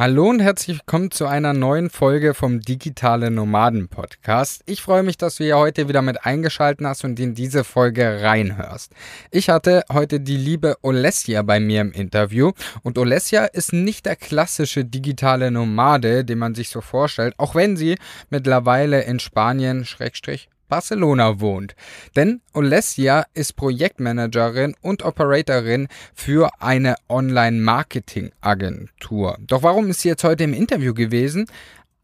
Hallo 0.00 0.28
und 0.28 0.38
herzlich 0.38 0.78
willkommen 0.78 1.10
zu 1.10 1.26
einer 1.26 1.52
neuen 1.52 1.90
Folge 1.90 2.32
vom 2.32 2.60
Digitale 2.60 3.32
Nomaden 3.32 3.88
Podcast. 3.88 4.62
Ich 4.64 4.80
freue 4.80 5.02
mich, 5.02 5.18
dass 5.18 5.34
du 5.34 5.42
hier 5.42 5.58
heute 5.58 5.88
wieder 5.88 6.02
mit 6.02 6.24
eingeschaltet 6.24 6.86
hast 6.86 7.02
und 7.02 7.18
in 7.18 7.34
diese 7.34 7.64
Folge 7.64 8.22
reinhörst. 8.22 8.92
Ich 9.32 9.48
hatte 9.50 9.82
heute 9.92 10.20
die 10.20 10.36
liebe 10.36 10.76
Olesja 10.82 11.42
bei 11.42 11.58
mir 11.58 11.80
im 11.80 11.90
Interview 11.90 12.52
und 12.84 12.96
Olesja 12.96 13.46
ist 13.46 13.72
nicht 13.72 14.06
der 14.06 14.14
klassische 14.14 14.84
digitale 14.84 15.50
Nomade, 15.50 16.24
den 16.24 16.38
man 16.38 16.54
sich 16.54 16.68
so 16.68 16.80
vorstellt, 16.80 17.34
auch 17.36 17.56
wenn 17.56 17.76
sie 17.76 17.96
mittlerweile 18.30 19.02
in 19.02 19.18
Spanien, 19.18 19.84
Schrägstrich, 19.84 20.48
Barcelona 20.68 21.40
wohnt. 21.40 21.74
Denn 22.16 22.40
Olesia 22.54 23.26
ist 23.34 23.56
Projektmanagerin 23.56 24.74
und 24.80 25.04
Operatorin 25.04 25.88
für 26.14 26.48
eine 26.60 26.94
Online-Marketing-Agentur. 27.08 29.36
Doch 29.40 29.62
warum 29.62 29.90
ist 29.90 30.00
sie 30.02 30.08
jetzt 30.08 30.24
heute 30.24 30.44
im 30.44 30.54
Interview 30.54 30.94
gewesen? 30.94 31.46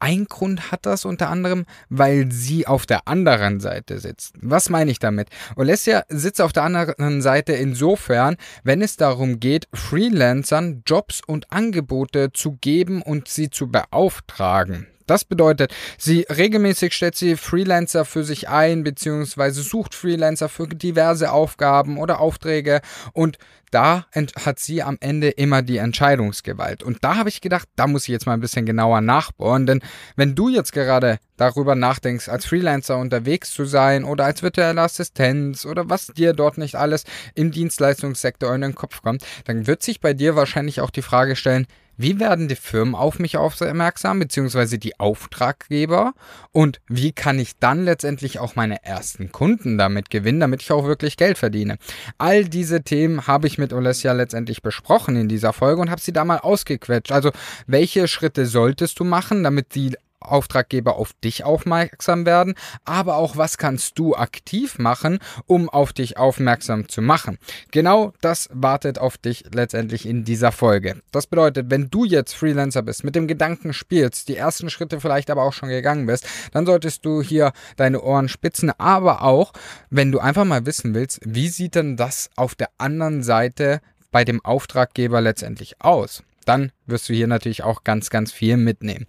Ein 0.01 0.27
Grund 0.27 0.71
hat 0.71 0.85
das 0.85 1.07
unter 1.07 1.31
anderem, 1.31 1.65
weil 1.89 2.31
sie 2.31 2.67
auf 2.67 2.85
der 2.85 3.09
anderen 3.09 3.61
Seite 3.61 3.99
sitzt. 4.01 4.35
Was 4.39 4.69
meine 4.69 4.91
ich 4.91 4.99
damit? 4.99 5.29
Olesia 5.57 6.05
sitzt 6.09 6.43
auf 6.43 6.53
der 6.53 6.65
anderen 6.65 7.23
Seite 7.23 7.55
insofern, 7.55 8.37
wenn 8.65 8.83
es 8.83 8.97
darum 8.97 9.41
geht, 9.41 9.67
Freelancern 9.73 10.83
Jobs 10.85 11.23
und 11.27 11.51
Angebote 11.51 12.35
zu 12.35 12.59
geben 12.61 13.01
und 13.01 13.29
sie 13.29 13.49
zu 13.49 13.69
beauftragen. 13.69 14.89
Das 15.07 15.25
bedeutet, 15.25 15.75
sie 15.99 16.23
regelmäßig 16.23 16.95
stellt 16.95 17.15
sie 17.15 17.37
Freelancer 17.37 18.05
für 18.05 18.25
sich 18.25 18.49
ein, 18.49 18.85
beziehungsweise 18.85 19.63
sucht 19.63 19.95
Freelancer 19.95 20.49
für 20.49 20.67
diverse 20.67 21.31
Aufgaben 21.31 21.99
oder 21.99 22.21
Aufträge 22.21 22.81
und 23.13 23.39
da 23.71 24.07
hat 24.15 24.61
sie 24.61 24.85
am 24.85 24.99
Ende 25.01 25.31
immer 25.31 25.61
die 25.61 25.79
Entscheidungsgewalt. 25.79 26.85
Und 26.85 27.03
da 27.03 27.17
habe 27.17 27.29
ich 27.29 27.41
gedacht, 27.41 27.69
da 27.75 27.89
muss 27.89 28.05
ich 28.05 28.11
jetzt 28.11 28.25
mal 28.25 28.35
ein 28.35 28.41
bisschen 28.41 28.67
genauer 28.67 29.01
nachbohren, 29.01 29.67
denn 29.67 29.81
wenn 30.15 30.37
du 30.37 30.49
jetzt 30.49 30.73
gerade 30.73 31.19
darüber 31.37 31.75
nachdenkst, 31.75 32.29
als 32.29 32.47
Freelancer 32.47 32.97
unterwegs 32.97 33.53
zu 33.53 33.65
sein 33.65 34.05
oder 34.05 34.27
als 34.27 34.45
virtuelle 34.45 34.81
Assistenz 34.81 35.67
oder 35.67 35.91
was 35.91 36.07
dir 36.07 36.35
dort 36.35 36.57
nicht 36.57 36.77
alles 36.77 37.03
im 37.35 37.51
Dienstleistungssektor 37.51 38.55
in 38.55 38.61
den 38.61 38.77
Kopf 38.77 39.03
kommt, 39.03 39.27
dann 39.45 39.67
wird 39.67 39.83
sich 39.83 40.01
bei 40.01 40.15
dir 40.15 40.37
wahrscheinlich 40.37 40.81
auch 40.81 40.91
die 40.91 41.03
Frage 41.03 41.35
stellen, 41.35 41.67
wie 41.97 42.19
werden 42.19 42.49
die 42.49 42.57
Firmen 42.57 42.95
auf 42.95 43.19
mich 43.19 43.37
aufmerksam, 43.37 44.19
beziehungsweise 44.19 44.79
die 44.79 44.99
Auftraggeber? 44.99 46.15
Und 46.53 46.81
wie 46.89 47.13
kann 47.13 47.39
ich 47.39 47.59
dann 47.59 47.85
letztendlich 47.85 48.39
auch 48.39 48.57
meine 48.57 48.85
ersten 48.85 49.33
Kunden 49.33 49.79
damit 49.79 50.11
gewinnen, 50.11 50.41
damit 50.41 50.63
ich 50.63 50.73
auch 50.73 50.87
wirklich 50.87 51.17
Geld 51.17 51.39
verdiene? 51.39 51.79
All 52.19 52.45
diese 52.45 52.83
Themen 52.83 53.27
habe 53.27 53.47
ich 53.47 53.59
mit 53.59 53.73
Olesja 53.73 54.13
letztendlich 54.13 54.63
besprochen 54.63 55.17
in 55.17 55.29
dieser 55.29 55.53
Folge 55.53 55.81
und 55.81 55.91
habe 55.91 56.01
sie 56.01 56.13
da 56.13 56.25
mal 56.25 56.39
ausgequetscht. 56.39 57.13
Also, 57.13 57.31
welche 57.67 58.09
Schritte 58.09 58.47
solltest 58.47 58.99
du 58.99 59.05
machen, 59.05 59.45
damit 59.45 59.75
die 59.75 59.95
Auftraggeber 60.25 60.97
auf 60.97 61.13
dich 61.25 61.45
aufmerksam 61.45 62.27
werden, 62.27 62.55
aber 62.85 63.17
auch 63.17 63.37
was 63.37 63.59
kannst 63.59 63.99
du 63.99 64.15
aktiv 64.15 64.79
machen, 64.79 65.19
um 65.47 65.69
auf 65.69 65.93
dich 65.93 66.17
aufmerksam 66.17 66.89
zu 66.89 67.03
machen. 67.03 67.39
Genau 67.71 68.13
das 68.21 68.49
wartet 68.53 68.99
auf 68.99 69.19
dich 69.19 69.45
letztendlich 69.53 70.07
in 70.07 70.25
dieser 70.25 70.53
Folge. 70.53 71.01
Das 71.13 71.27
bedeutet, 71.27 71.71
wenn 71.71 71.91
du 71.91 72.05
jetzt 72.05 72.35
Freelancer 72.35 72.83
bist, 72.83 73.05
mit 73.05 73.15
dem 73.15 73.29
Gedanken 73.29 73.73
spielst, 73.73 74.29
die 74.29 74.37
ersten 74.37 74.71
Schritte 74.71 75.01
vielleicht 75.01 75.31
aber 75.31 75.43
auch 75.43 75.53
schon 75.53 75.69
gegangen 75.69 76.07
bist, 76.07 76.27
dann 76.53 76.67
solltest 76.67 77.05
du 77.05 77.23
hier 77.23 77.53
deine 77.77 78.01
Ohren 78.03 78.29
spitzen, 78.29 78.71
aber 78.79 79.23
auch, 79.23 79.53
wenn 79.91 80.13
du 80.13 80.19
einfach 80.19 80.45
mal 80.45 80.67
wissen 80.67 80.95
willst, 80.95 81.21
wie 81.25 81.49
sieht 81.49 81.75
denn 81.75 81.97
das 81.97 82.31
auf 82.37 82.55
der 82.55 82.69
anderen 82.79 83.23
Seite 83.23 83.81
bei 84.11 84.25
dem 84.25 84.45
Auftraggeber 84.45 85.21
letztendlich 85.21 85.81
aus? 85.81 86.23
Dann 86.45 86.73
wirst 86.87 87.09
du 87.09 87.15
hier 87.15 87.27
natürlich 87.27 87.63
auch 87.63 87.85
ganz, 87.85 88.11
ganz 88.11 88.33
viel 88.33 88.57
mitnehmen. 88.57 89.07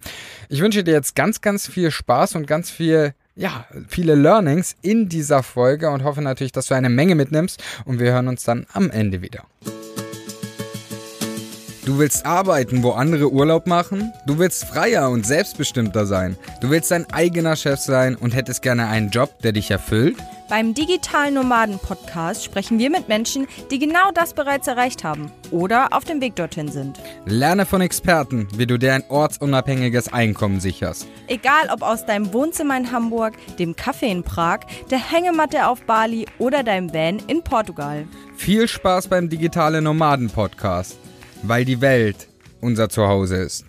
Ich 0.48 0.60
wünsche 0.60 0.84
dir 0.84 0.92
jetzt 0.92 1.14
ganz, 1.14 1.40
ganz 1.40 1.66
viel 1.66 1.90
Spaß 1.90 2.34
und 2.34 2.46
ganz 2.46 2.70
viel 2.70 3.14
ja, 3.38 3.66
viele 3.86 4.14
Learnings 4.14 4.76
in 4.80 5.10
dieser 5.10 5.42
Folge 5.42 5.90
und 5.90 6.04
hoffe 6.04 6.22
natürlich, 6.22 6.52
dass 6.52 6.68
du 6.68 6.74
eine 6.74 6.88
Menge 6.88 7.14
mitnimmst 7.14 7.62
und 7.84 8.00
wir 8.00 8.12
hören 8.12 8.28
uns 8.28 8.44
dann 8.44 8.66
am 8.72 8.90
Ende 8.90 9.20
wieder. 9.20 9.44
Du 11.84 11.98
willst 11.98 12.26
arbeiten, 12.26 12.82
wo 12.82 12.92
andere 12.92 13.30
Urlaub 13.30 13.68
machen? 13.68 14.12
Du 14.26 14.40
willst 14.40 14.64
freier 14.64 15.08
und 15.10 15.24
selbstbestimmter 15.24 16.04
sein. 16.04 16.36
Du 16.60 16.70
willst 16.70 16.90
dein 16.90 17.08
eigener 17.12 17.54
Chef 17.54 17.78
sein 17.78 18.16
und 18.16 18.34
hättest 18.34 18.62
gerne 18.62 18.88
einen 18.88 19.10
Job, 19.10 19.40
der 19.42 19.52
dich 19.52 19.70
erfüllt? 19.70 20.16
Beim 20.48 20.74
Digitalen 20.74 21.34
Nomaden 21.34 21.78
Podcast 21.78 22.44
sprechen 22.44 22.78
wir 22.78 22.90
mit 22.90 23.08
Menschen, 23.08 23.46
die 23.70 23.78
genau 23.78 24.10
das 24.12 24.34
bereits 24.34 24.66
erreicht 24.66 25.04
haben 25.04 25.30
oder 25.50 25.92
auf 25.92 26.04
dem 26.04 26.20
Weg 26.20 26.36
dorthin 26.36 26.68
sind. 26.68 27.00
Lerne 27.24 27.66
von 27.66 27.80
Experten, 27.80 28.48
wie 28.56 28.66
du 28.66 28.78
dir 28.78 28.94
ein 28.94 29.04
ortsunabhängiges 29.08 30.12
Einkommen 30.12 30.60
sicherst. 30.60 31.08
Egal 31.26 31.68
ob 31.72 31.82
aus 31.82 32.06
deinem 32.06 32.32
Wohnzimmer 32.32 32.76
in 32.76 32.92
Hamburg, 32.92 33.34
dem 33.58 33.74
Café 33.74 34.06
in 34.06 34.22
Prag, 34.22 34.60
der 34.90 34.98
Hängematte 34.98 35.66
auf 35.66 35.82
Bali 35.82 36.26
oder 36.38 36.62
deinem 36.62 36.94
Van 36.94 37.20
in 37.26 37.42
Portugal. 37.42 38.06
Viel 38.36 38.68
Spaß 38.68 39.08
beim 39.08 39.28
Digitale 39.28 39.82
Nomaden 39.82 40.30
Podcast 40.30 40.96
weil 41.42 41.64
die 41.64 41.80
Welt 41.80 42.28
unser 42.60 42.88
Zuhause 42.88 43.36
ist. 43.36 43.64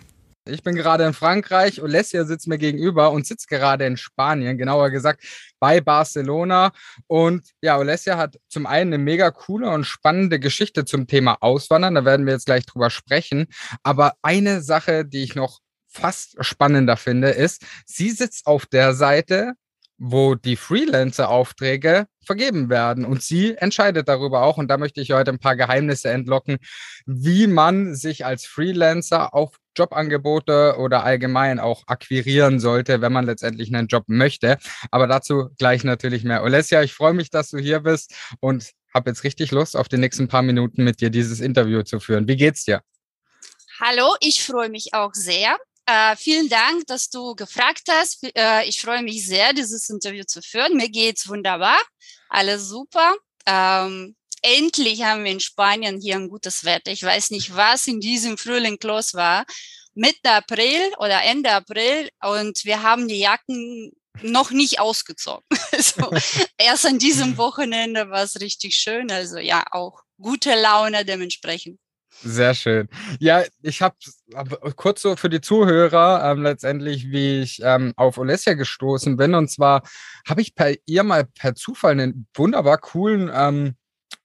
Ich 0.46 0.62
bin 0.62 0.74
gerade 0.74 1.04
in 1.04 1.12
Frankreich, 1.12 1.82
Olesia 1.82 2.24
sitzt 2.24 2.48
mir 2.48 2.56
gegenüber 2.56 3.12
und 3.12 3.26
sitzt 3.26 3.48
gerade 3.48 3.84
in 3.84 3.98
Spanien, 3.98 4.56
genauer 4.56 4.88
gesagt 4.90 5.22
bei 5.60 5.80
Barcelona. 5.80 6.72
Und 7.06 7.50
ja, 7.60 7.78
Olesia 7.78 8.16
hat 8.16 8.38
zum 8.48 8.66
einen 8.66 8.92
eine 8.94 9.02
mega 9.02 9.30
coole 9.30 9.70
und 9.70 9.84
spannende 9.84 10.40
Geschichte 10.40 10.84
zum 10.84 11.06
Thema 11.06 11.38
Auswandern, 11.40 11.94
da 11.94 12.04
werden 12.04 12.26
wir 12.26 12.32
jetzt 12.32 12.46
gleich 12.46 12.66
drüber 12.66 12.90
sprechen. 12.90 13.46
Aber 13.82 14.14
eine 14.22 14.62
Sache, 14.62 15.04
die 15.04 15.22
ich 15.22 15.34
noch 15.34 15.60
fast 15.86 16.36
spannender 16.40 16.96
finde, 16.96 17.30
ist, 17.30 17.64
sie 17.86 18.10
sitzt 18.10 18.46
auf 18.46 18.66
der 18.66 18.94
Seite, 18.94 19.54
wo 19.98 20.34
die 20.34 20.56
Freelancer-Aufträge 20.56 22.06
vergeben 22.24 22.70
werden. 22.70 23.04
Und 23.04 23.22
sie 23.22 23.56
entscheidet 23.56 24.08
darüber 24.08 24.42
auch. 24.42 24.56
Und 24.56 24.68
da 24.68 24.78
möchte 24.78 25.00
ich 25.00 25.12
heute 25.12 25.32
ein 25.32 25.40
paar 25.40 25.56
Geheimnisse 25.56 26.10
entlocken, 26.10 26.58
wie 27.06 27.46
man 27.46 27.94
sich 27.94 28.24
als 28.24 28.46
Freelancer 28.46 29.34
auf 29.34 29.56
Jobangebote 29.76 30.76
oder 30.78 31.04
allgemein 31.04 31.58
auch 31.58 31.82
akquirieren 31.86 32.60
sollte, 32.60 33.00
wenn 33.00 33.12
man 33.12 33.26
letztendlich 33.26 33.74
einen 33.74 33.88
Job 33.88 34.04
möchte. 34.06 34.58
Aber 34.90 35.06
dazu 35.06 35.50
gleich 35.58 35.84
natürlich 35.84 36.24
mehr. 36.24 36.42
Olesia, 36.42 36.82
ich 36.82 36.94
freue 36.94 37.14
mich, 37.14 37.30
dass 37.30 37.50
du 37.50 37.58
hier 37.58 37.80
bist 37.80 38.14
und 38.40 38.72
habe 38.94 39.10
jetzt 39.10 39.24
richtig 39.24 39.50
Lust, 39.50 39.76
auf 39.76 39.88
die 39.88 39.98
nächsten 39.98 40.28
paar 40.28 40.42
Minuten 40.42 40.82
mit 40.82 41.00
dir 41.00 41.10
dieses 41.10 41.40
Interview 41.40 41.82
zu 41.82 42.00
führen. 42.00 42.26
Wie 42.26 42.36
geht's 42.36 42.64
dir? 42.64 42.82
Hallo, 43.80 44.14
ich 44.20 44.44
freue 44.44 44.70
mich 44.70 44.92
auch 44.92 45.14
sehr. 45.14 45.56
Äh, 45.90 46.16
vielen 46.16 46.50
Dank, 46.50 46.86
dass 46.86 47.08
du 47.08 47.34
gefragt 47.34 47.84
hast. 47.90 48.22
Äh, 48.36 48.68
ich 48.68 48.78
freue 48.78 49.02
mich 49.02 49.26
sehr, 49.26 49.54
dieses 49.54 49.88
Interview 49.88 50.22
zu 50.24 50.42
führen. 50.42 50.76
Mir 50.76 50.90
geht's 50.90 51.26
wunderbar. 51.26 51.78
Alles 52.28 52.68
super. 52.68 53.14
Ähm, 53.46 54.14
endlich 54.42 55.02
haben 55.02 55.24
wir 55.24 55.32
in 55.32 55.40
Spanien 55.40 55.98
hier 55.98 56.16
ein 56.16 56.28
gutes 56.28 56.66
Wetter. 56.66 56.92
Ich 56.92 57.02
weiß 57.02 57.30
nicht, 57.30 57.56
was 57.56 57.86
in 57.86 58.00
diesem 58.00 58.36
Frühling 58.36 58.76
los 58.82 59.14
war. 59.14 59.46
Mitte 59.94 60.30
April 60.30 60.92
oder 60.98 61.22
Ende 61.22 61.52
April 61.52 62.10
und 62.22 62.66
wir 62.66 62.82
haben 62.82 63.08
die 63.08 63.20
Jacken 63.20 63.90
noch 64.20 64.50
nicht 64.50 64.80
ausgezogen. 64.80 65.44
Also 65.72 66.10
erst 66.58 66.86
an 66.86 66.98
diesem 66.98 67.38
Wochenende 67.38 68.10
war 68.10 68.24
es 68.24 68.40
richtig 68.40 68.74
schön. 68.74 69.10
Also 69.10 69.38
ja, 69.38 69.64
auch 69.70 70.02
gute 70.20 70.54
Laune 70.54 71.04
dementsprechend. 71.06 71.78
Sehr 72.22 72.54
schön. 72.54 72.88
Ja, 73.20 73.44
ich 73.62 73.80
habe 73.80 73.94
kurz 74.74 75.02
so 75.02 75.14
für 75.14 75.28
die 75.28 75.40
Zuhörer 75.40 76.22
ähm, 76.24 76.42
letztendlich, 76.42 77.10
wie 77.10 77.40
ich 77.40 77.60
ähm, 77.62 77.92
auf 77.96 78.18
Olesja 78.18 78.54
gestoßen 78.54 79.16
bin. 79.16 79.34
Und 79.34 79.48
zwar 79.50 79.82
habe 80.28 80.40
ich 80.40 80.54
bei 80.54 80.80
ihr 80.86 81.04
mal 81.04 81.24
per 81.24 81.54
Zufall 81.54 81.92
einen 81.92 82.26
wunderbar 82.34 82.78
coolen 82.78 83.30
ähm, 83.32 83.76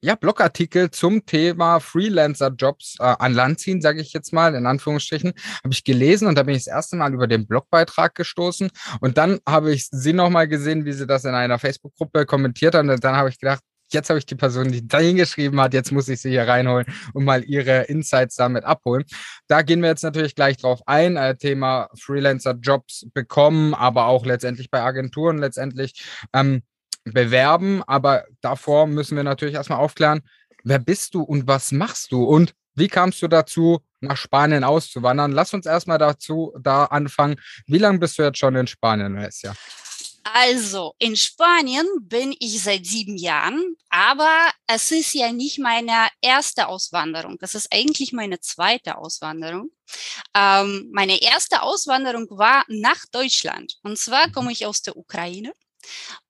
ja, 0.01 0.15
Blogartikel 0.15 0.91
zum 0.91 1.25
Thema 1.25 1.79
Freelancer-Jobs 1.79 2.97
äh, 2.99 3.03
an 3.03 3.33
Land 3.33 3.59
ziehen, 3.59 3.81
sage 3.81 4.01
ich 4.01 4.11
jetzt 4.11 4.33
mal, 4.33 4.53
in 4.55 4.65
Anführungsstrichen, 4.65 5.33
habe 5.63 5.73
ich 5.73 5.83
gelesen 5.83 6.27
und 6.27 6.35
da 6.35 6.43
bin 6.43 6.55
ich 6.55 6.65
das 6.65 6.73
erste 6.73 6.95
Mal 6.97 7.13
über 7.13 7.27
den 7.27 7.47
Blogbeitrag 7.47 8.15
gestoßen. 8.15 8.69
Und 8.99 9.17
dann 9.17 9.39
habe 9.47 9.71
ich 9.71 9.87
sie 9.89 10.13
nochmal 10.13 10.47
gesehen, 10.47 10.83
wie 10.85 10.93
sie 10.93 11.07
das 11.07 11.25
in 11.25 11.35
einer 11.35 11.59
Facebook-Gruppe 11.59 12.25
kommentiert 12.25 12.75
hat. 12.75 12.81
Und 12.81 13.03
dann 13.03 13.15
habe 13.15 13.29
ich 13.29 13.39
gedacht, 13.39 13.61
jetzt 13.93 14.09
habe 14.09 14.19
ich 14.19 14.25
die 14.25 14.35
Person, 14.35 14.71
die 14.71 14.87
da 14.87 14.99
hingeschrieben 14.99 15.59
hat, 15.59 15.73
jetzt 15.73 15.91
muss 15.91 16.07
ich 16.07 16.21
sie 16.21 16.29
hier 16.29 16.47
reinholen 16.47 16.85
und 17.13 17.23
mal 17.23 17.43
ihre 17.43 17.83
Insights 17.83 18.35
damit 18.35 18.63
abholen. 18.63 19.05
Da 19.47 19.61
gehen 19.61 19.81
wir 19.81 19.89
jetzt 19.89 20.03
natürlich 20.03 20.35
gleich 20.35 20.57
drauf 20.57 20.81
ein, 20.85 21.15
äh, 21.17 21.35
Thema 21.35 21.89
Freelancer-Jobs 21.99 23.07
bekommen, 23.13 23.73
aber 23.73 24.07
auch 24.07 24.25
letztendlich 24.25 24.69
bei 24.69 24.81
Agenturen 24.81 25.37
letztendlich 25.37 26.05
ähm, 26.33 26.63
bewerben. 27.05 27.83
Aber 27.87 28.25
davor 28.41 28.87
müssen 28.87 29.15
wir 29.15 29.23
natürlich 29.23 29.55
erstmal 29.55 29.79
aufklären, 29.79 30.21
wer 30.63 30.79
bist 30.79 31.13
du 31.13 31.21
und 31.21 31.47
was 31.47 31.71
machst 31.71 32.11
du 32.11 32.23
und 32.23 32.53
wie 32.75 32.87
kamst 32.87 33.21
du 33.21 33.27
dazu, 33.27 33.81
nach 34.01 34.17
Spanien 34.17 34.63
auszuwandern? 34.63 35.31
Lass 35.31 35.53
uns 35.53 35.65
erstmal 35.65 35.97
dazu 35.97 36.53
da 36.59 36.85
anfangen. 36.85 37.35
Wie 37.67 37.77
lange 37.77 37.99
bist 37.99 38.17
du 38.17 38.23
jetzt 38.23 38.39
schon 38.39 38.55
in 38.55 38.67
Spanien, 38.67 39.17
Alessia? 39.17 39.53
Also, 40.23 40.95
in 40.99 41.17
Spanien 41.17 41.85
bin 42.01 42.33
ich 42.39 42.63
seit 42.63 42.85
sieben 42.85 43.17
Jahren, 43.17 43.75
aber 43.89 44.51
es 44.67 44.89
ist 44.91 45.13
ja 45.13 45.33
nicht 45.33 45.59
meine 45.59 46.07
erste 46.21 46.67
Auswanderung. 46.67 47.37
Das 47.39 47.55
ist 47.55 47.67
eigentlich 47.73 48.13
meine 48.13 48.39
zweite 48.39 48.97
Auswanderung. 48.97 49.69
Ähm, 50.33 50.89
meine 50.93 51.21
erste 51.21 51.61
Auswanderung 51.61 52.27
war 52.29 52.63
nach 52.69 53.05
Deutschland. 53.11 53.75
Und 53.83 53.97
zwar 53.97 54.31
komme 54.31 54.53
ich 54.53 54.65
aus 54.65 54.81
der 54.81 54.95
Ukraine. 54.95 55.51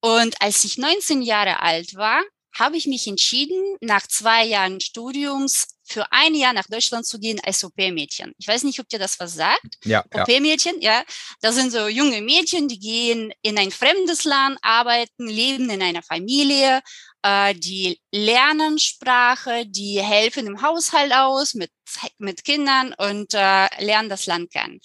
Und 0.02 0.42
als 0.42 0.64
ich 0.64 0.78
19 0.80 1.22
Jahre 1.22 1.62
alt 1.62 1.96
war, 1.96 2.22
habe 2.54 2.78
ich 2.78 2.88
mich 2.88 3.08
entschieden, 3.08 3.78
nach 3.82 4.08
zwei 4.08 4.46
Jahren 4.46 4.80
Studiums 4.80 5.68
für 5.84 6.12
ein 6.12 6.34
Jahr 6.36 6.54
nach 6.54 6.68
Deutschland 6.68 7.06
zu 7.06 7.20
gehen 7.20 7.40
als 7.44 7.64
Au-pair-Mädchen. 7.64 8.34
Ich 8.38 8.48
weiß 8.48 8.64
nicht, 8.64 8.80
ob 8.80 8.88
dir 8.88 9.00
das 9.00 9.20
was 9.20 9.34
sagt. 9.34 9.78
Ja. 9.84 10.04
Au-pair-Mädchen, 10.12 10.82
ja. 10.82 11.04
Das 11.42 11.56
sind 11.56 11.72
so 11.72 11.88
junge 11.88 12.22
Mädchen, 12.22 12.68
die 12.68 12.80
gehen 12.80 13.34
in 13.42 13.58
ein 13.58 13.72
fremdes 13.72 14.24
Land, 14.24 14.58
arbeiten, 14.62 15.28
leben 15.28 15.70
in 15.70 15.82
einer 15.82 16.04
Familie, 16.04 16.82
äh, 17.24 17.54
die 17.56 18.00
lernen 18.12 18.80
Sprache, 18.80 19.66
die 19.66 20.02
helfen 20.02 20.48
im 20.48 20.62
Haushalt 20.62 21.14
aus 21.14 21.54
mit, 21.54 21.72
mit 22.18 22.44
Kindern 22.44 22.94
und 22.98 23.34
äh, 23.34 23.84
lernen 23.84 24.10
das 24.10 24.26
Land 24.26 24.52
kennen. 24.52 24.80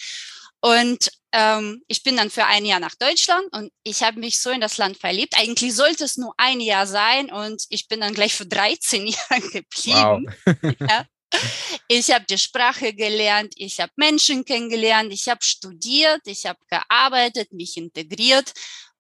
Und 0.61 1.11
ähm, 1.33 1.83
ich 1.89 2.03
bin 2.03 2.17
dann 2.17 2.31
für 2.31 2.47
ein 2.47 2.65
Jahr 2.65 2.81
nach 2.81 2.95
Deutschland 2.95 3.45
und 3.53 3.71
ich 3.85 4.03
habe 4.03 4.19
mich 4.19 4.41
so 4.41 4.51
in 4.51 4.61
das 4.61 4.79
Land 4.79 4.97
verliebt. 4.99 5.35
Eigentlich 5.39 5.75
sollte 5.75 6.05
es 6.05 6.17
nur 6.17 6.35
ein 6.37 6.61
Jahr 6.61 6.87
sein 6.87 7.31
und 7.31 7.65
ich 7.69 7.87
bin 7.89 8.01
dann 8.01 8.15
gleich 8.15 8.35
für 8.35 8.47
13 8.47 9.07
Jahre 9.31 9.41
geblieben. 9.41 10.35
Wow. 10.45 10.75
ja. 10.81 11.07
Ich 11.89 12.11
habe 12.11 12.25
die 12.25 12.39
Sprache 12.39 12.95
gelernt, 12.95 13.53
ich 13.57 13.81
habe 13.81 13.93
Menschen 13.97 14.47
kennengelernt, 14.47 15.13
ich 15.13 15.29
habe 15.29 15.45
studiert, 15.45 16.23
ich 16.25 16.47
habe 16.47 16.59
gearbeitet, 16.71 17.53
mich 17.53 17.77
integriert, 17.77 18.53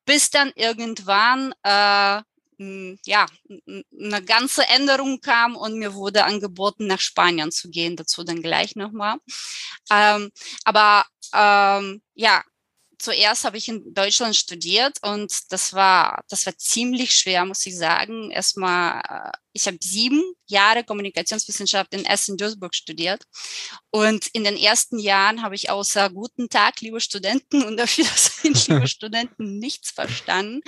bis 0.04 0.28
dann 0.28 0.52
irgendwann 0.54 1.54
äh, 1.62 2.20
ja, 2.58 3.26
eine 3.48 4.22
ganze 4.24 4.66
Änderung 4.68 5.20
kam 5.20 5.56
und 5.56 5.78
mir 5.78 5.94
wurde 5.94 6.24
angeboten, 6.24 6.86
nach 6.86 7.00
Spanien 7.00 7.52
zu 7.52 7.70
gehen. 7.70 7.96
Dazu 7.96 8.24
dann 8.24 8.42
gleich 8.42 8.76
nochmal. 8.76 9.16
Ähm, 9.90 10.30
aber 10.64 11.04
ähm, 11.34 12.02
ja, 12.14 12.42
zuerst 12.98 13.44
habe 13.44 13.56
ich 13.56 13.68
in 13.68 13.94
Deutschland 13.94 14.36
studiert 14.36 14.98
und 15.02 15.32
das 15.52 15.72
war, 15.72 16.24
das 16.28 16.46
war 16.46 16.56
ziemlich 16.56 17.14
schwer, 17.14 17.44
muss 17.44 17.64
ich 17.66 17.76
sagen. 17.76 18.30
Erstmal, 18.30 19.00
äh, 19.08 19.30
ich 19.52 19.66
habe 19.66 19.78
sieben 19.80 20.22
Jahre 20.46 20.84
Kommunikationswissenschaft 20.84 21.94
in 21.94 22.04
Essen-Duisburg 22.04 22.74
studiert 22.74 23.24
und 23.90 24.26
in 24.28 24.44
den 24.44 24.56
ersten 24.56 24.98
Jahren 24.98 25.42
habe 25.42 25.54
ich 25.54 25.70
außer 25.70 26.10
guten 26.10 26.48
Tag, 26.48 26.80
liebe 26.80 27.00
Studenten 27.00 27.62
und 27.62 27.76
dafür 27.76 28.04
sind 28.16 28.66
liebe 28.68 28.88
Studenten 28.88 29.58
nichts 29.58 29.90
verstanden. 29.90 30.60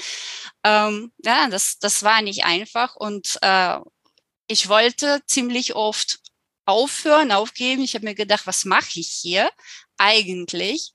Ähm, 0.64 1.12
ja, 1.24 1.48
das, 1.48 1.78
das 1.78 2.02
war 2.02 2.22
nicht 2.22 2.44
einfach 2.44 2.96
und 2.96 3.38
äh, 3.42 3.78
ich 4.46 4.68
wollte 4.68 5.22
ziemlich 5.26 5.74
oft 5.74 6.18
aufhören, 6.64 7.32
aufgeben. 7.32 7.82
Ich 7.82 7.94
habe 7.94 8.04
mir 8.04 8.14
gedacht, 8.14 8.46
was 8.46 8.64
mache 8.64 9.00
ich 9.00 9.08
hier 9.08 9.50
eigentlich? 9.96 10.92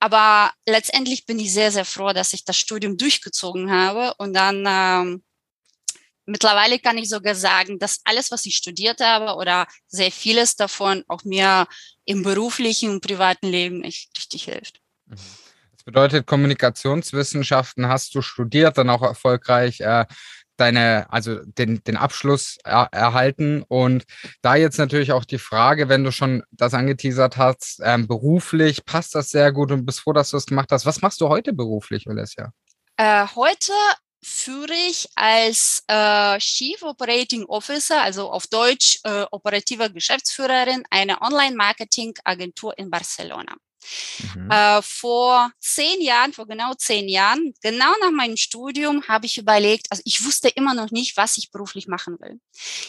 Aber 0.00 0.52
letztendlich 0.66 1.26
bin 1.26 1.38
ich 1.38 1.52
sehr, 1.52 1.70
sehr 1.70 1.84
froh, 1.84 2.12
dass 2.12 2.32
ich 2.32 2.44
das 2.44 2.56
Studium 2.56 2.96
durchgezogen 2.96 3.70
habe. 3.70 4.14
Und 4.16 4.32
dann 4.32 4.64
ähm, 4.66 5.22
mittlerweile 6.24 6.78
kann 6.78 6.96
ich 6.96 7.08
sogar 7.08 7.34
sagen, 7.34 7.78
dass 7.78 8.00
alles, 8.04 8.30
was 8.30 8.46
ich 8.46 8.56
studiert 8.56 9.00
habe 9.00 9.36
oder 9.36 9.66
sehr 9.88 10.10
vieles 10.10 10.56
davon 10.56 11.04
auch 11.06 11.24
mir 11.24 11.66
im 12.06 12.22
beruflichen 12.22 12.90
und 12.90 13.00
privaten 13.02 13.48
Leben 13.48 13.84
echt 13.84 14.10
richtig 14.16 14.44
hilft. 14.44 14.80
Mhm. 15.06 15.16
Das 15.80 15.84
bedeutet, 15.84 16.26
Kommunikationswissenschaften 16.26 17.88
hast 17.88 18.14
du 18.14 18.20
studiert, 18.20 18.76
dann 18.76 18.90
auch 18.90 19.00
erfolgreich 19.00 19.80
äh, 19.80 20.04
deine, 20.60 21.06
also 21.10 21.36
den, 21.44 21.82
den 21.84 21.96
Abschluss 21.96 22.58
er, 22.64 22.88
erhalten. 22.92 23.62
Und 23.66 24.04
da 24.42 24.54
jetzt 24.56 24.78
natürlich 24.78 25.12
auch 25.12 25.24
die 25.24 25.38
Frage, 25.38 25.88
wenn 25.88 26.04
du 26.04 26.12
schon 26.12 26.42
das 26.50 26.74
angeteasert 26.74 27.36
hast, 27.36 27.80
ähm, 27.82 28.06
beruflich 28.06 28.84
passt 28.84 29.14
das 29.14 29.30
sehr 29.30 29.52
gut 29.52 29.72
und 29.72 29.86
bist 29.86 30.00
froh, 30.00 30.12
dass 30.12 30.30
du 30.30 30.36
es 30.36 30.46
gemacht 30.46 30.70
hast. 30.70 30.86
Was 30.86 31.02
machst 31.02 31.20
du 31.20 31.28
heute 31.28 31.52
beruflich, 31.52 32.06
Alessia? 32.08 32.52
Äh, 32.96 33.26
heute 33.34 33.72
führe 34.22 34.74
ich 34.88 35.08
als 35.14 35.82
äh, 35.88 36.38
Chief 36.38 36.82
Operating 36.82 37.44
Officer, 37.46 38.02
also 38.02 38.30
auf 38.30 38.46
Deutsch 38.46 39.00
äh, 39.04 39.24
operativer 39.30 39.88
Geschäftsführerin, 39.88 40.84
eine 40.90 41.22
Online-Marketing-Agentur 41.22 42.76
in 42.78 42.90
Barcelona. 42.90 43.56
Mhm. 44.34 44.50
Äh, 44.50 44.82
vor 44.82 45.50
zehn 45.58 46.00
Jahren, 46.00 46.32
vor 46.32 46.46
genau 46.46 46.74
zehn 46.74 47.08
Jahren, 47.08 47.54
genau 47.62 47.92
nach 48.00 48.10
meinem 48.10 48.36
Studium, 48.36 49.06
habe 49.08 49.26
ich 49.26 49.38
überlegt, 49.38 49.86
also 49.90 50.02
ich 50.04 50.24
wusste 50.24 50.48
immer 50.48 50.74
noch 50.74 50.90
nicht, 50.90 51.16
was 51.16 51.38
ich 51.38 51.50
beruflich 51.50 51.86
machen 51.86 52.18
will. 52.20 52.40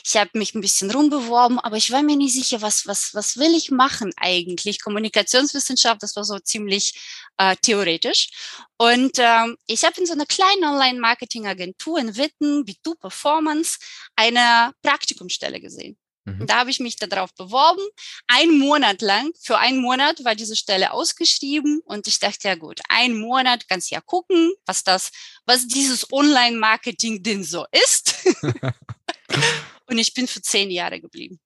Ich 0.04 0.16
habe 0.18 0.32
mich 0.34 0.54
ein 0.56 0.62
bisschen 0.62 0.92
rumbeworben, 0.92 1.60
aber 1.60 1.78
ich 1.78 1.92
war 1.92 2.04
mir 2.04 2.16
nicht 2.16 2.34
sicher, 2.34 2.62
was, 2.62 2.86
was, 2.88 3.14
was 3.14 3.38
will 3.38 3.56
ich 3.56 3.72
machen 3.72 4.12
eigentlich? 4.18 4.82
Kommunikationswissenschaft, 4.82 6.04
das 6.04 6.16
war 6.16 6.24
so 6.24 6.40
ziemlich 6.40 6.94
äh, 7.38 7.56
theoretisch. 7.62 8.30
Und 8.78 9.20
ähm, 9.20 9.58
ich 9.68 9.84
habe 9.84 10.00
in 10.00 10.06
so 10.06 10.14
einer 10.14 10.26
kleinen 10.26 10.64
Online-Marketing-Agentur 10.64 12.00
in 12.00 12.18
Witten, 12.18 12.66
B2 12.66 13.00
Performance, 13.00 13.78
eine 14.16 14.74
Praktikumsstelle 14.82 15.62
gesehen. 15.62 15.98
Mhm. 16.26 16.46
Da 16.46 16.58
habe 16.58 16.70
ich 16.70 16.80
mich 16.80 16.98
darauf 16.98 17.34
beworben. 17.34 17.82
Ein 18.28 18.58
Monat 18.60 19.02
lang, 19.02 19.32
für 19.42 19.58
einen 19.58 19.82
Monat 19.82 20.24
war 20.24 20.36
diese 20.36 20.56
Stelle 20.56 20.92
ausgeschrieben 20.92 21.82
und 21.86 22.08
ich 22.08 22.20
dachte, 22.20 22.48
ja 22.48 22.56
gut, 22.56 22.80
ein 22.90 23.16
Monat 23.16 23.68
kannst 23.68 23.92
ja 23.92 24.02
gucken, 24.02 24.54
was 24.66 24.84
das, 24.84 25.12
was 25.46 25.68
dieses 25.68 26.12
Online-Marketing 26.12 27.24
denn 27.24 27.44
so 27.44 27.66
ist. 27.72 28.16
und 29.88 29.98
ich 29.98 30.14
bin 30.14 30.28
für 30.28 30.42
zehn 30.42 30.70
Jahre 30.70 31.02
geblieben. 31.02 31.40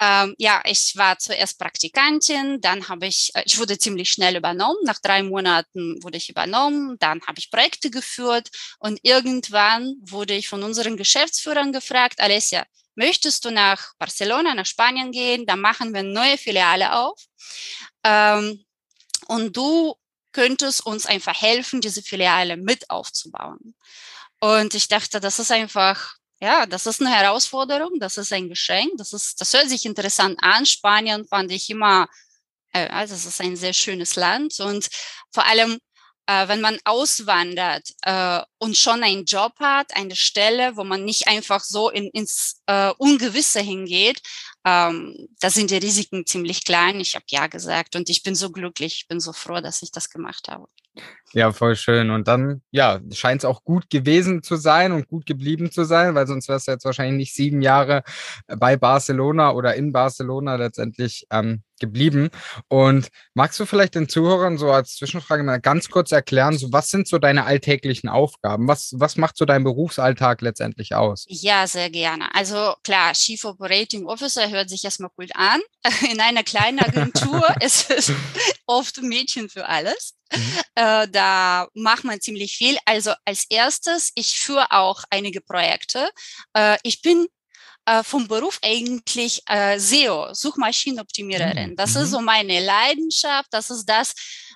Ähm, 0.00 0.34
ja, 0.38 0.62
ich 0.64 0.96
war 0.96 1.18
zuerst 1.18 1.58
Praktikantin, 1.58 2.60
dann 2.60 2.88
habe 2.88 3.06
ich, 3.06 3.30
äh, 3.34 3.42
ich 3.44 3.58
wurde 3.58 3.78
ziemlich 3.78 4.10
schnell 4.10 4.36
übernommen. 4.36 4.78
Nach 4.84 4.98
drei 5.00 5.22
Monaten 5.22 6.02
wurde 6.02 6.16
ich 6.16 6.30
übernommen, 6.30 6.96
dann 6.98 7.20
habe 7.26 7.38
ich 7.38 7.50
Projekte 7.50 7.90
geführt 7.90 8.48
und 8.78 9.00
irgendwann 9.02 9.96
wurde 10.00 10.34
ich 10.34 10.48
von 10.48 10.62
unseren 10.62 10.96
Geschäftsführern 10.96 11.72
gefragt, 11.72 12.20
Alessia, 12.20 12.64
möchtest 13.00 13.44
du 13.44 13.50
nach 13.50 13.94
Barcelona, 13.98 14.54
nach 14.54 14.66
Spanien 14.66 15.10
gehen, 15.10 15.46
dann 15.46 15.60
machen 15.60 15.94
wir 15.94 16.02
neue 16.02 16.36
Filiale 16.36 16.94
auf. 16.94 17.18
Ähm, 18.04 18.64
und 19.26 19.56
du 19.56 19.94
könntest 20.32 20.84
uns 20.84 21.06
einfach 21.06 21.40
helfen, 21.40 21.80
diese 21.80 22.02
Filiale 22.02 22.56
mit 22.58 22.90
aufzubauen. 22.90 23.74
Und 24.40 24.74
ich 24.74 24.86
dachte, 24.88 25.18
das 25.18 25.38
ist 25.38 25.50
einfach, 25.50 26.16
ja, 26.40 26.66
das 26.66 26.86
ist 26.86 27.00
eine 27.00 27.14
Herausforderung, 27.14 27.98
das 27.98 28.18
ist 28.18 28.32
ein 28.32 28.48
Geschenk, 28.48 28.92
das 28.98 29.12
ist, 29.12 29.40
das 29.40 29.52
hört 29.54 29.68
sich 29.70 29.86
interessant 29.86 30.38
an. 30.42 30.66
Spanien 30.66 31.26
fand 31.26 31.50
ich 31.52 31.70
immer, 31.70 32.06
äh, 32.72 32.88
also 32.88 33.14
es 33.14 33.24
ist 33.24 33.40
ein 33.40 33.56
sehr 33.56 33.72
schönes 33.72 34.16
Land 34.16 34.60
und 34.60 34.88
vor 35.32 35.46
allem 35.46 35.78
wenn 36.26 36.60
man 36.60 36.78
auswandert 36.84 37.88
äh, 38.02 38.40
und 38.58 38.76
schon 38.76 39.02
einen 39.02 39.24
Job 39.24 39.54
hat, 39.58 39.96
eine 39.96 40.14
Stelle, 40.14 40.76
wo 40.76 40.84
man 40.84 41.04
nicht 41.04 41.26
einfach 41.26 41.62
so 41.62 41.90
in, 41.90 42.08
ins 42.10 42.62
äh, 42.66 42.92
Ungewisse 42.98 43.60
hingeht, 43.60 44.20
ähm, 44.64 45.28
da 45.40 45.50
sind 45.50 45.70
die 45.70 45.76
Risiken 45.76 46.26
ziemlich 46.26 46.64
klein. 46.64 47.00
Ich 47.00 47.14
habe 47.14 47.24
ja 47.28 47.46
gesagt 47.46 47.96
und 47.96 48.10
ich 48.10 48.22
bin 48.22 48.34
so 48.34 48.50
glücklich, 48.50 48.94
ich 48.96 49.08
bin 49.08 49.20
so 49.20 49.32
froh, 49.32 49.60
dass 49.60 49.82
ich 49.82 49.90
das 49.90 50.10
gemacht 50.10 50.48
habe. 50.48 50.68
Ja, 51.32 51.52
voll 51.52 51.76
schön. 51.76 52.10
Und 52.10 52.26
dann, 52.26 52.62
ja, 52.72 53.00
scheint 53.12 53.42
es 53.42 53.44
auch 53.44 53.62
gut 53.62 53.88
gewesen 53.88 54.42
zu 54.42 54.56
sein 54.56 54.90
und 54.90 55.06
gut 55.06 55.26
geblieben 55.26 55.70
zu 55.70 55.84
sein, 55.84 56.14
weil 56.16 56.26
sonst 56.26 56.48
wärst 56.48 56.66
du 56.66 56.72
jetzt 56.72 56.84
wahrscheinlich 56.84 57.16
nicht 57.16 57.34
sieben 57.34 57.62
Jahre 57.62 58.02
bei 58.48 58.76
Barcelona 58.76 59.52
oder 59.52 59.76
in 59.76 59.92
Barcelona 59.92 60.56
letztendlich 60.56 61.26
ähm, 61.30 61.62
geblieben. 61.78 62.30
Und 62.68 63.08
magst 63.34 63.58
du 63.60 63.66
vielleicht 63.66 63.94
den 63.94 64.08
Zuhörern 64.08 64.58
so 64.58 64.72
als 64.72 64.96
Zwischenfrage 64.96 65.44
mal 65.44 65.60
ganz 65.60 65.88
kurz 65.88 66.10
erklären, 66.10 66.58
so 66.58 66.72
was 66.72 66.88
sind 66.88 67.06
so 67.06 67.18
deine 67.18 67.44
alltäglichen 67.44 68.08
Aufgaben? 68.08 68.66
Was, 68.66 68.92
was 68.96 69.16
macht 69.16 69.36
so 69.36 69.44
dein 69.44 69.62
Berufsalltag 69.62 70.42
letztendlich 70.42 70.94
aus? 70.94 71.26
Ja, 71.28 71.66
sehr 71.68 71.90
gerne. 71.90 72.34
Also 72.34 72.74
klar, 72.82 73.12
Chief 73.12 73.44
Operating 73.44 74.06
Officer 74.06 74.50
hört 74.50 74.68
sich 74.68 74.84
erstmal 74.84 75.10
gut 75.16 75.30
an. 75.34 75.60
In 76.12 76.20
einer 76.20 76.42
kleinen 76.42 76.80
Agentur 76.80 77.44
ist 77.60 77.90
es 77.90 78.12
oft 78.66 79.00
Mädchen 79.02 79.48
für 79.48 79.66
alles. 79.66 80.14
Mhm. 80.32 80.58
Äh, 80.80 81.08
da 81.08 81.68
macht 81.74 82.04
man 82.04 82.22
ziemlich 82.22 82.56
viel. 82.56 82.78
Also 82.86 83.12
als 83.26 83.44
erstes, 83.50 84.12
ich 84.14 84.38
führe 84.38 84.70
auch 84.70 85.02
einige 85.10 85.42
Projekte. 85.42 86.10
Äh, 86.54 86.78
ich 86.82 87.02
bin 87.02 87.26
äh, 87.84 88.02
vom 88.02 88.26
Beruf 88.26 88.58
eigentlich 88.62 89.42
äh, 89.46 89.78
SEO, 89.78 90.32
Suchmaschinenoptimiererin. 90.32 91.76
Das 91.76 91.94
mhm. 91.94 92.02
ist 92.02 92.10
so 92.12 92.20
meine 92.20 92.64
Leidenschaft. 92.64 93.48
Das 93.50 93.68
ist 93.68 93.84
das, 93.84 94.14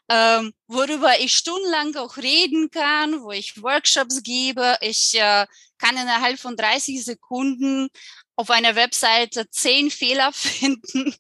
ähm, 0.09 0.55
worüber 0.67 1.21
ich 1.21 1.37
stundenlang 1.37 1.95
auch 1.97 2.17
reden 2.17 2.71
kann, 2.71 3.21
wo 3.21 3.31
ich 3.31 3.63
Workshops 3.63 4.23
gebe. 4.23 4.79
Ich 4.81 5.15
äh, 5.21 5.47
kann 5.77 5.97
innerhalb 5.99 6.39
von 6.39 6.57
30 6.57 7.05
Sekunden 7.05 7.89
auf 8.37 8.49
einer 8.49 8.77
Webseite 8.77 9.51
zehn 9.51 9.91
Fehler 9.91 10.33
finden 10.33 11.15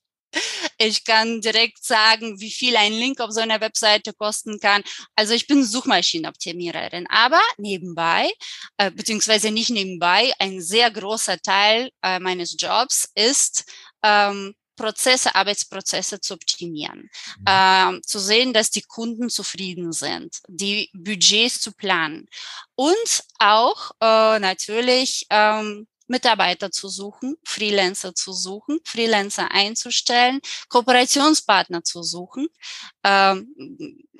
Ich 0.79 1.05
kann 1.05 1.41
direkt 1.41 1.85
sagen, 1.85 2.41
wie 2.41 2.50
viel 2.50 2.76
ein 2.76 2.93
Link 2.93 3.21
auf 3.21 3.31
so 3.31 3.41
einer 3.41 3.61
Webseite 3.61 4.12
kosten 4.12 4.59
kann. 4.59 4.83
Also 5.14 5.35
ich 5.35 5.47
bin 5.47 5.64
Suchmaschinenoptimiererin, 5.64 7.07
aber 7.09 7.41
nebenbei, 7.59 8.31
äh, 8.76 8.91
beziehungsweise 8.91 9.50
nicht 9.50 9.71
nebenbei, 9.71 10.33
ein 10.38 10.61
sehr 10.61 10.91
großer 10.91 11.38
Teil 11.38 11.91
äh, 12.03 12.19
meines 12.19 12.57
Jobs 12.59 13.09
ist, 13.14 13.64
ähm, 14.03 14.55
Prozesse, 14.76 15.35
Arbeitsprozesse 15.35 16.21
zu 16.21 16.35
optimieren, 16.35 17.09
äh, 17.47 18.00
zu 18.03 18.19
sehen, 18.19 18.53
dass 18.53 18.71
die 18.71 18.83
Kunden 18.83 19.31
zufrieden 19.31 19.93
sind, 19.93 20.38
die 20.49 20.91
Budgets 20.93 21.61
zu 21.61 21.73
planen. 21.73 22.29
Und 22.75 23.25
auch 23.38 23.93
äh, 24.00 24.38
natürlich 24.41 25.26
ähm, 25.31 25.87
Mitarbeiter 26.06 26.70
zu 26.70 26.88
suchen, 26.88 27.37
Freelancer 27.44 28.14
zu 28.14 28.32
suchen, 28.32 28.78
Freelancer 28.84 29.50
einzustellen, 29.50 30.40
Kooperationspartner 30.68 31.82
zu 31.82 32.02
suchen, 32.02 32.49
ähm, 33.02 33.54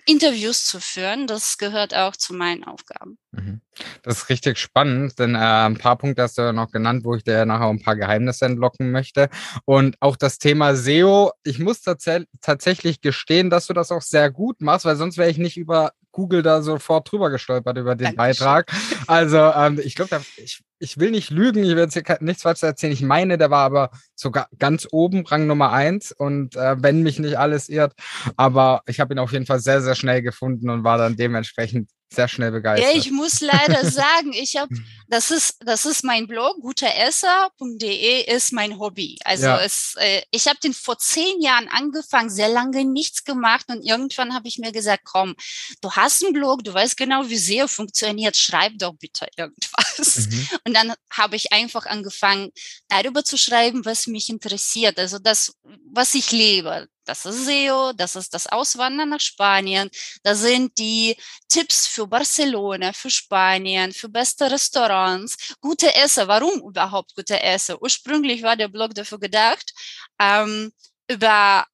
Interviews 0.07 0.67
zu 0.67 0.81
führen. 0.81 1.27
Das 1.27 1.57
gehört 1.57 1.95
auch 1.95 2.17
zu 2.17 2.35
meinen 2.35 2.65
Aufgaben. 2.65 3.19
Mhm. 3.33 3.61
Das 4.03 4.19
ist 4.19 4.29
richtig 4.29 4.59
spannend, 4.59 5.19
denn 5.19 5.35
äh, 5.35 5.39
ein 5.39 5.79
paar 5.79 5.97
Punkte 5.97 6.23
hast 6.23 6.39
du 6.39 6.43
ja 6.43 6.53
noch 6.53 6.71
genannt, 6.71 7.05
wo 7.05 7.15
ich 7.15 7.25
dir 7.25 7.45
nachher 7.47 7.69
ein 7.69 7.83
paar 7.83 7.97
Geheimnisse 7.97 8.45
entlocken 8.45 8.91
möchte. 8.91 9.31
Und 9.65 9.97
auch 10.01 10.17
das 10.17 10.39
Thema 10.39 10.77
SEO, 10.77 11.33
ich 11.43 11.59
muss 11.59 11.81
tats 11.81 12.05
tatsächlich 12.41 13.01
gestehen, 13.01 13.51
dass 13.51 13.67
du 13.67 13.73
das 13.73 13.91
auch 13.91 14.03
sehr 14.03 14.31
gut 14.31 14.61
machst, 14.61 14.85
weil 14.85 14.97
sonst 14.97 15.17
wäre 15.17 15.31
ich 15.31 15.39
nicht 15.39 15.57
über 15.57 15.93
Google 16.15 16.43
da 16.43 16.63
sofort 16.63 17.11
drüber 17.11 17.29
gestolpert 17.29 17.77
über 17.77 17.97
den 17.97 18.15
Dankeschön. 18.15 18.17
Beitrag. 18.17 18.73
Also 19.07 19.37
ähm, 19.37 19.81
ich 19.85 19.97
glaube, 19.97 20.21
ich, 20.37 20.63
ich 20.79 20.99
will 20.99 21.11
nicht 21.11 21.31
lügen, 21.31 21.65
ich 21.65 21.71
will 21.71 21.79
jetzt 21.79 21.95
hier 21.95 22.05
nichts 22.21 22.43
falsch 22.43 22.63
erzählen. 22.63 22.93
Ich 22.93 23.03
meine, 23.03 23.37
der 23.37 23.51
war 23.51 23.65
aber 23.65 23.91
sogar 24.15 24.49
ganz 24.59 24.87
oben, 24.93 25.27
Rang 25.27 25.47
Nummer 25.47 25.73
eins. 25.73 26.13
Und 26.13 26.57
äh, 26.57 26.77
wenn 26.79 27.03
mich 27.03 27.19
nicht 27.19 27.37
alles 27.37 27.69
irrt, 27.69 27.95
aber 28.37 28.83
ich 28.87 29.01
habe 29.01 29.13
ihn 29.13 29.19
auf 29.19 29.33
jeden 29.33 29.45
Fall 29.45 29.59
sehr, 29.59 29.83
sehr 29.83 29.97
schnell 29.97 30.23
gefunden 30.23 30.71
und 30.71 30.85
war 30.85 30.99
dann 30.99 31.17
dementsprechend 31.17 31.91
sehr 32.15 32.29
schnell 32.29 32.51
begeistert. 32.51 32.93
Ja, 32.93 32.99
ich 32.99 33.11
muss 33.11 33.41
leider 33.41 33.85
sagen, 33.91 34.33
ich 34.33 34.57
habe, 34.57 34.75
das 35.09 35.31
ist, 35.31 35.57
das 35.61 35.85
ist 35.87 36.05
mein 36.05 36.27
Blog, 36.27 36.61
guteresser.de 36.61 38.35
ist 38.35 38.53
mein 38.53 38.79
Hobby. 38.79 39.19
Also 39.25 39.47
ja. 39.47 39.61
es, 39.61 39.95
äh, 39.99 40.23
ich 40.31 40.47
habe 40.47 40.59
den 40.63 40.75
vor 40.75 40.99
zehn 40.99 41.41
Jahren 41.41 41.69
angefangen, 41.69 42.31
sehr 42.31 42.49
lange 42.49 42.85
nichts 42.85 43.25
gemacht 43.25 43.67
und 43.69 43.83
irgendwann 43.83 44.35
habe 44.35 44.49
ich 44.49 44.59
mir 44.59 44.73
gesagt, 44.73 45.05
komm, 45.05 45.35
du 45.81 45.93
hast 45.93 46.25
einen 46.25 46.33
Blog, 46.33 46.65
du 46.65 46.73
weißt 46.73 46.97
genau, 46.97 47.29
wie 47.29 47.37
SEO 47.37 47.69
funktioniert, 47.69 48.37
schreib 48.37 48.79
doch 48.79 48.95
bitte 48.95 49.27
irgendwas. 49.37 50.29
Mhm. 50.31 50.49
Und 50.65 50.75
dann 50.75 50.95
habe 51.11 51.37
ich 51.37 51.53
einfach 51.53 51.87
angefangen, 51.87 52.51
darüber 52.89 53.25
zu 53.25 53.37
schreiben, 53.37 53.85
was 53.85 54.07
mich 54.07 54.31
interessiert, 54.31 54.99
also 54.99 55.19
das, 55.19 55.55
was 55.93 56.15
ich 56.15 56.33
lebe. 56.33 56.89
Das 57.05 57.25
ist 57.27 57.45
SEO, 57.47 57.93
das 57.93 58.17
ist 58.17 58.33
das 58.35 58.47
Auswandern 58.47 59.11
nach 59.11 59.21
Spanien, 59.21 59.91
da 60.23 60.35
sind 60.35 60.79
die 60.79 61.17
Tipps 61.49 61.87
für 61.87 62.07
Barcelona, 62.07 62.93
für 62.93 63.11
Spanien, 63.11 63.93
für 63.93 64.09
beste 64.09 64.51
Restaurants, 64.51 65.37
gute 65.61 65.95
Essen. 65.95 66.29
Warum 66.29 66.61
überhaupt 66.69 67.15
gute 67.15 67.41
Essen? 67.43 67.77
Ursprünglich 67.81 68.43
war 68.43 68.57
der 68.57 68.69
Blog 68.69 68.95
dafür 68.95 69.19
gedacht, 69.19 69.73
ähm, 70.21 70.73
über 71.09 71.67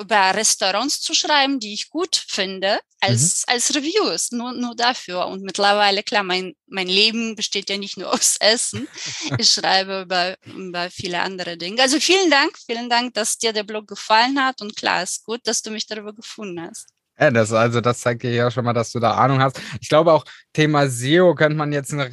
über 0.00 0.34
Restaurants 0.34 1.00
zu 1.00 1.14
schreiben, 1.14 1.60
die 1.60 1.72
ich 1.72 1.88
gut 1.88 2.16
finde, 2.28 2.78
als, 3.00 3.44
mhm. 3.46 3.54
als 3.54 3.74
Reviews, 3.74 4.32
nur, 4.32 4.52
nur 4.52 4.74
dafür. 4.74 5.26
Und 5.26 5.42
mittlerweile, 5.42 6.02
klar, 6.02 6.22
mein, 6.22 6.54
mein 6.66 6.88
Leben 6.88 7.36
besteht 7.36 7.70
ja 7.70 7.78
nicht 7.78 7.96
nur 7.96 8.12
aus 8.12 8.36
Essen. 8.40 8.88
Ich 9.38 9.50
schreibe 9.52 10.02
über, 10.02 10.36
über 10.44 10.90
viele 10.90 11.20
andere 11.20 11.56
Dinge. 11.56 11.82
Also 11.82 12.00
vielen 12.00 12.30
Dank, 12.30 12.56
vielen 12.58 12.88
Dank, 12.88 13.14
dass 13.14 13.38
dir 13.38 13.52
der 13.52 13.64
Blog 13.64 13.86
gefallen 13.86 14.42
hat. 14.42 14.60
Und 14.60 14.76
klar, 14.76 15.02
ist 15.02 15.24
gut, 15.24 15.40
dass 15.44 15.62
du 15.62 15.70
mich 15.70 15.86
darüber 15.86 16.12
gefunden 16.12 16.60
hast. 16.60 16.86
Ja, 17.20 17.30
das, 17.30 17.52
also 17.52 17.80
das 17.80 18.00
zeigt 18.00 18.22
dir 18.22 18.32
ja 18.32 18.50
schon 18.50 18.64
mal, 18.64 18.72
dass 18.72 18.92
du 18.92 19.00
da 19.00 19.12
Ahnung 19.12 19.40
hast. 19.40 19.60
Ich 19.80 19.88
glaube 19.88 20.12
auch, 20.12 20.24
Thema 20.52 20.88
SEO 20.88 21.34
könnte 21.34 21.56
man 21.56 21.72
jetzt 21.72 21.92
eine, 21.92 22.04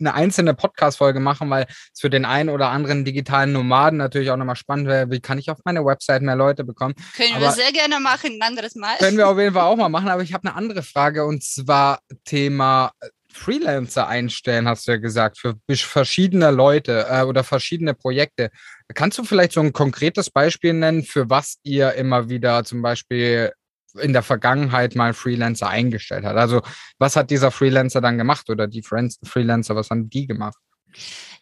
eine 0.00 0.14
einzelne 0.14 0.54
Podcast-Folge 0.54 1.20
machen, 1.20 1.50
weil 1.50 1.66
es 1.68 2.00
für 2.00 2.08
den 2.08 2.24
einen 2.24 2.48
oder 2.48 2.70
anderen 2.70 3.04
digitalen 3.04 3.52
Nomaden 3.52 3.98
natürlich 3.98 4.30
auch 4.30 4.36
nochmal 4.36 4.56
spannend 4.56 4.88
wäre, 4.88 5.10
wie 5.10 5.20
kann 5.20 5.38
ich 5.38 5.50
auf 5.50 5.58
meine 5.64 5.84
Website 5.84 6.22
mehr 6.22 6.36
Leute 6.36 6.64
bekommen. 6.64 6.94
Können 7.14 7.34
aber 7.34 7.46
wir 7.46 7.52
sehr 7.52 7.72
gerne 7.72 8.00
machen, 8.00 8.38
ein 8.40 8.42
anderes 8.42 8.74
Mal. 8.74 8.96
Können 8.98 9.18
wir 9.18 9.28
auf 9.28 9.38
jeden 9.38 9.52
Fall 9.52 9.64
auch 9.64 9.76
mal 9.76 9.88
machen, 9.88 10.08
aber 10.08 10.22
ich 10.22 10.32
habe 10.32 10.48
eine 10.48 10.56
andere 10.56 10.82
Frage 10.82 11.26
und 11.26 11.42
zwar 11.44 12.00
Thema 12.24 12.92
äh, 13.00 13.08
Freelancer 13.34 14.06
einstellen, 14.06 14.68
hast 14.68 14.86
du 14.86 14.92
ja 14.92 14.98
gesagt, 14.98 15.38
für 15.38 15.56
verschiedene 15.68 16.50
Leute 16.50 17.06
äh, 17.10 17.22
oder 17.22 17.44
verschiedene 17.44 17.92
Projekte. 17.92 18.50
Kannst 18.94 19.18
du 19.18 19.24
vielleicht 19.24 19.52
so 19.52 19.60
ein 19.60 19.72
konkretes 19.72 20.30
Beispiel 20.30 20.72
nennen, 20.72 21.02
für 21.02 21.28
was 21.28 21.56
ihr 21.64 21.94
immer 21.94 22.28
wieder 22.28 22.64
zum 22.64 22.80
Beispiel 22.80 23.52
in 23.98 24.12
der 24.12 24.22
Vergangenheit 24.22 24.94
mal 24.94 25.14
Freelancer 25.14 25.68
eingestellt 25.68 26.24
hat. 26.24 26.36
Also 26.36 26.62
was 26.98 27.16
hat 27.16 27.30
dieser 27.30 27.50
Freelancer 27.50 28.00
dann 28.00 28.18
gemacht 28.18 28.48
oder 28.50 28.66
die 28.66 28.82
Freelancer, 28.82 29.76
was 29.76 29.90
haben 29.90 30.10
die 30.10 30.26
gemacht? 30.26 30.58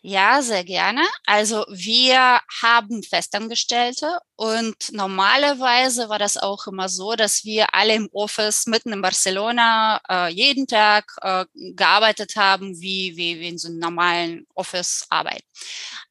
Ja, 0.04 0.42
sehr 0.42 0.64
gerne. 0.64 1.02
Also 1.26 1.64
wir 1.68 2.40
haben 2.60 3.04
Festangestellte 3.04 4.18
und 4.34 4.74
normalerweise 4.90 6.08
war 6.08 6.18
das 6.18 6.36
auch 6.36 6.66
immer 6.66 6.88
so, 6.88 7.14
dass 7.14 7.44
wir 7.44 7.72
alle 7.72 7.94
im 7.94 8.08
Office 8.12 8.66
mitten 8.66 8.92
in 8.92 9.00
Barcelona 9.00 10.00
äh, 10.08 10.32
jeden 10.32 10.66
Tag 10.66 11.04
äh, 11.20 11.44
gearbeitet 11.54 12.34
haben, 12.34 12.80
wie, 12.80 13.16
wie, 13.16 13.38
wie 13.38 13.48
in 13.50 13.58
so 13.58 13.68
einem 13.68 13.78
normalen 13.78 14.46
Office-Arbeit. 14.54 15.44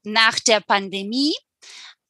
Nach 0.04 0.40
der 0.40 0.62
Pandemie 0.62 1.34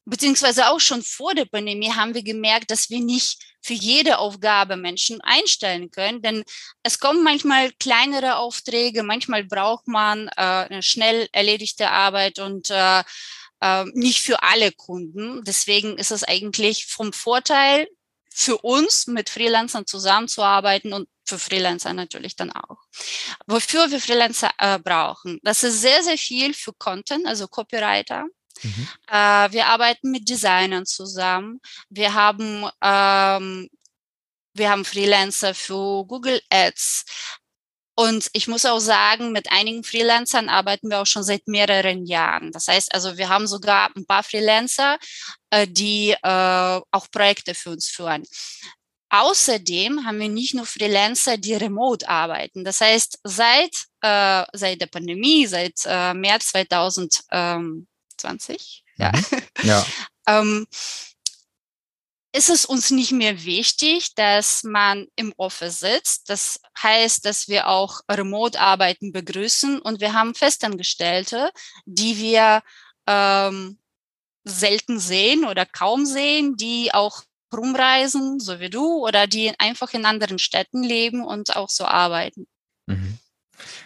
beziehungsweise 0.06 0.70
auch 0.70 0.80
schon 0.80 1.02
vor 1.02 1.34
der 1.34 1.46
Pandemie 1.46 1.92
haben 1.92 2.14
wir 2.14 2.24
gemerkt, 2.24 2.72
dass 2.72 2.90
wir 2.90 3.00
nicht 3.00 3.40
für 3.62 3.74
jede 3.74 4.18
Aufgabe 4.18 4.76
Menschen 4.76 5.22
einstellen 5.22 5.92
können, 5.92 6.22
denn 6.22 6.44
es 6.84 7.00
kommen 7.00 7.24
manchmal 7.24 7.72
kleinere 7.74 8.38
Aufträge, 8.38 9.04
manchmal 9.04 9.44
braucht 9.44 9.88
man 9.88 10.28
äh, 10.30 10.32
eine 10.42 10.84
schnell 10.84 11.28
erledigte 11.32 11.90
Arbeit 11.90 12.40
und 12.40 12.70
äh, 12.70 13.04
äh, 13.62 13.86
nicht 13.94 14.22
für 14.22 14.44
alle 14.44 14.72
Kunden. 14.72 15.44
Deswegen 15.44 15.98
ist 15.98 16.12
es 16.12 16.24
eigentlich 16.24 16.88
vom 16.88 17.14
Vorteil 17.14 17.88
für 18.34 18.58
uns 18.58 19.08
mit 19.08 19.30
Freelancern 19.30 19.86
zusammenzuarbeiten 19.86 20.94
und 20.94 21.08
für 21.26 21.38
Freelancer 21.38 21.94
natürlich 21.94 22.36
dann 22.36 22.52
auch. 22.52 22.78
Wofür 23.46 23.92
wir 23.92 24.00
Freelancer 24.00 24.52
äh, 24.58 24.80
brauchen, 24.80 25.40
das 25.44 25.64
ist 25.64 25.82
sehr, 25.82 26.02
sehr 26.04 26.18
viel 26.18 26.54
für 26.54 26.74
Content, 26.74 27.26
also 27.26 27.48
Copywriter. 27.48 28.26
Mhm. 28.64 28.88
Äh, 29.08 29.52
wir 29.52 29.68
arbeiten 29.68 30.12
mit 30.12 30.30
Designern 30.30 30.86
zusammen. 30.86 31.60
Wir 31.90 32.14
haben, 32.14 32.66
ähm, 32.82 33.70
wir 34.54 34.70
haben 34.70 34.86
Freelancer 34.86 35.54
für 35.54 36.06
Google 36.06 36.42
Ads. 36.50 37.06
Und 37.96 38.30
ich 38.34 38.48
muss 38.48 38.66
auch 38.66 38.80
sagen, 38.80 39.32
mit 39.32 39.52
einigen 39.52 39.84
Freelancern 39.84 40.50
arbeiten 40.50 40.90
wir 40.90 41.02
auch 41.02 41.06
schon 41.06 41.24
seit 41.24 41.48
mehreren 41.48 42.06
Jahren. 42.06 42.52
Das 42.52 42.68
heißt 42.68 42.94
also, 42.96 43.18
wir 43.18 43.30
haben 43.30 43.48
sogar 43.48 43.92
ein 43.96 44.06
paar 44.06 44.24
Freelancer, 44.24 44.98
äh, 45.50 45.68
die 45.68 46.12
äh, 46.12 46.82
auch 46.92 47.12
Projekte 47.12 47.54
für 47.54 47.72
uns 47.72 47.90
führen. 47.90 48.24
Außerdem 49.10 50.06
haben 50.06 50.20
wir 50.20 50.30
nicht 50.30 50.56
nur 50.56 50.66
Freelancer, 50.66 51.38
die 51.38 51.54
remote 51.54 52.08
arbeiten. 52.08 52.64
Das 52.64 52.80
heißt, 52.80 53.20
seit, 53.24 53.76
äh, 54.02 54.46
seit 54.54 54.80
der 54.80 54.88
Pandemie, 54.88 55.46
seit 55.46 55.84
März 56.16 56.48
2000, 56.52 57.22
ähm, 57.30 57.88
20. 58.22 58.84
Ja. 58.98 59.12
Mhm. 59.12 59.42
ja. 59.64 59.86
ähm, 60.28 60.68
ist 62.34 62.50
es 62.50 62.66
uns 62.66 62.92
nicht 62.92 63.12
mehr 63.12 63.44
wichtig, 63.44 64.16
dass 64.16 64.64
man 64.64 65.08
im 65.16 65.34
Office 65.36 65.80
sitzt. 65.80 66.30
Das 66.30 66.62
heißt, 66.82 67.26
dass 67.26 67.50
wir 67.50 67.68
auch 67.68 68.02
Remote-Arbeiten 68.10 69.12
begrüßen 69.12 69.80
und 69.82 70.00
wir 70.00 70.14
haben 70.14 70.34
Festangestellte, 70.34 71.52
die 71.86 72.18
wir 72.18 72.64
ähm, 73.06 73.80
selten 74.46 75.00
sehen 75.00 75.44
oder 75.46 75.66
kaum 75.66 76.06
sehen, 76.06 76.56
die 76.56 76.94
auch 76.94 77.24
rumreisen, 77.54 78.40
so 78.40 78.62
wie 78.62 78.70
du, 78.70 79.06
oder 79.06 79.28
die 79.28 79.54
einfach 79.60 79.94
in 79.94 80.06
anderen 80.06 80.40
Städten 80.40 80.84
leben 80.84 81.24
und 81.26 81.56
auch 81.58 81.70
so 81.70 81.84
arbeiten. 81.84 82.48
Mhm. 82.88 83.20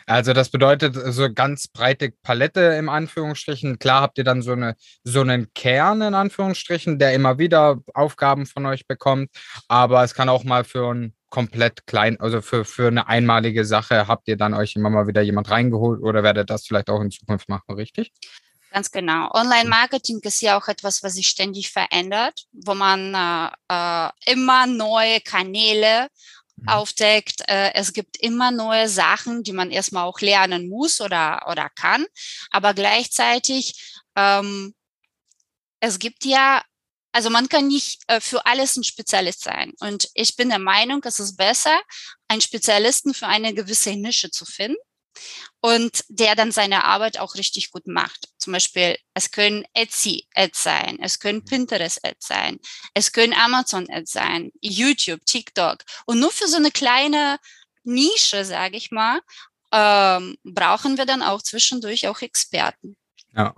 Also 0.05 0.33
das 0.33 0.49
bedeutet 0.49 0.95
so 0.95 1.31
ganz 1.33 1.67
breite 1.67 2.11
Palette 2.23 2.61
im 2.77 2.89
Anführungsstrichen. 2.89 3.79
Klar 3.79 4.01
habt 4.01 4.17
ihr 4.17 4.23
dann 4.23 4.41
so, 4.41 4.51
eine, 4.51 4.75
so 5.03 5.21
einen 5.21 5.53
Kern 5.53 6.01
in 6.01 6.13
Anführungsstrichen, 6.13 6.99
der 6.99 7.13
immer 7.13 7.37
wieder 7.37 7.79
Aufgaben 7.93 8.45
von 8.45 8.65
euch 8.65 8.87
bekommt. 8.87 9.29
Aber 9.67 10.03
es 10.03 10.13
kann 10.13 10.29
auch 10.29 10.43
mal 10.43 10.63
für 10.63 10.93
ein 10.93 11.13
komplett 11.29 11.85
klein, 11.85 12.17
also 12.19 12.41
für, 12.41 12.63
für 12.63 12.87
eine 12.87 13.07
einmalige 13.07 13.65
Sache 13.65 14.07
habt 14.07 14.27
ihr 14.29 14.37
dann 14.37 14.53
euch 14.53 14.75
immer 14.75 14.89
mal 14.89 15.07
wieder 15.07 15.21
jemand 15.21 15.51
reingeholt 15.51 16.01
oder 16.01 16.23
werdet 16.23 16.49
das 16.49 16.65
vielleicht 16.65 16.89
auch 16.89 17.01
in 17.01 17.11
Zukunft 17.11 17.49
machen, 17.49 17.75
richtig? 17.75 18.13
Ganz 18.75 18.91
genau. 18.91 19.31
Online-Marketing 19.31 20.19
ist 20.23 20.41
ja 20.41 20.57
auch 20.57 20.67
etwas, 20.67 21.01
was 21.01 21.13
sich 21.13 21.27
ständig 21.27 21.71
verändert, 21.71 22.43
wo 22.51 22.73
man 22.73 23.13
äh, 23.13 23.47
äh 23.69 24.09
immer 24.33 24.67
neue 24.67 25.21
Kanäle. 25.21 26.09
Aufdeckt. 26.65 27.41
Äh, 27.47 27.73
es 27.73 27.93
gibt 27.93 28.17
immer 28.17 28.51
neue 28.51 28.89
Sachen, 28.89 29.43
die 29.43 29.53
man 29.53 29.71
erstmal 29.71 30.05
auch 30.05 30.19
lernen 30.21 30.69
muss 30.69 31.01
oder, 31.01 31.45
oder 31.49 31.69
kann. 31.69 32.05
Aber 32.51 32.73
gleichzeitig, 32.73 33.99
ähm, 34.15 34.73
es 35.79 35.99
gibt 35.99 36.25
ja 36.25 36.61
also 37.11 37.29
man 37.29 37.47
kann 37.47 37.67
nicht 37.67 38.01
äh, 38.07 38.19
für 38.19 38.45
alles 38.45 38.75
ein 38.75 38.83
Spezialist 38.83 39.41
sein. 39.41 39.71
Und 39.79 40.09
ich 40.15 40.35
bin 40.35 40.49
der 40.49 40.59
Meinung, 40.59 41.01
es 41.05 41.21
ist 41.21 41.37
besser, 41.37 41.79
einen 42.27 42.41
Spezialisten 42.41 43.13
für 43.13 43.27
eine 43.27 43.53
gewisse 43.53 43.91
Nische 43.91 44.29
zu 44.31 44.43
finden 44.43 44.75
und 45.61 46.03
der 46.09 46.35
dann 46.35 46.51
seine 46.51 46.83
Arbeit 46.83 47.19
auch 47.19 47.35
richtig 47.35 47.71
gut 47.71 47.87
macht. 47.87 48.29
Zum 48.37 48.53
Beispiel, 48.53 48.97
es 49.13 49.31
können 49.31 49.65
Etsy-Ads 49.73 50.63
sein, 50.63 50.97
es 51.01 51.19
können 51.19 51.39
mhm. 51.39 51.45
Pinterest-Ads 51.45 52.27
sein, 52.27 52.59
es 52.93 53.11
können 53.11 53.33
Amazon-Ads 53.33 54.11
sein, 54.11 54.51
YouTube, 54.61 55.25
TikTok. 55.25 55.83
Und 56.05 56.19
nur 56.19 56.31
für 56.31 56.47
so 56.47 56.57
eine 56.57 56.71
kleine 56.71 57.39
Nische, 57.83 58.45
sage 58.45 58.77
ich 58.77 58.91
mal, 58.91 59.21
ähm, 59.71 60.37
brauchen 60.43 60.97
wir 60.97 61.05
dann 61.05 61.21
auch 61.21 61.41
zwischendurch 61.41 62.07
auch 62.07 62.21
Experten. 62.21 62.95
Ja. 63.35 63.55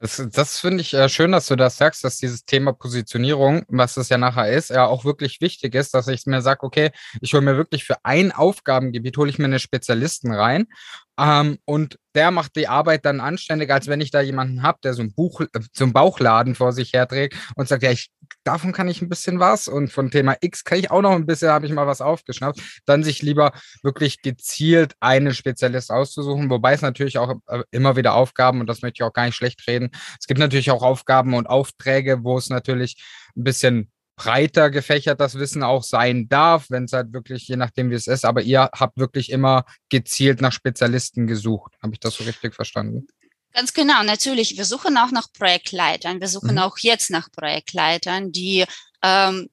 Das, 0.00 0.22
das 0.30 0.60
finde 0.60 0.80
ich 0.80 0.94
äh, 0.94 1.08
schön, 1.08 1.32
dass 1.32 1.48
du 1.48 1.56
das 1.56 1.76
sagst, 1.76 2.04
dass 2.04 2.18
dieses 2.18 2.44
Thema 2.44 2.72
Positionierung, 2.72 3.64
was 3.68 3.96
es 3.96 4.08
ja 4.08 4.16
nachher 4.16 4.48
ist, 4.48 4.70
ja 4.70 4.86
auch 4.86 5.04
wirklich 5.04 5.40
wichtig 5.40 5.74
ist, 5.74 5.92
dass 5.92 6.06
ich 6.06 6.24
mir 6.26 6.40
sage, 6.40 6.62
okay, 6.62 6.90
ich 7.20 7.34
hole 7.34 7.42
mir 7.42 7.56
wirklich 7.56 7.84
für 7.84 7.96
ein 8.04 8.30
Aufgabengebiet, 8.30 9.16
hole 9.16 9.28
ich 9.28 9.38
mir 9.38 9.46
eine 9.46 9.58
Spezialisten 9.58 10.32
rein 10.32 10.68
ähm, 11.18 11.58
und 11.64 11.98
der 12.14 12.30
macht 12.30 12.54
die 12.54 12.68
Arbeit 12.68 13.04
dann 13.04 13.20
anständig, 13.20 13.70
als 13.70 13.88
wenn 13.88 14.00
ich 14.00 14.10
da 14.10 14.20
jemanden 14.20 14.62
habe, 14.62 14.78
der 14.84 14.94
so 14.94 15.02
ein 15.02 15.12
Buch, 15.12 15.40
äh, 15.40 15.46
so 15.72 15.84
einen 15.84 15.92
Bauchladen 15.92 16.54
vor 16.54 16.72
sich 16.72 16.92
herträgt 16.92 17.36
und 17.56 17.68
sagt, 17.68 17.82
ja, 17.82 17.90
ich, 17.90 18.10
davon 18.44 18.72
kann 18.72 18.88
ich 18.88 19.02
ein 19.02 19.08
bisschen 19.08 19.40
was 19.40 19.66
und 19.66 19.92
von 19.92 20.10
Thema 20.10 20.36
X 20.40 20.62
kann 20.62 20.78
ich 20.78 20.90
auch 20.90 21.02
noch 21.02 21.12
ein 21.12 21.26
bisschen, 21.26 21.50
habe 21.50 21.66
ich 21.66 21.72
mal 21.72 21.88
was 21.88 22.00
aufgeschnappt. 22.00 22.60
Dann 22.86 23.02
sich 23.02 23.20
lieber 23.22 23.52
wirklich 23.82 24.22
gezielt 24.22 24.94
einen 25.00 25.34
Spezialist 25.34 25.90
auszusuchen, 25.90 26.50
wobei 26.50 26.74
es 26.74 26.82
natürlich 26.82 27.18
auch 27.18 27.34
äh, 27.48 27.62
immer 27.72 27.96
wieder 27.96 28.14
Aufgaben, 28.14 28.60
und 28.60 28.68
das 28.68 28.82
möchte 28.82 29.02
ich 29.02 29.06
auch 29.06 29.12
gar 29.12 29.26
nicht 29.26 29.34
schlecht 29.36 29.66
reden, 29.66 29.90
es 30.20 30.26
gibt 30.28 30.38
natürlich 30.38 30.70
auch 30.70 30.82
Aufgaben 30.82 31.34
und 31.34 31.48
Aufträge, 31.48 32.22
wo 32.22 32.38
es 32.38 32.48
natürlich 32.48 33.02
ein 33.36 33.44
bisschen 33.44 33.90
breiter 34.18 34.70
gefächert 34.70 35.20
das 35.20 35.36
Wissen 35.36 35.62
auch 35.62 35.84
sein 35.84 36.28
darf, 36.28 36.66
wenn 36.68 36.84
es 36.84 36.92
halt 36.92 37.12
wirklich, 37.12 37.46
je 37.48 37.56
nachdem 37.56 37.90
wie 37.90 37.94
es 37.94 38.08
ist, 38.08 38.24
aber 38.24 38.42
ihr 38.42 38.68
habt 38.74 38.98
wirklich 38.98 39.30
immer 39.30 39.64
gezielt 39.88 40.40
nach 40.40 40.52
Spezialisten 40.52 41.26
gesucht. 41.26 41.72
Habe 41.82 41.94
ich 41.94 42.00
das 42.00 42.16
so 42.16 42.24
richtig 42.24 42.54
verstanden? 42.54 43.06
Ganz 43.54 43.72
genau, 43.72 44.02
natürlich. 44.02 44.56
Wir 44.56 44.64
suchen 44.64 44.98
auch 44.98 45.10
nach 45.12 45.32
Projektleitern. 45.32 46.20
Wir 46.20 46.28
suchen 46.28 46.52
mhm. 46.52 46.58
auch 46.58 46.78
jetzt 46.78 47.10
nach 47.10 47.30
Projektleitern, 47.32 48.32
die 48.32 48.64
ähm, 49.02 49.48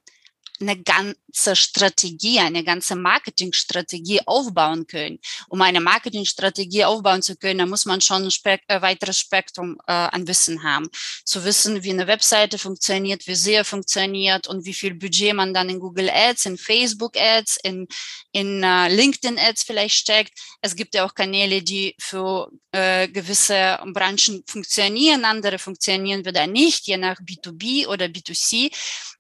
eine 0.60 0.82
ganze 0.82 1.56
Strategie, 1.56 2.40
eine 2.40 2.64
ganze 2.64 2.96
Marketingstrategie 2.96 4.22
aufbauen 4.26 4.88
können. 4.88 5.20
Um 5.50 5.62
eine 5.62 5.82
Marketingstrategie 5.82 6.86
aufbauen 6.86 7.22
zu 7.22 7.36
können, 7.36 7.60
da 7.60 7.66
muss 7.66 7.86
man 7.86 8.02
schon 8.02 8.24
ein 8.24 8.32
Spek 8.32 8.62
äh, 8.68 8.82
weiteres 8.82 9.20
Spektrum 9.20 9.78
äh, 9.88 9.92
an 9.92 10.28
Wissen 10.28 10.64
haben. 10.64 10.90
Zu 11.24 11.44
wissen, 11.44 11.84
wie 11.84 11.92
eine 11.92 12.08
Webseite 12.08 12.58
funktioniert, 12.58 13.28
wie 13.28 13.36
SEO 13.36 13.64
funktioniert 13.64 14.48
und 14.48 14.66
wie 14.66 14.74
viel 14.74 14.96
Budget 14.96 15.34
man 15.34 15.54
dann 15.54 15.70
in 15.70 15.80
Google 15.80 16.10
Ads, 16.10 16.46
in 16.46 16.58
Facebook 16.58 17.18
Ads, 17.18 17.58
in, 17.64 17.88
in 18.32 18.64
uh, 18.64 18.88
LinkedIn 18.88 19.38
Ads 19.38 19.64
vielleicht 19.64 19.96
steckt. 19.96 20.34
Es 20.62 20.76
gibt 20.76 20.96
ja 20.96 21.06
auch 21.06 21.14
Kanäle, 21.14 21.62
die 21.62 21.96
für 22.00 22.50
äh, 22.72 23.08
gewisse 23.08 23.80
Branchen 23.94 24.44
funktionieren, 24.48 25.26
andere 25.26 25.60
funktionieren 25.60 26.26
wieder 26.26 26.48
nicht, 26.48 26.88
je 26.88 26.98
nach 26.98 27.18
B2B 27.22 27.88
oder 27.88 28.06
B2C. 28.06 28.72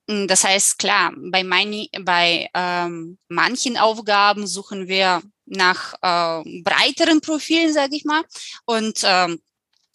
Hm, 0.09 0.27
das 0.27 0.43
heißt, 0.43 0.77
klar, 0.77 1.13
bei, 1.17 1.43
meine, 1.43 1.87
bei 2.01 2.49
ähm, 2.53 3.17
manchen 3.27 3.77
Aufgaben 3.77 4.47
suchen 4.47 4.87
wir 4.87 5.21
nach 5.45 5.93
äh, 6.01 6.61
breiteren 6.61 7.21
Profilen, 7.21 7.73
sage 7.73 7.95
ich 7.95 8.05
mal. 8.05 8.23
Und 8.65 9.01
ähm, 9.03 9.41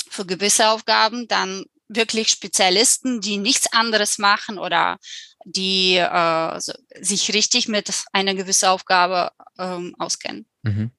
für 0.09 0.27
gewisse 0.27 0.69
Aufgaben 0.69 1.29
dann 1.29 1.65
wirklich 1.89 2.29
Spezialisten, 2.29 3.21
die 3.21 3.37
nichts 3.39 3.73
anderes 3.73 4.19
machen 4.19 4.59
oder 4.59 4.99
die 5.45 5.97
äh, 5.97 6.61
sich 7.01 7.33
richtig 7.33 7.69
mit 7.69 7.91
einer 8.13 8.35
gewissen 8.35 8.67
Aufgabe 8.69 9.33
ähm, 9.59 9.95
auskennen. 9.99 10.47
Mhm. 10.63 10.91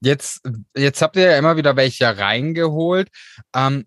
Jetzt, 0.00 0.42
jetzt 0.76 1.00
habt 1.00 1.16
ihr 1.16 1.30
ja 1.30 1.38
immer 1.38 1.56
wieder 1.56 1.76
welche 1.76 2.18
reingeholt. 2.18 3.08
Ähm, 3.54 3.86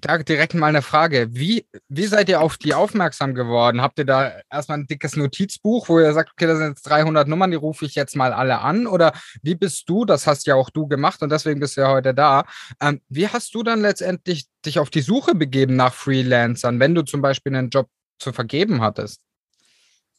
da 0.00 0.18
direkt 0.18 0.54
mal 0.54 0.68
eine 0.68 0.82
Frage. 0.82 1.28
Wie, 1.30 1.66
wie 1.88 2.06
seid 2.06 2.28
ihr 2.28 2.40
auf 2.40 2.56
die 2.56 2.74
aufmerksam 2.74 3.34
geworden? 3.34 3.80
Habt 3.80 3.98
ihr 3.98 4.04
da 4.04 4.32
erstmal 4.50 4.78
ein 4.78 4.86
dickes 4.86 5.16
Notizbuch, 5.16 5.88
wo 5.88 6.00
ihr 6.00 6.12
sagt, 6.12 6.32
okay, 6.32 6.46
da 6.46 6.56
sind 6.56 6.68
jetzt 6.68 6.82
300 6.82 7.28
Nummern, 7.28 7.50
die 7.50 7.56
rufe 7.56 7.84
ich 7.84 7.94
jetzt 7.94 8.16
mal 8.16 8.32
alle 8.32 8.60
an? 8.60 8.86
Oder 8.86 9.12
wie 9.42 9.54
bist 9.54 9.88
du, 9.88 10.04
das 10.04 10.26
hast 10.26 10.46
ja 10.46 10.54
auch 10.54 10.70
du 10.70 10.86
gemacht 10.86 11.22
und 11.22 11.30
deswegen 11.30 11.60
bist 11.60 11.76
du 11.76 11.82
ja 11.82 11.90
heute 11.90 12.14
da. 12.14 12.44
Ähm, 12.80 13.00
wie 13.08 13.28
hast 13.28 13.54
du 13.54 13.62
dann 13.62 13.80
letztendlich 13.80 14.46
dich 14.64 14.78
auf 14.78 14.90
die 14.90 15.02
Suche 15.02 15.34
begeben 15.34 15.76
nach 15.76 15.94
Freelancern, 15.94 16.80
wenn 16.80 16.94
du 16.94 17.02
zum 17.02 17.22
Beispiel 17.22 17.54
einen 17.54 17.70
Job 17.70 17.88
zu 18.18 18.32
vergeben 18.32 18.80
hattest? 18.80 19.20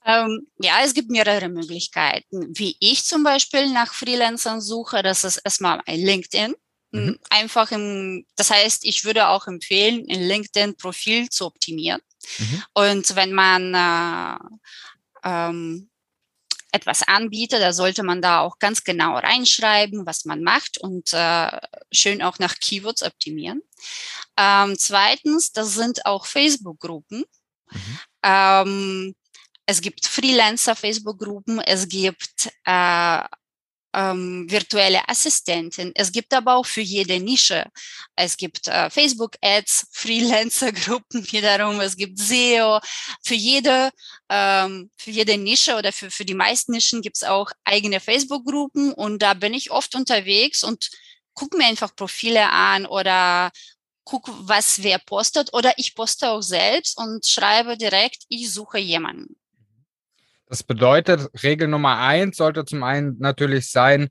Ähm, 0.06 0.48
ja, 0.60 0.80
es 0.84 0.94
gibt 0.94 1.12
mehrere 1.12 1.50
Möglichkeiten. 1.50 2.48
Wie 2.58 2.76
ich 2.80 3.06
zum 3.06 3.24
Beispiel 3.24 3.72
nach 3.72 3.94
Freelancern 3.94 4.62
suche, 4.62 5.04
das 5.04 5.24
ist 5.24 5.38
erstmal 5.38 5.82
ein 5.86 6.00
LinkedIn. 6.00 6.56
Mhm. 6.92 7.20
Einfach 7.30 7.72
im, 7.72 8.26
das 8.36 8.52
heißt, 8.52 8.86
ich 8.86 9.06
würde 9.06 9.28
auch 9.28 9.48
empfehlen, 9.48 10.06
ein 10.10 10.22
LinkedIn-Profil 10.22 11.30
zu 11.30 11.46
optimieren. 11.46 12.02
Mhm. 12.38 12.64
Und 12.74 13.16
wenn 13.16 13.32
man 13.32 13.74
äh, 13.74 14.38
ähm, 15.24 15.90
etwas 16.72 17.04
anbietet, 17.04 17.62
da 17.62 17.74
sollte 17.74 18.04
man 18.04 18.22
da 18.22 18.40
auch 18.40 18.60
ganz 18.60 18.84
genau 18.84 19.18
reinschreiben, 19.18 20.06
was 20.06 20.26
man 20.26 20.42
macht 20.42 20.78
und 20.78 21.12
äh, 21.14 21.60
schön 21.92 22.22
auch 22.22 22.40
nach 22.40 22.56
Keywords 22.60 23.04
optimieren. 23.04 23.62
Ähm, 24.38 24.78
zweitens, 24.78 25.52
das 25.52 25.74
sind 25.74 26.06
auch 26.06 26.26
Facebook-Gruppen. 26.26 27.26
Mhm. 27.72 28.00
Ähm, 28.24 29.16
es 29.66 29.82
gibt 29.82 30.06
Freelancer-Facebook-Gruppen, 30.06 31.60
es 31.60 31.88
gibt 31.88 32.50
äh, 32.66 33.22
ähm, 33.94 34.50
virtuelle 34.50 35.08
Assistentin. 35.08 35.92
Es 35.96 36.12
gibt 36.12 36.34
aber 36.34 36.56
auch 36.56 36.66
für 36.66 36.82
jede 36.82 37.20
Nische. 37.20 37.66
Es 38.16 38.38
gibt 38.38 38.68
äh, 38.68 38.90
Facebook-Ads, 38.90 39.88
Freelancer-Gruppen 39.92 41.32
wiederum, 41.32 41.80
es 41.82 41.96
gibt 41.96 42.20
SEO. 42.20 42.80
Für 43.24 43.36
jede, 43.36 43.92
ähm, 44.30 44.92
für 44.98 45.12
jede 45.12 45.38
Nische 45.38 45.76
oder 45.76 45.92
für, 45.92 46.10
für 46.10 46.26
die 46.26 46.34
meisten 46.34 46.72
Nischen 46.72 47.02
gibt 47.02 47.18
es 47.18 47.24
auch 47.24 47.52
eigene 47.64 48.00
Facebook-Gruppen 48.00 48.94
und 48.94 49.22
da 49.22 49.34
bin 49.34 49.54
ich 49.54 49.72
oft 49.72 49.96
unterwegs 49.96 50.64
und 50.64 50.90
gucke 51.34 51.58
mir 51.58 51.66
einfach 51.66 51.96
Profile 51.96 52.50
an 52.50 52.86
oder 52.86 53.52
gucke, 54.04 54.32
was 54.40 54.84
wer 54.84 55.00
postet 55.00 55.54
oder 55.54 55.74
ich 55.78 55.96
poste 55.96 56.30
auch 56.30 56.42
selbst 56.42 56.98
und 56.98 57.26
schreibe 57.26 57.78
direkt, 57.78 58.24
ich 58.30 58.52
suche 58.52 58.80
jemanden. 58.80 59.41
Das 60.52 60.64
bedeutet, 60.64 61.30
Regel 61.44 61.70
Nummer 61.70 62.00
eins 62.00 62.36
sollte 62.36 62.66
zum 62.66 62.84
einen 62.84 63.16
natürlich 63.20 63.72
sein, 63.72 64.10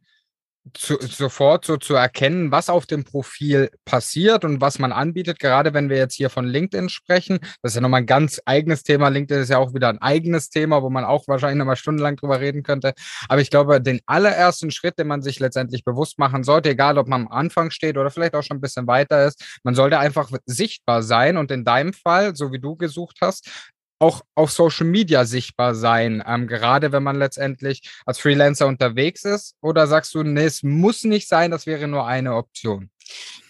zu, 0.73 0.97
sofort 1.03 1.67
so 1.67 1.77
zu 1.77 1.95
erkennen, 1.95 2.51
was 2.51 2.71
auf 2.71 2.87
dem 2.87 3.05
Profil 3.05 3.71
passiert 3.85 4.47
und 4.47 4.59
was 4.59 4.79
man 4.79 4.91
anbietet. 4.91 5.39
Gerade 5.39 5.75
wenn 5.75 5.91
wir 5.91 5.99
jetzt 5.99 6.15
hier 6.15 6.31
von 6.31 6.47
LinkedIn 6.47 6.89
sprechen, 6.89 7.41
das 7.61 7.73
ist 7.73 7.75
ja 7.75 7.83
nochmal 7.83 8.01
ein 8.01 8.07
ganz 8.07 8.41
eigenes 8.47 8.83
Thema. 8.83 9.09
LinkedIn 9.09 9.43
ist 9.43 9.51
ja 9.51 9.59
auch 9.59 9.75
wieder 9.75 9.91
ein 9.91 10.01
eigenes 10.01 10.49
Thema, 10.49 10.83
wo 10.83 10.89
man 10.89 11.05
auch 11.05 11.29
wahrscheinlich 11.29 11.59
nochmal 11.59 11.77
stundenlang 11.77 12.17
drüber 12.17 12.41
reden 12.41 12.63
könnte. 12.63 12.95
Aber 13.29 13.43
ich 13.43 13.51
glaube, 13.51 13.83
den 13.83 14.01
allerersten 14.07 14.71
Schritt, 14.71 14.99
den 14.99 15.09
man 15.09 15.21
sich 15.21 15.41
letztendlich 15.41 15.85
bewusst 15.85 16.19
machen 16.19 16.43
sollte, 16.43 16.71
egal 16.71 16.97
ob 16.97 17.07
man 17.07 17.27
am 17.27 17.29
Anfang 17.29 17.71
steht 17.71 17.99
oder 17.99 18.11
vielleicht 18.11 18.35
auch 18.35 18.43
schon 18.43 18.57
ein 18.57 18.63
bisschen 18.63 18.87
weiter 18.87 19.27
ist, 19.27 19.61
man 19.63 19.75
sollte 19.75 19.99
einfach 19.99 20.31
sichtbar 20.47 21.03
sein 21.03 21.37
und 21.37 21.51
in 21.51 21.67
deinem 21.67 21.93
Fall, 21.93 22.35
so 22.35 22.51
wie 22.51 22.61
du 22.61 22.77
gesucht 22.77 23.19
hast, 23.21 23.71
auch 24.01 24.23
auf 24.35 24.51
Social 24.51 24.87
Media 24.87 25.25
sichtbar 25.25 25.75
sein, 25.75 26.23
ähm, 26.27 26.47
gerade 26.49 26.91
wenn 26.93 27.03
man 27.03 27.17
letztendlich 27.17 27.83
als 28.07 28.19
Freelancer 28.19 28.67
unterwegs 28.67 29.25
ist? 29.25 29.57
Oder 29.61 29.87
sagst 29.87 30.15
du, 30.15 30.23
nee, 30.23 30.45
es 30.45 30.63
muss 30.63 31.05
nicht 31.05 31.29
sein, 31.29 31.51
das 31.51 31.67
wäre 31.67 31.87
nur 31.87 32.07
eine 32.07 32.35
Option? 32.35 32.91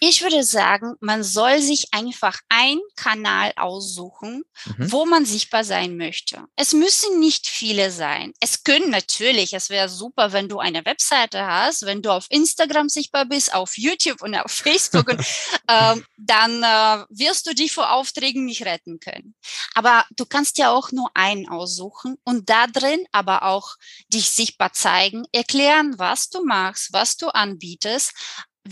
Ich 0.03 0.23
würde 0.23 0.43
sagen, 0.45 0.95
man 1.01 1.23
soll 1.23 1.61
sich 1.61 1.93
einfach 1.93 2.39
einen 2.49 2.81
Kanal 2.97 3.53
aussuchen, 3.57 4.45
mhm. 4.65 4.93
wo 4.93 5.05
man 5.05 5.27
sichtbar 5.27 5.63
sein 5.63 5.99
möchte. 5.99 6.43
Es 6.57 6.73
müssen 6.73 7.21
nicht 7.21 7.47
viele 7.47 7.91
sein. 7.91 8.33
Es 8.41 8.65
können 8.65 8.89
natürlich, 8.89 9.53
es 9.53 9.69
wäre 9.69 9.91
super, 9.91 10.33
wenn 10.33 10.49
du 10.49 10.59
eine 10.59 10.87
Webseite 10.87 11.47
hast, 11.47 11.85
wenn 11.85 12.01
du 12.01 12.11
auf 12.11 12.27
Instagram 12.31 12.89
sichtbar 12.89 13.27
bist, 13.27 13.53
auf 13.53 13.77
YouTube 13.77 14.23
und 14.23 14.35
auf 14.35 14.51
Facebook, 14.51 15.09
und, 15.11 15.21
äh, 15.67 15.97
dann 16.17 16.63
äh, 16.63 17.05
wirst 17.11 17.47
du 17.47 17.55
dich 17.55 17.73
vor 17.73 17.93
Aufträgen 17.93 18.47
nicht 18.47 18.65
retten 18.65 19.01
können. 19.01 19.35
Aber 19.75 20.07
du 20.17 20.25
kannst 20.25 20.57
ja 20.57 20.71
auch 20.71 20.93
nur 20.93 21.11
einen 21.15 21.47
aussuchen 21.47 22.17
und 22.25 22.49
da 22.49 22.67
drin 22.67 23.05
aber 23.13 23.43
auch 23.43 23.77
dich 24.09 24.31
sichtbar 24.31 24.73
zeigen, 24.73 25.25
erklären, 25.33 25.99
was 25.99 26.31
du 26.31 26.43
machst, 26.43 26.93
was 26.93 27.19
du 27.19 27.29
anbietest, 27.29 28.15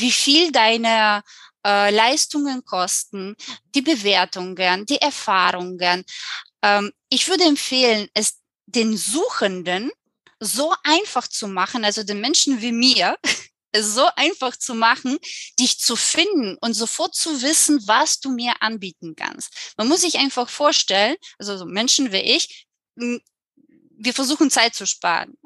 wie 0.01 0.13
viel 0.13 0.53
deine 0.53 1.23
äh, 1.67 1.91
Leistungen 1.91 2.65
kosten, 2.65 3.35
die 3.75 3.83
Bewertungen, 3.83 4.87
die 4.87 5.01
Erfahrungen. 5.01 6.05
Ähm, 6.63 6.93
ich 7.09 7.29
würde 7.29 7.45
empfehlen, 7.45 8.09
es 8.15 8.39
den 8.67 8.97
Suchenden 8.97 9.91
so 10.41 10.73
einfach 10.85 11.27
zu 11.27 11.49
machen, 11.49 11.85
also 11.85 12.05
den 12.05 12.21
Menschen 12.21 12.61
wie 12.61 12.73
mir, 12.73 13.17
es 13.73 13.95
so 13.95 14.09
einfach 14.17 14.57
zu 14.57 14.75
machen, 14.75 15.19
dich 15.59 15.79
zu 15.79 15.97
finden 15.97 16.57
und 16.61 16.75
sofort 16.75 17.15
zu 17.15 17.43
wissen, 17.43 17.87
was 17.87 18.21
du 18.21 18.31
mir 18.31 18.55
anbieten 18.61 19.15
kannst. 19.17 19.75
Man 19.77 19.89
muss 19.89 20.03
sich 20.03 20.17
einfach 20.19 20.49
vorstellen, 20.49 21.17
also 21.39 21.59
so 21.59 21.67
Menschen 21.67 22.13
wie 22.13 22.19
ich, 22.19 22.67
wir 22.95 24.15
versuchen 24.15 24.51
Zeit 24.51 24.75
zu 24.75 24.87
sparen. 24.87 25.37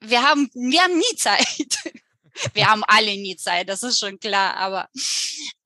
Wir 0.00 0.22
haben, 0.22 0.50
wir 0.54 0.82
haben 0.82 0.98
nie 0.98 1.16
Zeit. 1.16 1.78
Wir 2.54 2.66
haben 2.68 2.82
alle 2.86 3.12
nie 3.16 3.36
Zeit, 3.36 3.68
das 3.68 3.82
ist 3.82 3.98
schon 3.98 4.18
klar. 4.18 4.56
Aber 4.56 4.88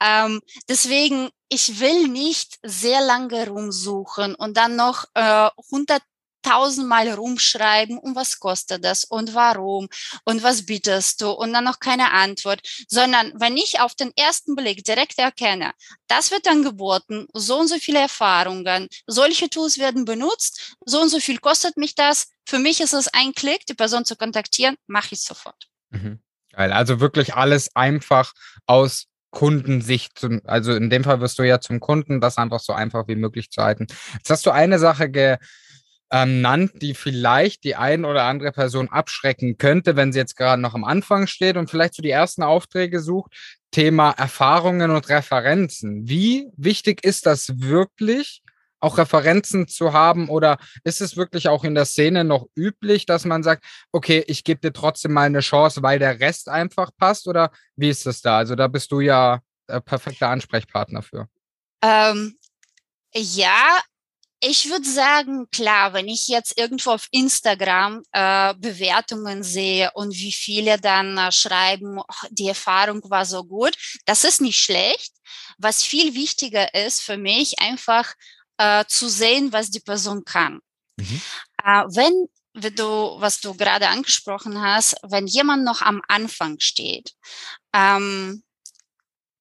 ähm, 0.00 0.40
deswegen, 0.68 1.30
ich 1.48 1.80
will 1.80 2.08
nicht 2.08 2.58
sehr 2.62 3.00
lange 3.00 3.48
rumsuchen 3.48 4.34
und 4.34 4.56
dann 4.56 4.76
noch 4.76 5.04
äh, 5.14 5.48
100 5.70 6.02
tausendmal 6.46 7.08
rumschreiben 7.10 7.98
und 7.98 8.14
was 8.14 8.38
kostet 8.38 8.84
das 8.84 9.04
und 9.04 9.34
warum 9.34 9.88
und 10.24 10.44
was 10.44 10.64
bietest 10.64 11.20
du 11.20 11.30
und 11.30 11.52
dann 11.52 11.64
noch 11.64 11.80
keine 11.80 12.12
Antwort, 12.12 12.60
sondern 12.88 13.32
wenn 13.40 13.56
ich 13.56 13.80
auf 13.80 13.96
den 13.96 14.12
ersten 14.16 14.54
Blick 14.54 14.84
direkt 14.84 15.18
erkenne, 15.18 15.72
das 16.06 16.30
wird 16.30 16.46
angeboten, 16.46 17.26
so 17.32 17.58
und 17.58 17.66
so 17.66 17.78
viele 17.78 17.98
Erfahrungen, 17.98 18.88
solche 19.08 19.50
Tools 19.50 19.78
werden 19.78 20.04
benutzt, 20.04 20.76
so 20.84 21.00
und 21.00 21.08
so 21.08 21.18
viel 21.18 21.38
kostet 21.38 21.76
mich 21.76 21.96
das, 21.96 22.28
für 22.44 22.60
mich 22.60 22.80
ist 22.80 22.94
es 22.94 23.08
ein 23.08 23.32
Klick, 23.32 23.66
die 23.66 23.74
Person 23.74 24.04
zu 24.04 24.14
kontaktieren, 24.14 24.76
mache 24.86 25.14
ich 25.14 25.22
sofort. 25.22 25.66
Mhm. 25.90 26.20
Geil. 26.56 26.72
Also 26.72 27.00
wirklich 27.00 27.34
alles 27.34 27.76
einfach 27.76 28.32
aus 28.66 29.06
Kundensicht, 29.30 30.18
zum, 30.18 30.40
also 30.44 30.74
in 30.74 30.88
dem 30.88 31.04
Fall 31.04 31.20
wirst 31.20 31.38
du 31.38 31.42
ja 31.42 31.60
zum 31.60 31.80
Kunden, 31.80 32.22
das 32.22 32.38
einfach 32.38 32.60
so 32.60 32.72
einfach 32.72 33.06
wie 33.08 33.16
möglich 33.16 33.50
zu 33.50 33.62
halten. 33.62 33.86
Jetzt 34.14 34.30
hast 34.30 34.46
du 34.46 34.50
eine 34.50 34.78
Sache 34.78 35.10
ge, 35.10 35.36
ähm, 36.10 36.40
nannt, 36.40 36.80
die 36.80 36.94
vielleicht 36.94 37.64
die 37.64 37.76
ein 37.76 38.06
oder 38.06 38.22
andere 38.22 38.52
Person 38.52 38.88
abschrecken 38.88 39.58
könnte, 39.58 39.96
wenn 39.96 40.12
sie 40.12 40.18
jetzt 40.18 40.36
gerade 40.36 40.62
noch 40.62 40.74
am 40.74 40.84
Anfang 40.84 41.26
steht 41.26 41.58
und 41.58 41.68
vielleicht 41.68 41.94
so 41.94 42.02
die 42.02 42.10
ersten 42.10 42.42
Aufträge 42.42 43.00
sucht. 43.00 43.32
Thema 43.70 44.12
Erfahrungen 44.12 44.90
und 44.92 45.08
Referenzen. 45.10 46.08
Wie 46.08 46.48
wichtig 46.56 47.04
ist 47.04 47.26
das 47.26 47.60
wirklich, 47.60 48.40
auch 48.80 48.98
Referenzen 48.98 49.68
zu 49.68 49.92
haben 49.92 50.28
oder 50.28 50.58
ist 50.84 51.00
es 51.00 51.16
wirklich 51.16 51.48
auch 51.48 51.64
in 51.64 51.74
der 51.74 51.86
Szene 51.86 52.24
noch 52.24 52.46
üblich, 52.54 53.06
dass 53.06 53.24
man 53.24 53.42
sagt, 53.42 53.64
okay, 53.92 54.24
ich 54.26 54.44
gebe 54.44 54.60
dir 54.60 54.72
trotzdem 54.72 55.12
mal 55.12 55.22
eine 55.22 55.40
Chance, 55.40 55.82
weil 55.82 55.98
der 55.98 56.20
Rest 56.20 56.48
einfach 56.48 56.90
passt 56.96 57.26
oder 57.26 57.50
wie 57.76 57.88
ist 57.88 58.06
es 58.06 58.20
da? 58.20 58.38
Also 58.38 58.54
da 58.54 58.68
bist 58.68 58.92
du 58.92 59.00
ja 59.00 59.40
der 59.68 59.80
perfekte 59.80 60.26
Ansprechpartner 60.26 61.02
für. 61.02 61.28
Ähm, 61.82 62.36
ja, 63.14 63.78
ich 64.40 64.68
würde 64.68 64.86
sagen, 64.86 65.48
klar, 65.50 65.94
wenn 65.94 66.08
ich 66.08 66.28
jetzt 66.28 66.58
irgendwo 66.58 66.90
auf 66.90 67.08
Instagram 67.10 68.02
äh, 68.12 68.54
Bewertungen 68.54 69.42
sehe 69.42 69.90
und 69.94 70.14
wie 70.14 70.32
viele 70.32 70.78
dann 70.78 71.16
äh, 71.16 71.32
schreiben, 71.32 71.98
oh, 71.98 72.26
die 72.30 72.48
Erfahrung 72.48 73.00
war 73.08 73.24
so 73.24 73.44
gut, 73.44 73.76
das 74.04 74.24
ist 74.24 74.40
nicht 74.40 74.58
schlecht. 74.58 75.14
Was 75.58 75.82
viel 75.82 76.14
wichtiger 76.14 76.74
ist 76.74 77.00
für 77.00 77.16
mich, 77.16 77.58
einfach 77.60 78.14
äh, 78.58 78.84
zu 78.86 79.08
sehen, 79.08 79.52
was 79.52 79.70
die 79.70 79.80
Person 79.80 80.24
kann. 80.24 80.60
Mhm. 80.96 81.20
Äh, 81.62 81.84
wenn 81.88 82.28
wie 82.56 82.70
du, 82.70 83.16
was 83.20 83.40
du 83.40 83.54
gerade 83.54 83.88
angesprochen 83.88 84.60
hast, 84.62 84.96
wenn 85.02 85.26
jemand 85.26 85.64
noch 85.64 85.82
am 85.82 86.00
Anfang 86.08 86.58
steht, 86.58 87.12
ähm, 87.74 88.42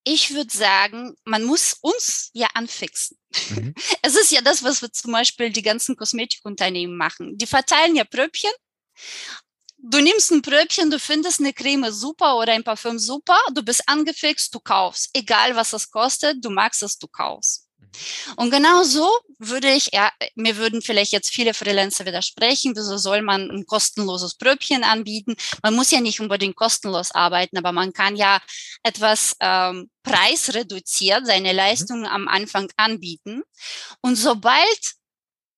ich 0.04 0.34
würde 0.36 0.56
sagen, 0.56 1.16
man 1.24 1.44
muss 1.44 1.78
uns 1.82 2.30
ja 2.34 2.48
anfixen. 2.54 3.18
Mhm. 3.50 3.74
Es 4.04 4.16
ist 4.16 4.32
ja 4.32 4.42
das, 4.42 4.64
was 4.64 4.82
wir 4.82 4.92
zum 4.92 5.12
Beispiel 5.12 5.50
die 5.50 5.64
ganzen 5.64 5.96
Kosmetikunternehmen 5.96 6.96
machen. 6.96 7.38
Die 7.38 7.48
verteilen 7.48 7.96
ja 7.96 8.04
Pröbchen. 8.04 8.52
Du 9.78 10.00
nimmst 10.00 10.32
ein 10.32 10.42
Pröbchen, 10.42 10.92
du 10.92 11.00
findest 11.00 11.40
eine 11.40 11.54
Creme 11.54 11.92
super 11.92 12.38
oder 12.38 12.54
ein 12.54 12.64
Parfüm 12.64 13.00
super, 13.00 13.38
du 13.54 13.64
bist 13.64 13.88
angefixt, 13.88 14.54
du 14.54 14.60
kaufst. 14.60 15.10
Egal 15.14 15.56
was 15.56 15.74
es 15.74 15.90
kostet, 15.90 16.44
du 16.44 16.50
magst 16.50 16.84
es, 16.84 16.98
du 16.98 17.08
kaufst. 17.08 17.65
Und 18.36 18.52
genau 18.52 18.84
so 18.84 19.10
würde 19.40 19.72
ich, 19.72 19.92
ja, 19.94 20.12
mir 20.36 20.58
würden 20.58 20.82
vielleicht 20.82 21.12
jetzt 21.12 21.30
viele 21.30 21.54
Freelancer 21.54 22.06
widersprechen, 22.06 22.74
wieso 22.76 22.98
soll 22.98 23.22
man 23.22 23.50
ein 23.50 23.66
kostenloses 23.66 24.36
Pröbchen 24.36 24.84
anbieten? 24.84 25.36
Man 25.64 25.76
muss 25.76 25.92
ja 25.92 26.02
nicht 26.02 26.20
unbedingt 26.20 26.56
kostenlos 26.56 27.12
arbeiten, 27.12 27.58
aber 27.58 27.72
man 27.72 27.94
kann 27.94 28.16
ja 28.16 28.40
etwas 28.84 29.36
ähm, 29.40 29.90
preisreduziert 30.04 31.26
seine 31.26 31.52
mhm. 31.52 31.58
Leistungen 31.58 32.06
am 32.06 32.28
Anfang 32.28 32.70
anbieten. 32.78 33.44
Und 34.02 34.16
sobald 34.16 34.96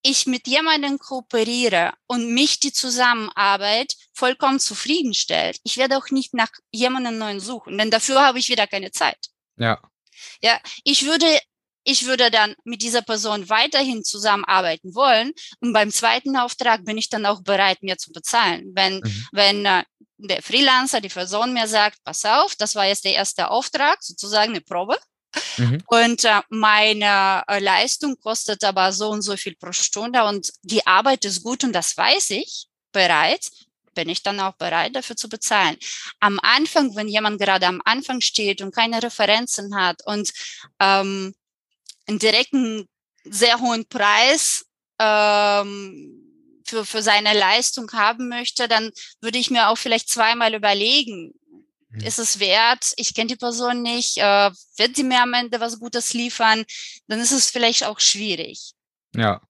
ich 0.02 0.26
mit 0.26 0.46
jemandem 0.46 0.98
kooperiere 0.98 1.92
und 2.06 2.32
mich 2.32 2.60
die 2.60 2.72
Zusammenarbeit 2.72 3.94
vollkommen 4.12 4.60
zufriedenstellt, 4.60 5.58
ich 5.64 5.76
werde 5.76 5.98
auch 5.98 6.10
nicht 6.10 6.34
nach 6.34 6.50
jemandem 6.70 7.18
neuen 7.18 7.40
suchen, 7.40 7.76
denn 7.78 7.90
dafür 7.90 8.22
habe 8.22 8.38
ich 8.38 8.48
wieder 8.48 8.66
keine 8.66 8.90
Zeit. 8.90 9.18
Ja. 9.56 9.80
Ja, 10.40 10.58
ich 10.84 11.04
würde 11.04 11.26
ich 11.84 12.06
würde 12.06 12.30
dann 12.30 12.54
mit 12.64 12.82
dieser 12.82 13.02
Person 13.02 13.48
weiterhin 13.48 14.04
zusammenarbeiten 14.04 14.94
wollen. 14.94 15.32
Und 15.60 15.72
beim 15.72 15.90
zweiten 15.90 16.36
Auftrag 16.36 16.84
bin 16.84 16.98
ich 16.98 17.08
dann 17.08 17.26
auch 17.26 17.42
bereit, 17.42 17.82
mir 17.82 17.96
zu 17.96 18.12
bezahlen. 18.12 18.72
Wenn, 18.74 18.96
mhm. 18.96 19.26
wenn 19.32 19.66
äh, 19.66 19.84
der 20.18 20.42
Freelancer, 20.42 21.00
die 21.00 21.08
Person 21.08 21.52
mir 21.52 21.68
sagt, 21.68 22.02
pass 22.04 22.24
auf, 22.24 22.56
das 22.56 22.74
war 22.74 22.86
jetzt 22.86 23.04
der 23.04 23.14
erste 23.14 23.50
Auftrag, 23.50 24.02
sozusagen 24.02 24.50
eine 24.50 24.60
Probe. 24.60 24.98
Mhm. 25.56 25.82
Und 25.86 26.24
äh, 26.24 26.40
meine 26.48 27.42
äh, 27.46 27.58
Leistung 27.58 28.18
kostet 28.18 28.64
aber 28.64 28.92
so 28.92 29.10
und 29.10 29.22
so 29.22 29.36
viel 29.36 29.56
pro 29.56 29.72
Stunde 29.72 30.24
und 30.24 30.50
die 30.62 30.86
Arbeit 30.86 31.24
ist 31.24 31.42
gut 31.42 31.64
und 31.64 31.72
das 31.72 31.96
weiß 31.96 32.30
ich 32.30 32.66
bereits, 32.92 33.66
bin 33.94 34.08
ich 34.08 34.22
dann 34.22 34.40
auch 34.40 34.54
bereit, 34.54 34.96
dafür 34.96 35.16
zu 35.16 35.28
bezahlen. 35.28 35.76
Am 36.20 36.38
Anfang, 36.42 36.94
wenn 36.96 37.08
jemand 37.08 37.40
gerade 37.40 37.66
am 37.66 37.82
Anfang 37.84 38.20
steht 38.20 38.62
und 38.62 38.74
keine 38.74 39.02
Referenzen 39.02 39.74
hat 39.76 40.00
und 40.06 40.32
ähm, 40.80 41.34
einen 42.08 42.18
direkten, 42.18 42.86
sehr 43.24 43.60
hohen 43.60 43.86
Preis 43.88 44.64
ähm, 44.98 46.28
für, 46.66 46.84
für 46.84 47.02
seine 47.02 47.38
Leistung 47.38 47.90
haben 47.92 48.28
möchte, 48.28 48.68
dann 48.68 48.90
würde 49.20 49.38
ich 49.38 49.50
mir 49.50 49.68
auch 49.68 49.78
vielleicht 49.78 50.08
zweimal 50.08 50.54
überlegen, 50.54 51.34
mhm. 51.90 52.00
ist 52.00 52.18
es 52.18 52.40
wert, 52.40 52.92
ich 52.96 53.14
kenne 53.14 53.28
die 53.28 53.36
Person 53.36 53.82
nicht, 53.82 54.18
äh, 54.18 54.50
wird 54.76 54.96
sie 54.96 55.04
mir 55.04 55.22
am 55.22 55.34
Ende 55.34 55.60
was 55.60 55.78
Gutes 55.78 56.14
liefern, 56.14 56.64
dann 57.06 57.20
ist 57.20 57.32
es 57.32 57.50
vielleicht 57.50 57.84
auch 57.84 58.00
schwierig. 58.00 58.72
Ja. 59.14 59.40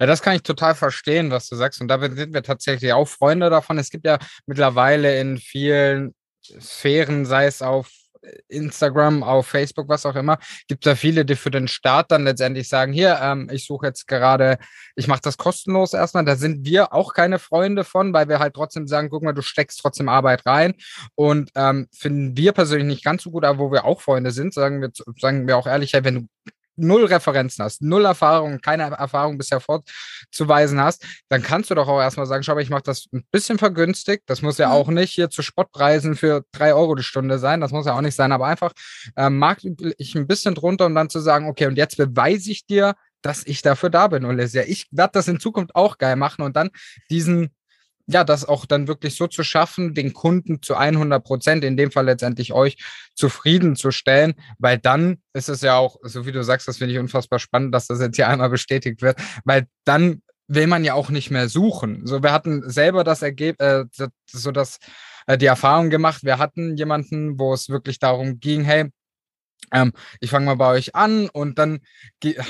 Ja, 0.00 0.06
das 0.06 0.22
kann 0.22 0.34
ich 0.34 0.42
total 0.42 0.74
verstehen, 0.74 1.30
was 1.30 1.46
du 1.46 1.54
sagst. 1.54 1.82
Und 1.82 1.88
da 1.88 2.00
sind 2.00 2.32
wir 2.32 2.42
tatsächlich 2.42 2.90
auch 2.94 3.06
Freunde 3.06 3.50
davon. 3.50 3.76
Es 3.76 3.90
gibt 3.90 4.06
ja 4.06 4.18
mittlerweile 4.46 5.20
in 5.20 5.36
vielen 5.36 6.14
Sphären, 6.58 7.26
sei 7.26 7.44
es 7.44 7.60
auf 7.60 7.90
Instagram, 8.48 9.22
auf 9.22 9.46
Facebook, 9.46 9.88
was 9.88 10.06
auch 10.06 10.16
immer, 10.16 10.38
gibt 10.66 10.86
es 10.86 10.90
da 10.90 10.96
viele, 10.96 11.24
die 11.24 11.36
für 11.36 11.50
den 11.50 11.68
Start 11.68 12.10
dann 12.10 12.24
letztendlich 12.24 12.68
sagen, 12.68 12.92
hier, 12.92 13.18
ähm, 13.22 13.48
ich 13.52 13.66
suche 13.66 13.86
jetzt 13.86 14.06
gerade, 14.06 14.58
ich 14.96 15.06
mache 15.06 15.20
das 15.22 15.36
kostenlos 15.36 15.92
erstmal. 15.92 16.24
Da 16.24 16.36
sind 16.36 16.64
wir 16.64 16.92
auch 16.92 17.14
keine 17.14 17.38
Freunde 17.38 17.84
von, 17.84 18.12
weil 18.12 18.28
wir 18.28 18.38
halt 18.38 18.54
trotzdem 18.54 18.86
sagen, 18.86 19.10
guck 19.10 19.22
mal, 19.22 19.32
du 19.32 19.42
steckst 19.42 19.80
trotzdem 19.80 20.08
Arbeit 20.08 20.46
rein. 20.46 20.74
Und 21.14 21.50
ähm, 21.54 21.88
finden 21.92 22.36
wir 22.36 22.52
persönlich 22.52 22.86
nicht 22.86 23.04
ganz 23.04 23.22
so 23.22 23.30
gut, 23.30 23.44
aber 23.44 23.58
wo 23.58 23.72
wir 23.72 23.84
auch 23.84 24.00
Freunde 24.00 24.30
sind, 24.30 24.54
sagen 24.54 24.80
wir, 24.80 24.90
sagen 25.18 25.46
wir 25.46 25.56
auch 25.56 25.66
ehrlich, 25.66 25.92
hey, 25.92 26.04
wenn 26.04 26.14
du 26.14 26.52
null 26.78 27.04
Referenzen 27.04 27.64
hast, 27.64 27.82
null 27.82 28.04
Erfahrung, 28.04 28.60
keine 28.60 28.84
Erfahrung 28.84 29.38
bisher 29.38 29.60
vorzuweisen 29.60 30.80
hast, 30.80 31.04
dann 31.28 31.42
kannst 31.42 31.70
du 31.70 31.74
doch 31.74 31.88
auch 31.88 32.00
erstmal 32.00 32.26
sagen, 32.26 32.42
schau 32.42 32.54
mal, 32.54 32.62
ich 32.62 32.70
mache 32.70 32.82
das 32.82 33.06
ein 33.12 33.24
bisschen 33.30 33.58
vergünstigt. 33.58 34.24
Das 34.26 34.42
muss 34.42 34.58
ja 34.58 34.68
mhm. 34.68 34.74
auch 34.74 34.88
nicht 34.88 35.10
hier 35.10 35.30
zu 35.30 35.42
Spottpreisen 35.42 36.16
für 36.16 36.44
drei 36.52 36.74
Euro 36.74 36.94
die 36.94 37.02
Stunde 37.02 37.38
sein. 37.38 37.60
Das 37.60 37.72
muss 37.72 37.86
ja 37.86 37.94
auch 37.94 38.00
nicht 38.00 38.14
sein, 38.14 38.32
aber 38.32 38.46
einfach 38.46 38.72
äh, 39.16 39.30
mag 39.30 39.58
ich 39.98 40.14
ein 40.14 40.26
bisschen 40.26 40.54
drunter, 40.54 40.86
um 40.86 40.94
dann 40.94 41.10
zu 41.10 41.20
sagen, 41.20 41.46
okay, 41.46 41.66
und 41.66 41.76
jetzt 41.76 41.96
beweise 41.96 42.50
ich 42.50 42.66
dir, 42.66 42.94
dass 43.22 43.46
ich 43.46 43.62
dafür 43.62 43.90
da 43.90 44.06
bin, 44.08 44.24
Olivia. 44.24 44.62
Ich 44.66 44.86
werde 44.90 45.12
das 45.14 45.28
in 45.28 45.40
Zukunft 45.40 45.74
auch 45.74 45.98
geil 45.98 46.16
machen 46.16 46.42
und 46.42 46.56
dann 46.56 46.70
diesen 47.10 47.50
ja, 48.08 48.24
das 48.24 48.46
auch 48.46 48.64
dann 48.64 48.88
wirklich 48.88 49.14
so 49.16 49.26
zu 49.26 49.44
schaffen, 49.44 49.92
den 49.94 50.14
Kunden 50.14 50.62
zu 50.62 50.74
100 50.74 51.22
Prozent, 51.22 51.62
in 51.62 51.76
dem 51.76 51.90
Fall 51.90 52.06
letztendlich 52.06 52.54
euch 52.54 52.78
zufriedenzustellen, 53.14 54.34
weil 54.58 54.78
dann 54.78 55.18
ist 55.34 55.50
es 55.50 55.60
ja 55.60 55.76
auch, 55.76 55.98
so 56.02 56.24
wie 56.24 56.32
du 56.32 56.42
sagst, 56.42 56.66
das 56.66 56.78
finde 56.78 56.94
ich 56.94 56.98
unfassbar 56.98 57.38
spannend, 57.38 57.74
dass 57.74 57.86
das 57.86 58.00
jetzt 58.00 58.16
hier 58.16 58.28
einmal 58.28 58.48
bestätigt 58.48 59.02
wird, 59.02 59.20
weil 59.44 59.66
dann 59.84 60.22
will 60.48 60.66
man 60.66 60.84
ja 60.84 60.94
auch 60.94 61.10
nicht 61.10 61.30
mehr 61.30 61.50
suchen. 61.50 62.06
So, 62.06 62.22
wir 62.22 62.32
hatten 62.32 62.68
selber 62.70 63.04
das 63.04 63.20
Ergebnis, 63.20 63.86
äh, 63.98 64.08
so 64.26 64.52
das, 64.52 64.78
äh, 65.26 65.36
die 65.36 65.44
Erfahrung 65.46 65.90
gemacht, 65.90 66.24
wir 66.24 66.38
hatten 66.38 66.76
jemanden, 66.78 67.38
wo 67.38 67.52
es 67.52 67.68
wirklich 67.68 67.98
darum 67.98 68.40
ging, 68.40 68.64
hey, 68.64 68.90
ähm, 69.70 69.92
ich 70.20 70.30
fange 70.30 70.46
mal 70.46 70.54
bei 70.54 70.70
euch 70.70 70.94
an 70.94 71.28
und 71.28 71.58
dann 71.58 71.80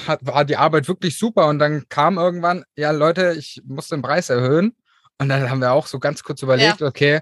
hat, 0.06 0.24
war 0.24 0.44
die 0.44 0.56
Arbeit 0.56 0.86
wirklich 0.86 1.18
super 1.18 1.48
und 1.48 1.58
dann 1.58 1.88
kam 1.88 2.16
irgendwann, 2.16 2.62
ja 2.76 2.92
Leute, 2.92 3.34
ich 3.36 3.60
muss 3.66 3.88
den 3.88 4.02
Preis 4.02 4.30
erhöhen 4.30 4.76
und 5.18 5.28
dann 5.28 5.50
haben 5.50 5.60
wir 5.60 5.72
auch 5.72 5.86
so 5.86 5.98
ganz 5.98 6.22
kurz 6.22 6.42
überlegt, 6.42 6.80
ja. 6.80 6.86
okay, 6.86 7.20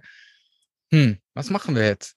hm, 0.91 1.19
was 1.35 1.51
machen 1.51 1.75
wir 1.75 1.85
jetzt? 1.85 2.15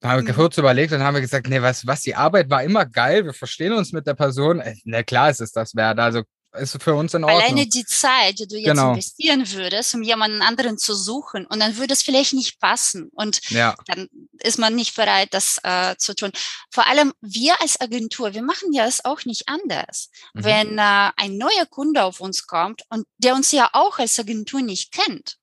Dann 0.00 0.12
haben 0.12 0.26
wir 0.26 0.32
mhm. 0.32 0.36
kurz 0.36 0.58
überlegt 0.58 0.92
und 0.92 1.02
haben 1.02 1.14
wir 1.14 1.20
gesagt, 1.20 1.48
nee, 1.48 1.60
was, 1.60 1.86
was, 1.86 2.02
die 2.02 2.14
Arbeit 2.14 2.48
war 2.50 2.62
immer 2.62 2.86
geil, 2.86 3.24
wir 3.24 3.34
verstehen 3.34 3.72
uns 3.72 3.92
mit 3.92 4.06
der 4.06 4.14
Person. 4.14 4.60
Äh, 4.60 4.74
na 4.84 5.02
klar 5.02 5.30
ist 5.30 5.40
es 5.40 5.52
das 5.52 5.74
wert. 5.74 5.98
Also 5.98 6.22
ist 6.58 6.82
für 6.82 6.94
uns 6.94 7.14
in 7.14 7.24
Ordnung. 7.24 7.40
Alleine 7.40 7.66
die 7.66 7.84
Zeit, 7.84 8.38
die 8.38 8.46
du 8.46 8.56
jetzt 8.56 8.70
genau. 8.70 8.90
investieren 8.90 9.50
würdest, 9.52 9.94
um 9.94 10.02
jemanden 10.02 10.42
anderen 10.42 10.78
zu 10.78 10.94
suchen 10.94 11.46
und 11.46 11.60
dann 11.60 11.76
würde 11.76 11.92
es 11.92 12.02
vielleicht 12.02 12.32
nicht 12.32 12.58
passen 12.58 13.10
und 13.12 13.40
ja. 13.50 13.74
dann 13.86 14.08
ist 14.40 14.58
man 14.58 14.74
nicht 14.74 14.96
bereit, 14.96 15.28
das 15.32 15.58
äh, 15.62 15.96
zu 15.96 16.14
tun. 16.14 16.32
Vor 16.70 16.86
allem 16.86 17.12
wir 17.20 17.60
als 17.60 17.80
Agentur, 17.80 18.34
wir 18.34 18.42
machen 18.42 18.72
ja 18.72 18.86
es 18.86 19.04
auch 19.04 19.24
nicht 19.24 19.48
anders. 19.48 20.10
Mhm. 20.34 20.44
Wenn 20.44 20.78
äh, 20.78 21.10
ein 21.16 21.36
neuer 21.36 21.66
Kunde 21.68 22.04
auf 22.04 22.20
uns 22.20 22.46
kommt 22.46 22.82
und 22.88 23.06
der 23.18 23.34
uns 23.34 23.52
ja 23.52 23.70
auch 23.72 23.98
als 23.98 24.18
Agentur 24.18 24.60
nicht 24.60 24.92
kennt, 24.92 25.36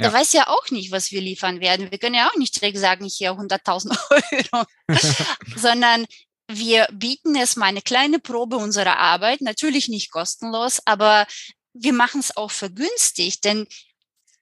der 0.00 0.12
weiß 0.12 0.32
ja 0.32 0.46
auch 0.46 0.70
nicht, 0.70 0.92
was 0.92 1.10
wir 1.10 1.20
liefern 1.20 1.60
werden. 1.60 1.90
Wir 1.90 1.98
können 1.98 2.14
ja 2.14 2.28
auch 2.28 2.36
nicht 2.36 2.54
direkt 2.54 2.78
sagen, 2.78 3.04
hier 3.04 3.32
100.000 3.32 3.98
Euro, 4.52 4.64
sondern 5.56 6.06
wir 6.48 6.88
bieten 6.92 7.34
erstmal 7.34 7.68
eine 7.68 7.82
kleine 7.82 8.18
Probe 8.18 8.56
unserer 8.56 8.96
Arbeit, 8.96 9.40
natürlich 9.40 9.88
nicht 9.88 10.10
kostenlos, 10.10 10.80
aber 10.84 11.26
wir 11.74 11.92
machen 11.92 12.20
es 12.20 12.36
auch 12.36 12.50
vergünstigt, 12.50 13.44
denn 13.44 13.66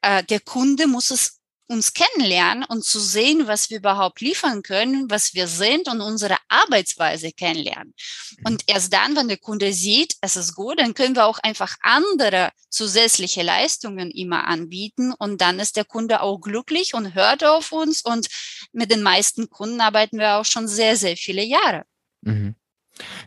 äh, 0.02 0.22
der 0.24 0.40
Kunde 0.40 0.86
muss 0.86 1.10
es 1.10 1.40
uns 1.68 1.92
kennenlernen 1.94 2.64
und 2.64 2.84
zu 2.84 3.00
sehen, 3.00 3.46
was 3.48 3.70
wir 3.70 3.78
überhaupt 3.78 4.20
liefern 4.20 4.62
können, 4.62 5.10
was 5.10 5.34
wir 5.34 5.48
sind 5.48 5.88
und 5.88 6.00
unsere 6.00 6.36
Arbeitsweise 6.48 7.32
kennenlernen. 7.32 7.92
Mhm. 8.38 8.46
Und 8.46 8.62
erst 8.68 8.92
dann, 8.92 9.16
wenn 9.16 9.28
der 9.28 9.38
Kunde 9.38 9.72
sieht, 9.72 10.14
es 10.20 10.36
ist 10.36 10.54
gut, 10.54 10.78
dann 10.78 10.94
können 10.94 11.16
wir 11.16 11.26
auch 11.26 11.38
einfach 11.40 11.76
andere 11.80 12.50
zusätzliche 12.70 13.42
Leistungen 13.42 14.10
immer 14.10 14.46
anbieten 14.46 15.12
und 15.12 15.40
dann 15.40 15.58
ist 15.58 15.76
der 15.76 15.84
Kunde 15.84 16.20
auch 16.20 16.38
glücklich 16.38 16.94
und 16.94 17.14
hört 17.14 17.42
auf 17.42 17.72
uns 17.72 18.02
und 18.02 18.28
mit 18.72 18.90
den 18.92 19.02
meisten 19.02 19.50
Kunden 19.50 19.80
arbeiten 19.80 20.18
wir 20.18 20.36
auch 20.36 20.44
schon 20.44 20.68
sehr, 20.68 20.96
sehr 20.96 21.16
viele 21.16 21.42
Jahre. 21.42 21.84
Mhm. 22.26 22.56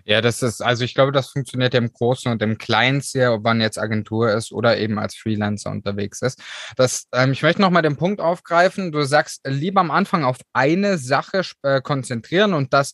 Ja, 0.03 0.21
das 0.21 0.41
ist, 0.41 0.61
also 0.61 0.83
ich 0.83 0.95
glaube, 0.95 1.11
das 1.11 1.29
funktioniert 1.29 1.73
ja 1.73 1.79
im 1.79 1.91
Großen 1.91 2.31
und 2.31 2.41
im 2.41 2.57
Kleinen 2.57 3.01
sehr, 3.01 3.33
ob 3.33 3.43
man 3.43 3.61
jetzt 3.61 3.77
Agentur 3.77 4.31
ist 4.31 4.51
oder 4.51 4.77
eben 4.77 4.97
als 4.97 5.15
Freelancer 5.15 5.69
unterwegs 5.69 6.21
ist. 6.21 6.41
Das, 6.75 7.07
ähm, 7.13 7.31
ich 7.31 7.43
möchte 7.43 7.61
nochmal 7.61 7.83
den 7.83 7.97
Punkt 7.97 8.19
aufgreifen. 8.19 8.91
Du 8.91 9.03
sagst, 9.03 9.41
lieber 9.45 9.81
am 9.81 9.91
Anfang 9.91 10.23
auf 10.23 10.37
eine 10.53 10.97
Sache 10.97 11.43
äh, 11.61 11.81
konzentrieren 11.81 12.53
und 12.53 12.73
das 12.73 12.93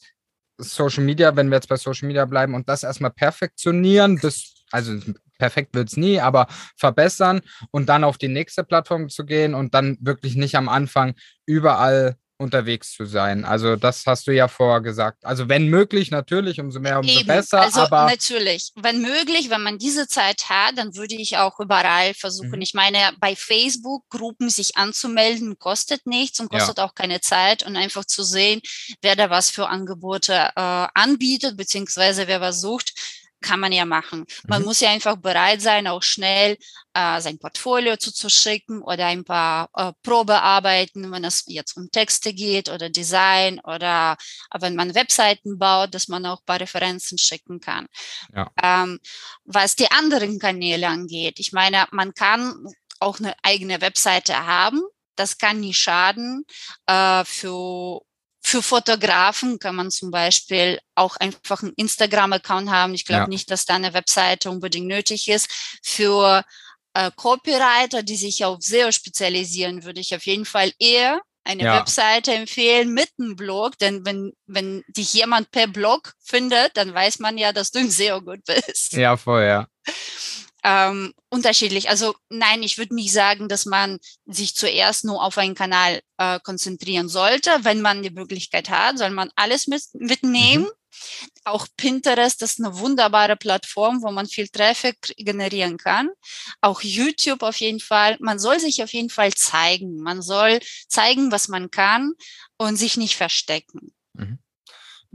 Social 0.58 1.04
Media, 1.04 1.36
wenn 1.36 1.50
wir 1.50 1.56
jetzt 1.56 1.70
bei 1.70 1.78
Social 1.78 2.08
Media 2.08 2.26
bleiben 2.26 2.56
und 2.56 2.68
das 2.70 2.84
erstmal 2.84 3.12
perfektionieren, 3.12 4.18
bis, 4.20 4.65
also 4.72 4.98
perfekt 5.38 5.76
wird 5.76 5.89
es 5.89 5.98
nie, 5.98 6.20
aber 6.20 6.48
verbessern 6.78 7.41
und 7.72 7.89
dann 7.89 8.04
auf 8.04 8.18
die 8.18 8.30
nächste 8.30 8.63
Plattform 8.63 9.10
zu 9.10 9.26
gehen 9.26 9.54
und 9.54 9.74
dann 9.74 9.98
wirklich 10.00 10.36
nicht 10.36 10.56
am 10.56 10.70
Anfang 10.70 11.15
überall 11.46 12.15
unterwegs 12.38 12.91
zu 12.91 13.06
sein. 13.06 13.45
Also 13.45 13.76
das 13.76 14.06
hast 14.06 14.28
du 14.28 14.32
ja 14.32 14.48
vorher 14.48 14.82
gesagt. 14.82 15.24
Also 15.26 15.48
wenn 15.48 15.69
möglich, 15.69 16.12
natürlich, 16.12 16.60
umso 16.60 16.80
mehr, 16.80 17.00
umso 17.00 17.19
Eben. 17.19 17.28
besser. 17.28 17.62
Also 17.62 17.82
aber 17.82 18.06
natürlich, 18.06 18.71
wenn 18.76 19.02
möglich, 19.02 19.50
wenn 19.50 19.62
man 19.62 19.78
diese 19.78 20.08
Zeit 20.08 20.50
hat, 20.50 20.78
dann 20.78 20.95
würde 20.95 21.15
ich 21.15 21.38
auch 21.38 21.60
überall 21.60 22.13
versuchen. 22.13 22.58
Mhm. 22.58 22.62
Ich 22.62 22.74
meine, 22.74 22.98
bei 23.19 23.36
Facebook-Gruppen 23.36 24.50
sich 24.50 24.76
anzumelden, 24.76 25.58
kostet 25.60 26.06
nichts 26.06 26.39
und 26.39 26.50
kostet 26.50 26.78
ja. 26.80 26.86
auch 26.86 26.93
keine 26.93 27.21
Zeit 27.21 27.65
und 27.65 27.78
einfach 27.78 28.06
zu 28.06 28.24
sehen, 28.24 28.62
wer 29.02 29.15
da 29.15 29.30
was 29.30 29.50
für 29.50 29.67
Angebote 29.67 30.34
äh, 30.34 30.88
anbietet, 30.93 31.56
beziehungsweise 31.58 32.28
wer 32.28 32.41
was 32.41 32.60
sucht 32.62 32.93
kann 33.46 33.60
man 33.60 33.72
ja 33.72 33.86
machen. 33.86 34.26
Man 34.48 34.62
mhm. 34.62 34.68
muss 34.68 34.80
ja 34.80 34.90
einfach 34.90 35.18
bereit 35.18 35.62
sein, 35.62 35.88
auch 35.88 36.02
schnell 36.02 36.58
äh, 36.96 37.22
sein 37.22 37.38
Portfolio 37.38 37.96
zuzuschicken 37.96 38.82
oder 38.82 39.06
ein 39.06 39.24
paar 39.24 39.70
äh, 39.76 39.92
Probearbeiten, 40.02 41.12
wenn 41.12 41.24
es 41.24 41.44
jetzt 41.48 41.78
um 41.78 41.92
Texte 41.92 42.34
geht 42.34 42.70
oder 42.70 42.90
Design 42.90 43.60
oder 43.64 44.18
wenn 44.60 44.76
man 44.76 44.96
Webseiten 44.96 45.60
baut, 45.60 45.94
dass 45.94 46.08
man 46.08 46.26
auch 46.26 46.40
ein 46.40 46.46
paar 46.46 46.60
Referenzen 46.60 47.18
schicken 47.18 47.60
kann. 47.60 47.88
Ja. 48.36 48.50
Ähm, 48.62 49.00
was 49.44 49.76
die 49.76 49.92
anderen 49.92 50.40
Kanäle 50.40 50.88
angeht, 50.88 51.40
ich 51.40 51.54
meine, 51.54 51.86
man 51.92 52.14
kann 52.14 52.56
auch 53.00 53.20
eine 53.20 53.36
eigene 53.44 53.80
Webseite 53.82 54.48
haben. 54.48 54.82
Das 55.16 55.38
kann 55.38 55.60
nie 55.60 55.74
schaden. 55.74 56.46
Äh, 56.88 57.24
für 57.26 58.02
für 58.46 58.62
Fotografen 58.62 59.58
kann 59.58 59.76
man 59.76 59.90
zum 59.90 60.12
Beispiel 60.12 60.80
auch 60.94 61.18
einfach 61.18 61.64
einen 61.64 61.74
Instagram-Account 61.74 62.70
haben. 62.70 62.94
Ich 62.94 63.06
glaube 63.06 63.24
ja. 63.24 63.28
nicht, 63.28 63.50
dass 63.50 63.66
da 63.66 63.74
eine 63.74 63.96
Webseite 63.96 64.52
unbedingt 64.52 64.86
nötig 64.86 65.28
ist. 65.30 65.50
Für 65.84 66.44
äh, 66.94 67.10
Copywriter, 67.16 68.04
die 68.04 68.16
sich 68.16 68.46
auf 68.46 68.62
SEO 68.62 68.92
spezialisieren, 68.92 69.84
würde 69.84 70.00
ich 70.00 70.14
auf 70.14 70.28
jeden 70.28 70.46
Fall 70.46 70.72
eher 70.78 71.22
eine 71.44 71.64
ja. 71.64 71.80
Webseite 71.80 72.34
empfehlen 72.34 72.94
mit 72.94 73.10
einem 73.20 73.36
Blog, 73.36 73.80
denn 73.80 74.06
wenn, 74.06 74.34
wenn 74.46 74.84
dich 74.90 75.14
jemand 75.14 75.50
per 75.50 75.66
Blog 75.66 76.14
findet, 76.24 76.78
dann 76.78 76.94
weiß 76.94 77.18
man 77.18 77.40
ja, 77.40 77.52
dass 77.52 77.72
du 77.72 77.80
im 77.80 77.90
SEO 77.90 78.22
gut 78.22 78.42
bist. 78.46 78.94
Ja, 78.94 79.18
voll, 79.18 79.44
ja 79.44 79.68
ähm, 80.65 81.13
unterschiedlich. 81.30 81.89
Also 81.89 82.15
nein, 82.30 82.63
ich 82.63 82.80
würde 82.80 82.95
nicht 82.95 83.13
sagen, 83.13 83.47
dass 83.47 83.67
man 83.67 83.99
sich 84.25 84.56
zuerst 84.56 85.06
nur 85.06 85.23
auf 85.23 85.38
einen 85.38 85.54
Kanal 85.54 86.01
äh, 86.17 86.39
konzentrieren 86.39 87.08
sollte. 87.08 87.51
Wenn 87.62 87.82
man 87.82 88.01
die 88.01 88.10
Möglichkeit 88.10 88.71
hat, 88.71 88.97
soll 88.97 89.12
man 89.12 89.30
alles 89.36 89.67
mit, 89.67 89.84
mitnehmen. 89.93 90.63
Mhm. 90.63 90.71
Auch 91.43 91.67
Pinterest 91.78 92.41
ist 92.41 92.60
eine 92.60 92.80
wunderbare 92.80 93.36
Plattform, 93.36 94.01
wo 94.01 94.10
man 94.12 94.25
viel 94.25 94.47
Traffic 94.47 94.97
generieren 95.17 95.78
kann. 95.78 96.10
Auch 96.62 96.82
YouTube 96.82 97.43
auf 97.43 97.58
jeden 97.58 97.82
Fall. 97.82 98.17
Man 98.19 98.39
soll 98.39 98.60
sich 98.60 98.82
auf 98.82 98.91
jeden 98.91 99.12
Fall 99.12 99.34
zeigen. 99.34 99.97
Man 99.97 100.23
soll 100.23 100.60
zeigen, 100.88 101.32
was 101.32 101.47
man 101.47 101.69
kann 101.69 102.13
und 102.58 102.78
sich 102.78 102.97
nicht 102.97 103.17
verstecken. 103.17 103.93
Mhm. 104.13 104.39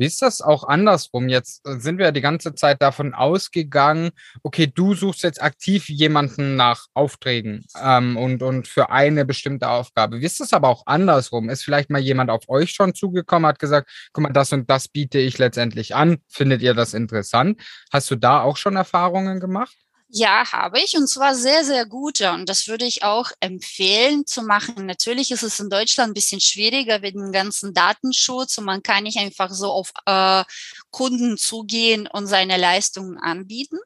Wie 0.00 0.06
ist 0.06 0.22
das 0.22 0.40
auch 0.40 0.64
andersrum? 0.64 1.28
Jetzt 1.28 1.60
äh, 1.66 1.78
sind 1.78 1.98
wir 1.98 2.06
ja 2.06 2.10
die 2.10 2.22
ganze 2.22 2.54
Zeit 2.54 2.80
davon 2.80 3.12
ausgegangen, 3.12 4.12
okay, 4.42 4.66
du 4.66 4.94
suchst 4.94 5.22
jetzt 5.22 5.42
aktiv 5.42 5.90
jemanden 5.90 6.56
nach 6.56 6.86
Aufträgen 6.94 7.66
ähm, 7.78 8.16
und, 8.16 8.42
und 8.42 8.66
für 8.66 8.88
eine 8.88 9.26
bestimmte 9.26 9.68
Aufgabe. 9.68 10.20
Wie 10.22 10.24
ist 10.24 10.40
das 10.40 10.54
aber 10.54 10.70
auch 10.70 10.86
andersrum? 10.86 11.50
Ist 11.50 11.64
vielleicht 11.64 11.90
mal 11.90 12.00
jemand 12.00 12.30
auf 12.30 12.48
euch 12.48 12.70
schon 12.70 12.94
zugekommen, 12.94 13.46
hat 13.46 13.58
gesagt, 13.58 13.90
guck 14.14 14.22
mal, 14.22 14.32
das 14.32 14.54
und 14.54 14.70
das 14.70 14.88
biete 14.88 15.18
ich 15.18 15.36
letztendlich 15.36 15.94
an. 15.94 16.16
Findet 16.28 16.62
ihr 16.62 16.72
das 16.72 16.94
interessant? 16.94 17.60
Hast 17.92 18.10
du 18.10 18.16
da 18.16 18.40
auch 18.40 18.56
schon 18.56 18.76
Erfahrungen 18.76 19.38
gemacht? 19.38 19.76
Ja, 20.12 20.50
habe 20.50 20.80
ich 20.80 20.96
und 20.96 21.06
zwar 21.06 21.36
sehr, 21.36 21.64
sehr 21.64 21.86
gute 21.86 22.32
und 22.32 22.48
das 22.48 22.66
würde 22.66 22.84
ich 22.84 23.04
auch 23.04 23.30
empfehlen 23.38 24.26
zu 24.26 24.42
machen. 24.42 24.86
Natürlich 24.86 25.30
ist 25.30 25.44
es 25.44 25.60
in 25.60 25.70
Deutschland 25.70 26.10
ein 26.10 26.14
bisschen 26.14 26.40
schwieriger 26.40 27.00
wegen 27.02 27.20
dem 27.22 27.32
ganzen 27.32 27.74
Datenschutz 27.74 28.58
und 28.58 28.64
man 28.64 28.82
kann 28.82 29.04
nicht 29.04 29.18
einfach 29.18 29.52
so 29.52 29.70
auf 29.70 29.92
äh, 30.06 30.42
Kunden 30.90 31.38
zugehen 31.38 32.08
und 32.08 32.26
seine 32.26 32.56
Leistungen 32.56 33.18
anbieten. 33.18 33.78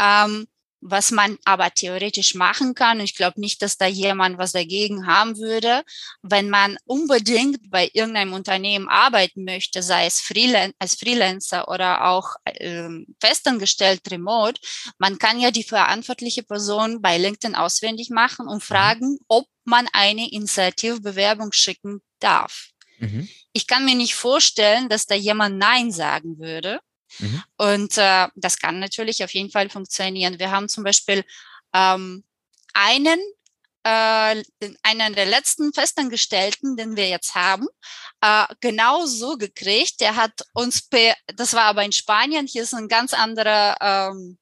Ähm, 0.00 0.46
was 0.80 1.10
man 1.10 1.38
aber 1.44 1.70
theoretisch 1.70 2.34
machen 2.34 2.74
kann. 2.74 3.00
Ich 3.00 3.16
glaube 3.16 3.40
nicht, 3.40 3.62
dass 3.62 3.76
da 3.76 3.86
jemand 3.86 4.38
was 4.38 4.52
dagegen 4.52 5.06
haben 5.06 5.36
würde, 5.38 5.82
wenn 6.22 6.50
man 6.50 6.76
unbedingt 6.84 7.70
bei 7.70 7.90
irgendeinem 7.92 8.32
Unternehmen 8.32 8.88
arbeiten 8.88 9.44
möchte, 9.44 9.82
sei 9.82 10.06
es 10.06 10.20
Freelan 10.20 10.72
als 10.78 10.94
Freelancer 10.94 11.68
oder 11.68 12.06
auch 12.06 12.36
ähm, 12.46 13.06
festangestellt 13.20 14.02
remote. 14.10 14.60
Man 14.98 15.18
kann 15.18 15.40
ja 15.40 15.50
die 15.50 15.64
verantwortliche 15.64 16.42
Person 16.42 17.02
bei 17.02 17.18
LinkedIn 17.18 17.54
auswendig 17.56 18.10
machen 18.10 18.46
und 18.46 18.58
mhm. 18.58 18.66
fragen, 18.66 19.18
ob 19.28 19.46
man 19.64 19.88
eine 19.92 20.30
Initiativbewerbung 20.30 21.52
schicken 21.52 22.00
darf. 22.20 22.68
Mhm. 22.98 23.28
Ich 23.52 23.66
kann 23.66 23.84
mir 23.84 23.94
nicht 23.94 24.14
vorstellen, 24.14 24.88
dass 24.88 25.06
da 25.06 25.14
jemand 25.14 25.58
Nein 25.58 25.90
sagen 25.90 26.38
würde. 26.38 26.80
Mhm. 27.18 27.42
Und 27.56 27.98
äh, 27.98 28.28
das 28.34 28.58
kann 28.58 28.78
natürlich 28.78 29.24
auf 29.24 29.32
jeden 29.32 29.50
Fall 29.50 29.68
funktionieren. 29.70 30.38
Wir 30.38 30.50
haben 30.50 30.68
zum 30.68 30.84
Beispiel 30.84 31.24
ähm, 31.74 32.24
einen, 32.74 33.18
äh, 33.84 34.42
einen 34.82 35.14
der 35.14 35.26
letzten 35.26 35.72
Festangestellten, 35.72 36.76
den 36.76 36.96
wir 36.96 37.08
jetzt 37.08 37.34
haben, 37.34 37.66
äh, 38.20 38.46
genau 38.60 39.06
so 39.06 39.36
gekriegt. 39.36 40.00
Der 40.00 40.16
hat 40.16 40.42
uns, 40.52 40.88
das 41.34 41.54
war 41.54 41.64
aber 41.64 41.84
in 41.84 41.92
Spanien, 41.92 42.46
hier 42.46 42.62
ist 42.62 42.74
ein 42.74 42.88
ganz 42.88 43.14
anderer, 43.14 43.76
ähm, 43.80 44.38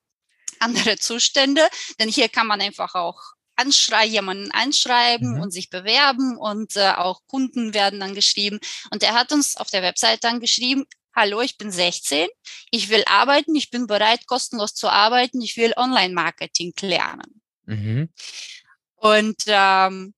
andere 0.60 0.96
Zustände, 0.96 1.68
denn 1.98 2.08
hier 2.08 2.28
kann 2.28 2.46
man 2.46 2.60
einfach 2.60 2.94
auch 2.94 3.20
anschrei 3.56 4.06
jemanden 4.06 4.50
anschreiben 4.52 5.34
mhm. 5.34 5.40
und 5.40 5.50
sich 5.50 5.70
bewerben 5.70 6.36
und 6.36 6.76
äh, 6.76 6.92
auch 6.92 7.22
Kunden 7.26 7.74
werden 7.74 8.00
dann 8.00 8.14
geschrieben. 8.14 8.60
Und 8.90 9.02
er 9.02 9.14
hat 9.14 9.32
uns 9.32 9.56
auf 9.56 9.70
der 9.70 9.82
Website 9.82 10.24
dann 10.24 10.40
geschrieben, 10.40 10.86
hallo, 11.16 11.40
ich 11.40 11.56
bin 11.56 11.72
16, 11.72 12.28
ich 12.70 12.90
will 12.90 13.02
arbeiten, 13.06 13.56
ich 13.56 13.70
bin 13.70 13.86
bereit, 13.86 14.26
kostenlos 14.26 14.74
zu 14.74 14.88
arbeiten, 14.88 15.40
ich 15.40 15.56
will 15.56 15.72
Online-Marketing 15.76 16.74
lernen. 16.82 17.40
Mhm. 17.64 18.10
Und 18.96 19.36
ähm, 19.46 20.14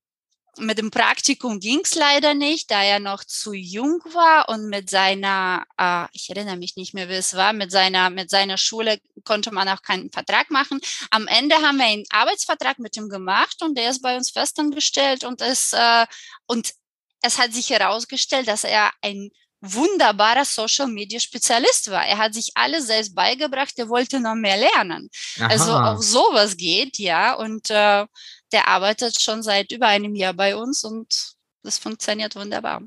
mit 0.57 0.77
dem 0.77 0.91
Praktikum 0.91 1.59
ging 1.59 1.79
es 1.83 1.95
leider 1.95 2.33
nicht, 2.33 2.69
da 2.69 2.83
er 2.83 2.99
noch 2.99 3.23
zu 3.23 3.53
jung 3.53 4.01
war 4.13 4.49
und 4.49 4.67
mit 4.67 4.89
seiner, 4.89 5.63
äh, 5.77 6.05
ich 6.11 6.29
erinnere 6.29 6.57
mich 6.57 6.75
nicht 6.75 6.93
mehr, 6.93 7.07
wie 7.07 7.13
es 7.13 7.33
war, 7.33 7.53
mit 7.53 7.71
seiner, 7.71 8.09
mit 8.09 8.29
seiner 8.29 8.57
Schule 8.57 8.99
konnte 9.23 9.53
man 9.53 9.69
auch 9.69 9.81
keinen 9.81 10.11
Vertrag 10.11 10.51
machen. 10.51 10.81
Am 11.11 11.27
Ende 11.27 11.55
haben 11.55 11.77
wir 11.77 11.85
einen 11.85 12.03
Arbeitsvertrag 12.09 12.79
mit 12.79 12.97
ihm 12.97 13.09
gemacht 13.09 13.61
und 13.61 13.77
der 13.77 13.89
ist 13.89 14.01
bei 14.01 14.17
uns 14.17 14.31
festangestellt 14.31 15.23
und 15.23 15.41
es, 15.41 15.71
äh, 15.73 16.05
und 16.45 16.73
es 17.21 17.37
hat 17.37 17.53
sich 17.53 17.69
herausgestellt, 17.69 18.47
dass 18.47 18.63
er 18.63 18.91
ein 19.01 19.29
wunderbarer 19.61 20.45
Social 20.45 20.87
Media 20.87 21.19
Spezialist 21.19 21.91
war. 21.91 22.05
Er 22.05 22.17
hat 22.17 22.33
sich 22.33 22.51
alles 22.55 22.87
selbst 22.87 23.13
beigebracht, 23.13 23.73
er 23.77 23.89
wollte 23.89 24.19
noch 24.19 24.35
mehr 24.35 24.57
lernen. 24.57 25.09
Also 25.39 25.71
Aha. 25.71 25.89
Also 25.89 25.97
auch 25.97 26.01
sowas 26.01 26.57
geht, 26.57 26.97
ja. 26.97 27.33
Und 27.33 27.69
äh, 27.69 28.05
der 28.51 28.67
arbeitet 28.67 29.21
schon 29.21 29.43
seit 29.43 29.71
über 29.71 29.87
einem 29.87 30.15
Jahr 30.15 30.33
bei 30.33 30.55
uns 30.55 30.83
und 30.83 31.33
das 31.63 31.77
funktioniert 31.77 32.35
wunderbar. 32.35 32.81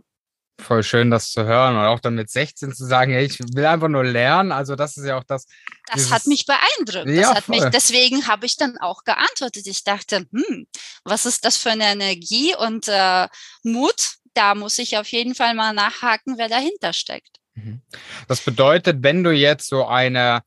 Voll 0.61 0.82
schön, 0.82 1.11
das 1.11 1.30
zu 1.30 1.44
hören 1.44 1.76
und 1.76 1.85
auch 1.85 1.98
dann 1.98 2.14
mit 2.14 2.30
16 2.30 2.74
zu 2.74 2.87
sagen, 2.87 3.12
hey, 3.12 3.24
ich 3.24 3.38
will 3.38 3.66
einfach 3.66 3.88
nur 3.88 4.04
lernen. 4.04 4.52
Also 4.52 4.76
das 4.76 4.96
ist 4.96 5.04
ja 5.04 5.18
auch 5.18 5.24
das. 5.24 5.46
Das 5.92 6.11
hat 6.11 6.26
mich 6.26 6.46
beeindruckt. 6.46 7.08
Ja, 7.08 7.35
hat 7.35 7.48
mich, 7.48 7.64
deswegen 7.72 8.26
habe 8.28 8.46
ich 8.46 8.56
dann 8.56 8.78
auch 8.78 9.02
geantwortet. 9.04 9.66
Ich 9.66 9.82
dachte, 9.82 10.26
hm, 10.30 10.66
was 11.04 11.26
ist 11.26 11.44
das 11.44 11.56
für 11.56 11.70
eine 11.70 11.87
Energie 11.87 12.54
und 12.54 12.87
äh, 12.88 13.28
Mut? 13.62 14.18
Da 14.35 14.55
muss 14.55 14.79
ich 14.79 14.97
auf 14.99 15.09
jeden 15.09 15.35
Fall 15.35 15.55
mal 15.55 15.73
nachhaken, 15.75 16.38
wer 16.38 16.49
dahinter 16.49 16.92
steckt. 16.92 17.37
Mhm. 17.55 17.83
Das 18.29 18.40
bedeutet, 18.40 19.03
wenn 19.03 19.23
du 19.23 19.31
jetzt 19.31 19.68
so 19.68 19.85
eine, 19.87 20.40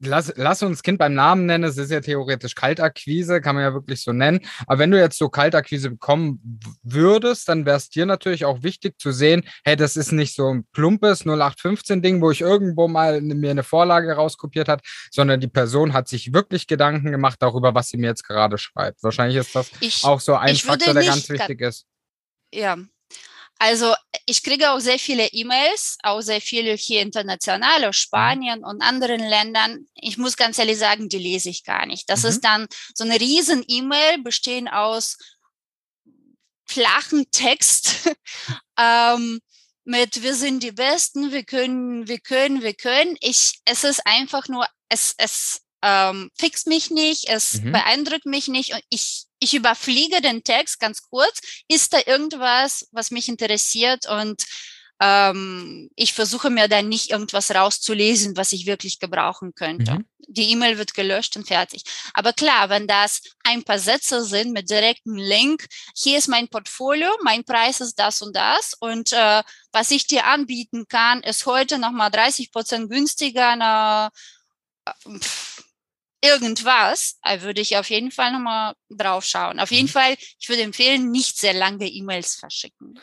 lass, 0.00 0.32
lass 0.36 0.62
uns 0.62 0.82
Kind 0.82 0.98
beim 0.98 1.12
Namen 1.12 1.44
nennen, 1.44 1.64
es 1.64 1.76
ist 1.76 1.90
ja 1.90 2.00
theoretisch 2.00 2.54
Kaltakquise, 2.54 3.42
kann 3.42 3.54
man 3.54 3.64
ja 3.64 3.74
wirklich 3.74 4.00
so 4.00 4.14
nennen, 4.14 4.40
aber 4.66 4.78
wenn 4.78 4.90
du 4.90 4.98
jetzt 4.98 5.18
so 5.18 5.28
Kaltakquise 5.28 5.90
bekommen 5.90 6.40
würdest, 6.82 7.50
dann 7.50 7.66
wäre 7.66 7.76
es 7.76 7.90
dir 7.90 8.06
natürlich 8.06 8.46
auch 8.46 8.62
wichtig 8.62 8.98
zu 8.98 9.12
sehen, 9.12 9.46
hey, 9.62 9.76
das 9.76 9.96
ist 9.98 10.10
nicht 10.10 10.34
so 10.34 10.48
ein 10.54 10.64
plumpes 10.72 11.26
0815-Ding, 11.26 12.22
wo 12.22 12.30
ich 12.30 12.40
irgendwo 12.40 12.88
mal 12.88 13.20
mir 13.20 13.50
eine 13.50 13.62
Vorlage 13.62 14.10
rauskopiert 14.14 14.68
hat, 14.68 14.80
sondern 15.10 15.40
die 15.40 15.48
Person 15.48 15.92
hat 15.92 16.08
sich 16.08 16.32
wirklich 16.32 16.66
Gedanken 16.66 17.10
gemacht 17.10 17.36
darüber, 17.42 17.74
was 17.74 17.90
sie 17.90 17.98
mir 17.98 18.06
jetzt 18.06 18.26
gerade 18.26 18.56
schreibt. 18.56 19.02
Wahrscheinlich 19.02 19.36
ist 19.36 19.54
das 19.54 19.70
Ich, 19.80 20.02
auch 20.02 20.20
so 20.20 20.34
ein 20.34 20.56
Faktor, 20.56 20.94
der 20.94 21.04
ganz 21.04 21.28
ga- 21.28 21.34
wichtig 21.34 21.60
ist. 21.60 21.84
ja. 22.54 22.78
Also 23.58 23.94
ich 24.26 24.42
kriege 24.42 24.70
auch 24.70 24.78
sehr 24.78 24.98
viele 24.98 25.26
E-Mails, 25.32 25.98
auch 26.02 26.20
sehr 26.20 26.40
viele 26.40 26.74
hier 26.74 27.02
international 27.02 27.84
aus 27.84 27.96
Spanien 27.96 28.64
und 28.64 28.82
anderen 28.82 29.20
Ländern. 29.20 29.86
Ich 29.94 30.16
muss 30.16 30.36
ganz 30.36 30.58
ehrlich 30.58 30.78
sagen, 30.78 31.08
die 31.08 31.18
lese 31.18 31.50
ich 31.50 31.64
gar 31.64 31.86
nicht. 31.86 32.08
Das 32.08 32.22
Mhm. 32.22 32.28
ist 32.28 32.44
dann 32.44 32.66
so 32.94 33.04
eine 33.04 33.20
riesen 33.20 33.64
E-Mail, 33.66 34.22
bestehen 34.22 34.68
aus 34.68 35.16
flachen 36.66 37.30
Text 37.30 38.08
ähm, 38.78 39.40
mit 39.84 40.22
wir 40.22 40.34
sind 40.34 40.62
die 40.62 40.72
Besten, 40.72 41.32
wir 41.32 41.44
können, 41.44 42.06
wir 42.08 42.20
können, 42.20 42.62
wir 42.62 42.74
können. 42.74 43.16
Ich, 43.20 43.60
es 43.64 43.84
ist 43.84 44.06
einfach 44.06 44.46
nur, 44.48 44.66
es, 44.90 45.14
es 45.16 45.62
ähm, 45.82 46.30
fixt 46.38 46.66
mich 46.66 46.90
nicht, 46.90 47.28
es 47.28 47.54
Mhm. 47.62 47.72
beeindruckt 47.72 48.26
mich 48.26 48.48
nicht 48.48 48.74
und 48.74 48.82
ich, 48.90 49.24
ich 49.40 49.54
überfliege 49.54 50.20
den 50.20 50.44
Text 50.44 50.80
ganz 50.80 51.02
kurz. 51.02 51.40
Ist 51.68 51.92
da 51.92 51.98
irgendwas, 52.06 52.88
was 52.92 53.10
mich 53.10 53.28
interessiert 53.28 54.06
und 54.08 54.44
ähm, 55.00 55.90
ich 55.94 56.12
versuche 56.12 56.50
mir 56.50 56.66
dann 56.66 56.88
nicht 56.88 57.10
irgendwas 57.10 57.52
rauszulesen, 57.52 58.36
was 58.36 58.52
ich 58.52 58.66
wirklich 58.66 58.98
gebrauchen 58.98 59.54
könnte. 59.54 59.92
Mhm. 59.92 60.06
Die 60.26 60.50
E-Mail 60.50 60.76
wird 60.76 60.92
gelöscht 60.94 61.36
und 61.36 61.46
fertig. 61.46 61.84
Aber 62.14 62.32
klar, 62.32 62.68
wenn 62.68 62.86
das 62.86 63.22
ein 63.44 63.62
paar 63.62 63.78
Sätze 63.78 64.24
sind 64.24 64.52
mit 64.52 64.68
direktem 64.68 65.14
Link, 65.14 65.66
hier 65.96 66.18
ist 66.18 66.28
mein 66.28 66.48
Portfolio, 66.48 67.10
mein 67.22 67.44
Preis 67.44 67.80
ist 67.80 67.98
das 67.98 68.22
und 68.22 68.34
das 68.34 68.74
und 68.74 69.12
äh, 69.12 69.42
was 69.72 69.90
ich 69.90 70.06
dir 70.06 70.26
anbieten 70.26 70.86
kann, 70.88 71.22
ist 71.22 71.46
heute 71.46 71.78
nochmal 71.78 72.10
30 72.10 72.50
Prozent 72.50 72.90
günstiger, 72.90 73.54
na, 73.56 74.10
äh, 74.84 75.18
pff, 75.18 75.57
irgendwas, 76.22 77.18
äh, 77.22 77.42
würde 77.42 77.60
ich 77.60 77.76
auf 77.76 77.88
jeden 77.90 78.10
Fall 78.10 78.32
nochmal 78.32 78.74
drauf 78.90 79.24
schauen. 79.24 79.60
Auf 79.60 79.70
jeden 79.70 79.86
Mhm. 79.86 79.90
Fall, 79.92 80.14
ich 80.38 80.48
würde 80.48 80.62
empfehlen, 80.62 81.10
nicht 81.10 81.38
sehr 81.38 81.52
lange 81.54 81.86
E-Mails 81.86 82.34
verschicken. 82.36 82.98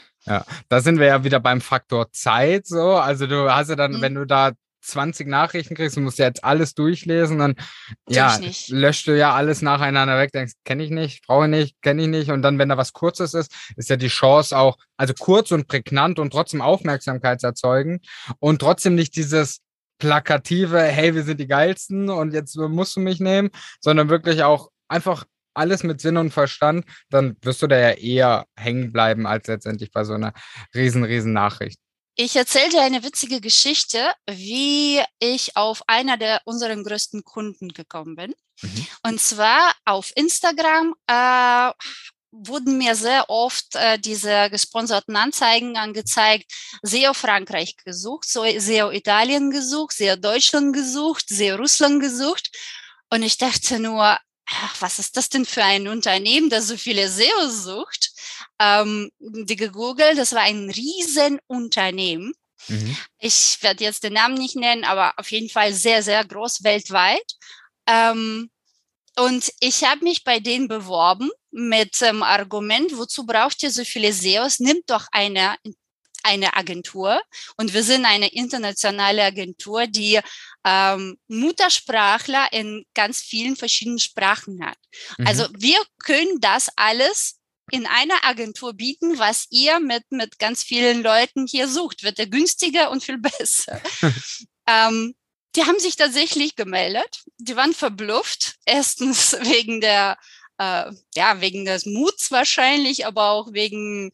Da 0.69 0.81
sind 0.81 0.99
wir 0.99 1.05
ja 1.07 1.23
wieder 1.23 1.39
beim 1.39 1.61
Faktor 1.61 2.11
Zeit 2.11 2.65
so. 2.67 2.93
Also 2.95 3.27
du 3.27 3.51
hast 3.53 3.69
ja 3.69 3.75
dann, 3.75 3.93
Mhm. 3.93 4.01
wenn 4.01 4.15
du 4.15 4.25
da 4.25 4.51
20 4.81 5.27
Nachrichten 5.27 5.73
kriegst, 5.75 5.97
du 5.97 6.01
musst 6.01 6.19
ja 6.19 6.25
jetzt 6.27 6.43
alles 6.43 6.75
durchlesen, 6.75 7.39
dann 7.39 7.55
ja, 8.07 8.37
löscht 8.67 9.07
du 9.07 9.17
ja 9.17 9.33
alles 9.33 9.63
nacheinander 9.63 10.17
weg, 10.19 10.31
denkst, 10.31 10.53
kenne 10.63 10.83
ich 10.83 10.91
nicht, 10.91 11.25
brauche 11.25 11.45
ich 11.45 11.49
nicht, 11.49 11.81
kenne 11.81 12.03
ich 12.03 12.07
nicht. 12.07 12.29
Und 12.29 12.43
dann, 12.43 12.59
wenn 12.59 12.69
da 12.69 12.77
was 12.77 12.93
Kurzes 12.93 13.33
ist, 13.33 13.51
ist 13.77 13.89
ja 13.89 13.95
die 13.97 14.09
Chance 14.09 14.55
auch, 14.55 14.77
also 14.97 15.13
kurz 15.15 15.51
und 15.51 15.67
prägnant 15.67 16.19
und 16.19 16.31
trotzdem 16.31 16.61
Aufmerksamkeit 16.61 17.43
erzeugen 17.43 17.99
und 18.39 18.59
trotzdem 18.59 18.93
nicht 18.95 19.15
dieses 19.15 19.61
plakative, 19.97 20.81
hey, 20.81 21.15
wir 21.15 21.23
sind 21.23 21.39
die 21.39 21.47
geilsten 21.47 22.09
und 22.09 22.33
jetzt 22.33 22.55
musst 22.57 22.95
du 22.95 22.99
mich 22.99 23.19
nehmen, 23.19 23.49
sondern 23.79 24.09
wirklich 24.09 24.43
auch 24.43 24.69
einfach 24.87 25.25
alles 25.53 25.83
mit 25.83 26.01
Sinn 26.01 26.17
und 26.17 26.31
Verstand, 26.31 26.85
dann 27.09 27.37
wirst 27.41 27.61
du 27.61 27.67
da 27.67 27.79
ja 27.79 27.91
eher 27.91 28.45
hängen 28.57 28.91
bleiben 28.91 29.25
als 29.25 29.47
letztendlich 29.47 29.91
bei 29.91 30.03
so 30.03 30.13
einer 30.13 30.33
riesen, 30.73 31.03
riesen 31.03 31.33
Nachricht. 31.33 31.79
Ich 32.17 32.35
erzähle 32.35 32.69
dir 32.69 32.81
eine 32.81 33.03
witzige 33.03 33.41
Geschichte, 33.41 33.99
wie 34.29 35.01
ich 35.19 35.57
auf 35.57 35.81
einer 35.87 36.17
der 36.17 36.41
unseren 36.45 36.83
größten 36.83 37.23
Kunden 37.23 37.69
gekommen 37.69 38.15
bin. 38.15 38.33
Mhm. 38.61 38.87
Und 39.03 39.19
zwar 39.19 39.73
auf 39.83 40.13
Instagram 40.15 40.95
äh, 41.07 41.71
wurden 42.43 42.77
mir 42.77 42.95
sehr 42.95 43.29
oft 43.29 43.75
äh, 43.75 43.97
diese 43.97 44.49
gesponserten 44.49 45.15
Anzeigen 45.15 45.77
angezeigt. 45.77 46.51
SEO 46.81 47.13
Frankreich 47.13 47.77
gesucht, 47.77 48.25
SEO 48.27 48.91
Italien 48.91 49.51
gesucht, 49.51 49.93
SEO 49.93 50.15
Deutschland 50.15 50.73
gesucht, 50.73 51.25
SEO 51.29 51.55
Russland 51.55 52.01
gesucht. 52.01 52.51
Und 53.09 53.23
ich 53.23 53.37
dachte 53.37 53.79
nur, 53.79 54.17
ach, 54.47 54.75
was 54.81 54.99
ist 54.99 55.17
das 55.17 55.29
denn 55.29 55.45
für 55.45 55.63
ein 55.63 55.87
Unternehmen, 55.87 56.49
das 56.49 56.67
so 56.67 56.77
viele 56.77 57.09
SEO 57.09 57.49
sucht? 57.49 58.11
Ähm, 58.59 59.11
die 59.19 59.55
gegoogelt, 59.55 60.17
das 60.17 60.33
war 60.33 60.41
ein 60.41 60.69
Riesenunternehmen. 60.69 62.33
Mhm. 62.67 62.97
Ich 63.19 63.57
werde 63.61 63.83
jetzt 63.83 64.03
den 64.03 64.13
Namen 64.13 64.35
nicht 64.35 64.55
nennen, 64.55 64.83
aber 64.83 65.13
auf 65.17 65.31
jeden 65.31 65.49
Fall 65.49 65.73
sehr, 65.73 66.03
sehr 66.03 66.23
groß 66.25 66.63
weltweit. 66.63 67.33
Ähm, 67.87 68.49
und 69.17 69.51
ich 69.59 69.83
habe 69.83 70.03
mich 70.03 70.23
bei 70.23 70.39
denen 70.39 70.67
beworben 70.67 71.29
mit 71.55 72.01
dem 72.01 72.21
Argument, 72.21 72.97
wozu 72.97 73.25
braucht 73.25 73.63
ihr 73.63 73.71
so 73.71 73.85
viele 73.85 74.11
SEOs? 74.11 74.59
Nimmt 74.59 74.89
doch 74.89 75.07
eine, 75.13 75.55
eine 76.21 76.53
Agentur. 76.53 77.21
Und 77.55 77.73
wir 77.73 77.81
sind 77.81 78.03
eine 78.03 78.27
internationale 78.27 79.23
Agentur, 79.23 79.87
die 79.87 80.19
ähm, 80.65 81.17
Muttersprachler 81.29 82.51
in 82.51 82.85
ganz 82.93 83.21
vielen 83.21 83.55
verschiedenen 83.55 83.99
Sprachen 83.99 84.65
hat. 84.65 84.77
Mhm. 85.17 85.27
Also 85.27 85.47
wir 85.57 85.81
können 86.03 86.41
das 86.41 86.69
alles 86.75 87.39
in 87.71 87.87
einer 87.87 88.25
Agentur 88.25 88.73
bieten, 88.73 89.17
was 89.17 89.47
ihr 89.49 89.79
mit, 89.79 90.03
mit 90.09 90.37
ganz 90.37 90.61
vielen 90.61 91.03
Leuten 91.03 91.47
hier 91.47 91.69
sucht. 91.69 92.03
Wird 92.03 92.19
er 92.19 92.27
günstiger 92.27 92.91
und 92.91 93.01
viel 93.01 93.17
besser. 93.39 93.81
ähm, 94.67 95.15
die 95.55 95.63
haben 95.63 95.79
sich 95.79 95.95
tatsächlich 95.95 96.57
gemeldet. 96.57 97.23
Die 97.37 97.55
waren 97.55 97.73
verblüfft. 97.73 98.55
Erstens 98.65 99.33
wegen 99.41 99.79
der, 99.79 100.17
äh, 100.57 100.91
ja, 101.15 101.41
wegen 101.41 101.65
des 101.65 101.85
Muts 101.85 102.31
wahrscheinlich, 102.31 103.05
aber 103.05 103.29
auch 103.31 103.53
wegen, 103.53 104.11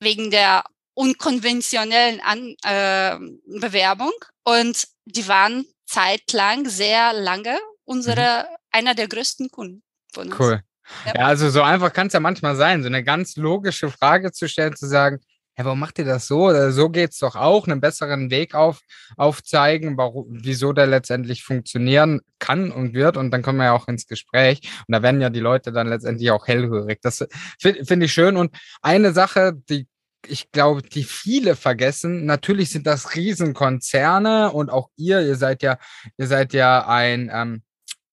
wegen 0.00 0.30
der 0.30 0.64
unkonventionellen 0.94 2.20
An 2.20 2.56
äh, 2.64 3.18
Bewerbung. 3.60 4.12
Und 4.44 4.88
die 5.04 5.28
waren 5.28 5.66
zeitlang 5.86 6.68
sehr 6.68 7.12
lange 7.12 7.58
unsere, 7.84 8.46
einer 8.70 8.94
der 8.94 9.08
größten 9.08 9.50
Kunden 9.50 9.82
von 10.12 10.28
uns. 10.28 10.40
Cool. 10.40 10.62
Ja, 11.04 11.26
also 11.26 11.50
so 11.50 11.62
einfach 11.62 11.92
kann 11.92 12.06
es 12.06 12.12
ja 12.12 12.20
manchmal 12.20 12.56
sein, 12.56 12.82
so 12.82 12.86
eine 12.86 13.02
ganz 13.02 13.36
logische 13.36 13.90
Frage 13.90 14.32
zu 14.32 14.48
stellen, 14.48 14.76
zu 14.76 14.86
sagen, 14.86 15.20
hey, 15.56 15.64
warum 15.64 15.80
macht 15.80 15.98
ihr 15.98 16.04
das 16.04 16.26
so? 16.26 16.48
Oder 16.48 16.70
so 16.70 16.90
geht's 16.90 17.18
doch 17.18 17.34
auch, 17.34 17.66
einen 17.66 17.80
besseren 17.80 18.30
Weg 18.30 18.54
auf, 18.54 18.80
aufzeigen, 19.16 19.96
warum, 19.96 20.26
wieso 20.28 20.74
der 20.74 20.86
letztendlich 20.86 21.42
funktionieren 21.42 22.20
kann 22.38 22.70
und 22.70 22.92
wird. 22.92 23.16
Und 23.16 23.30
dann 23.30 23.42
kommen 23.42 23.58
wir 23.58 23.64
ja 23.66 23.72
auch 23.72 23.88
ins 23.88 24.06
Gespräch. 24.06 24.60
Und 24.86 24.92
da 24.92 25.02
werden 25.02 25.22
ja 25.22 25.30
die 25.30 25.40
Leute 25.40 25.72
dann 25.72 25.88
letztendlich 25.88 26.30
auch 26.30 26.46
hellhörig. 26.46 27.00
Das 27.00 27.26
finde 27.58 27.84
find 27.86 28.02
ich 28.02 28.12
schön. 28.12 28.36
Und 28.36 28.54
eine 28.82 29.12
Sache, 29.12 29.54
die 29.70 29.86
ich 30.28 30.50
glaube, 30.50 30.82
die 30.82 31.04
viele 31.04 31.54
vergessen, 31.54 32.26
natürlich 32.26 32.70
sind 32.70 32.86
das 32.86 33.14
Riesenkonzerne 33.14 34.50
und 34.50 34.70
auch 34.70 34.90
ihr, 34.96 35.20
ihr 35.20 35.36
seid 35.36 35.62
ja, 35.62 35.78
ihr 36.18 36.26
seid 36.26 36.52
ja 36.52 36.86
ein, 36.86 37.30
ähm, 37.32 37.62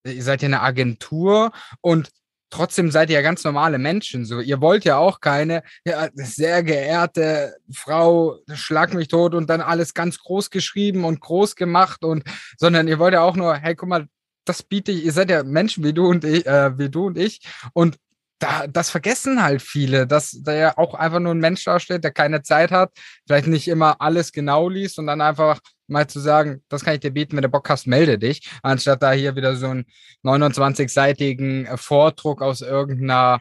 ihr 0.06 0.22
seid 0.22 0.44
ja 0.44 0.48
eine 0.48 0.62
Agentur 0.62 1.52
und 1.82 2.12
trotzdem 2.54 2.92
seid 2.92 3.10
ihr 3.10 3.16
ja 3.16 3.22
ganz 3.22 3.44
normale 3.44 3.80
Menschen. 3.80 4.26
So, 4.26 4.40
ihr 4.40 4.62
wollt 4.62 4.86
ja 4.86 4.98
auch 4.98 5.20
keine 5.20 5.64
ja, 5.86 6.10
sehr 6.14 6.64
geehrte 6.64 7.56
Frau, 7.74 8.38
schlag 8.54 8.94
mich 8.94 9.08
tot 9.08 9.34
und 9.34 9.50
dann 9.50 9.62
alles 9.62 9.94
ganz 9.94 10.20
groß 10.20 10.52
geschrieben 10.52 11.04
und 11.04 11.20
groß 11.20 11.56
gemacht 11.56 12.04
und, 12.04 12.24
sondern 12.58 12.88
ihr 12.88 13.00
wollt 13.00 13.16
ja 13.16 13.22
auch 13.22 13.36
nur, 13.36 13.56
hey, 13.56 13.76
guck 13.76 13.90
mal, 13.90 14.08
das 14.46 14.62
biete 14.62 14.92
ich, 14.92 15.06
ihr 15.06 15.14
seid 15.14 15.32
ja 15.32 15.44
Menschen 15.44 15.84
wie 15.84 15.94
du 15.94 16.08
und 16.08 16.24
ich, 16.24 16.46
äh, 16.46 16.78
wie 16.78 16.90
du 16.90 17.08
und 17.08 17.18
ich 17.18 17.42
und 17.74 17.98
da, 18.44 18.68
das 18.68 18.90
vergessen 18.90 19.42
halt 19.42 19.62
viele, 19.62 20.06
dass 20.06 20.38
da 20.44 20.54
ja 20.54 20.78
auch 20.78 20.94
einfach 20.96 21.20
nur 21.20 21.34
ein 21.34 21.40
Mensch 21.40 21.64
dasteht, 21.64 22.04
der 22.04 22.12
keine 22.12 22.42
Zeit 22.42 22.72
hat, 22.72 22.92
vielleicht 23.26 23.48
nicht 23.48 23.70
immer 23.70 24.02
alles 24.02 24.34
genau 24.34 24.68
liest 24.68 25.00
und 25.00 25.08
dann 25.08 25.22
einfach 25.22 25.60
mal 25.88 26.08
zu 26.08 26.20
sagen, 26.20 26.62
das 26.68 26.84
kann 26.84 26.96
ich 26.96 27.00
dir 27.00 27.12
bieten, 27.12 27.38
wenn 27.38 27.44
du 27.44 27.50
Bock 27.50 27.70
hast, 27.70 27.88
melde 27.88 28.20
dich, 28.20 28.50
anstatt 28.62 29.02
da 29.02 29.14
hier 29.14 29.38
wieder 29.38 29.56
so 29.56 29.68
einen 29.68 29.86
29-seitigen 30.24 31.78
Vordruck 31.78 32.42
aus 32.42 32.62
irgendeiner 32.62 33.40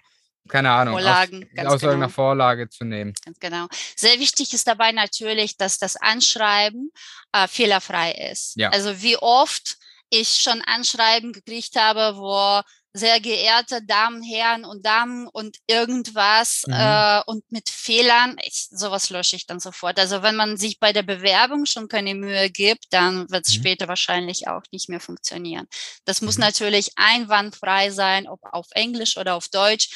keine 0.49 0.71
Ahnung, 0.71 0.95
Vorlagen, 0.95 1.45
aus, 1.57 1.67
aus 1.67 1.81
genau. 1.81 1.93
irgendeiner 1.93 2.09
Vorlage 2.11 2.69
zu 2.69 2.85
nehmen. 2.85 3.15
Ganz 3.25 3.39
genau. 3.39 3.69
Sehr 3.97 4.19
wichtig 4.19 4.53
ist 4.53 4.67
dabei 4.67 4.91
natürlich, 4.91 5.57
dass 5.57 5.79
das 5.79 5.97
Anschreiben 5.97 6.91
äh, 7.33 7.47
fehlerfrei 7.47 8.13
ist. 8.31 8.57
Ja. 8.57 8.71
Also 8.71 9.03
wie 9.03 9.17
oft 9.17 9.77
ich 10.11 10.29
schon 10.29 10.61
Anschreiben 10.63 11.33
gekriegt 11.33 11.77
habe, 11.77 12.17
wo 12.17 12.61
sehr 12.95 13.21
geehrte 13.21 13.83
Damen, 13.83 14.23
Herren 14.23 14.65
und 14.67 14.85
Damen 14.85 15.27
und 15.29 15.57
irgendwas 15.67 16.63
Mhm. 16.67 16.75
äh, 16.75 17.23
und 17.27 17.51
mit 17.51 17.71
Fehlern, 17.71 18.37
ich, 18.45 18.69
sowas 18.71 19.09
lösche 19.11 19.37
ich 19.37 19.47
dann 19.47 19.61
sofort. 19.61 19.99
Also 19.99 20.23
wenn 20.23 20.37
man 20.37 20.57
sich 20.59 20.79
bei 20.79 20.93
der 20.93 21.03
Bewerbung 21.03 21.65
schon 21.65 21.89
keine 21.89 22.15
Mühe 22.15 22.51
gibt, 22.51 22.87
dann 22.91 23.31
wird 23.31 23.47
es 23.47 23.53
Mhm. 23.55 23.61
später 23.61 23.89
wahrscheinlich 23.89 24.47
auch 24.49 24.63
nicht 24.73 24.89
mehr 24.91 25.01
funktionieren. 25.01 25.67
Das 26.05 26.21
muss 26.21 26.37
Mhm. 26.37 26.43
natürlich 26.43 26.93
einwandfrei 26.97 27.91
sein, 27.91 28.29
ob 28.29 28.41
auf 28.53 28.67
Englisch 28.73 29.17
oder 29.17 29.37
auf 29.37 29.49
Deutsch. 29.49 29.89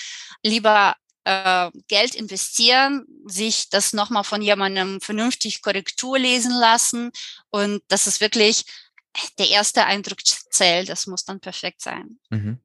Lieber 0.43 0.95
äh, 1.25 1.71
Geld 1.89 2.15
investieren, 2.15 3.05
sich 3.27 3.69
das 3.69 3.93
nochmal 3.93 4.23
von 4.23 4.41
jemandem 4.43 5.01
vernünftig 5.01 5.61
Korrektur 5.61 6.19
lesen 6.21 6.53
lassen 6.53 7.11
und 7.51 7.83
das 7.89 8.07
ist 8.07 8.21
wirklich 8.21 8.65
der 9.39 9.49
erste 9.49 9.85
Eindruck 9.87 10.19
zählt. 10.25 10.89
Das 10.89 11.07
muss 11.09 11.25
dann 11.25 11.41
perfekt 11.41 11.83
sein. 11.83 12.21
Mhm. 12.31 12.61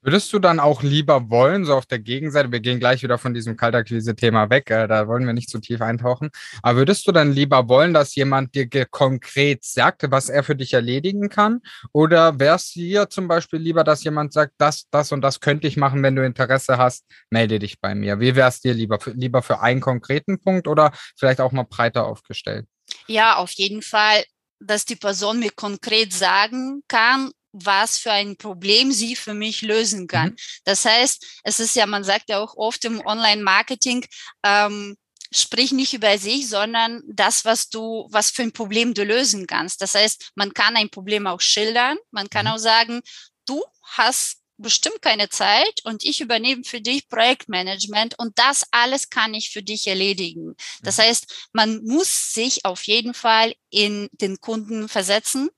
Würdest 0.00 0.32
du 0.32 0.38
dann 0.38 0.60
auch 0.60 0.82
lieber 0.82 1.28
wollen, 1.28 1.64
so 1.64 1.74
auf 1.74 1.84
der 1.84 1.98
Gegenseite, 1.98 2.52
wir 2.52 2.60
gehen 2.60 2.78
gleich 2.78 3.02
wieder 3.02 3.18
von 3.18 3.34
diesem 3.34 3.56
Kaltakquise-Thema 3.56 4.48
weg, 4.48 4.70
äh, 4.70 4.86
da 4.86 5.08
wollen 5.08 5.26
wir 5.26 5.32
nicht 5.32 5.50
zu 5.50 5.58
tief 5.58 5.80
eintauchen, 5.80 6.30
aber 6.62 6.78
würdest 6.78 7.06
du 7.08 7.12
dann 7.12 7.32
lieber 7.32 7.68
wollen, 7.68 7.92
dass 7.92 8.14
jemand 8.14 8.54
dir 8.54 8.68
konkret 8.86 9.64
sagt, 9.64 10.08
was 10.10 10.28
er 10.28 10.44
für 10.44 10.54
dich 10.54 10.72
erledigen 10.72 11.28
kann? 11.28 11.60
Oder 11.92 12.38
wär's 12.38 12.70
dir 12.72 13.10
zum 13.10 13.26
Beispiel 13.26 13.58
lieber, 13.58 13.82
dass 13.82 14.04
jemand 14.04 14.32
sagt, 14.32 14.52
das, 14.58 14.84
das 14.90 15.10
und 15.10 15.20
das 15.20 15.40
könnte 15.40 15.66
ich 15.66 15.76
machen, 15.76 16.02
wenn 16.02 16.14
du 16.14 16.24
Interesse 16.24 16.78
hast, 16.78 17.04
melde 17.30 17.58
dich 17.58 17.80
bei 17.80 17.94
mir? 17.94 18.20
Wie 18.20 18.36
wär's 18.36 18.60
dir 18.60 18.74
lieber? 18.74 19.00
Für, 19.00 19.10
lieber 19.10 19.42
für 19.42 19.60
einen 19.60 19.80
konkreten 19.80 20.38
Punkt 20.38 20.68
oder 20.68 20.92
vielleicht 21.16 21.40
auch 21.40 21.52
mal 21.52 21.64
breiter 21.64 22.06
aufgestellt? 22.06 22.66
Ja, 23.06 23.36
auf 23.36 23.50
jeden 23.52 23.82
Fall, 23.82 24.22
dass 24.60 24.84
die 24.84 24.96
Person 24.96 25.40
mir 25.40 25.50
konkret 25.50 26.12
sagen 26.12 26.82
kann, 26.88 27.30
was 27.64 27.98
für 27.98 28.12
ein 28.12 28.36
Problem 28.36 28.92
sie 28.92 29.16
für 29.16 29.34
mich 29.34 29.62
lösen 29.62 30.06
kann. 30.06 30.30
Mhm. 30.30 30.36
Das 30.64 30.84
heißt, 30.84 31.24
es 31.44 31.60
ist 31.60 31.76
ja, 31.76 31.86
man 31.86 32.04
sagt 32.04 32.28
ja 32.28 32.38
auch 32.40 32.56
oft 32.56 32.84
im 32.84 33.00
Online-Marketing, 33.04 34.06
ähm, 34.44 34.96
sprich 35.30 35.72
nicht 35.72 35.92
über 35.92 36.16
sich, 36.18 36.48
sondern 36.48 37.02
das, 37.06 37.44
was 37.44 37.68
du, 37.68 38.08
was 38.10 38.30
für 38.30 38.42
ein 38.42 38.52
Problem 38.52 38.94
du 38.94 39.04
lösen 39.04 39.46
kannst. 39.46 39.82
Das 39.82 39.94
heißt, 39.94 40.30
man 40.34 40.54
kann 40.54 40.76
ein 40.76 40.88
Problem 40.90 41.26
auch 41.26 41.40
schildern. 41.42 41.98
Man 42.10 42.30
kann 42.30 42.46
Mhm. 42.46 42.52
auch 42.52 42.58
sagen, 42.58 43.00
du 43.46 43.62
hast 43.82 44.38
bestimmt 44.60 45.00
keine 45.02 45.28
Zeit 45.28 45.82
und 45.84 46.02
ich 46.02 46.20
übernehme 46.20 46.64
für 46.64 46.80
dich 46.80 47.08
Projektmanagement 47.08 48.18
und 48.18 48.38
das 48.38 48.64
alles 48.72 49.08
kann 49.08 49.32
ich 49.34 49.50
für 49.50 49.62
dich 49.62 49.86
erledigen. 49.86 50.56
Das 50.82 50.96
Mhm. 50.98 51.02
heißt, 51.02 51.48
man 51.52 51.84
muss 51.84 52.32
sich 52.32 52.64
auf 52.64 52.82
jeden 52.84 53.14
Fall 53.14 53.54
in 53.70 54.08
den 54.12 54.40
Kunden 54.40 54.88
versetzen 54.88 55.48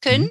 können 0.00 0.24
Mhm. 0.24 0.30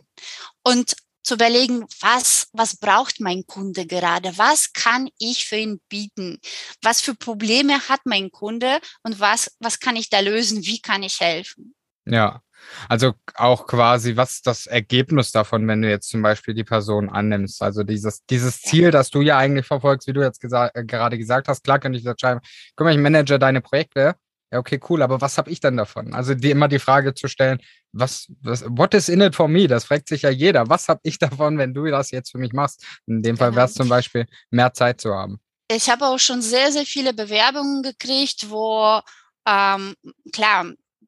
und 0.63 0.95
zu 1.24 1.36
überlegen, 1.36 1.86
was, 1.99 2.47
was 2.53 2.78
braucht 2.78 3.20
mein 3.20 3.45
Kunde 3.45 3.86
gerade? 3.86 4.38
Was 4.38 4.74
kann 4.74 5.09
ich 5.20 5.45
für 5.45 5.57
ihn 5.57 5.82
bieten? 5.89 6.39
Was 6.82 7.01
für 7.01 7.15
Probleme 7.15 7.80
hat 7.89 8.01
mein 8.05 8.32
Kunde 8.32 8.80
und 9.03 9.20
was, 9.20 9.55
was 9.59 9.80
kann 9.80 9.95
ich 9.95 10.09
da 10.09 10.20
lösen? 10.20 10.65
Wie 10.65 10.82
kann 10.82 11.03
ich 11.03 11.20
helfen? 11.20 11.76
Ja, 12.05 12.41
also 12.88 13.13
auch 13.36 13.67
quasi, 13.67 14.15
was 14.15 14.32
ist 14.32 14.47
das 14.47 14.67
Ergebnis 14.67 15.32
davon, 15.32 15.67
wenn 15.67 15.82
du 15.82 15.89
jetzt 15.89 16.09
zum 16.09 16.22
Beispiel 16.22 16.53
die 16.53 16.63
Person 16.63 17.09
annimmst? 17.09 17.61
Also 17.61 17.84
dieses, 17.84 18.26
dieses. 18.26 18.61
Ziel, 18.61 18.91
das 18.91 19.09
du 19.09 19.22
ja 19.22 19.38
eigentlich 19.38 19.65
verfolgst, 19.65 20.07
wie 20.07 20.13
du 20.13 20.22
jetzt 20.22 20.41
gesa 20.41 20.70
äh, 20.74 20.84
gerade 20.84 21.17
gesagt 21.17 21.47
hast, 21.47 21.63
klar 21.63 21.80
könnte 21.80 21.97
ich 21.97 22.03
das 22.03 22.15
schreiben, 22.20 22.41
guck 22.76 22.86
mal, 22.86 22.91
ich 22.93 22.99
manage 22.99 23.39
deine 23.39 23.61
Projekte. 23.61 24.15
Ja, 24.51 24.59
okay, 24.59 24.80
cool, 24.89 25.01
aber 25.01 25.22
was 25.22 25.38
habe 25.38 25.49
ich 25.51 25.59
denn 25.59 25.78
davon? 25.78 26.13
Also 26.13 26.34
die, 26.34 26.49
immer 26.51 26.67
die 26.67 26.80
Frage 26.80 27.13
zu 27.13 27.28
stellen, 27.28 27.59
was, 27.91 28.27
was, 28.41 28.63
what 28.67 28.93
is 28.93 29.09
in 29.09 29.21
it 29.21 29.35
for 29.35 29.47
me? 29.47 29.67
Das 29.67 29.85
fragt 29.85 30.07
sich 30.09 30.21
ja 30.23 30.29
jeder. 30.29 30.69
Was 30.69 30.87
habe 30.87 30.99
ich 31.03 31.17
davon, 31.17 31.57
wenn 31.57 31.73
du 31.73 31.85
das 31.85 32.11
jetzt 32.11 32.31
für 32.31 32.37
mich 32.37 32.53
machst? 32.53 32.85
In 33.07 33.21
dem 33.21 33.37
Fall 33.37 33.49
Genau. 33.49 33.57
wäre 33.57 33.67
es 33.67 33.73
zum 33.73 33.89
Beispiel, 33.89 34.25
mehr 34.51 34.73
Zeit 34.73 35.01
zu 35.01 35.13
haben. 35.13 35.39
Ich 35.71 35.89
habe 35.89 36.07
auch 36.07 36.19
schon 36.19 36.41
sehr, 36.41 36.71
sehr 36.71 36.85
viele 36.85 37.13
Bewerbungen 37.13 37.83
gekriegt, 37.83 38.49
wo, 38.49 38.99
ähm, 39.45 39.95
klar, 40.33 40.65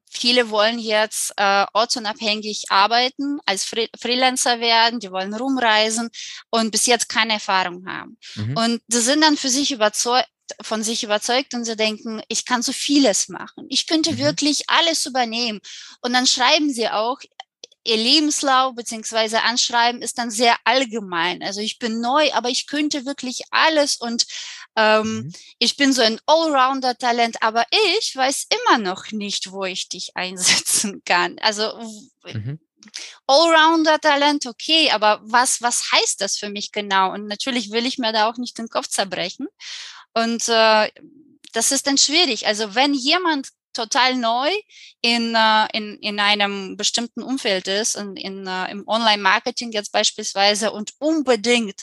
viele 0.10 0.50
wollen 0.50 0.78
jetzt 0.78 1.34
äh, 1.38 1.66
ortsunabhängig 1.74 2.66
arbeiten, 2.70 3.40
als 3.46 3.64
Fre 3.64 3.88
Freelancer 4.00 4.60
werden, 4.60 5.00
die 5.00 5.12
wollen 5.12 5.34
rumreisen 5.34 6.10
und 6.50 6.72
bis 6.72 6.86
jetzt 6.86 7.10
keine 7.10 7.34
Erfahrung 7.34 7.86
haben. 7.88 8.18
Mhm. 8.36 8.58
Und 8.58 8.82
die 8.88 8.98
sind 8.98 9.22
dann 9.22 9.38
für 9.38 9.50
sich 9.50 9.72
überzeugt, 9.72 10.28
von 10.62 10.84
sich 10.84 11.04
überzeugt 11.04 11.54
und 11.54 11.66
sie 11.66 11.76
denken, 11.76 12.22
ich 12.28 12.46
kann 12.46 12.62
so 12.62 12.72
vieles 12.74 13.30
machen. 13.30 13.66
Ich 13.70 13.88
könnte 13.88 14.14
Mhm. 14.14 14.18
wirklich 14.20 14.70
alles 14.70 15.06
übernehmen. 15.06 15.60
Und 16.02 16.14
dann 16.14 16.28
schreiben 16.28 16.72
sie 16.74 16.90
auch, 16.90 17.20
ihr 17.84 17.98
Lebenslauf 17.98 18.76
beziehungsweise 18.76 19.42
Anschreiben 19.42 20.02
ist 20.04 20.18
dann 20.20 20.30
sehr 20.30 20.56
allgemein. 20.66 21.42
Also 21.42 21.62
ich 21.62 21.80
bin 21.80 22.00
neu, 22.00 22.32
aber 22.34 22.50
ich 22.50 22.68
könnte 22.68 23.06
wirklich 23.06 23.42
alles 23.52 23.98
und 23.98 24.26
ähm, 24.76 25.14
Mhm. 25.26 25.34
ich 25.60 25.78
bin 25.78 25.92
so 25.92 26.02
ein 26.02 26.20
Allrounder-Talent, 26.28 27.38
aber 27.42 27.66
ich 27.98 28.16
weiß 28.16 28.48
immer 28.68 28.78
noch 28.78 29.12
nicht, 29.12 29.52
wo 29.52 29.66
ich 29.66 29.90
dich 29.90 30.12
einsetzen 30.16 31.02
kann. 31.06 31.38
Also 31.40 31.74
Mhm. 32.24 32.60
Allrounder-Talent, 33.28 34.46
okay, 34.48 34.92
aber 34.92 35.22
was, 35.24 35.62
was 35.62 35.92
heißt 35.92 36.22
das 36.22 36.38
für 36.38 36.50
mich 36.50 36.72
genau? 36.72 37.12
Und 37.14 37.28
natürlich 37.28 37.72
will 37.72 37.86
ich 37.86 37.98
mir 37.98 38.12
da 38.14 38.30
auch 38.30 38.38
nicht 38.38 38.58
den 38.58 38.70
Kopf 38.70 38.88
zerbrechen. 38.88 39.48
Und 40.14 40.48
äh, 40.50 40.90
das 41.54 41.72
ist 41.72 41.88
dann 41.88 41.98
schwierig. 41.98 42.48
Also 42.48 42.76
wenn 42.76 42.94
jemand 42.94 43.50
total 43.74 44.16
neu 44.16 44.50
in, 45.02 45.34
äh, 45.36 45.68
in, 45.74 45.98
in 46.00 46.20
einem 46.20 46.76
bestimmten 46.78 47.24
Umfeld 47.24 47.68
ist, 47.68 47.96
in, 47.96 48.16
in, 48.16 48.48
äh, 48.48 48.70
im 48.72 48.88
Online-Marketing 48.88 49.72
jetzt 49.72 49.92
beispielsweise 49.92 50.72
und 50.72 50.92
unbedingt 51.00 51.82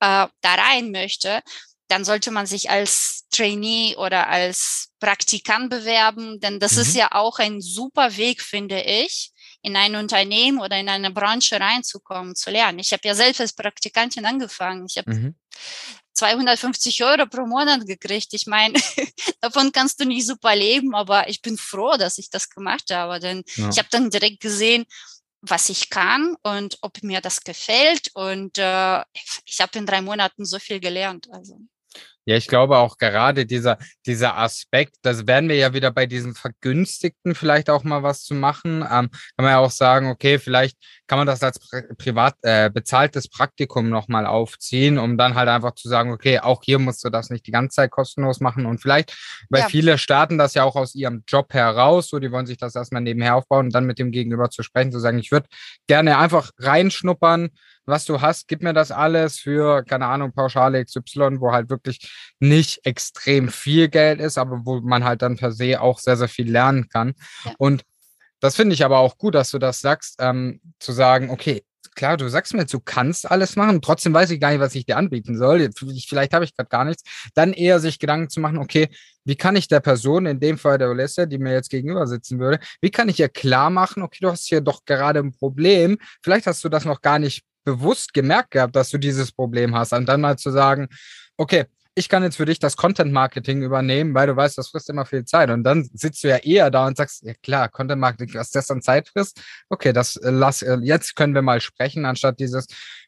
äh, 0.00 0.26
da 0.40 0.54
rein 0.54 0.90
möchte, 0.92 1.42
dann 1.88 2.04
sollte 2.04 2.30
man 2.30 2.46
sich 2.46 2.70
als 2.70 3.26
Trainee 3.30 3.94
oder 3.96 4.28
als 4.28 4.88
Praktikant 4.98 5.70
bewerben, 5.70 6.40
denn 6.40 6.58
das 6.58 6.72
Mhm. 6.72 6.82
ist 6.82 6.94
ja 6.96 7.12
auch 7.12 7.38
ein 7.38 7.60
super 7.60 8.16
Weg, 8.16 8.40
finde 8.40 8.80
ich, 8.82 9.30
in 9.62 9.76
ein 9.76 9.94
Unternehmen 9.94 10.58
oder 10.60 10.78
in 10.78 10.88
eine 10.88 11.10
Branche 11.10 11.60
reinzukommen, 11.60 12.34
zu 12.34 12.50
lernen. 12.50 12.78
Ich 12.78 12.92
habe 12.92 13.06
ja 13.06 13.14
selbst 13.14 13.40
als 13.40 13.52
Praktikantin 13.52 14.24
angefangen. 14.24 14.86
Ich 14.88 14.96
habe 14.96 15.12
Mhm. 15.12 15.34
250 16.16 17.04
Euro 17.04 17.26
pro 17.26 17.46
Monat 17.46 17.86
gekriegt. 17.86 18.32
Ich 18.32 18.46
meine, 18.46 18.74
davon 19.40 19.70
kannst 19.72 20.00
du 20.00 20.04
nicht 20.06 20.26
super 20.26 20.56
leben, 20.56 20.94
aber 20.94 21.28
ich 21.28 21.42
bin 21.42 21.56
froh, 21.58 21.96
dass 21.96 22.18
ich 22.18 22.30
das 22.30 22.48
gemacht 22.50 22.90
habe, 22.90 23.20
denn 23.20 23.44
Ja. 23.56 23.68
ich 23.70 23.78
habe 23.78 23.88
dann 23.90 24.10
direkt 24.10 24.40
gesehen, 24.40 24.84
was 25.42 25.68
ich 25.68 25.90
kann 25.90 26.34
und 26.42 26.78
ob 26.80 27.02
mir 27.02 27.20
das 27.20 27.42
gefällt. 27.42 28.10
Und 28.14 28.58
äh, 28.58 29.02
ich 29.44 29.60
habe 29.60 29.78
in 29.78 29.86
drei 29.86 30.00
Monaten 30.00 30.44
so 30.44 30.58
viel 30.58 30.80
gelernt. 30.80 31.28
Also. 31.30 31.60
Ja, 32.28 32.36
ich 32.36 32.48
glaube 32.48 32.78
auch 32.78 32.98
gerade 32.98 33.46
dieser, 33.46 33.78
dieser 34.04 34.36
Aspekt, 34.36 34.96
das 35.02 35.28
werden 35.28 35.48
wir 35.48 35.54
ja 35.56 35.72
wieder 35.74 35.92
bei 35.92 36.06
diesen 36.06 36.34
Vergünstigten 36.34 37.36
vielleicht 37.36 37.70
auch 37.70 37.84
mal 37.84 38.02
was 38.02 38.24
zu 38.24 38.34
machen. 38.34 38.78
Ähm, 38.82 39.10
kann 39.10 39.10
man 39.38 39.46
ja 39.50 39.58
auch 39.58 39.70
sagen, 39.70 40.08
okay, 40.08 40.40
vielleicht 40.40 40.76
kann 41.06 41.18
man 41.18 41.26
das 41.28 41.42
als 41.44 41.60
pri 41.60 41.82
privat 41.96 42.34
äh, 42.42 42.68
bezahltes 42.68 43.28
Praktikum 43.28 43.88
nochmal 43.90 44.26
aufziehen, 44.26 44.98
um 44.98 45.16
dann 45.16 45.36
halt 45.36 45.48
einfach 45.48 45.76
zu 45.76 45.88
sagen, 45.88 46.10
okay, 46.10 46.40
auch 46.40 46.60
hier 46.64 46.80
musst 46.80 47.04
du 47.04 47.10
das 47.10 47.30
nicht 47.30 47.46
die 47.46 47.52
ganze 47.52 47.76
Zeit 47.76 47.92
kostenlos 47.92 48.40
machen. 48.40 48.66
Und 48.66 48.80
vielleicht, 48.82 49.14
weil 49.48 49.62
Ja. 49.62 49.68
viele 49.68 49.96
starten 49.96 50.36
das 50.36 50.54
ja 50.54 50.64
auch 50.64 50.74
aus 50.74 50.96
ihrem 50.96 51.22
Job 51.28 51.54
heraus, 51.54 52.08
so 52.08 52.18
die 52.18 52.32
wollen 52.32 52.46
sich 52.46 52.56
das 52.58 52.74
erstmal 52.74 53.02
nebenher 53.02 53.36
aufbauen 53.36 53.66
und 53.66 53.74
dann 53.74 53.86
mit 53.86 54.00
dem 54.00 54.10
Gegenüber 54.10 54.50
zu 54.50 54.64
sprechen, 54.64 54.90
zu 54.90 54.98
sagen, 54.98 55.18
ich 55.20 55.30
würde 55.30 55.46
gerne 55.86 56.18
einfach 56.18 56.50
reinschnuppern, 56.58 57.50
was 57.86 58.04
du 58.04 58.20
hast, 58.20 58.48
gib 58.48 58.62
mir 58.62 58.72
das 58.72 58.90
alles 58.90 59.38
für, 59.38 59.82
keine 59.84 60.06
Ahnung, 60.06 60.32
Pauschale 60.32 60.84
XY, 60.84 61.40
wo 61.40 61.52
halt 61.52 61.70
wirklich 61.70 62.10
nicht 62.40 62.84
extrem 62.84 63.48
viel 63.48 63.88
Geld 63.88 64.20
ist, 64.20 64.38
aber 64.38 64.60
wo 64.64 64.80
man 64.80 65.04
halt 65.04 65.22
dann 65.22 65.36
per 65.36 65.52
se 65.52 65.80
auch 65.80 65.98
sehr, 65.98 66.16
sehr 66.16 66.28
viel 66.28 66.50
lernen 66.50 66.88
kann. 66.88 67.14
Ja. 67.44 67.54
Und 67.58 67.82
das 68.40 68.56
finde 68.56 68.74
ich 68.74 68.84
aber 68.84 68.98
auch 68.98 69.16
gut, 69.16 69.34
dass 69.34 69.50
du 69.50 69.58
das 69.58 69.80
sagst, 69.80 70.16
ähm, 70.20 70.60
zu 70.78 70.92
sagen, 70.92 71.30
okay, 71.30 71.62
klar, 71.94 72.16
du 72.16 72.28
sagst 72.28 72.52
mir 72.52 72.60
jetzt, 72.60 72.74
du 72.74 72.80
kannst 72.80 73.28
alles 73.30 73.56
machen, 73.56 73.80
trotzdem 73.80 74.12
weiß 74.12 74.30
ich 74.30 74.38
gar 74.40 74.50
nicht, 74.50 74.60
was 74.60 74.74
ich 74.74 74.84
dir 74.84 74.96
anbieten 74.98 75.36
soll. 75.36 75.62
Jetzt- 75.62 75.82
Vielleicht 76.06 76.34
habe 76.34 76.44
ich 76.44 76.54
gerade 76.54 76.68
gar 76.68 76.84
nichts. 76.84 77.02
Dann 77.34 77.52
eher 77.52 77.80
sich 77.80 77.98
Gedanken 77.98 78.28
zu 78.28 78.40
machen, 78.40 78.58
okay, 78.58 78.88
wie 79.24 79.36
kann 79.36 79.56
ich 79.56 79.66
der 79.68 79.80
Person, 79.80 80.26
in 80.26 80.38
dem 80.38 80.58
Fall 80.58 80.78
der 80.78 80.90
Olesja, 80.90 81.26
die 81.26 81.38
mir 81.38 81.52
jetzt 81.54 81.70
gegenüber 81.70 82.06
sitzen 82.06 82.38
würde, 82.38 82.60
wie 82.80 82.90
kann 82.90 83.08
ich 83.08 83.18
ihr 83.18 83.28
klar 83.30 83.70
machen, 83.70 84.02
okay, 84.02 84.18
du 84.20 84.30
hast 84.30 84.46
hier 84.46 84.60
doch 84.60 84.84
gerade 84.84 85.20
ein 85.20 85.32
Problem. 85.32 85.96
Vielleicht 86.22 86.46
hast 86.46 86.62
du 86.62 86.68
das 86.68 86.84
noch 86.84 87.00
gar 87.00 87.18
nicht 87.18 87.42
bewusst 87.66 88.14
gemerkt 88.14 88.52
gehabt, 88.52 88.74
dass 88.74 88.88
du 88.88 88.96
dieses 88.96 89.32
Problem 89.32 89.74
hast. 89.74 89.92
Und 89.92 90.06
dann 90.06 90.22
mal 90.22 90.38
zu 90.38 90.50
sagen, 90.50 90.88
okay, 91.36 91.66
ich 91.98 92.08
kann 92.08 92.22
jetzt 92.22 92.36
für 92.36 92.44
dich 92.44 92.58
das 92.58 92.76
Content 92.76 93.10
Marketing 93.10 93.62
übernehmen, 93.62 94.14
weil 94.14 94.26
du 94.26 94.36
weißt, 94.36 94.56
das 94.58 94.68
frisst 94.68 94.90
immer 94.90 95.06
viel 95.06 95.24
Zeit. 95.24 95.50
Und 95.50 95.64
dann 95.64 95.88
sitzt 95.94 96.22
du 96.22 96.28
ja 96.28 96.36
eher 96.36 96.70
da 96.70 96.86
und 96.86 96.96
sagst, 96.96 97.22
ja 97.22 97.32
klar, 97.42 97.68
Content 97.70 98.00
Marketing, 98.00 98.34
was 98.34 98.50
das 98.50 98.66
dann 98.66 98.82
Zeit 98.82 99.08
frisst. 99.08 99.40
Okay, 99.70 99.92
das 99.92 100.16
äh, 100.16 100.30
lass, 100.30 100.62
äh, 100.62 100.78
jetzt 100.82 101.16
können 101.16 101.34
wir 101.34 101.42
mal 101.42 101.60
sprechen, 101.60 102.04
anstatt 102.04 102.38
dieses, 102.38 102.66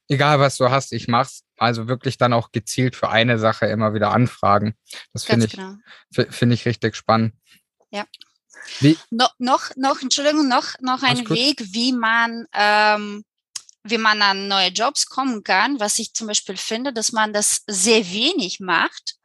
egal 0.08 0.40
was 0.40 0.56
du 0.56 0.70
hast, 0.70 0.92
ich 0.92 1.06
mach's. 1.06 1.44
Also 1.58 1.86
wirklich 1.86 2.16
dann 2.16 2.32
auch 2.32 2.50
gezielt 2.50 2.96
für 2.96 3.10
eine 3.10 3.38
Sache 3.38 3.66
immer 3.66 3.92
wieder 3.92 4.12
anfragen. 4.12 4.74
Das 5.12 5.24
finde 5.24 5.46
ich, 5.46 5.52
genau. 5.52 5.74
finde 6.10 6.54
ich 6.54 6.64
richtig 6.66 6.96
spannend. 6.96 7.34
Ja. 7.90 8.06
Wie? 8.80 8.96
No, 9.10 9.26
noch, 9.38 9.70
noch, 9.76 10.00
Entschuldigung, 10.00 10.48
noch, 10.48 10.74
noch 10.80 11.02
ein 11.02 11.28
Weg, 11.28 11.62
wie 11.72 11.92
man, 11.92 12.46
ähm, 12.54 13.24
wie 13.90 13.98
man 13.98 14.22
an 14.22 14.48
neue 14.48 14.68
Jobs 14.68 15.06
kommen 15.06 15.42
kann, 15.42 15.80
was 15.80 15.98
ich 15.98 16.14
zum 16.14 16.26
Beispiel 16.26 16.56
finde, 16.56 16.92
dass 16.92 17.12
man 17.12 17.32
das 17.32 17.62
sehr 17.66 18.10
wenig 18.10 18.60
macht. 18.60 19.16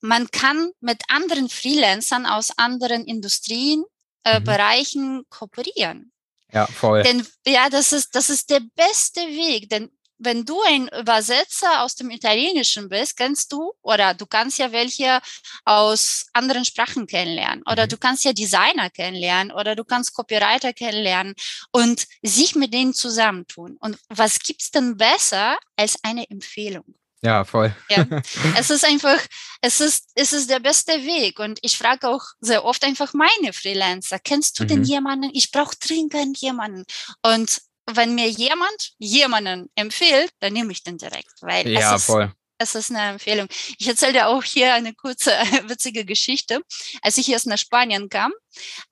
Man 0.00 0.30
kann 0.30 0.70
mit 0.80 1.02
anderen 1.08 1.48
Freelancern 1.48 2.26
aus 2.26 2.56
anderen 2.58 3.04
Industrien, 3.04 3.84
äh, 4.24 4.40
mhm. 4.40 4.44
Bereichen 4.44 5.24
kooperieren. 5.28 6.12
Ja, 6.52 6.66
voll. 6.66 7.02
Denn 7.02 7.26
ja, 7.46 7.68
das 7.68 7.92
ist, 7.92 8.14
das 8.14 8.30
ist 8.30 8.50
der 8.50 8.60
beste 8.76 9.20
Weg, 9.20 9.68
denn 9.70 9.90
wenn 10.24 10.44
du 10.44 10.60
ein 10.62 10.88
Übersetzer 10.88 11.82
aus 11.82 11.94
dem 11.94 12.10
Italienischen 12.10 12.88
bist, 12.88 13.16
kannst 13.16 13.52
du 13.52 13.72
oder 13.82 14.14
du 14.14 14.26
kannst 14.26 14.58
ja 14.58 14.72
welche 14.72 15.20
aus 15.64 16.26
anderen 16.32 16.64
Sprachen 16.64 17.06
kennenlernen 17.06 17.62
oder 17.70 17.84
mhm. 17.84 17.88
du 17.90 17.96
kannst 17.98 18.24
ja 18.24 18.32
Designer 18.32 18.90
kennenlernen 18.90 19.52
oder 19.52 19.76
du 19.76 19.84
kannst 19.84 20.14
Copywriter 20.14 20.72
kennenlernen 20.72 21.34
und 21.72 22.06
sich 22.22 22.54
mit 22.54 22.72
denen 22.72 22.94
zusammentun. 22.94 23.76
Und 23.80 23.98
was 24.08 24.38
gibt's 24.38 24.70
denn 24.70 24.96
besser 24.96 25.58
als 25.76 25.98
eine 26.02 26.28
Empfehlung? 26.30 26.94
Ja, 27.24 27.44
voll. 27.44 27.74
Ja, 27.88 28.06
es 28.58 28.68
ist 28.68 28.84
einfach, 28.84 29.18
es 29.62 29.80
ist, 29.80 30.10
es 30.14 30.34
ist 30.34 30.50
der 30.50 30.60
beste 30.60 30.92
Weg. 31.06 31.38
Und 31.38 31.58
ich 31.62 31.78
frage 31.78 32.06
auch 32.06 32.22
sehr 32.40 32.66
oft 32.66 32.84
einfach 32.84 33.14
meine 33.14 33.54
Freelancer, 33.54 34.18
kennst 34.18 34.60
du 34.60 34.64
mhm. 34.64 34.68
denn 34.68 34.84
jemanden? 34.84 35.30
Ich 35.32 35.50
brauche 35.50 35.74
dringend 35.80 36.36
jemanden. 36.38 36.84
Und 37.22 37.62
wenn 37.86 38.14
mir 38.14 38.28
jemand 38.28 38.92
jemanden 38.98 39.70
empfiehlt, 39.74 40.30
dann 40.40 40.52
nehme 40.52 40.72
ich 40.72 40.82
den 40.82 40.98
direkt, 40.98 41.34
weil 41.40 41.68
ja, 41.68 41.94
es 41.94 42.02
ist, 42.02 42.06
voll. 42.06 42.32
es 42.58 42.74
ist 42.74 42.90
eine 42.90 43.12
Empfehlung. 43.12 43.48
Ich 43.78 43.86
erzähle 43.86 44.14
dir 44.14 44.28
auch 44.28 44.42
hier 44.42 44.74
eine 44.74 44.94
kurze 44.94 45.30
witzige 45.68 46.04
Geschichte. 46.04 46.62
Als 47.02 47.18
ich 47.18 47.28
erst 47.28 47.46
nach 47.46 47.58
Spanien 47.58 48.08
kam, 48.08 48.32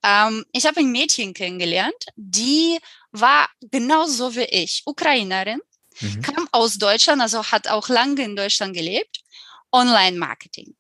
ähm, 0.03 0.45
ich 0.53 0.67
habe 0.67 0.81
ein 0.81 0.93
Mädchen 0.93 1.35
kennengelernt, 1.35 2.07
die 2.17 2.79
war 3.13 3.49
genauso 3.61 4.35
wie 4.35 4.45
ich, 4.45 4.83
Ukrainerin, 4.87 5.61
mhm. 6.01 6.23
kam 6.23 6.49
aus 6.53 6.79
Deutschland, 6.79 7.23
also 7.23 7.45
hat 7.45 7.69
auch 7.69 7.89
lange 7.89 8.23
in 8.23 8.37
Deutschland 8.37 8.75
gelebt, 8.75 9.21
Online-Marketing. 9.73 10.75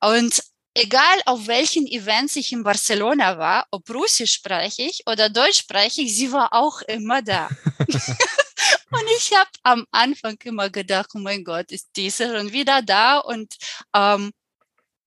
Und 0.00 0.42
egal 0.78 1.20
auf 1.26 1.46
welchen 1.46 1.86
Events 1.86 2.36
ich 2.36 2.52
in 2.52 2.62
Barcelona 2.62 3.38
war, 3.38 3.66
ob 3.70 3.88
Russisch 3.90 4.32
spreche 4.32 4.82
ich 4.82 5.02
oder 5.06 5.28
Deutsch 5.28 5.58
spreche 5.58 6.02
ich, 6.02 6.16
sie 6.16 6.32
war 6.32 6.52
auch 6.52 6.80
immer 6.82 7.22
da. 7.22 7.48
und 7.88 9.04
ich 9.16 9.32
habe 9.36 9.50
am 9.62 9.84
Anfang 9.90 10.36
immer 10.44 10.70
gedacht, 10.70 11.10
oh 11.14 11.18
mein 11.18 11.44
Gott, 11.44 11.72
ist 11.72 11.88
diese 11.96 12.34
schon 12.34 12.52
wieder 12.52 12.82
da 12.82 13.18
und 13.18 13.54
ähm, 13.94 14.32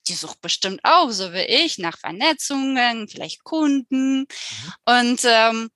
die 0.08 0.14
sucht 0.14 0.42
bestimmt 0.42 0.82
auch, 0.84 1.12
so 1.12 1.32
wie 1.32 1.46
ich, 1.46 1.78
nach 1.78 1.98
Vernetzungen, 1.98 3.08
vielleicht 3.08 3.44
Kunden. 3.44 4.22
Mhm. 4.22 4.74
Und 4.86 5.22
ähm, 5.26 5.70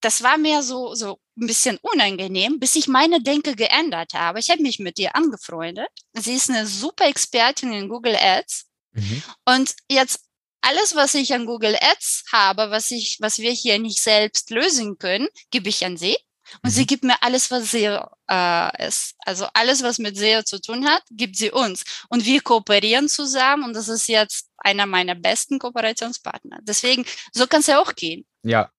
das 0.00 0.22
war 0.22 0.36
mir 0.36 0.62
so, 0.62 0.94
so 0.94 1.20
ein 1.36 1.46
bisschen 1.46 1.78
unangenehm, 1.80 2.58
bis 2.58 2.76
ich 2.76 2.88
meine 2.88 3.22
Denke 3.22 3.54
geändert 3.54 4.14
habe. 4.14 4.40
Ich 4.40 4.50
habe 4.50 4.62
mich 4.62 4.78
mit 4.80 4.98
ihr 4.98 5.14
angefreundet. 5.14 5.88
Sie 6.12 6.34
ist 6.34 6.50
eine 6.50 6.66
super 6.66 7.06
Expertin 7.06 7.72
in 7.72 7.88
Google 7.88 8.16
Ads 8.16 8.66
Mhm. 8.92 9.22
Und 9.44 9.74
jetzt 9.90 10.20
alles, 10.60 10.94
was 10.94 11.14
ich 11.14 11.34
an 11.34 11.46
Google 11.46 11.76
Ads 11.80 12.24
habe, 12.32 12.70
was 12.70 12.90
ich, 12.90 13.18
was 13.20 13.38
wir 13.38 13.50
hier 13.50 13.78
nicht 13.78 14.00
selbst 14.00 14.50
lösen 14.50 14.96
können, 14.98 15.28
gebe 15.50 15.68
ich 15.68 15.84
an 15.84 15.96
sie. 15.96 16.16
Und 16.62 16.70
mhm. 16.70 16.74
sie 16.74 16.86
gibt 16.86 17.04
mir 17.04 17.20
alles, 17.22 17.50
was 17.50 17.70
SEO 17.70 18.06
äh, 18.30 18.86
ist. 18.86 19.14
Also 19.20 19.46
alles, 19.54 19.82
was 19.82 19.98
mit 19.98 20.16
SEO 20.16 20.42
zu 20.42 20.60
tun 20.60 20.86
hat, 20.86 21.02
gibt 21.10 21.36
sie 21.36 21.50
uns. 21.50 21.84
Und 22.08 22.24
wir 22.24 22.40
kooperieren 22.42 23.08
zusammen 23.08 23.64
und 23.64 23.74
das 23.74 23.88
ist 23.88 24.08
jetzt 24.08 24.48
einer 24.58 24.86
meiner 24.86 25.14
besten 25.14 25.58
Kooperationspartner. 25.58 26.58
Deswegen, 26.62 27.04
so 27.32 27.46
kann 27.46 27.60
es 27.60 27.66
ja 27.66 27.80
auch 27.80 27.94
gehen. 27.94 28.24
Ja. 28.42 28.70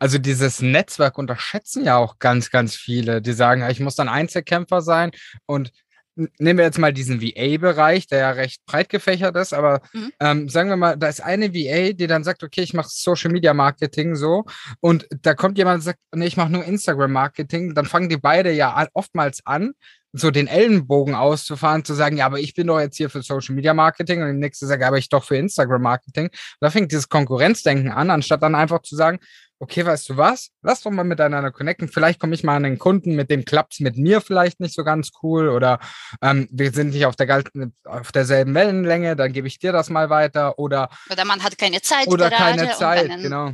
Also 0.00 0.18
dieses 0.18 0.60
Netzwerk 0.60 1.16
unterschätzen 1.16 1.84
ja 1.84 1.96
auch 1.96 2.18
ganz, 2.18 2.50
ganz 2.50 2.74
viele. 2.74 3.22
Die 3.22 3.32
sagen, 3.32 3.68
ich 3.70 3.78
muss 3.78 3.94
dann 3.94 4.08
Einzelkämpfer 4.08 4.80
sein 4.80 5.12
und 5.46 5.70
nehmen 6.38 6.58
wir 6.58 6.64
jetzt 6.64 6.78
mal 6.78 6.92
diesen 6.92 7.20
VA-Bereich, 7.20 8.06
der 8.06 8.18
ja 8.18 8.30
recht 8.30 8.64
breit 8.66 8.88
gefächert 8.88 9.36
ist, 9.36 9.52
aber 9.52 9.80
mhm. 9.92 10.12
ähm, 10.20 10.48
sagen 10.48 10.68
wir 10.70 10.76
mal, 10.76 10.96
da 10.96 11.08
ist 11.08 11.22
eine 11.22 11.54
VA, 11.54 11.92
die 11.92 12.06
dann 12.06 12.24
sagt, 12.24 12.42
okay, 12.42 12.62
ich 12.62 12.74
mache 12.74 12.88
Social 12.90 13.30
Media 13.30 13.54
Marketing 13.54 14.16
so 14.16 14.44
und 14.80 15.06
da 15.22 15.34
kommt 15.34 15.58
jemand 15.58 15.76
und 15.76 15.82
sagt, 15.82 15.98
nee, 16.14 16.26
ich 16.26 16.36
mache 16.36 16.52
nur 16.52 16.64
Instagram 16.64 17.12
Marketing, 17.12 17.74
dann 17.74 17.86
fangen 17.86 18.08
die 18.08 18.16
beide 18.16 18.52
ja 18.52 18.86
oftmals 18.94 19.40
an, 19.44 19.72
so 20.12 20.30
den 20.30 20.48
Ellenbogen 20.48 21.14
auszufahren, 21.14 21.84
zu 21.84 21.94
sagen, 21.94 22.16
ja, 22.16 22.26
aber 22.26 22.40
ich 22.40 22.54
bin 22.54 22.66
doch 22.66 22.80
jetzt 22.80 22.96
hier 22.96 23.10
für 23.10 23.22
Social 23.22 23.54
Media 23.54 23.74
Marketing 23.74 24.22
und 24.22 24.28
die 24.28 24.38
nächste 24.38 24.66
sagt, 24.66 24.82
aber 24.82 24.98
ich 24.98 25.08
doch 25.08 25.24
für 25.24 25.36
Instagram 25.36 25.82
Marketing. 25.82 26.26
Und 26.26 26.58
da 26.60 26.70
fängt 26.70 26.90
dieses 26.90 27.08
Konkurrenzdenken 27.08 27.90
an, 27.90 28.10
anstatt 28.10 28.42
dann 28.42 28.54
einfach 28.54 28.82
zu 28.82 28.96
sagen, 28.96 29.20
okay, 29.60 29.84
weißt 29.84 30.08
du 30.08 30.16
was? 30.16 30.50
Lass 30.62 30.80
doch 30.80 30.90
mal 30.90 31.04
miteinander 31.04 31.52
connecten. 31.52 31.88
Vielleicht 31.88 32.18
komme 32.18 32.34
ich 32.34 32.42
mal 32.42 32.56
an 32.56 32.64
den 32.64 32.78
Kunden, 32.78 33.14
mit 33.14 33.30
dem 33.30 33.44
klappt 33.44 33.74
es 33.74 33.80
mit 33.80 33.96
mir 33.96 34.20
vielleicht 34.20 34.58
nicht 34.58 34.74
so 34.74 34.82
ganz 34.82 35.10
cool 35.22 35.48
oder 35.48 35.78
ähm, 36.22 36.48
wir 36.50 36.72
sind 36.72 36.90
nicht 36.90 37.06
auf, 37.06 37.14
der, 37.14 37.44
auf 37.84 38.10
derselben 38.10 38.54
Wellenlänge, 38.54 39.16
dann 39.16 39.32
gebe 39.32 39.46
ich 39.46 39.58
dir 39.58 39.72
das 39.72 39.90
mal 39.90 40.10
weiter 40.10 40.58
oder 40.58 40.88
oder 41.10 41.24
man 41.24 41.42
hat 41.42 41.58
keine 41.58 41.82
Zeit 41.82 42.06
oder 42.08 42.30
keine 42.30 42.70
Zeit, 42.72 43.08
genau. 43.20 43.52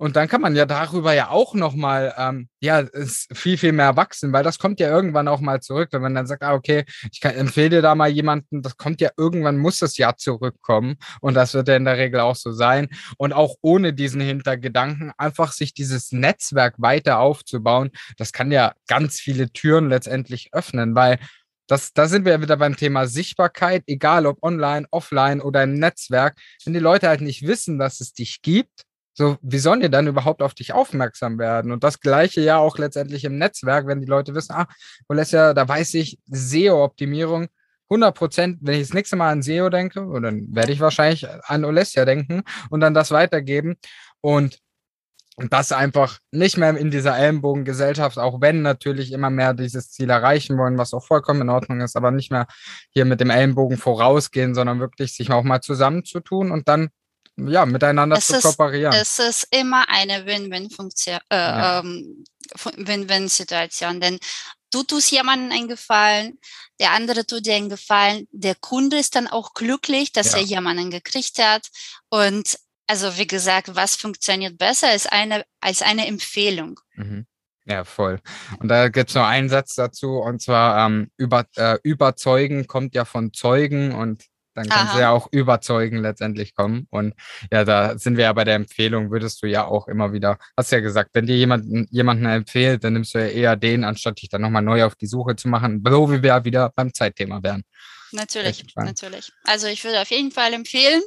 Und 0.00 0.16
dann 0.16 0.28
kann 0.28 0.40
man 0.40 0.56
ja 0.56 0.64
darüber 0.64 1.12
ja 1.12 1.28
auch 1.28 1.52
nochmal, 1.52 2.14
ähm, 2.16 2.48
ja, 2.60 2.86
viel, 3.34 3.58
viel 3.58 3.72
mehr 3.72 3.96
wachsen, 3.96 4.32
weil 4.32 4.42
das 4.42 4.58
kommt 4.58 4.80
ja 4.80 4.88
irgendwann 4.88 5.28
auch 5.28 5.40
mal 5.40 5.60
zurück. 5.60 5.90
Wenn 5.92 6.00
man 6.00 6.14
dann 6.14 6.26
sagt, 6.26 6.42
ah, 6.42 6.54
okay, 6.54 6.86
ich 7.12 7.20
kann, 7.20 7.34
empfehle 7.34 7.82
da 7.82 7.94
mal 7.94 8.08
jemanden, 8.08 8.62
das 8.62 8.78
kommt 8.78 9.02
ja 9.02 9.10
irgendwann, 9.18 9.58
muss 9.58 9.80
das 9.80 9.98
ja 9.98 10.16
zurückkommen. 10.16 10.96
Und 11.20 11.34
das 11.34 11.52
wird 11.52 11.68
ja 11.68 11.76
in 11.76 11.84
der 11.84 11.98
Regel 11.98 12.20
auch 12.20 12.34
so 12.34 12.50
sein. 12.50 12.88
Und 13.18 13.34
auch 13.34 13.56
ohne 13.60 13.92
diesen 13.92 14.22
Hintergedanken, 14.22 15.12
einfach 15.18 15.52
sich 15.52 15.74
dieses 15.74 16.12
Netzwerk 16.12 16.76
weiter 16.78 17.18
aufzubauen, 17.18 17.90
das 18.16 18.32
kann 18.32 18.50
ja 18.50 18.72
ganz 18.88 19.20
viele 19.20 19.52
Türen 19.52 19.90
letztendlich 19.90 20.48
öffnen, 20.52 20.94
weil 20.94 21.18
das, 21.66 21.92
da 21.92 22.08
sind 22.08 22.24
wir 22.24 22.32
ja 22.32 22.40
wieder 22.40 22.56
beim 22.56 22.74
Thema 22.74 23.06
Sichtbarkeit, 23.06 23.82
egal 23.86 24.24
ob 24.24 24.42
online, 24.42 24.86
offline 24.92 25.42
oder 25.42 25.62
im 25.62 25.74
Netzwerk. 25.74 26.38
Wenn 26.64 26.72
die 26.72 26.80
Leute 26.80 27.06
halt 27.06 27.20
nicht 27.20 27.46
wissen, 27.46 27.78
dass 27.78 28.00
es 28.00 28.14
dich 28.14 28.40
gibt, 28.40 28.86
so, 29.12 29.36
wie 29.42 29.58
sollen 29.58 29.80
die 29.80 29.90
dann 29.90 30.06
überhaupt 30.06 30.42
auf 30.42 30.54
dich 30.54 30.72
aufmerksam 30.72 31.38
werden? 31.38 31.72
Und 31.72 31.84
das 31.84 32.00
gleiche 32.00 32.40
ja 32.40 32.58
auch 32.58 32.78
letztendlich 32.78 33.24
im 33.24 33.38
Netzwerk, 33.38 33.86
wenn 33.86 34.00
die 34.00 34.06
Leute 34.06 34.34
wissen, 34.34 34.52
ah, 34.52 34.66
Olesja, 35.08 35.52
da 35.54 35.68
weiß 35.68 35.94
ich 35.94 36.18
SEO-Optimierung 36.26 37.48
100 37.90 38.14
Prozent, 38.16 38.58
wenn 38.62 38.74
ich 38.74 38.86
das 38.86 38.94
nächste 38.94 39.16
Mal 39.16 39.32
an 39.32 39.42
SEO 39.42 39.68
denke, 39.68 40.00
und 40.02 40.22
dann 40.22 40.46
werde 40.54 40.72
ich 40.72 40.80
wahrscheinlich 40.80 41.26
an 41.28 41.64
Olesja 41.64 42.04
denken 42.04 42.42
und 42.70 42.80
dann 42.80 42.94
das 42.94 43.10
weitergeben. 43.10 43.76
Und 44.20 44.58
das 45.48 45.72
einfach 45.72 46.18
nicht 46.32 46.58
mehr 46.58 46.76
in 46.76 46.90
dieser 46.90 47.16
Ellenbogengesellschaft, 47.16 48.18
auch 48.18 48.40
wenn 48.40 48.62
natürlich 48.62 49.12
immer 49.12 49.30
mehr 49.30 49.54
dieses 49.54 49.90
Ziel 49.90 50.10
erreichen 50.10 50.58
wollen, 50.58 50.76
was 50.76 50.92
auch 50.92 51.06
vollkommen 51.06 51.42
in 51.42 51.48
Ordnung 51.48 51.80
ist, 51.80 51.96
aber 51.96 52.10
nicht 52.10 52.30
mehr 52.30 52.46
hier 52.90 53.06
mit 53.06 53.20
dem 53.20 53.30
Ellenbogen 53.30 53.78
vorausgehen, 53.78 54.54
sondern 54.54 54.80
wirklich 54.80 55.14
sich 55.14 55.30
auch 55.32 55.42
mal 55.42 55.60
zusammenzutun 55.62 56.50
und 56.50 56.68
dann 56.68 56.90
ja, 57.48 57.66
miteinander 57.66 58.16
es 58.16 58.26
zu 58.26 58.36
ist, 58.36 58.42
kooperieren. 58.42 58.92
Es 58.92 59.18
ist 59.18 59.46
immer 59.50 59.88
eine 59.88 60.26
Win-Win-Funktion, 60.26 61.18
äh, 61.30 61.36
ja. 61.36 61.80
ähm, 61.80 62.24
Win-Win-Situation, 62.76 64.00
denn 64.00 64.18
du 64.70 64.82
tust 64.82 65.10
jemandem 65.10 65.52
einen 65.52 65.68
Gefallen, 65.68 66.38
der 66.78 66.92
andere 66.92 67.26
tut 67.26 67.46
dir 67.46 67.54
einen 67.54 67.68
Gefallen, 67.68 68.26
der 68.30 68.54
Kunde 68.54 68.98
ist 68.98 69.14
dann 69.14 69.28
auch 69.28 69.54
glücklich, 69.54 70.12
dass 70.12 70.32
ja. 70.32 70.38
er 70.38 70.44
jemanden 70.44 70.90
gekriegt 70.90 71.38
hat 71.38 71.68
und 72.08 72.58
also 72.86 73.16
wie 73.18 73.26
gesagt, 73.26 73.76
was 73.76 73.94
funktioniert 73.94 74.58
besser 74.58 74.88
als 74.88 75.06
eine, 75.06 75.44
als 75.60 75.80
eine 75.80 76.08
Empfehlung. 76.08 76.80
Mhm. 76.94 77.26
Ja, 77.66 77.84
voll. 77.84 78.20
Und 78.58 78.68
da 78.68 78.88
gibt 78.88 79.10
es 79.10 79.14
noch 79.14 79.26
einen 79.26 79.48
Satz 79.48 79.76
dazu, 79.76 80.16
und 80.16 80.42
zwar 80.42 80.86
ähm, 80.86 81.10
über, 81.16 81.44
äh, 81.54 81.78
überzeugen 81.84 82.66
kommt 82.66 82.96
ja 82.96 83.04
von 83.04 83.32
Zeugen 83.32 83.94
und 83.94 84.24
dann 84.54 84.68
kannst 84.68 84.92
Aha. 84.92 84.96
du 84.96 85.00
ja 85.00 85.10
auch 85.10 85.28
überzeugen 85.30 85.98
letztendlich 85.98 86.54
kommen. 86.54 86.86
Und 86.90 87.14
ja, 87.52 87.64
da 87.64 87.98
sind 87.98 88.16
wir 88.16 88.24
ja 88.24 88.32
bei 88.32 88.44
der 88.44 88.56
Empfehlung, 88.56 89.10
würdest 89.10 89.42
du 89.42 89.46
ja 89.46 89.64
auch 89.64 89.88
immer 89.88 90.12
wieder, 90.12 90.38
hast 90.56 90.72
ja 90.72 90.80
gesagt, 90.80 91.10
wenn 91.12 91.26
dir 91.26 91.36
jemand, 91.36 91.90
jemanden 91.90 92.26
empfiehlt, 92.26 92.84
dann 92.84 92.94
nimmst 92.94 93.14
du 93.14 93.18
ja 93.18 93.26
eher 93.26 93.56
den, 93.56 93.84
anstatt 93.84 94.20
dich 94.20 94.28
dann 94.28 94.42
nochmal 94.42 94.62
neu 94.62 94.84
auf 94.84 94.94
die 94.94 95.06
Suche 95.06 95.36
zu 95.36 95.48
machen, 95.48 95.82
so 95.86 96.10
wie 96.10 96.22
wir 96.22 96.44
wieder 96.44 96.70
beim 96.74 96.92
Zeitthema 96.92 97.42
wären. 97.42 97.62
Natürlich, 98.12 98.64
natürlich. 98.74 99.32
Also 99.44 99.68
ich 99.68 99.84
würde 99.84 100.00
auf 100.00 100.10
jeden 100.10 100.32
Fall 100.32 100.52
empfehlen, 100.52 101.02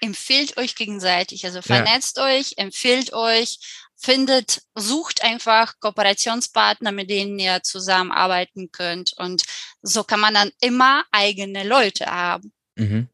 empfehlt 0.00 0.56
euch 0.56 0.76
gegenseitig, 0.76 1.44
also 1.44 1.62
vernetzt 1.62 2.18
ja. 2.18 2.26
euch, 2.26 2.54
empfiehlt 2.58 3.12
euch, 3.12 3.58
findet, 3.96 4.62
sucht 4.74 5.22
einfach 5.22 5.74
Kooperationspartner, 5.80 6.92
mit 6.92 7.10
denen 7.10 7.38
ihr 7.38 7.62
zusammenarbeiten 7.62 8.70
könnt. 8.70 9.14
Und 9.16 9.44
so 9.82 10.04
kann 10.04 10.20
man 10.20 10.34
dann 10.34 10.50
immer 10.60 11.04
eigene 11.10 11.64
Leute 11.64 12.06
haben. 12.06 12.52
Mhm. 12.76 13.08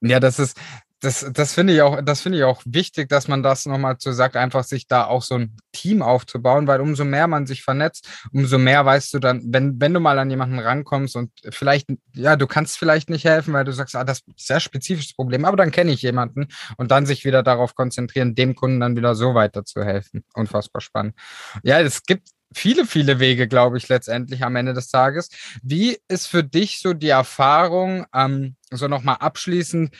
Ja, 0.00 0.20
das 0.20 0.38
ist, 0.38 0.58
das, 1.00 1.26
das 1.32 1.52
finde 1.52 1.74
ich 1.74 1.82
auch, 1.82 2.00
das 2.02 2.22
finde 2.22 2.38
ich 2.38 2.44
auch 2.44 2.62
wichtig, 2.64 3.08
dass 3.08 3.28
man 3.28 3.42
das 3.42 3.66
nochmal 3.66 3.96
so 3.98 4.12
sagt, 4.12 4.36
einfach 4.36 4.64
sich 4.64 4.86
da 4.86 5.04
auch 5.04 5.22
so 5.22 5.34
ein 5.36 5.56
Team 5.72 6.00
aufzubauen, 6.02 6.66
weil 6.66 6.80
umso 6.80 7.04
mehr 7.04 7.26
man 7.26 7.46
sich 7.46 7.62
vernetzt, 7.62 8.08
umso 8.32 8.58
mehr 8.58 8.84
weißt 8.86 9.12
du 9.14 9.18
dann, 9.18 9.42
wenn, 9.46 9.80
wenn 9.80 9.92
du 9.92 10.00
mal 10.00 10.18
an 10.18 10.30
jemanden 10.30 10.58
rankommst 10.58 11.16
und 11.16 11.30
vielleicht, 11.50 11.88
ja, 12.14 12.36
du 12.36 12.46
kannst 12.46 12.78
vielleicht 12.78 13.10
nicht 13.10 13.24
helfen, 13.24 13.52
weil 13.52 13.64
du 13.64 13.72
sagst, 13.72 13.96
ah, 13.96 14.04
das 14.04 14.18
ist 14.20 14.28
ein 14.28 14.34
sehr 14.38 14.60
spezifisches 14.60 15.14
Problem, 15.14 15.44
aber 15.44 15.56
dann 15.58 15.70
kenne 15.70 15.92
ich 15.92 16.02
jemanden 16.02 16.48
und 16.78 16.90
dann 16.90 17.04
sich 17.06 17.24
wieder 17.24 17.42
darauf 17.42 17.74
konzentrieren, 17.74 18.34
dem 18.34 18.54
Kunden 18.54 18.80
dann 18.80 18.96
wieder 18.96 19.14
so 19.14 19.34
weiter 19.34 19.64
zu 19.64 19.84
helfen. 19.84 20.24
Unfassbar 20.34 20.80
spannend. 20.80 21.14
Ja, 21.62 21.80
es 21.80 22.04
gibt 22.04 22.28
viele, 22.54 22.86
viele 22.86 23.18
Wege, 23.18 23.48
glaube 23.48 23.78
ich, 23.78 23.88
letztendlich 23.88 24.44
am 24.44 24.56
Ende 24.56 24.74
des 24.74 24.88
Tages. 24.88 25.30
Wie 25.62 25.98
ist 26.08 26.26
für 26.26 26.44
dich 26.44 26.80
so 26.80 26.94
die 26.94 27.08
Erfahrung, 27.08 28.06
ähm, 28.14 28.56
so 28.70 28.88
nochmal 28.88 29.16
abschließend, 29.20 29.94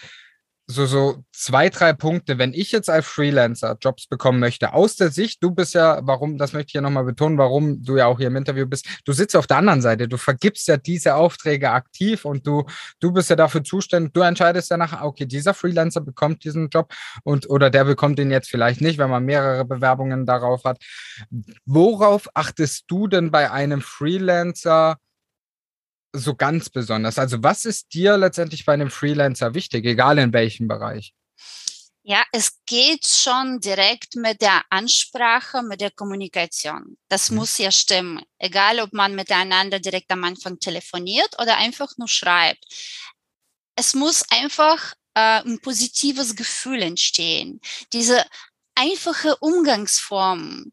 so, 0.67 0.87
so 0.87 1.23
zwei, 1.33 1.69
drei 1.69 1.93
Punkte, 1.93 2.39
wenn 2.39 2.55
ich 2.55 2.73
jetzt 2.73 2.89
als 2.89 3.07
Freelancer 3.07 3.77
Jobs 3.81 4.07
bekommen 4.07 4.41
möchte, 4.41 4.73
aus 4.73 4.97
der 4.97 5.11
Sicht, 5.11 5.43
du 5.43 5.51
bist 5.51 5.75
ja, 5.75 6.01
warum, 6.05 6.39
das 6.39 6.55
möchte 6.55 6.69
ich 6.69 6.75
ja 6.75 6.81
nochmal 6.81 7.05
betonen, 7.05 7.37
warum 7.37 7.83
du 7.83 7.99
ja 7.99 8.07
auch 8.07 8.17
hier 8.19 8.29
im 8.29 8.37
Interview 8.37 8.67
bist, 8.67 8.87
du 9.05 9.13
sitzt 9.13 9.37
auf 9.37 9.47
der 9.47 9.59
anderen 9.59 9.83
Seite, 9.83 10.09
du 10.09 10.17
vergibst 10.17 10.67
ja 10.69 10.79
diese 10.79 11.17
Aufträge 11.17 11.71
aktiv 11.71 12.25
und 12.25 12.47
du, 12.47 12.65
du 12.99 13.13
bist 13.13 13.29
ja 13.29 13.37
dafür 13.37 13.63
zuständig, 13.63 14.15
du 14.15 14.23
entscheidest 14.23 14.71
ja 14.71 14.79
nachher, 14.79 15.05
okay, 15.05 15.27
dieser 15.27 15.53
Freelancer 15.53 16.01
bekommt 16.01 16.45
diesen 16.45 16.71
Job 16.71 16.95
und 17.25 17.51
oder 17.51 17.69
der 17.69 17.85
bekommt 17.85 18.19
ihn 18.19 18.31
jetzt 18.31 18.49
vielleicht 18.49 18.81
nicht, 18.81 18.99
wenn 18.99 19.11
man 19.11 19.25
mehrere 19.25 19.67
Bewerbungen 19.67 20.25
darauf 20.25 20.65
hat. 20.65 20.83
Worauf 21.67 22.29
achtest 22.33 22.85
du 22.89 23.07
denn 23.07 23.31
bei 23.31 23.51
einem 23.51 23.83
Freelancer 23.83 24.97
so 26.15 26.35
ganz 26.35 26.71
besonders? 26.71 27.19
Also 27.19 27.43
was 27.43 27.65
ist 27.65 27.93
dir 27.93 28.17
letztendlich 28.17 28.65
bei 28.65 28.73
einem 28.73 28.91
Freelancer 28.91 29.55
wichtig, 29.55 29.85
egal 29.85 30.19
in 30.19 30.33
welchem 30.33 30.69
Bereich? 30.69 31.13
Ja, 32.07 32.23
es 32.33 32.61
geht 32.67 33.07
schon 33.07 33.61
direkt 33.61 34.15
mit 34.17 34.43
der 34.43 34.63
Ansprache, 34.69 35.63
mit 35.63 35.81
der 35.81 35.91
Kommunikation. 35.91 36.99
Das 37.09 37.31
mhm. 37.31 37.39
muss 37.39 37.57
ja 37.57 37.71
stimmen, 37.71 38.23
egal 38.39 38.79
ob 38.81 38.93
man 38.93 39.15
miteinander 39.15 39.81
direkt 39.81 40.11
am 40.11 40.23
Anfang 40.25 40.59
telefoniert 40.59 41.35
oder 41.41 41.57
einfach 41.57 41.97
nur 41.97 42.09
schreibt. 42.09 42.67
Es 43.75 43.95
muss 43.95 44.23
einfach 44.31 44.93
äh, 45.15 45.41
ein 45.45 45.61
positives 45.61 46.37
Gefühl 46.37 46.83
entstehen. 46.83 47.61
Diese 47.95 48.23
einfache 48.75 49.37
Umgangsform, 49.37 50.73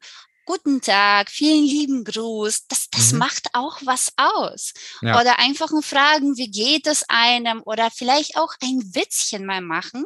guten 0.51 0.81
Tag, 0.81 1.29
vielen 1.29 1.63
lieben 1.63 2.03
Gruß, 2.03 2.67
das, 2.67 2.89
das 2.89 3.13
mhm. 3.13 3.19
macht 3.19 3.47
auch 3.53 3.77
was 3.85 4.11
aus. 4.17 4.73
Ja. 5.01 5.19
Oder 5.19 5.39
einfach 5.39 5.71
nur 5.71 5.81
fragen, 5.81 6.35
wie 6.35 6.51
geht 6.51 6.87
es 6.87 7.05
einem? 7.07 7.61
Oder 7.63 7.89
vielleicht 7.89 8.35
auch 8.35 8.53
ein 8.61 8.81
Witzchen 8.93 9.45
mal 9.45 9.61
machen. 9.61 10.03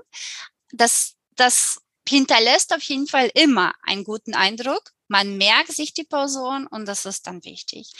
Das, 0.71 1.15
das 1.35 1.81
hinterlässt 2.07 2.75
auf 2.75 2.83
jeden 2.83 3.07
Fall 3.07 3.31
immer 3.33 3.73
einen 3.81 4.03
guten 4.03 4.35
Eindruck. 4.35 4.91
Man 5.07 5.37
merkt 5.37 5.71
sich 5.71 5.93
die 5.93 6.03
Person 6.03 6.67
und 6.67 6.85
das 6.85 7.05
ist 7.05 7.25
dann 7.25 7.43
wichtig. 7.43 7.91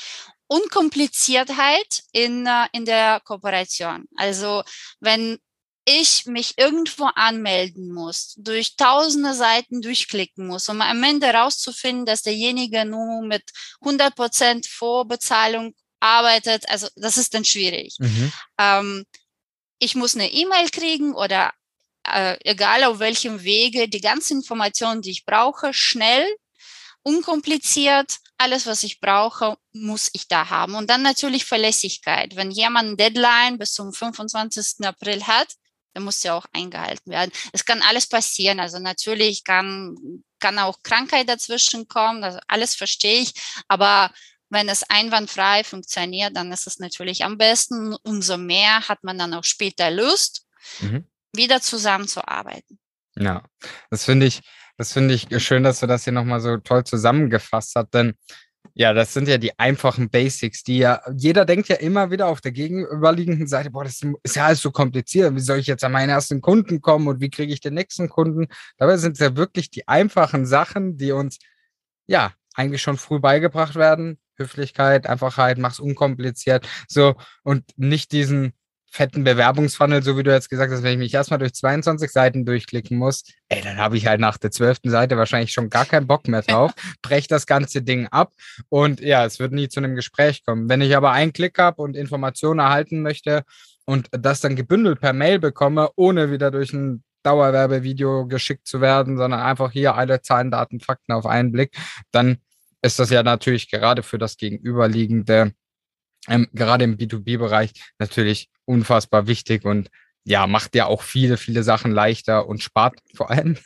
Unkompliziertheit 0.46 2.04
in, 2.12 2.46
äh, 2.46 2.68
in 2.74 2.86
der 2.86 3.22
Kooperation. 3.22 4.06
Also 4.18 4.62
wenn 5.00 5.40
ich 5.86 6.26
mich 6.26 6.58
irgendwo 6.58 7.06
anmelden 7.16 7.94
muss, 7.94 8.34
durch 8.38 8.76
tausende 8.76 9.34
Seiten 9.34 9.82
durchklicken 9.82 10.48
muss, 10.48 10.68
um 10.68 10.82
am 10.82 11.04
Ende 11.04 11.28
herauszufinden, 11.28 12.06
dass 12.06 12.24
derjenige 12.24 12.86
nur 12.86 13.22
mit 13.22 13.44
100 13.82 14.16
Prozent 14.16 14.66
Vorbezahlung 14.66 15.76
arbeitet, 16.00 16.68
also 16.70 16.88
das 16.96 17.18
ist 17.18 17.34
dann 17.34 17.46
schwierig. 17.46 17.96
Mhm. 18.00 18.34
Ähm, 18.58 19.06
ich 19.80 19.96
muss 19.96 20.16
eine 20.16 20.32
E-Mail 20.32 20.70
kriegen 20.70 21.14
oder 21.14 21.54
äh, 22.04 22.38
egal 22.44 22.84
auf 22.84 23.00
welchem 23.00 23.44
Wege, 23.44 23.88
die 23.88 24.02
ganzen 24.02 24.38
Informationen, 24.38 25.02
die 25.02 25.12
ich 25.12 25.26
brauche, 25.26 25.74
schnell, 25.74 26.26
unkompliziert, 27.04 28.18
alles, 28.38 28.66
was 28.66 28.84
ich 28.84 29.00
brauche, 29.00 29.58
muss 29.72 30.10
ich 30.14 30.28
da 30.28 30.50
haben. 30.50 30.76
Und 30.76 30.90
dann 30.90 31.02
natürlich 31.02 31.46
Verlässlichkeit. 31.46 32.36
Wenn 32.36 32.52
jemand 32.52 33.00
Deadline 33.00 33.58
bis 33.58 33.74
zum 33.74 33.94
25. 33.94 34.86
April 34.86 35.26
hat, 35.26 35.48
der 35.96 36.02
muss 36.02 36.22
ja 36.24 36.34
auch 36.36 36.46
eingehalten 36.54 37.10
werden. 37.10 37.32
Es 37.54 37.66
kann 37.66 37.82
alles 37.82 38.08
passieren. 38.08 38.60
Also 38.60 38.80
natürlich 38.80 39.44
kann, 39.44 39.96
kann 40.40 40.60
auch 40.60 40.84
Krankheit 40.84 41.30
dazwischen 41.30 41.88
kommen. 41.88 42.24
Also 42.24 42.40
alles 42.48 42.76
verstehe 42.76 43.22
ich. 43.22 43.34
Aber 43.68 44.12
wenn 44.50 44.70
es 44.70 44.84
einwandfrei 44.84 45.64
funktioniert, 45.64 46.36
dann 46.36 46.52
ist 46.52 46.68
es 46.68 46.80
natürlich 46.80 47.24
am 47.24 47.38
besten. 47.38 47.96
Umso 48.04 48.38
mehr 48.38 48.88
hat 48.88 49.04
man 49.04 49.18
dann 49.18 49.34
auch 49.34 49.44
später 49.44 49.90
Lust, 49.90 50.46
mhm. 50.82 51.08
wieder 51.34 51.62
zusammenzuarbeiten. 51.62 52.78
Ja, 53.18 53.44
das 53.90 54.04
finde 54.04 54.26
ich, 54.26 54.42
das 54.78 54.92
finde 54.92 55.14
ich 55.14 55.28
schön, 55.44 55.64
dass 55.64 55.80
du 55.80 55.88
das 55.88 56.04
hier 56.04 56.14
nochmal 56.14 56.42
so 56.42 56.58
toll 56.58 56.84
zusammengefasst 56.84 57.72
hast, 57.76 57.94
denn 57.94 58.16
ja, 58.74 58.94
das 58.94 59.14
sind 59.14 59.28
ja 59.28 59.38
die 59.38 59.58
einfachen 59.60 60.10
Basics, 60.10 60.64
die 60.64 60.80
ja, 60.80 61.02
jeder 61.16 61.46
denkt 61.46 61.68
ja 61.70 61.76
immer 61.76 62.12
wieder 62.12 62.28
auf 62.28 62.42
der 62.42 62.52
gegenüberliegenden 62.52 63.48
Seite, 63.48 63.72
boah, 63.72 63.84
das 63.84 64.02
ist 64.24 64.36
ja 64.36 64.46
alles 64.46 64.62
so 64.62 64.72
kompliziert. 64.72 65.36
Wie 65.36 65.40
soll 65.40 65.60
ich 65.60 65.68
jetzt 65.68 65.84
an 65.84 65.92
meinen 65.92 66.10
ersten 66.10 66.42
Kunden 66.42 66.82
kommen 66.82 67.08
und 67.08 67.22
wie 67.22 67.30
kriege 67.30 67.54
ich 67.54 67.62
den 67.62 67.76
nächsten 67.76 68.10
Kunden? 68.10 68.48
Dabei 68.78 68.98
sind 68.98 69.14
es 69.14 69.20
ja 69.20 69.36
wirklich 69.36 69.70
die 69.70 69.88
einfachen 69.88 70.46
Sachen, 70.46 70.98
die 70.98 71.12
uns, 71.12 71.40
ja, 72.08 72.34
eigentlich 72.56 72.82
schon 72.82 72.98
früh 72.98 73.20
beigebracht 73.20 73.76
werden. 73.76 74.20
Höflichkeit, 74.38 75.08
Einfachheit, 75.08 75.58
mach's 75.58 75.80
unkompliziert. 75.80 76.68
So, 76.88 77.16
und 77.44 77.64
nicht 77.78 78.12
diesen, 78.12 78.54
fetten 78.96 79.26
Bewerbungsfunnel, 79.26 80.02
so 80.04 80.18
wie 80.18 80.24
du 80.24 80.32
jetzt 80.32 80.50
gesagt 80.50 80.72
hast, 80.72 80.82
wenn 80.82 80.94
ich 80.94 80.98
mich 80.98 81.14
erstmal 81.14 81.38
durch 81.38 81.54
22 81.54 82.12
Seiten 82.12 82.46
durchklicken 82.46 82.98
muss, 82.98 83.24
ey, 83.50 83.62
dann 83.62 83.78
habe 83.78 83.98
ich 83.98 84.08
halt 84.08 84.22
nach 84.22 84.38
der 84.38 84.52
zwölften 84.52 84.90
Seite 84.90 85.18
wahrscheinlich 85.18 85.52
schon 85.52 85.70
gar 85.70 85.86
keinen 85.86 86.08
Bock 86.08 86.30
mehr 86.30 86.42
drauf, 86.42 86.72
brech 87.02 87.28
das 87.28 87.46
ganze 87.46 87.82
Ding 87.82 88.08
ab 88.08 88.32
und 88.70 89.02
ja, 89.02 89.26
es 89.26 89.40
wird 89.40 89.52
nie 89.52 89.68
zu 89.68 89.82
einem 89.82 89.96
Gespräch 89.96 90.46
kommen. 90.46 90.70
Wenn 90.70 90.82
ich 90.82 90.96
aber 90.96 91.12
einen 91.12 91.34
Klick 91.34 91.60
habe 91.60 91.82
und 91.82 91.98
Informationen 91.98 92.62
erhalten 92.62 93.02
möchte 93.02 93.44
und 93.84 94.08
das 94.12 94.40
dann 94.40 94.56
gebündelt 94.56 95.02
per 95.02 95.14
Mail 95.14 95.40
bekomme, 95.40 95.90
ohne 95.96 96.32
wieder 96.32 96.50
durch 96.50 96.72
ein 96.72 97.04
Dauerwerbevideo 97.24 98.28
geschickt 98.28 98.66
zu 98.66 98.80
werden, 98.80 99.18
sondern 99.18 99.42
einfach 99.42 99.72
hier 99.72 99.96
alle 99.96 100.22
Zahlen, 100.22 100.52
Daten, 100.52 100.80
Fakten 100.80 101.12
auf 101.12 101.26
einen 101.26 101.52
Blick, 101.52 101.76
dann 102.12 102.38
ist 102.82 103.00
das 103.00 103.10
ja 103.10 103.24
natürlich 103.24 103.70
gerade 103.70 104.04
für 104.04 104.20
das 104.20 104.38
Gegenüberliegende 104.38 105.52
ähm, 106.28 106.48
gerade 106.54 106.84
im 106.84 106.98
B2B-Bereich 106.98 107.72
natürlich 108.00 108.50
unfassbar 108.66 109.28
wichtig 109.28 109.66
und 109.66 109.90
ja, 110.24 110.48
macht 110.48 110.76
ja 110.76 110.88
auch 110.88 111.04
viele, 111.04 111.38
viele 111.38 111.64
Sachen 111.64 111.92
leichter 111.92 112.48
und 112.48 112.64
spart 112.64 113.00
vor 113.16 113.30
allem 113.30 113.58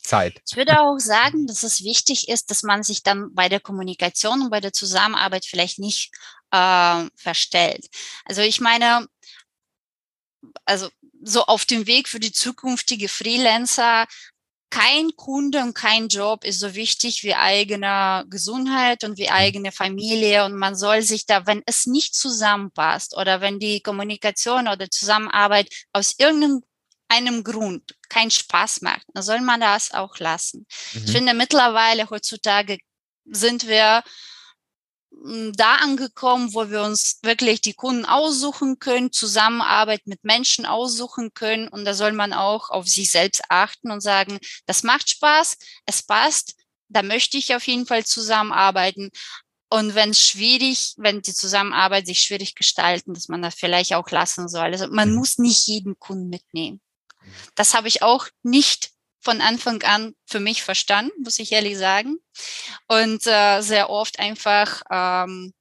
Zeit. 0.00 0.40
Ich 0.48 0.56
würde 0.56 0.80
auch 0.80 0.98
sagen, 0.98 1.46
dass 1.46 1.62
es 1.62 1.82
wichtig 1.82 2.28
ist, 2.28 2.50
dass 2.50 2.62
man 2.62 2.82
sich 2.82 3.02
dann 3.02 3.34
bei 3.34 3.48
der 3.48 3.60
Kommunikation 3.60 4.42
und 4.42 4.50
bei 4.50 4.60
der 4.60 4.72
Zusammenarbeit 4.72 5.44
vielleicht 5.44 5.78
nicht 5.78 6.12
äh, 6.50 7.04
verstellt. 7.16 7.86
Also 8.24 8.42
ich 8.42 8.60
meine, 8.60 9.06
also 10.64 10.88
so 11.22 11.44
auf 11.46 11.64
dem 11.64 11.86
Weg 11.86 12.08
für 12.08 12.20
die 12.20 12.32
zukünftige 12.32 13.08
Freelancer 13.08 14.06
kein 14.74 15.14
Kunde 15.14 15.60
und 15.62 15.72
kein 15.74 16.08
Job 16.08 16.44
ist 16.44 16.58
so 16.58 16.74
wichtig 16.74 17.22
wie 17.22 17.36
eigene 17.36 18.24
Gesundheit 18.28 19.04
und 19.04 19.18
wie 19.18 19.28
mhm. 19.28 19.32
eigene 19.32 19.72
Familie. 19.72 20.44
Und 20.44 20.56
man 20.56 20.74
soll 20.74 21.02
sich 21.02 21.26
da, 21.26 21.46
wenn 21.46 21.62
es 21.64 21.86
nicht 21.86 22.16
zusammenpasst 22.16 23.16
oder 23.16 23.40
wenn 23.40 23.60
die 23.60 23.80
Kommunikation 23.80 24.66
oder 24.66 24.90
Zusammenarbeit 24.90 25.68
aus 25.92 26.16
irgendeinem 26.18 27.44
Grund 27.44 27.94
keinen 28.08 28.32
Spaß 28.32 28.80
macht, 28.80 29.06
dann 29.14 29.22
soll 29.22 29.42
man 29.42 29.60
das 29.60 29.94
auch 29.94 30.18
lassen. 30.18 30.66
Mhm. 30.92 31.02
Ich 31.04 31.12
finde, 31.12 31.34
mittlerweile 31.34 32.10
heutzutage 32.10 32.78
sind 33.26 33.68
wir 33.68 34.02
da 35.52 35.76
angekommen, 35.76 36.52
wo 36.54 36.70
wir 36.70 36.82
uns 36.82 37.18
wirklich 37.22 37.60
die 37.60 37.74
Kunden 37.74 38.04
aussuchen 38.04 38.78
können, 38.78 39.12
Zusammenarbeit 39.12 40.06
mit 40.06 40.22
Menschen 40.24 40.66
aussuchen 40.66 41.32
können. 41.32 41.68
Und 41.68 41.84
da 41.84 41.94
soll 41.94 42.12
man 42.12 42.32
auch 42.32 42.70
auf 42.70 42.86
sich 42.88 43.10
selbst 43.10 43.42
achten 43.48 43.90
und 43.90 44.00
sagen, 44.00 44.38
das 44.66 44.82
macht 44.82 45.08
Spaß, 45.10 45.56
es 45.86 46.02
passt, 46.02 46.54
da 46.88 47.02
möchte 47.02 47.38
ich 47.38 47.54
auf 47.54 47.66
jeden 47.66 47.86
Fall 47.86 48.04
zusammenarbeiten. 48.04 49.10
Und 49.70 49.94
wenn 49.94 50.10
es 50.10 50.20
schwierig, 50.20 50.94
wenn 50.98 51.22
die 51.22 51.34
Zusammenarbeit 51.34 52.06
sich 52.06 52.20
schwierig 52.20 52.54
gestalten, 52.54 53.14
dass 53.14 53.28
man 53.28 53.42
das 53.42 53.54
vielleicht 53.54 53.94
auch 53.94 54.08
lassen 54.10 54.48
soll. 54.48 54.66
Also 54.66 54.88
man 54.88 55.10
mhm. 55.10 55.16
muss 55.16 55.38
nicht 55.38 55.66
jeden 55.66 55.98
Kunden 55.98 56.28
mitnehmen. 56.28 56.80
Das 57.54 57.74
habe 57.74 57.88
ich 57.88 58.02
auch 58.02 58.28
nicht 58.42 58.93
von 59.24 59.40
Anfang 59.40 59.82
an 59.82 60.14
für 60.26 60.40
mich 60.40 60.62
verstanden, 60.62 61.22
muss 61.22 61.38
ich 61.38 61.52
ehrlich 61.52 61.78
sagen. 61.78 62.18
Und 62.88 63.26
äh, 63.26 63.60
sehr 63.62 63.90
oft 63.90 64.18
einfach, 64.18 64.82
ähm, 64.90 65.52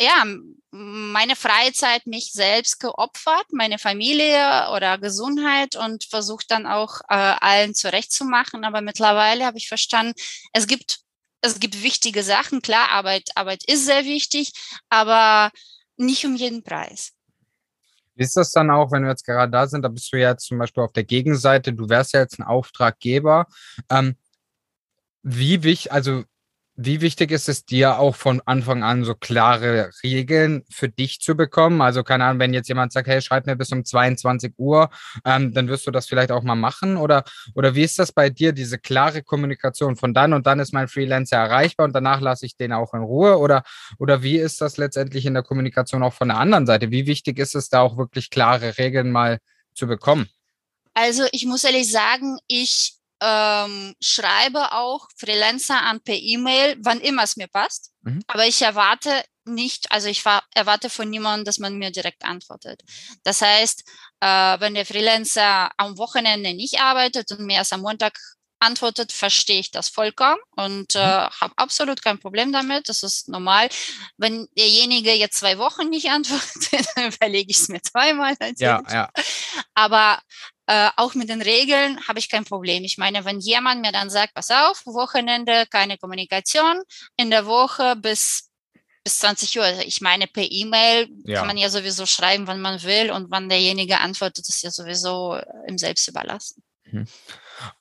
ja, 0.00 0.24
meine 0.70 1.36
Freizeit 1.36 2.06
mich 2.06 2.32
selbst 2.32 2.80
geopfert, 2.80 3.46
meine 3.52 3.78
Familie 3.78 4.68
oder 4.74 4.98
Gesundheit 4.98 5.76
und 5.76 6.04
versucht 6.04 6.50
dann 6.50 6.66
auch 6.66 7.00
äh, 7.08 7.14
allen 7.14 7.74
zurechtzumachen. 7.74 8.64
Aber 8.64 8.80
mittlerweile 8.80 9.46
habe 9.46 9.58
ich 9.58 9.68
verstanden, 9.68 10.14
es 10.52 10.66
gibt, 10.66 11.00
es 11.42 11.60
gibt 11.60 11.82
wichtige 11.82 12.24
Sachen. 12.24 12.60
Klar, 12.60 12.88
Arbeit, 12.88 13.30
Arbeit 13.36 13.62
ist 13.66 13.84
sehr 13.84 14.04
wichtig, 14.04 14.52
aber 14.88 15.52
nicht 15.96 16.26
um 16.26 16.34
jeden 16.34 16.64
Preis. 16.64 17.12
Ist 18.16 18.36
das 18.36 18.50
dann 18.52 18.70
auch, 18.70 18.92
wenn 18.92 19.02
wir 19.02 19.10
jetzt 19.10 19.24
gerade 19.24 19.50
da 19.50 19.66
sind? 19.66 19.82
Da 19.82 19.88
bist 19.88 20.12
du 20.12 20.18
ja 20.18 20.30
jetzt 20.30 20.46
zum 20.46 20.58
Beispiel 20.58 20.82
auf 20.82 20.92
der 20.92 21.04
Gegenseite, 21.04 21.72
du 21.72 21.88
wärst 21.88 22.12
ja 22.12 22.20
jetzt 22.20 22.38
ein 22.38 22.44
Auftraggeber. 22.44 23.46
Ähm, 23.90 24.16
wie 25.22 25.62
wichtig, 25.62 25.90
also 25.92 26.24
wie 26.76 27.00
wichtig 27.00 27.30
ist 27.30 27.48
es 27.48 27.64
dir 27.64 27.98
auch 27.98 28.16
von 28.16 28.40
Anfang 28.46 28.82
an 28.82 29.04
so 29.04 29.14
klare 29.14 29.90
Regeln 30.02 30.64
für 30.70 30.88
dich 30.88 31.20
zu 31.20 31.36
bekommen? 31.36 31.80
Also 31.80 32.02
keine 32.02 32.24
Ahnung, 32.24 32.40
wenn 32.40 32.52
jetzt 32.52 32.68
jemand 32.68 32.92
sagt, 32.92 33.06
hey, 33.06 33.22
schreib 33.22 33.46
mir 33.46 33.54
bis 33.54 33.70
um 33.70 33.84
22 33.84 34.54
Uhr, 34.56 34.90
ähm, 35.24 35.52
dann 35.52 35.68
wirst 35.68 35.86
du 35.86 35.92
das 35.92 36.06
vielleicht 36.06 36.32
auch 36.32 36.42
mal 36.42 36.56
machen? 36.56 36.96
Oder, 36.96 37.24
oder 37.54 37.74
wie 37.74 37.82
ist 37.82 37.98
das 37.98 38.10
bei 38.12 38.28
dir, 38.28 38.52
diese 38.52 38.78
klare 38.78 39.22
Kommunikation 39.22 39.96
von 39.96 40.14
dann 40.14 40.32
und 40.32 40.46
dann 40.46 40.58
ist 40.58 40.72
mein 40.72 40.88
Freelancer 40.88 41.36
erreichbar 41.36 41.86
und 41.86 41.92
danach 41.92 42.20
lasse 42.20 42.46
ich 42.46 42.56
den 42.56 42.72
auch 42.72 42.92
in 42.92 43.02
Ruhe? 43.02 43.38
Oder, 43.38 43.62
oder 43.98 44.22
wie 44.22 44.36
ist 44.36 44.60
das 44.60 44.76
letztendlich 44.76 45.26
in 45.26 45.34
der 45.34 45.44
Kommunikation 45.44 46.02
auch 46.02 46.14
von 46.14 46.28
der 46.28 46.38
anderen 46.38 46.66
Seite? 46.66 46.90
Wie 46.90 47.06
wichtig 47.06 47.38
ist 47.38 47.54
es 47.54 47.68
da 47.68 47.82
auch 47.82 47.96
wirklich 47.96 48.30
klare 48.30 48.78
Regeln 48.78 49.12
mal 49.12 49.38
zu 49.74 49.86
bekommen? 49.86 50.28
Also 50.92 51.24
ich 51.32 51.46
muss 51.46 51.64
ehrlich 51.64 51.90
sagen, 51.90 52.38
ich 52.46 52.94
ähm, 53.24 53.94
schreibe 54.00 54.72
auch 54.72 55.08
Freelancer 55.16 55.80
an 55.80 56.00
per 56.00 56.16
E-Mail, 56.16 56.76
wann 56.80 57.00
immer 57.00 57.22
es 57.22 57.36
mir 57.36 57.48
passt. 57.48 57.90
Mhm. 58.02 58.22
Aber 58.26 58.46
ich 58.46 58.60
erwarte 58.60 59.24
nicht, 59.46 59.90
also 59.92 60.08
ich 60.08 60.22
erwarte 60.54 60.90
von 60.90 61.08
niemandem, 61.08 61.44
dass 61.44 61.58
man 61.58 61.78
mir 61.78 61.90
direkt 61.90 62.24
antwortet. 62.24 62.82
Das 63.22 63.40
heißt, 63.40 63.84
äh, 64.20 64.60
wenn 64.60 64.74
der 64.74 64.86
Freelancer 64.86 65.70
am 65.76 65.96
Wochenende 65.96 66.54
nicht 66.54 66.80
arbeitet 66.80 67.30
und 67.32 67.40
mir 67.40 67.56
erst 67.56 67.72
am 67.72 67.80
Montag 67.80 68.18
antwortet, 68.58 69.12
verstehe 69.12 69.60
ich 69.60 69.70
das 69.70 69.88
vollkommen 69.88 70.40
und 70.56 70.94
äh, 70.94 70.98
mhm. 70.98 71.30
habe 71.40 71.52
absolut 71.56 72.02
kein 72.02 72.18
Problem 72.18 72.52
damit. 72.52 72.88
Das 72.88 73.02
ist 73.02 73.28
normal. 73.28 73.68
Wenn 74.16 74.48
derjenige 74.56 75.12
jetzt 75.12 75.38
zwei 75.38 75.58
Wochen 75.58 75.88
nicht 75.90 76.10
antwortet, 76.10 76.86
dann 76.94 77.12
überlege 77.12 77.50
ich 77.50 77.58
es 77.58 77.68
mir 77.68 77.82
zweimal. 77.82 78.36
Ja, 78.58 78.82
ja. 78.90 79.10
Aber 79.74 80.20
äh, 80.66 80.90
auch 80.96 81.14
mit 81.14 81.28
den 81.28 81.42
Regeln 81.42 82.00
habe 82.08 82.18
ich 82.18 82.30
kein 82.30 82.44
Problem. 82.44 82.84
Ich 82.84 82.98
meine, 82.98 83.24
wenn 83.24 83.40
jemand 83.40 83.82
mir 83.82 83.92
dann 83.92 84.10
sagt, 84.10 84.34
pass 84.34 84.50
auf, 84.50 84.84
Wochenende 84.86 85.66
keine 85.70 85.98
Kommunikation, 85.98 86.82
in 87.16 87.30
der 87.30 87.46
Woche 87.46 87.96
bis 87.96 88.50
bis 89.04 89.18
20 89.18 89.58
Uhr. 89.58 89.64
Also 89.64 89.82
ich 89.82 90.00
meine, 90.00 90.26
per 90.26 90.50
E-Mail 90.50 91.08
ja. 91.24 91.38
kann 91.38 91.46
man 91.46 91.58
ja 91.58 91.68
sowieso 91.68 92.06
schreiben, 92.06 92.46
wann 92.46 92.60
man 92.60 92.82
will 92.82 93.10
und 93.10 93.30
wann 93.30 93.50
derjenige 93.50 94.00
antwortet, 94.00 94.48
ist 94.48 94.62
ja 94.62 94.70
sowieso 94.70 95.36
äh, 95.36 95.44
ihm 95.68 95.76
selbst 95.76 96.08
überlassen. 96.08 96.62
Mhm. 96.90 97.06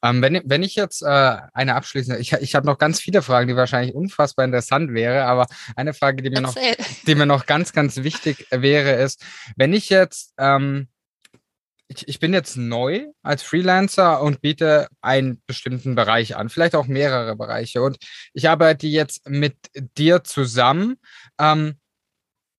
Ähm, 0.04 0.22
wenn, 0.22 0.42
wenn 0.46 0.64
ich 0.64 0.76
jetzt 0.76 1.02
äh, 1.02 1.38
eine 1.54 1.76
abschließende, 1.76 2.20
ich, 2.20 2.34
ich 2.34 2.56
habe 2.56 2.66
noch 2.66 2.78
ganz 2.78 3.00
viele 3.00 3.22
Fragen, 3.22 3.48
die 3.48 3.56
wahrscheinlich 3.56 3.96
unfassbar 3.96 4.46
interessant 4.46 4.94
wäre, 4.94 5.26
aber 5.26 5.48
eine 5.76 5.94
Frage, 5.94 6.22
die 6.22 6.30
mir, 6.30 6.42
noch, 6.42 6.56
die 7.08 7.16
mir 7.16 7.26
noch 7.26 7.46
ganz, 7.46 7.74
ganz 7.74 7.98
wichtig 7.98 8.46
wäre, 8.52 9.02
ist, 9.02 9.26
wenn 9.56 9.74
ich 9.74 9.90
jetzt 9.90 10.34
ähm, 10.38 10.90
ich, 11.96 12.08
ich 12.08 12.20
bin 12.20 12.34
jetzt 12.34 12.58
neu 12.58 13.08
als 13.22 13.44
Freelancer 13.44 14.22
und 14.22 14.42
biete 14.42 14.88
einen 15.02 15.42
bestimmten 15.46 15.96
Bereich 15.96 16.36
an, 16.36 16.50
vielleicht 16.50 16.76
auch 16.76 16.88
mehrere 16.88 17.36
Bereiche. 17.36 17.82
Und 17.82 17.98
ich 18.34 18.50
arbeite 18.50 18.88
jetzt 18.88 19.28
mit 19.30 19.56
dir 19.98 20.24
zusammen. 20.24 20.96
Ähm, 21.40 21.76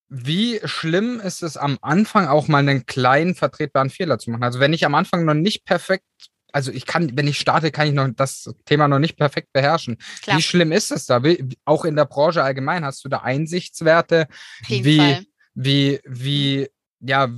wie 0.09 0.61
schlimm 0.64 1.20
ist 1.20 1.43
es 1.43 1.57
am 1.57 1.78
Anfang 1.82 2.28
auch 2.28 2.47
mal 2.47 2.59
einen 2.59 2.87
kleinen 2.87 3.35
vertretbaren 3.35 3.91
Fehler 3.91 4.18
zu 4.18 4.30
machen? 4.30 4.45
Also 4.45 4.61
wenn 4.61 4.72
ich 4.72 4.87
am 4.87 4.95
Anfang 4.95 5.24
noch 5.24 5.35
nicht 5.35 5.64
perfekt, 5.64 6.05
also 6.53 6.70
ich 6.70 6.87
kann, 6.87 7.16
wenn 7.16 7.26
ich 7.26 7.39
starte, 7.39 7.72
kann 7.72 7.89
ich 7.89 7.95
noch 7.95 8.09
das 8.14 8.55
Thema 8.64 8.87
noch 8.87 9.01
nicht 9.01 9.16
perfekt 9.16 9.49
beherrschen. 9.53 9.99
Klar. 10.22 10.39
Wie 10.39 10.43
schlimm 10.43 10.70
ist 10.70 10.93
es 10.93 11.07
da? 11.07 11.24
Wie, 11.24 11.57
auch 11.64 11.85
in 11.85 11.97
der 11.97 12.05
Branche 12.05 12.45
allgemein 12.45 12.85
hast 12.85 13.05
du 13.05 13.09
da 13.09 13.22
Einsichtswerte? 13.22 14.28
Wie, 14.68 14.99
Fall. 14.99 15.24
wie, 15.55 16.01
wie, 16.05 16.68
ja, 17.01 17.28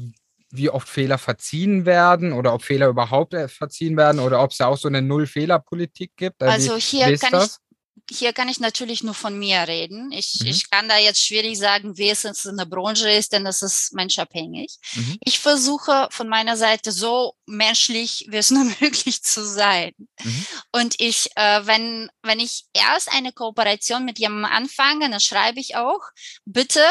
wie 0.50 0.70
oft 0.70 0.88
Fehler 0.88 1.18
verziehen 1.18 1.86
werden 1.86 2.32
oder 2.32 2.54
ob 2.54 2.62
Fehler 2.62 2.88
überhaupt 2.88 3.34
äh, 3.34 3.48
verziehen 3.48 3.96
werden 3.96 4.20
oder 4.20 4.42
ob 4.42 4.52
es 4.52 4.58
ja 4.58 4.68
auch 4.68 4.78
so 4.78 4.88
eine 4.88 5.02
Null-Fehler-Politik 5.02 6.12
gibt. 6.16 6.42
Also, 6.42 6.74
also 6.74 6.76
hier 6.76 7.16
kann 7.18 7.32
das? 7.32 7.46
ich 7.46 7.66
hier 8.10 8.32
kann 8.32 8.48
ich 8.48 8.60
natürlich 8.60 9.02
nur 9.02 9.14
von 9.14 9.38
mir 9.38 9.66
reden. 9.66 10.12
Ich, 10.12 10.40
mhm. 10.40 10.46
ich 10.46 10.70
kann 10.70 10.88
da 10.88 10.98
jetzt 10.98 11.24
schwierig 11.24 11.58
sagen, 11.58 11.96
wie 11.96 12.10
es 12.10 12.24
in 12.24 12.56
der 12.56 12.64
Branche 12.64 13.10
ist, 13.10 13.32
denn 13.32 13.44
das 13.44 13.62
ist 13.62 13.94
menschabhängig. 13.94 14.76
Mhm. 14.94 15.18
Ich 15.24 15.38
versuche 15.38 16.08
von 16.10 16.28
meiner 16.28 16.56
Seite 16.56 16.92
so 16.92 17.34
menschlich 17.46 18.26
wie 18.30 18.36
es 18.36 18.50
nur 18.50 18.64
möglich 18.80 19.22
zu 19.22 19.44
sein. 19.44 19.92
Mhm. 20.22 20.46
Und 20.72 21.00
ich, 21.00 21.30
äh, 21.36 21.66
wenn, 21.66 22.08
wenn 22.22 22.38
ich 22.38 22.66
erst 22.72 23.12
eine 23.12 23.32
Kooperation 23.32 24.04
mit 24.04 24.18
jemandem 24.18 24.52
anfange, 24.52 25.10
dann 25.10 25.20
schreibe 25.20 25.58
ich 25.58 25.76
auch, 25.76 26.00
bitte 26.44 26.82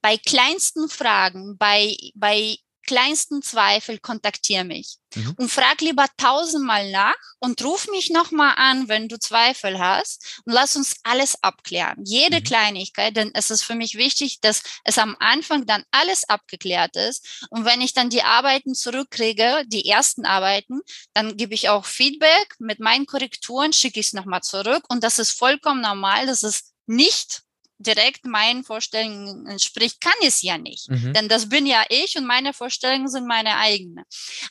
bei 0.00 0.16
kleinsten 0.16 0.88
Fragen, 0.88 1.56
bei, 1.58 1.96
bei 2.14 2.56
kleinsten 2.86 3.42
Zweifel 3.42 3.98
kontaktiere 3.98 4.64
mich 4.64 4.98
mhm. 5.14 5.34
und 5.36 5.50
frag 5.50 5.80
lieber 5.80 6.06
tausendmal 6.16 6.90
nach 6.90 7.14
und 7.40 7.62
ruf 7.64 7.88
mich 7.90 8.10
nochmal 8.10 8.54
an, 8.56 8.88
wenn 8.88 9.08
du 9.08 9.18
Zweifel 9.18 9.78
hast 9.78 10.42
und 10.44 10.52
lass 10.52 10.76
uns 10.76 10.96
alles 11.02 11.42
abklären. 11.42 12.02
Jede 12.04 12.40
mhm. 12.40 12.44
Kleinigkeit, 12.44 13.16
denn 13.16 13.30
es 13.34 13.50
ist 13.50 13.62
für 13.62 13.74
mich 13.74 13.96
wichtig, 13.96 14.40
dass 14.40 14.62
es 14.84 14.98
am 14.98 15.16
Anfang 15.18 15.66
dann 15.66 15.84
alles 15.90 16.28
abgeklärt 16.28 16.96
ist. 16.96 17.46
Und 17.50 17.64
wenn 17.64 17.80
ich 17.80 17.92
dann 17.92 18.10
die 18.10 18.22
Arbeiten 18.22 18.74
zurückkriege, 18.74 19.64
die 19.66 19.88
ersten 19.88 20.26
Arbeiten, 20.26 20.80
dann 21.12 21.36
gebe 21.36 21.54
ich 21.54 21.68
auch 21.68 21.84
Feedback 21.84 22.54
mit 22.58 22.80
meinen 22.80 23.06
Korrekturen, 23.06 23.72
schicke 23.72 24.00
ich 24.00 24.06
es 24.06 24.12
nochmal 24.12 24.42
zurück 24.42 24.84
und 24.88 25.04
das 25.04 25.18
ist 25.18 25.32
vollkommen 25.32 25.80
normal, 25.80 26.26
das 26.26 26.42
ist 26.42 26.72
nicht 26.86 27.43
direkt 27.86 28.24
meinen 28.26 28.64
Vorstellungen 28.64 29.46
entspricht, 29.46 30.00
kann 30.00 30.12
es 30.22 30.42
ja 30.42 30.58
nicht. 30.58 30.88
Mhm. 30.90 31.12
Denn 31.12 31.28
das 31.28 31.48
bin 31.48 31.66
ja 31.66 31.84
ich 31.88 32.16
und 32.16 32.26
meine 32.26 32.52
Vorstellungen 32.52 33.08
sind 33.08 33.26
meine 33.26 33.56
eigenen. 33.56 34.04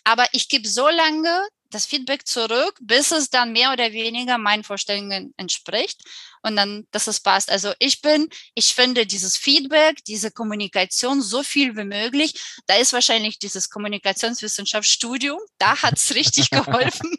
Aber 0.04 0.26
ich 0.32 0.50
gebe 0.50 0.68
so 0.68 0.88
lange 0.88 1.48
das 1.74 1.86
Feedback 1.86 2.28
zurück, 2.28 2.78
bis 2.82 3.12
es 3.12 3.30
dann 3.30 3.52
mehr 3.52 3.72
oder 3.74 3.92
weniger 3.92 4.38
meinen 4.38 4.64
Vorstellungen 4.64 5.34
entspricht 5.38 6.02
und 6.44 6.56
dann, 6.56 6.88
dass 6.92 7.08
es 7.08 7.20
passt. 7.20 7.50
Also 7.50 7.74
ich 7.80 8.02
bin, 8.02 8.30
ich 8.54 8.74
finde 8.76 9.06
dieses 9.06 9.38
Feedback, 9.38 10.04
diese 10.06 10.32
Kommunikation 10.32 11.22
so 11.22 11.44
viel 11.44 11.76
wie 11.76 11.84
möglich. 11.84 12.34
Da 12.68 12.76
ist 12.76 12.94
wahrscheinlich 12.94 13.40
dieses 13.40 13.70
Kommunikationswissenschaftsstudium, 13.70 15.40
da 15.58 15.82
hat 15.82 15.98
es 15.98 16.14
richtig 16.14 16.50
geholfen. 16.52 17.18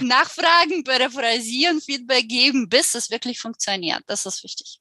Nachfragen, 0.00 0.84
paraphrasieren, 0.84 1.80
Feedback 1.80 2.28
geben, 2.28 2.68
bis 2.68 2.94
es 2.94 3.10
wirklich 3.10 3.38
funktioniert. 3.40 4.02
Das 4.06 4.26
ist 4.26 4.42
wichtig. 4.42 4.80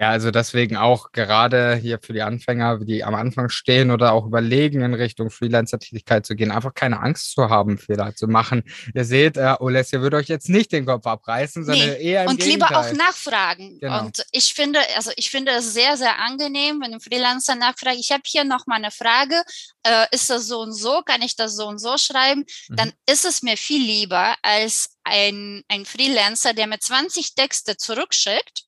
Ja, 0.00 0.08
also 0.08 0.30
deswegen 0.30 0.78
auch 0.78 1.12
gerade 1.12 1.74
hier 1.74 1.98
für 2.00 2.14
die 2.14 2.22
Anfänger, 2.22 2.78
die 2.78 3.04
am 3.04 3.14
Anfang 3.14 3.50
stehen 3.50 3.90
oder 3.90 4.14
auch 4.14 4.24
überlegen, 4.24 4.80
in 4.80 4.94
Richtung 4.94 5.28
Freelancer-Tätigkeit 5.28 6.24
zu 6.24 6.36
gehen, 6.36 6.50
einfach 6.50 6.72
keine 6.72 7.00
Angst 7.00 7.32
zu 7.32 7.50
haben, 7.50 7.76
Fehler 7.76 8.14
zu 8.14 8.26
machen. 8.26 8.62
Ihr 8.94 9.04
seht, 9.04 9.36
äh, 9.36 9.56
Olesja 9.60 10.00
würde 10.00 10.16
euch 10.16 10.28
jetzt 10.28 10.48
nicht 10.48 10.72
den 10.72 10.86
Kopf 10.86 11.06
abreißen, 11.06 11.66
sondern 11.66 11.86
nee. 11.86 12.02
eher 12.02 12.24
im 12.24 12.30
Und 12.30 12.40
Gegenteil. 12.40 12.68
lieber 12.68 12.80
auch 12.80 12.92
nachfragen. 12.94 13.78
Genau. 13.78 14.06
Und 14.06 14.24
ich 14.32 14.54
finde, 14.54 14.80
also 14.96 15.10
ich 15.16 15.30
finde 15.30 15.52
es 15.52 15.74
sehr, 15.74 15.98
sehr 15.98 16.18
angenehm, 16.18 16.80
wenn 16.80 16.94
ein 16.94 17.00
Freelancer 17.00 17.54
nachfragt, 17.54 17.98
ich 18.00 18.10
habe 18.10 18.22
hier 18.24 18.44
noch 18.44 18.66
mal 18.66 18.76
eine 18.76 18.92
Frage, 18.92 19.42
äh, 19.82 20.06
ist 20.12 20.30
das 20.30 20.46
so 20.46 20.60
und 20.60 20.72
so, 20.72 21.02
kann 21.02 21.20
ich 21.20 21.36
das 21.36 21.56
so 21.56 21.66
und 21.66 21.78
so 21.78 21.98
schreiben? 21.98 22.46
Mhm. 22.70 22.76
Dann 22.76 22.92
ist 23.06 23.26
es 23.26 23.42
mir 23.42 23.58
viel 23.58 23.84
lieber 23.84 24.34
als 24.40 24.96
ein, 25.04 25.62
ein 25.68 25.84
Freelancer, 25.84 26.54
der 26.54 26.68
mir 26.68 26.78
20 26.78 27.34
Texte 27.34 27.76
zurückschickt 27.76 28.64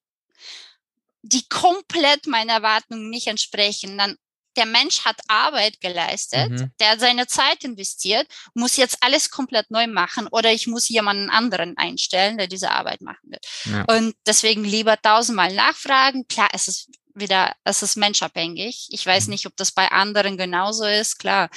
die 1.22 1.48
komplett 1.48 2.26
meinen 2.26 2.50
Erwartungen 2.50 3.08
nicht 3.10 3.28
entsprechen, 3.28 3.96
dann 3.96 4.16
der 4.56 4.66
Mensch 4.66 5.04
hat 5.04 5.16
Arbeit 5.28 5.80
geleistet, 5.80 6.50
mhm. 6.50 6.72
der 6.78 6.90
hat 6.90 7.00
seine 7.00 7.26
Zeit 7.26 7.64
investiert, 7.64 8.26
muss 8.54 8.76
jetzt 8.76 8.98
alles 9.00 9.30
komplett 9.30 9.70
neu 9.70 9.86
machen 9.86 10.28
oder 10.30 10.52
ich 10.52 10.66
muss 10.66 10.88
jemanden 10.88 11.30
anderen 11.30 11.76
einstellen, 11.78 12.38
der 12.38 12.48
diese 12.48 12.70
Arbeit 12.70 13.00
machen 13.00 13.30
wird. 13.30 13.46
Ja. 13.64 13.84
Und 13.84 14.14
deswegen 14.26 14.64
lieber 14.64 15.00
tausendmal 15.00 15.54
nachfragen. 15.54 16.26
Klar, 16.28 16.48
es 16.52 16.68
ist 16.68 16.90
wieder, 17.14 17.54
es 17.64 17.82
ist 17.82 17.96
menschabhängig. 17.96 18.88
Ich 18.90 19.04
weiß 19.04 19.26
mhm. 19.26 19.32
nicht, 19.32 19.46
ob 19.46 19.56
das 19.56 19.72
bei 19.72 19.90
anderen 19.90 20.36
genauso 20.36 20.84
ist. 20.84 21.18
Klar, 21.18 21.50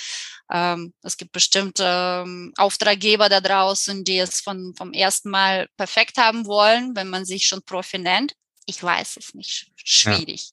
ähm, 0.51 0.93
es 1.01 1.17
gibt 1.17 1.31
bestimmt 1.31 1.77
ähm, 1.79 2.53
Auftraggeber 2.57 3.29
da 3.29 3.41
draußen, 3.41 4.03
die 4.03 4.19
es 4.19 4.41
von, 4.41 4.73
vom 4.77 4.93
ersten 4.93 5.29
Mal 5.29 5.67
perfekt 5.77 6.17
haben 6.17 6.45
wollen, 6.45 6.95
wenn 6.95 7.09
man 7.09 7.25
sich 7.25 7.47
schon 7.47 7.63
Profi 7.63 7.97
nennt 7.97 8.35
ich 8.65 8.81
weiß 8.81 9.17
es 9.17 9.33
nicht. 9.33 9.71
Schwierig. 9.75 10.51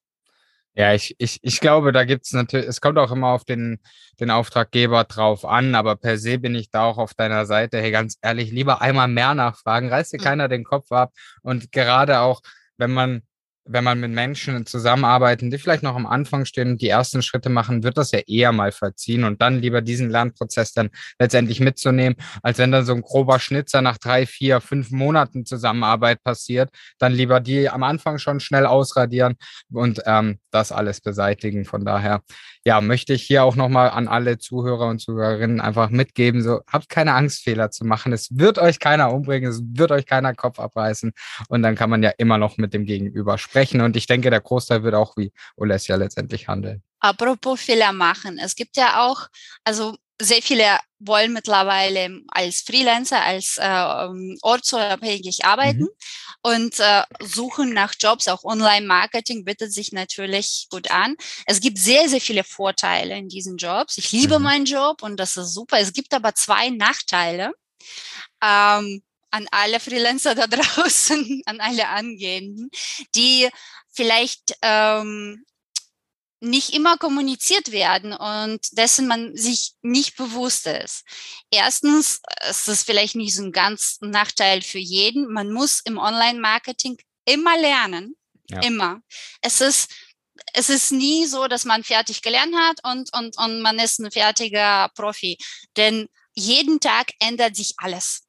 Ja. 0.74 0.88
ja 0.88 0.94
ich, 0.94 1.14
ich, 1.18 1.38
ich 1.42 1.60
glaube, 1.60 1.92
da 1.92 2.04
gibt 2.04 2.26
es 2.26 2.32
natürlich, 2.32 2.66
es 2.66 2.80
kommt 2.80 2.98
auch 2.98 3.10
immer 3.10 3.28
auf 3.28 3.44
den, 3.44 3.80
den 4.20 4.30
Auftraggeber 4.30 5.04
drauf 5.04 5.44
an, 5.44 5.74
aber 5.74 5.96
per 5.96 6.18
se 6.18 6.38
bin 6.38 6.54
ich 6.54 6.70
da 6.70 6.84
auch 6.84 6.98
auf 6.98 7.14
deiner 7.14 7.46
Seite. 7.46 7.80
Hey, 7.80 7.90
ganz 7.90 8.18
ehrlich, 8.22 8.50
lieber 8.50 8.80
einmal 8.80 9.08
mehr 9.08 9.34
nachfragen, 9.34 9.88
reiß 9.88 10.10
dir 10.10 10.20
mhm. 10.20 10.24
keiner 10.24 10.48
den 10.48 10.64
Kopf 10.64 10.90
ab. 10.92 11.12
Und 11.42 11.72
gerade 11.72 12.20
auch, 12.20 12.40
wenn 12.76 12.92
man 12.92 13.22
wenn 13.64 13.84
man 13.84 14.00
mit 14.00 14.10
Menschen 14.10 14.66
zusammenarbeiten, 14.66 15.50
die 15.50 15.58
vielleicht 15.58 15.84
noch 15.84 15.94
am 15.94 16.06
Anfang 16.06 16.44
stehen 16.44 16.72
und 16.72 16.82
die 16.82 16.88
ersten 16.88 17.22
Schritte 17.22 17.48
machen, 17.48 17.84
wird 17.84 17.96
das 17.96 18.10
ja 18.10 18.18
eher 18.26 18.50
mal 18.50 18.72
verziehen 18.72 19.24
und 19.24 19.40
dann 19.40 19.60
lieber 19.60 19.82
diesen 19.82 20.10
Lernprozess 20.10 20.72
dann 20.72 20.90
letztendlich 21.18 21.60
mitzunehmen, 21.60 22.16
als 22.42 22.58
wenn 22.58 22.72
dann 22.72 22.84
so 22.84 22.92
ein 22.92 23.02
grober 23.02 23.38
Schnitzer 23.38 23.80
nach 23.80 23.98
drei, 23.98 24.26
vier, 24.26 24.60
fünf 24.60 24.90
Monaten 24.90 25.46
Zusammenarbeit 25.46 26.22
passiert, 26.24 26.70
dann 26.98 27.12
lieber 27.12 27.38
die 27.40 27.68
am 27.68 27.84
Anfang 27.84 28.18
schon 28.18 28.40
schnell 28.40 28.66
ausradieren 28.66 29.36
und 29.70 30.02
ähm, 30.06 30.38
das 30.50 30.72
alles 30.72 31.00
beseitigen. 31.00 31.64
Von 31.64 31.84
daher, 31.84 32.22
ja, 32.64 32.80
möchte 32.80 33.12
ich 33.14 33.22
hier 33.22 33.44
auch 33.44 33.56
nochmal 33.56 33.90
an 33.90 34.08
alle 34.08 34.38
Zuhörer 34.38 34.88
und 34.88 35.00
Zuhörerinnen 35.00 35.60
einfach 35.60 35.90
mitgeben, 35.90 36.42
so 36.42 36.60
habt 36.66 36.88
keine 36.88 37.14
Angst, 37.14 37.44
Fehler 37.44 37.70
zu 37.70 37.84
machen. 37.84 38.12
Es 38.12 38.28
wird 38.36 38.58
euch 38.58 38.80
keiner 38.80 39.12
umbringen, 39.12 39.50
es 39.50 39.62
wird 39.62 39.92
euch 39.92 40.06
keiner 40.06 40.34
Kopf 40.34 40.58
abreißen 40.58 41.12
und 41.48 41.62
dann 41.62 41.76
kann 41.76 41.90
man 41.90 42.02
ja 42.02 42.10
immer 42.18 42.38
noch 42.38 42.58
mit 42.58 42.74
dem 42.74 42.84
Gegenüber 42.84 43.38
sprechen 43.38 43.51
sprechen. 43.52 43.82
Und 43.82 43.96
ich 43.96 44.06
denke, 44.06 44.30
der 44.30 44.40
Großteil 44.40 44.82
wird 44.82 44.94
auch 44.94 45.16
wie 45.16 45.32
Olesia 45.56 45.96
letztendlich 45.96 46.48
handeln. 46.48 46.82
Apropos 47.00 47.60
Fehler 47.60 47.92
machen. 47.92 48.38
Es 48.38 48.54
gibt 48.54 48.76
ja 48.76 49.04
auch, 49.04 49.28
also 49.64 49.94
sehr 50.20 50.40
viele 50.40 50.78
wollen 50.98 51.32
mittlerweile 51.32 52.20
als 52.28 52.60
Freelancer, 52.62 53.22
als 53.22 53.58
äh, 53.58 54.36
ortsunabhängig 54.40 55.44
arbeiten 55.44 55.82
mhm. 55.82 55.88
und 56.42 56.78
äh, 56.78 57.02
suchen 57.20 57.74
nach 57.74 57.94
Jobs. 57.98 58.28
Auch 58.28 58.44
Online-Marketing 58.44 59.44
bietet 59.44 59.72
sich 59.72 59.92
natürlich 59.92 60.68
gut 60.70 60.90
an. 60.90 61.16
Es 61.44 61.60
gibt 61.60 61.78
sehr, 61.78 62.08
sehr 62.08 62.20
viele 62.20 62.44
Vorteile 62.44 63.18
in 63.18 63.28
diesen 63.28 63.56
Jobs. 63.56 63.98
Ich 63.98 64.12
liebe 64.12 64.38
mhm. 64.38 64.44
meinen 64.44 64.64
Job 64.64 65.02
und 65.02 65.18
das 65.18 65.36
ist 65.36 65.52
super. 65.52 65.78
Es 65.80 65.92
gibt 65.92 66.14
aber 66.14 66.34
zwei 66.34 66.70
Nachteile. 66.70 67.52
Ähm, 68.42 69.02
an 69.32 69.48
alle 69.50 69.80
Freelancer 69.80 70.34
da 70.34 70.46
draußen, 70.48 71.42
an 71.46 71.60
alle 71.60 71.88
Angehenden, 71.88 72.70
die 73.14 73.48
vielleicht 73.90 74.56
ähm, 74.62 75.44
nicht 76.40 76.74
immer 76.74 76.98
kommuniziert 76.98 77.70
werden 77.70 78.12
und 78.12 78.60
dessen 78.72 79.06
man 79.06 79.36
sich 79.36 79.74
nicht 79.80 80.16
bewusst 80.16 80.66
ist. 80.66 81.04
Erstens, 81.50 82.20
es 82.40 82.66
ist 82.66 82.84
vielleicht 82.84 83.14
nicht 83.14 83.34
so 83.34 83.44
ein 83.44 83.52
ganz 83.52 83.98
Nachteil 84.00 84.60
für 84.62 84.80
jeden. 84.80 85.32
Man 85.32 85.52
muss 85.52 85.80
im 85.84 85.98
Online-Marketing 85.98 86.98
immer 87.26 87.56
lernen. 87.58 88.16
Ja. 88.50 88.60
Immer. 88.62 89.02
Es 89.40 89.60
ist, 89.60 89.92
es 90.52 90.68
ist 90.68 90.90
nie 90.90 91.26
so, 91.26 91.46
dass 91.46 91.64
man 91.64 91.84
fertig 91.84 92.22
gelernt 92.22 92.56
hat 92.56 92.80
und, 92.82 93.14
und, 93.16 93.38
und 93.38 93.62
man 93.62 93.78
ist 93.78 94.00
ein 94.00 94.10
fertiger 94.10 94.90
Profi. 94.96 95.38
Denn 95.76 96.08
jeden 96.34 96.80
Tag 96.80 97.12
ändert 97.20 97.54
sich 97.54 97.74
alles 97.76 98.21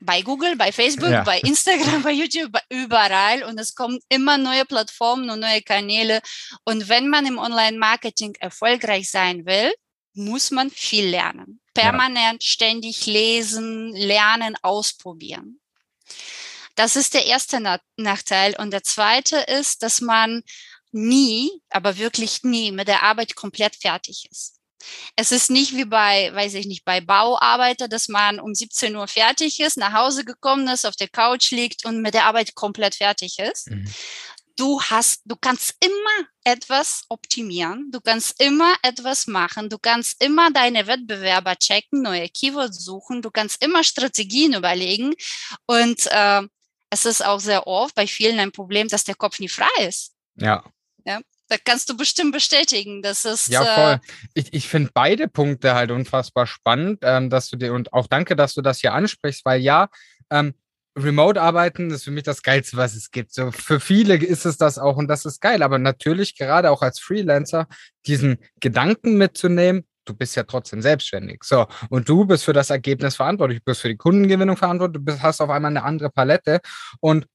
bei 0.00 0.22
Google, 0.22 0.56
bei 0.56 0.72
Facebook, 0.72 1.10
ja. 1.10 1.22
bei 1.22 1.38
Instagram, 1.40 2.02
bei 2.04 2.12
YouTube, 2.12 2.56
überall. 2.68 3.44
Und 3.44 3.58
es 3.58 3.74
kommen 3.74 4.00
immer 4.08 4.38
neue 4.38 4.64
Plattformen 4.64 5.30
und 5.30 5.40
neue 5.40 5.62
Kanäle. 5.62 6.20
Und 6.64 6.88
wenn 6.88 7.08
man 7.08 7.26
im 7.26 7.38
Online-Marketing 7.38 8.34
erfolgreich 8.40 9.10
sein 9.10 9.46
will, 9.46 9.72
muss 10.14 10.50
man 10.50 10.70
viel 10.70 11.08
lernen. 11.08 11.60
Permanent, 11.74 12.42
ja. 12.42 12.48
ständig 12.48 13.06
lesen, 13.06 13.94
lernen, 13.94 14.56
ausprobieren. 14.62 15.60
Das 16.74 16.96
ist 16.96 17.14
der 17.14 17.26
erste 17.26 17.60
Nachteil. 17.96 18.56
Und 18.58 18.72
der 18.72 18.82
zweite 18.82 19.36
ist, 19.36 19.82
dass 19.82 20.00
man 20.00 20.42
nie, 20.92 21.50
aber 21.68 21.98
wirklich 21.98 22.42
nie 22.42 22.72
mit 22.72 22.88
der 22.88 23.02
Arbeit 23.02 23.36
komplett 23.36 23.76
fertig 23.76 24.26
ist. 24.30 24.59
Es 25.16 25.32
ist 25.32 25.50
nicht 25.50 25.74
wie 25.74 25.84
bei, 25.84 26.30
weiß 26.34 26.54
ich 26.54 26.66
nicht, 26.66 26.84
bei 26.84 27.00
Bauarbeiter, 27.00 27.88
dass 27.88 28.08
man 28.08 28.40
um 28.40 28.54
17 28.54 28.94
Uhr 28.96 29.08
fertig 29.08 29.60
ist, 29.60 29.76
nach 29.76 29.92
Hause 29.92 30.24
gekommen 30.24 30.68
ist, 30.68 30.86
auf 30.86 30.96
der 30.96 31.08
Couch 31.08 31.50
liegt 31.50 31.84
und 31.84 32.02
mit 32.02 32.14
der 32.14 32.26
Arbeit 32.26 32.54
komplett 32.54 32.94
fertig 32.94 33.38
ist. 33.38 33.70
Mhm. 33.70 33.92
Du 34.56 34.78
hast, 34.78 35.22
du 35.24 35.36
kannst 35.40 35.74
immer 35.80 36.28
etwas 36.44 37.04
optimieren. 37.08 37.90
Du 37.90 38.00
kannst 38.00 38.42
immer 38.42 38.74
etwas 38.82 39.26
machen. 39.26 39.70
Du 39.70 39.78
kannst 39.78 40.22
immer 40.22 40.50
deine 40.50 40.86
Wettbewerber 40.86 41.56
checken, 41.56 42.02
neue 42.02 42.28
Keywords 42.28 42.84
suchen. 42.84 43.22
Du 43.22 43.30
kannst 43.30 43.64
immer 43.64 43.82
Strategien 43.84 44.52
überlegen. 44.52 45.14
Und 45.66 46.06
äh, 46.10 46.42
es 46.90 47.06
ist 47.06 47.24
auch 47.24 47.40
sehr 47.40 47.66
oft 47.66 47.94
bei 47.94 48.06
vielen 48.06 48.38
ein 48.38 48.52
Problem, 48.52 48.88
dass 48.88 49.04
der 49.04 49.14
Kopf 49.14 49.38
nie 49.38 49.48
frei 49.48 49.68
ist. 49.78 50.12
Ja. 50.36 50.62
Ja. 51.06 51.20
Da 51.50 51.56
kannst 51.64 51.90
du 51.90 51.96
bestimmt 51.96 52.32
bestätigen. 52.32 53.02
Das 53.02 53.24
ist. 53.24 53.48
Ja, 53.48 53.64
voll. 53.64 53.92
Äh, 53.94 53.98
ich, 54.34 54.54
ich 54.54 54.68
finde 54.68 54.90
beide 54.94 55.26
Punkte 55.26 55.74
halt 55.74 55.90
unfassbar 55.90 56.46
spannend, 56.46 57.00
ähm, 57.02 57.28
dass 57.28 57.50
du 57.50 57.56
dir 57.56 57.74
und 57.74 57.92
auch 57.92 58.06
danke, 58.06 58.36
dass 58.36 58.54
du 58.54 58.62
das 58.62 58.78
hier 58.78 58.94
ansprichst, 58.94 59.44
weil 59.44 59.60
ja, 59.60 59.88
ähm, 60.30 60.54
Remote-Arbeiten 60.96 61.90
ist 61.90 62.04
für 62.04 62.12
mich 62.12 62.22
das 62.22 62.42
Geilste, 62.42 62.76
was 62.76 62.94
es 62.94 63.10
gibt. 63.10 63.32
So 63.34 63.50
für 63.50 63.80
viele 63.80 64.14
ist 64.16 64.46
es 64.46 64.58
das 64.58 64.78
auch 64.78 64.96
und 64.96 65.08
das 65.08 65.24
ist 65.24 65.40
geil. 65.40 65.62
Aber 65.62 65.78
natürlich, 65.78 66.36
gerade 66.36 66.70
auch 66.70 66.82
als 66.82 67.00
Freelancer, 67.00 67.66
diesen 68.06 68.38
Gedanken 68.60 69.16
mitzunehmen, 69.16 69.86
du 70.04 70.14
bist 70.14 70.36
ja 70.36 70.44
trotzdem 70.44 70.82
selbstständig. 70.82 71.42
So, 71.42 71.66
und 71.88 72.08
du 72.08 72.26
bist 72.26 72.44
für 72.44 72.52
das 72.52 72.70
Ergebnis 72.70 73.16
verantwortlich, 73.16 73.58
du 73.58 73.64
bist 73.64 73.80
für 73.80 73.88
die 73.88 73.96
Kundengewinnung 73.96 74.56
verantwortlich, 74.56 75.00
du 75.00 75.04
bist, 75.04 75.22
hast 75.22 75.40
auf 75.40 75.50
einmal 75.50 75.70
eine 75.70 75.82
andere 75.82 76.10
Palette. 76.10 76.60
Und 77.00 77.26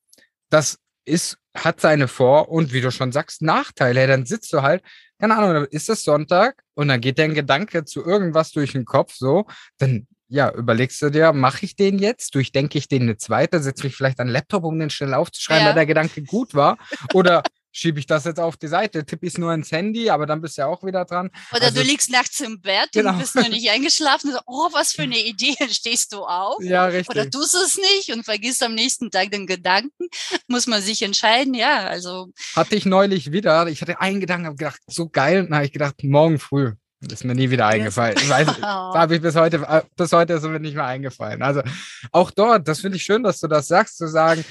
das 0.49 0.77
ist, 1.05 1.37
hat 1.55 1.79
seine 1.79 2.07
Vor- 2.07 2.49
und 2.49 2.73
wie 2.73 2.81
du 2.81 2.91
schon 2.91 3.11
sagst, 3.11 3.41
Nachteile. 3.41 4.07
Dann 4.07 4.25
sitzt 4.25 4.51
du 4.53 4.61
halt, 4.61 4.83
keine 5.19 5.37
Ahnung, 5.37 5.65
ist 5.65 5.89
es 5.89 6.03
Sonntag 6.03 6.61
und 6.73 6.89
dann 6.89 7.01
geht 7.01 7.19
dein 7.19 7.33
Gedanke 7.33 7.85
zu 7.85 8.03
irgendwas 8.03 8.51
durch 8.51 8.73
den 8.73 8.85
Kopf 8.85 9.13
so, 9.13 9.45
dann 9.77 10.07
ja, 10.27 10.51
überlegst 10.51 11.01
du 11.01 11.11
dir, 11.11 11.33
mache 11.33 11.65
ich 11.65 11.75
den 11.75 11.99
jetzt? 11.99 12.33
Durchdenke 12.33 12.77
ich 12.77 12.87
den 12.87 13.07
jetzt 13.07 13.29
weiter? 13.29 13.59
Setze 13.61 13.83
mich 13.83 13.95
vielleicht 13.95 14.19
an 14.19 14.27
den 14.27 14.33
Laptop, 14.33 14.63
um 14.63 14.77
den 14.79 14.89
schnell 14.89 15.13
aufzuschreiben, 15.13 15.61
ja. 15.61 15.67
weil 15.69 15.75
der 15.75 15.85
Gedanke 15.85 16.23
gut 16.23 16.55
war? 16.55 16.77
Oder 17.13 17.43
schiebe 17.75 17.99
ich 17.99 18.07
das 18.07 18.23
jetzt 18.23 18.39
auf 18.39 18.55
die 18.55 18.67
Seite, 18.67 19.05
tippe 19.05 19.25
ich 19.25 19.33
es 19.33 19.37
nur 19.37 19.53
ins 19.53 19.71
Handy, 19.71 20.09
aber 20.09 20.25
dann 20.25 20.41
bist 20.41 20.57
du 20.57 20.61
ja 20.61 20.67
auch 20.67 20.83
wieder 20.83 21.03
dran. 21.03 21.29
Oder 21.51 21.65
also, 21.65 21.81
du 21.81 21.85
liegst 21.85 22.09
nachts 22.09 22.39
im 22.39 22.61
Bett 22.61 22.89
genau. 22.93 23.11
und 23.11 23.19
bist 23.19 23.35
noch 23.35 23.49
nicht 23.49 23.69
eingeschlafen. 23.71 24.31
So, 24.31 24.39
oh, 24.45 24.69
was 24.71 24.93
für 24.93 25.01
eine 25.01 25.19
Idee, 25.19 25.55
stehst 25.69 26.13
du 26.13 26.23
auf? 26.23 26.63
Ja, 26.63 26.85
richtig. 26.85 27.09
Oder 27.09 27.29
tust 27.29 27.53
es 27.53 27.77
nicht 27.77 28.13
und 28.13 28.23
vergisst 28.23 28.63
am 28.63 28.75
nächsten 28.75 29.11
Tag 29.11 29.31
den 29.31 29.45
Gedanken. 29.45 30.07
Muss 30.47 30.67
man 30.67 30.81
sich 30.81 31.01
entscheiden, 31.01 31.53
ja, 31.53 31.79
also. 31.87 32.29
Hatte 32.55 32.75
ich 32.75 32.85
neulich 32.85 33.33
wieder, 33.33 33.67
ich 33.67 33.81
hatte 33.81 33.99
einen 33.99 34.21
Gedanken, 34.21 34.45
habe 34.45 34.55
gedacht, 34.55 34.79
so 34.87 35.09
geil, 35.09 35.41
und 35.41 35.47
dann 35.47 35.55
habe 35.55 35.65
ich 35.65 35.73
gedacht, 35.73 35.95
morgen 36.03 36.39
früh. 36.39 36.71
Das 37.01 37.19
ist 37.19 37.25
mir 37.25 37.35
nie 37.35 37.49
wieder 37.49 37.67
eingefallen. 37.67 38.17
Ich 38.17 38.29
weiß, 38.29 38.47
da 38.61 38.93
habe 38.95 39.15
ich 39.15 39.21
bis 39.21 39.35
heute, 39.35 39.57
äh, 39.67 39.81
bis 39.97 40.13
heute 40.13 40.33
ist 40.33 40.43
mir 40.43 40.59
nicht 40.59 40.75
mehr 40.75 40.85
eingefallen. 40.85 41.41
Also 41.41 41.61
auch 42.11 42.31
dort, 42.31 42.67
das 42.67 42.79
finde 42.79 42.97
ich 42.97 43.03
schön, 43.03 43.21
dass 43.21 43.41
du 43.41 43.47
das 43.47 43.67
sagst, 43.67 43.97
zu 43.97 44.07
sagen, 44.07 44.45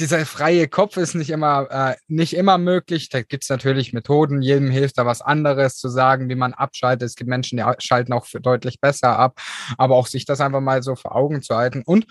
dieser 0.00 0.24
freie 0.26 0.66
Kopf 0.68 0.96
ist 0.96 1.14
nicht 1.14 1.30
immer, 1.30 1.68
äh, 1.70 1.96
nicht 2.08 2.34
immer 2.34 2.58
möglich. 2.58 3.08
Da 3.10 3.22
gibt 3.22 3.44
es 3.44 3.48
natürlich 3.48 3.92
Methoden, 3.92 4.42
jedem 4.42 4.70
hilft 4.70 4.98
da 4.98 5.06
was 5.06 5.20
anderes 5.20 5.76
zu 5.76 5.88
sagen, 5.88 6.28
wie 6.28 6.34
man 6.34 6.54
abschaltet. 6.54 7.06
Es 7.06 7.14
gibt 7.14 7.28
Menschen, 7.30 7.58
die 7.58 7.64
schalten 7.78 8.12
auch 8.12 8.26
deutlich 8.42 8.80
besser 8.80 9.18
ab, 9.18 9.40
aber 9.78 9.96
auch 9.96 10.06
sich 10.06 10.24
das 10.24 10.40
einfach 10.40 10.60
mal 10.60 10.82
so 10.82 10.96
vor 10.96 11.14
Augen 11.14 11.42
zu 11.42 11.54
halten 11.56 11.82
und 11.84 12.06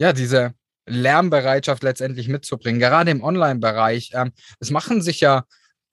ja, 0.00 0.12
diese 0.12 0.54
Lernbereitschaft 0.86 1.82
letztendlich 1.82 2.28
mitzubringen, 2.28 2.80
gerade 2.80 3.10
im 3.10 3.22
Online-Bereich. 3.22 4.10
Ähm, 4.14 4.32
es 4.60 4.70
machen 4.70 5.02
sich 5.02 5.20
ja 5.20 5.44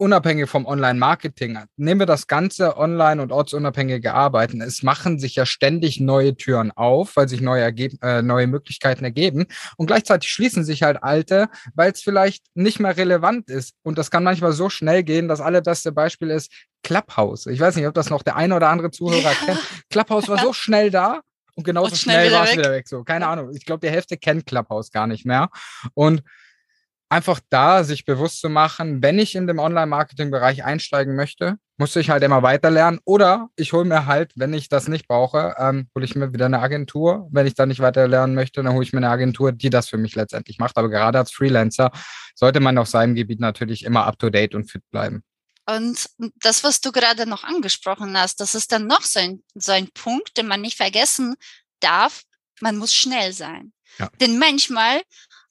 unabhängig 0.01 0.49
vom 0.49 0.65
Online-Marketing, 0.65 1.59
nehmen 1.77 2.01
wir 2.01 2.07
das 2.07 2.25
ganze 2.25 2.75
online- 2.75 3.21
und 3.21 3.31
ortsunabhängige 3.31 4.15
Arbeiten. 4.15 4.59
Es 4.59 4.81
machen 4.81 5.19
sich 5.19 5.35
ja 5.35 5.45
ständig 5.45 5.99
neue 5.99 6.35
Türen 6.35 6.71
auf, 6.71 7.15
weil 7.15 7.29
sich 7.29 7.39
neue, 7.39 7.61
Ergeb 7.61 8.03
äh, 8.03 8.23
neue 8.23 8.47
Möglichkeiten 8.47 9.03
ergeben. 9.03 9.45
Und 9.77 9.85
gleichzeitig 9.85 10.31
schließen 10.31 10.63
sich 10.63 10.81
halt 10.81 11.03
alte, 11.03 11.49
weil 11.75 11.91
es 11.91 12.01
vielleicht 12.01 12.43
nicht 12.55 12.79
mehr 12.79 12.97
relevant 12.97 13.47
ist. 13.47 13.75
Und 13.83 13.99
das 13.99 14.09
kann 14.09 14.23
manchmal 14.23 14.53
so 14.53 14.71
schnell 14.71 15.03
gehen. 15.03 15.27
Das 15.27 15.39
allerbeste 15.39 15.91
Beispiel 15.91 16.31
ist 16.31 16.51
Clubhouse. 16.81 17.45
Ich 17.45 17.59
weiß 17.59 17.75
nicht, 17.75 17.85
ob 17.85 17.93
das 17.93 18.09
noch 18.09 18.23
der 18.23 18.35
eine 18.35 18.55
oder 18.55 18.69
andere 18.69 18.89
Zuhörer 18.89 19.35
kennt. 19.45 19.59
Clubhouse 19.91 20.27
war 20.27 20.39
so 20.39 20.51
schnell 20.53 20.89
da. 20.89 21.21
Und 21.53 21.63
genauso 21.63 21.91
und 21.91 21.97
schnell, 21.97 22.27
schnell 22.27 22.39
war 22.39 22.45
es 22.45 22.57
wieder 22.57 22.71
weg. 22.71 22.87
So, 22.87 23.03
keine 23.03 23.27
Ahnung. 23.27 23.51
Ich 23.53 23.65
glaube, 23.65 23.85
die 23.85 23.93
Hälfte 23.93 24.17
kennt 24.17 24.47
Clubhouse 24.47 24.89
gar 24.89 25.05
nicht 25.05 25.27
mehr. 25.27 25.49
Und 25.93 26.23
einfach 27.11 27.41
da 27.49 27.83
sich 27.83 28.05
bewusst 28.05 28.39
zu 28.39 28.47
machen, 28.47 29.03
wenn 29.03 29.19
ich 29.19 29.35
in 29.35 29.45
dem 29.45 29.59
Online-Marketing-Bereich 29.59 30.63
einsteigen 30.63 31.15
möchte, 31.15 31.57
muss 31.77 31.95
ich 31.97 32.09
halt 32.09 32.23
immer 32.23 32.41
weiter 32.41 32.71
lernen. 32.71 32.99
Oder 33.03 33.49
ich 33.57 33.73
hole 33.73 33.83
mir 33.83 34.05
halt, 34.05 34.31
wenn 34.35 34.53
ich 34.53 34.69
das 34.69 34.87
nicht 34.87 35.09
brauche, 35.09 35.55
ähm, 35.57 35.89
hole 35.93 36.05
ich 36.05 36.15
mir 36.15 36.31
wieder 36.31 36.45
eine 36.45 36.59
Agentur. 36.59 37.27
Wenn 37.31 37.45
ich 37.45 37.53
da 37.53 37.65
nicht 37.65 37.81
weiter 37.81 38.07
lernen 38.07 38.33
möchte, 38.33 38.63
dann 38.63 38.73
hole 38.73 38.83
ich 38.83 38.93
mir 38.93 38.99
eine 38.99 39.09
Agentur, 39.09 39.51
die 39.51 39.69
das 39.69 39.89
für 39.89 39.97
mich 39.97 40.15
letztendlich 40.15 40.57
macht. 40.57 40.77
Aber 40.77 40.89
gerade 40.89 41.17
als 41.19 41.33
Freelancer 41.33 41.91
sollte 42.33 42.61
man 42.61 42.77
auf 42.77 42.87
seinem 42.87 43.13
Gebiet 43.13 43.41
natürlich 43.41 43.83
immer 43.83 44.05
up-to-date 44.05 44.55
und 44.55 44.71
fit 44.71 44.83
bleiben. 44.89 45.21
Und 45.65 46.09
das, 46.37 46.63
was 46.63 46.79
du 46.79 46.93
gerade 46.93 47.25
noch 47.25 47.43
angesprochen 47.43 48.17
hast, 48.17 48.39
das 48.39 48.55
ist 48.55 48.71
dann 48.71 48.87
noch 48.87 49.03
so 49.03 49.19
ein, 49.19 49.43
so 49.53 49.73
ein 49.73 49.89
Punkt, 49.93 50.37
den 50.37 50.47
man 50.47 50.61
nicht 50.61 50.77
vergessen 50.77 51.35
darf. 51.81 52.21
Man 52.61 52.77
muss 52.77 52.93
schnell 52.93 53.33
sein. 53.33 53.73
Ja. 53.99 54.09
Denn 54.21 54.39
manchmal 54.39 55.01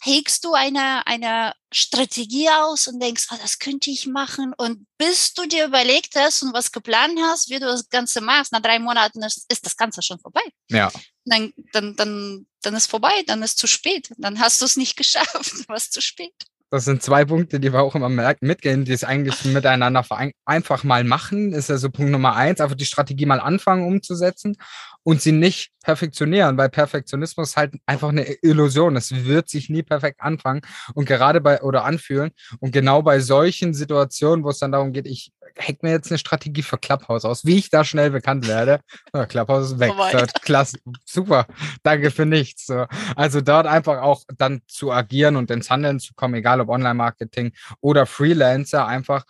hegst 0.02 0.44
du 0.44 0.54
eine, 0.54 1.06
eine 1.06 1.52
Strategie 1.72 2.48
aus 2.48 2.88
und 2.88 3.00
denkst, 3.00 3.26
ah, 3.30 3.38
das 3.40 3.58
könnte 3.58 3.90
ich 3.90 4.06
machen. 4.06 4.52
Und 4.56 4.86
bis 4.98 5.34
du 5.34 5.46
dir 5.46 5.66
überlegt 5.66 6.14
hast 6.16 6.42
und 6.42 6.54
was 6.54 6.72
geplant 6.72 7.18
hast, 7.22 7.50
wie 7.50 7.58
du 7.58 7.66
das 7.66 7.88
Ganze 7.88 8.20
machst, 8.20 8.52
nach 8.52 8.62
drei 8.62 8.78
Monaten 8.78 9.22
ist, 9.22 9.46
ist 9.50 9.64
das 9.66 9.76
Ganze 9.76 10.02
schon 10.02 10.18
vorbei. 10.18 10.42
Ja. 10.68 10.90
Dann, 11.24 11.52
dann, 11.72 11.96
dann, 11.96 12.46
dann 12.62 12.74
ist 12.74 12.90
vorbei, 12.90 13.22
dann 13.26 13.42
ist 13.42 13.58
zu 13.58 13.66
spät. 13.66 14.10
Dann 14.16 14.40
hast 14.40 14.60
du 14.60 14.64
es 14.64 14.76
nicht 14.76 14.96
geschafft, 14.96 15.52
du 15.52 15.68
warst 15.68 15.92
zu 15.92 16.00
spät. 16.00 16.34
Das 16.72 16.84
sind 16.84 17.02
zwei 17.02 17.24
Punkte, 17.24 17.58
die 17.58 17.72
wir 17.72 17.80
auch 17.80 17.96
immer 17.96 18.08
mitgehen, 18.40 18.84
die 18.84 18.92
es 18.92 19.02
eigentlich 19.02 19.44
miteinander 19.44 20.04
einfach 20.44 20.84
mal 20.84 21.02
machen. 21.02 21.52
Ist 21.52 21.68
ja 21.68 21.76
so 21.78 21.90
Punkt 21.90 22.12
Nummer 22.12 22.36
eins, 22.36 22.60
einfach 22.60 22.76
die 22.76 22.84
Strategie 22.84 23.26
mal 23.26 23.40
anfangen 23.40 23.84
umzusetzen 23.84 24.56
und 25.02 25.22
sie 25.22 25.32
nicht 25.32 25.72
perfektionieren, 25.82 26.56
weil 26.58 26.68
Perfektionismus 26.68 27.56
halt 27.56 27.74
einfach 27.86 28.10
eine 28.10 28.24
Illusion. 28.42 28.96
Es 28.96 29.24
wird 29.24 29.48
sich 29.48 29.70
nie 29.70 29.82
perfekt 29.82 30.20
anfangen 30.20 30.60
und 30.94 31.06
gerade 31.06 31.40
bei 31.40 31.62
oder 31.62 31.84
anfühlen. 31.84 32.32
Und 32.58 32.72
genau 32.72 33.02
bei 33.02 33.20
solchen 33.20 33.72
Situationen, 33.72 34.44
wo 34.44 34.50
es 34.50 34.58
dann 34.58 34.72
darum 34.72 34.92
geht, 34.92 35.06
ich 35.06 35.32
hack 35.58 35.82
mir 35.82 35.90
jetzt 35.90 36.10
eine 36.10 36.18
Strategie 36.18 36.62
für 36.62 36.78
Clubhouse 36.78 37.24
aus, 37.24 37.44
wie 37.44 37.58
ich 37.58 37.70
da 37.70 37.84
schnell 37.84 38.10
bekannt 38.10 38.46
werde. 38.46 38.80
Ja, 39.12 39.26
Clubhouse 39.26 39.72
ist 39.72 39.78
weg. 39.80 39.92
Oh 39.96 40.24
Klasse. 40.42 40.78
Super. 41.04 41.46
Danke 41.82 42.10
für 42.10 42.26
nichts. 42.26 42.66
So. 42.66 42.86
Also 43.16 43.40
dort 43.40 43.66
einfach 43.66 44.02
auch 44.02 44.22
dann 44.36 44.60
zu 44.68 44.92
agieren 44.92 45.36
und 45.36 45.50
ins 45.50 45.68
Handeln 45.68 45.98
zu 45.98 46.14
kommen, 46.14 46.34
egal 46.34 46.60
ob 46.60 46.68
Online-Marketing 46.68 47.52
oder 47.80 48.06
Freelancer, 48.06 48.86
einfach 48.86 49.24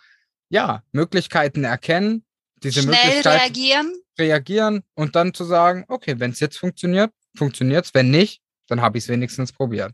ja, 0.49 0.83
Möglichkeiten 0.91 1.63
erkennen, 1.63 2.25
diese 2.63 2.81
Schnell 2.81 3.05
Möglichkeit 3.05 3.41
reagieren. 3.41 3.93
Reagieren 4.17 4.83
und 4.93 5.15
dann 5.15 5.33
zu 5.33 5.43
sagen, 5.43 5.85
okay, 5.87 6.19
wenn 6.19 6.31
es 6.31 6.39
jetzt 6.39 6.57
funktioniert, 6.57 7.11
funktioniert 7.35 7.85
es. 7.85 7.93
Wenn 7.93 8.11
nicht, 8.11 8.41
dann 8.67 8.81
habe 8.81 8.97
ich 8.97 9.05
es 9.05 9.07
wenigstens 9.09 9.51
probiert. 9.51 9.93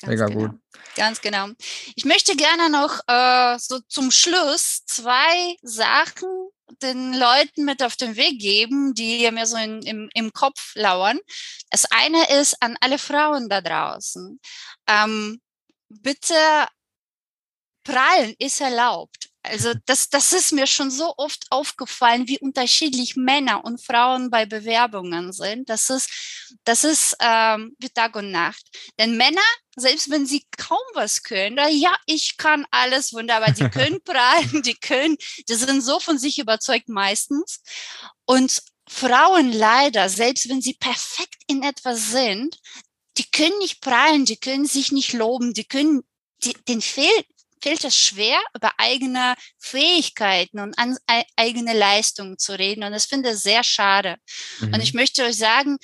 Ganz 0.00 0.10
Mega 0.10 0.26
genau. 0.26 0.48
gut. 0.48 0.60
Ganz 0.94 1.20
genau. 1.20 1.48
Ich 1.94 2.04
möchte 2.04 2.36
gerne 2.36 2.70
noch 2.70 3.00
äh, 3.06 3.58
so 3.58 3.80
zum 3.88 4.10
Schluss 4.10 4.84
zwei 4.84 5.56
Sachen 5.62 6.28
den 6.82 7.14
Leuten 7.14 7.64
mit 7.64 7.82
auf 7.82 7.96
den 7.96 8.16
Weg 8.16 8.40
geben, 8.40 8.92
die 8.94 9.30
mir 9.30 9.46
so 9.46 9.56
in, 9.56 9.82
im, 9.82 10.10
im 10.14 10.32
Kopf 10.32 10.72
lauern. 10.74 11.18
Das 11.70 11.86
eine 11.90 12.28
ist 12.40 12.56
an 12.60 12.76
alle 12.80 12.98
Frauen 12.98 13.48
da 13.48 13.60
draußen. 13.60 14.40
Ähm, 14.88 15.40
bitte 15.88 16.34
prallen 17.84 18.34
ist 18.38 18.60
erlaubt. 18.60 19.25
Also 19.46 19.72
das, 19.86 20.08
das 20.08 20.32
ist 20.32 20.52
mir 20.52 20.66
schon 20.66 20.90
so 20.90 21.14
oft 21.16 21.46
aufgefallen, 21.50 22.26
wie 22.28 22.38
unterschiedlich 22.38 23.16
Männer 23.16 23.64
und 23.64 23.80
Frauen 23.84 24.30
bei 24.30 24.46
Bewerbungen 24.46 25.32
sind. 25.32 25.68
Das 25.68 25.90
ist, 25.90 26.10
das 26.64 26.84
ist 26.84 27.16
ähm, 27.20 27.74
wie 27.78 27.88
Tag 27.88 28.16
und 28.16 28.30
Nacht. 28.30 28.64
Denn 28.98 29.16
Männer, 29.16 29.40
selbst 29.76 30.10
wenn 30.10 30.26
sie 30.26 30.44
kaum 30.56 30.78
was 30.94 31.22
können, 31.22 31.58
ja, 31.70 31.94
ich 32.06 32.36
kann 32.36 32.66
alles 32.70 33.12
wunderbar, 33.12 33.52
die 33.52 33.68
können 33.70 34.02
prallen, 34.02 34.62
die 34.62 34.74
können, 34.74 35.16
die 35.48 35.54
sind 35.54 35.82
so 35.82 36.00
von 36.00 36.18
sich 36.18 36.38
überzeugt 36.38 36.88
meistens. 36.88 37.62
Und 38.24 38.62
Frauen 38.88 39.52
leider, 39.52 40.08
selbst 40.08 40.48
wenn 40.48 40.62
sie 40.62 40.74
perfekt 40.74 41.42
in 41.46 41.62
etwas 41.62 42.10
sind, 42.10 42.58
die 43.16 43.30
können 43.30 43.58
nicht 43.58 43.80
prallen, 43.80 44.24
die 44.24 44.36
können 44.36 44.66
sich 44.66 44.92
nicht 44.92 45.12
loben, 45.12 45.54
die 45.54 45.64
können, 45.64 46.02
die, 46.42 46.52
den 46.68 46.82
fehlt 46.82 47.26
fällt 47.66 47.84
es 47.84 47.96
schwer, 47.96 48.38
über 48.54 48.70
eigene 48.78 49.34
Fähigkeiten 49.58 50.60
und 50.60 50.78
an, 50.78 50.96
eigene 51.36 51.76
Leistungen 51.76 52.38
zu 52.38 52.56
reden. 52.56 52.84
Und 52.84 52.92
das 52.92 53.06
finde 53.06 53.30
ich 53.30 53.38
sehr 53.38 53.64
schade. 53.64 54.16
Mhm. 54.60 54.74
Und 54.74 54.82
ich 54.82 54.94
möchte 54.94 55.24
euch 55.24 55.36
sagen, 55.36 55.78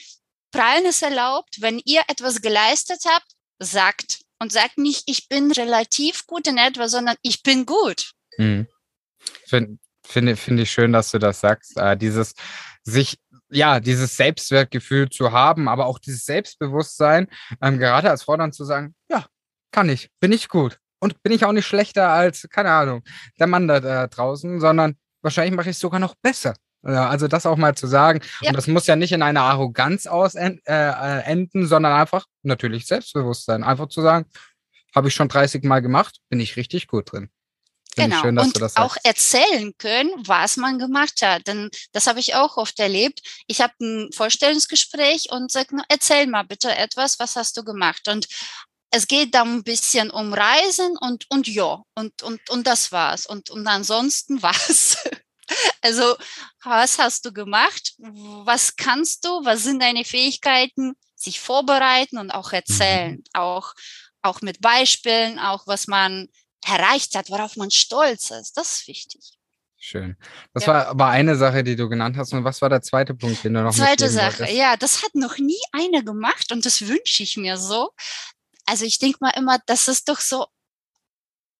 Prallen 0.53 0.85
ist 0.85 1.03
erlaubt. 1.03 1.61
Wenn 1.61 1.81
ihr 1.85 2.03
etwas 2.09 2.41
geleistet 2.41 3.01
habt, 3.09 3.33
sagt. 3.59 4.21
Und 4.39 4.53
sagt 4.53 4.77
nicht, 4.79 5.05
ich 5.07 5.29
bin 5.29 5.53
relativ 5.53 6.27
gut 6.27 6.49
in 6.49 6.59
etwas, 6.59 6.91
sondern 6.91 7.17
ich 7.23 7.43
bin 7.43 7.65
gut. 7.65 8.13
Mhm. 8.39 8.67
Finde 9.47 9.79
find, 10.05 10.39
find 10.39 10.61
ich 10.61 10.71
schön, 10.71 10.93
dass 10.93 11.13
du 11.13 11.19
das 11.19 11.41
sagst. 11.41 11.77
Äh, 11.77 11.97
dieses 11.97 12.35
sich 12.83 13.19
ja, 13.51 13.81
dieses 13.81 14.17
Selbstwertgefühl 14.17 15.11
zu 15.11 15.31
haben, 15.31 15.69
aber 15.69 15.87
auch 15.87 15.99
dieses 15.99 16.25
Selbstbewusstsein, 16.25 17.29
ähm, 17.61 17.79
gerade 17.79 18.11
als 18.11 18.23
Frau 18.23 18.37
dann 18.37 18.53
zu 18.53 18.65
sagen, 18.65 18.95
ja, 19.11 19.27
kann 19.71 19.89
ich, 19.91 20.11
bin 20.21 20.33
ich 20.33 20.49
gut. 20.49 20.79
Und 21.03 21.21
bin 21.25 21.33
ich 21.33 21.45
auch 21.45 21.53
nicht 21.53 21.67
schlechter 21.67 22.11
als, 22.11 22.47
keine 22.49 22.71
Ahnung, 22.71 23.03
der 23.41 23.49
Mann 23.49 23.67
da, 23.67 23.81
da 23.81 24.07
draußen, 24.07 24.61
sondern 24.61 24.95
wahrscheinlich 25.21 25.53
mache 25.53 25.69
ich 25.69 25.75
es 25.75 25.81
sogar 25.81 25.99
noch 25.99 26.15
besser. 26.23 26.55
Also 26.85 27.27
das 27.27 27.45
auch 27.45 27.57
mal 27.57 27.75
zu 27.75 27.89
sagen. 27.89 28.21
Ja. 28.41 28.51
Und 28.51 28.57
das 28.57 28.69
muss 28.69 28.87
ja 28.87 28.95
nicht 28.95 29.11
in 29.11 29.23
einer 29.23 29.43
Arroganz 29.43 30.07
ausenden, 30.07 30.61
äh, 30.65 31.21
enden, 31.23 31.67
sondern 31.67 31.93
einfach 31.93 32.27
natürlich 32.43 32.87
Selbstbewusstsein. 32.87 33.65
Einfach 33.65 33.89
zu 33.89 34.01
sagen, 34.01 34.27
habe 34.95 35.09
ich 35.09 35.15
schon 35.15 35.29
30 35.29 35.65
Mal 35.65 35.81
gemacht, 35.81 36.19
bin 36.29 36.39
ich 36.39 36.57
richtig 36.57 36.87
gut 36.87 37.11
drin. 37.11 37.31
Find 37.95 38.11
genau. 38.11 38.23
Schön, 38.23 38.39
und 38.39 38.79
auch 38.79 38.97
erzählen 39.03 39.73
können, 39.79 40.11
was 40.25 40.57
man 40.57 40.79
gemacht 40.79 41.21
hat. 41.21 41.49
Denn 41.49 41.69
das 41.91 42.07
habe 42.07 42.21
ich 42.21 42.37
auch 42.37 42.57
oft 42.57 42.79
erlebt. 42.79 43.21
Ich 43.49 43.61
habe 43.61 43.75
ein 43.81 44.11
Vorstellungsgespräch 44.15 45.31
und 45.31 45.51
sage, 45.51 45.77
erzähl 45.89 46.29
mal 46.29 46.45
bitte 46.45 46.75
etwas, 46.75 47.19
was 47.19 47.35
hast 47.35 47.57
du 47.57 47.65
gemacht? 47.65 48.09
Und 48.09 48.29
es 48.93 49.09
geht 49.09 49.35
da 49.35 49.43
ein 49.43 49.65
bisschen 49.65 50.11
um 50.11 50.35
Reisen 50.35 50.97
und, 51.01 51.25
und 51.31 51.49
ja, 51.49 51.83
und, 51.95 52.23
und, 52.23 52.51
und 52.51 52.67
das 52.67 52.93
war's. 52.93 53.27
Und, 53.27 53.51
und 53.51 53.67
ansonsten 53.67 54.43
was. 54.43 54.97
Also, 55.83 56.17
was 56.63 56.99
hast 56.99 57.25
du 57.25 57.33
gemacht? 57.33 57.95
Was 57.99 58.77
kannst 58.77 59.25
du? 59.25 59.45
Was 59.45 59.65
sind 59.65 59.83
deine 59.83 60.05
Fähigkeiten? 60.05 60.95
Sich 61.17 61.41
vorbereiten 61.41 62.19
und 62.19 62.31
auch 62.31 62.53
erzählen. 62.53 63.17
Mhm. 63.17 63.25
Auch, 63.33 63.75
auch 64.23 64.41
mit 64.41 64.61
Beispielen, 64.61 65.39
auch 65.39 65.67
was 65.67 65.89
man 65.89 66.29
erreicht 66.65 67.17
hat, 67.17 67.31
worauf 67.31 67.57
man 67.57 67.71
stolz 67.71 68.31
ist. 68.31 68.57
Das 68.57 68.73
ist 68.73 68.89
wichtig. 68.89 69.39
Schön. 69.85 70.17
Das 70.55 70.67
ja. 70.67 70.75
war 70.75 70.87
aber 70.87 71.09
eine 71.09 71.35
Sache, 71.35 71.65
die 71.65 71.75
du 71.75 71.89
genannt 71.89 72.17
hast. 72.17 72.33
Und 72.33 72.45
was 72.45 72.63
war 72.63 72.69
der 72.69 72.83
zweite 72.83 73.15
Punkt, 73.15 73.43
den 73.43 73.55
du 73.55 73.63
noch 73.63 73.75
Zweite 73.75 74.09
Sache, 74.09 74.41
wolltest? 74.41 74.57
ja, 74.57 74.77
das 74.77 75.03
hat 75.03 75.15
noch 75.15 75.39
nie 75.39 75.61
einer 75.73 76.03
gemacht 76.03 76.53
und 76.53 76.65
das 76.65 76.87
wünsche 76.87 77.25
ich 77.25 77.37
mir 77.37 77.57
so 77.59 77.91
also 78.67 78.85
ich 78.85 78.99
denke 78.99 79.19
mal 79.21 79.31
immer, 79.31 79.59
das 79.67 79.89
ist 79.89 80.09
doch 80.09 80.21
so, 80.21 80.47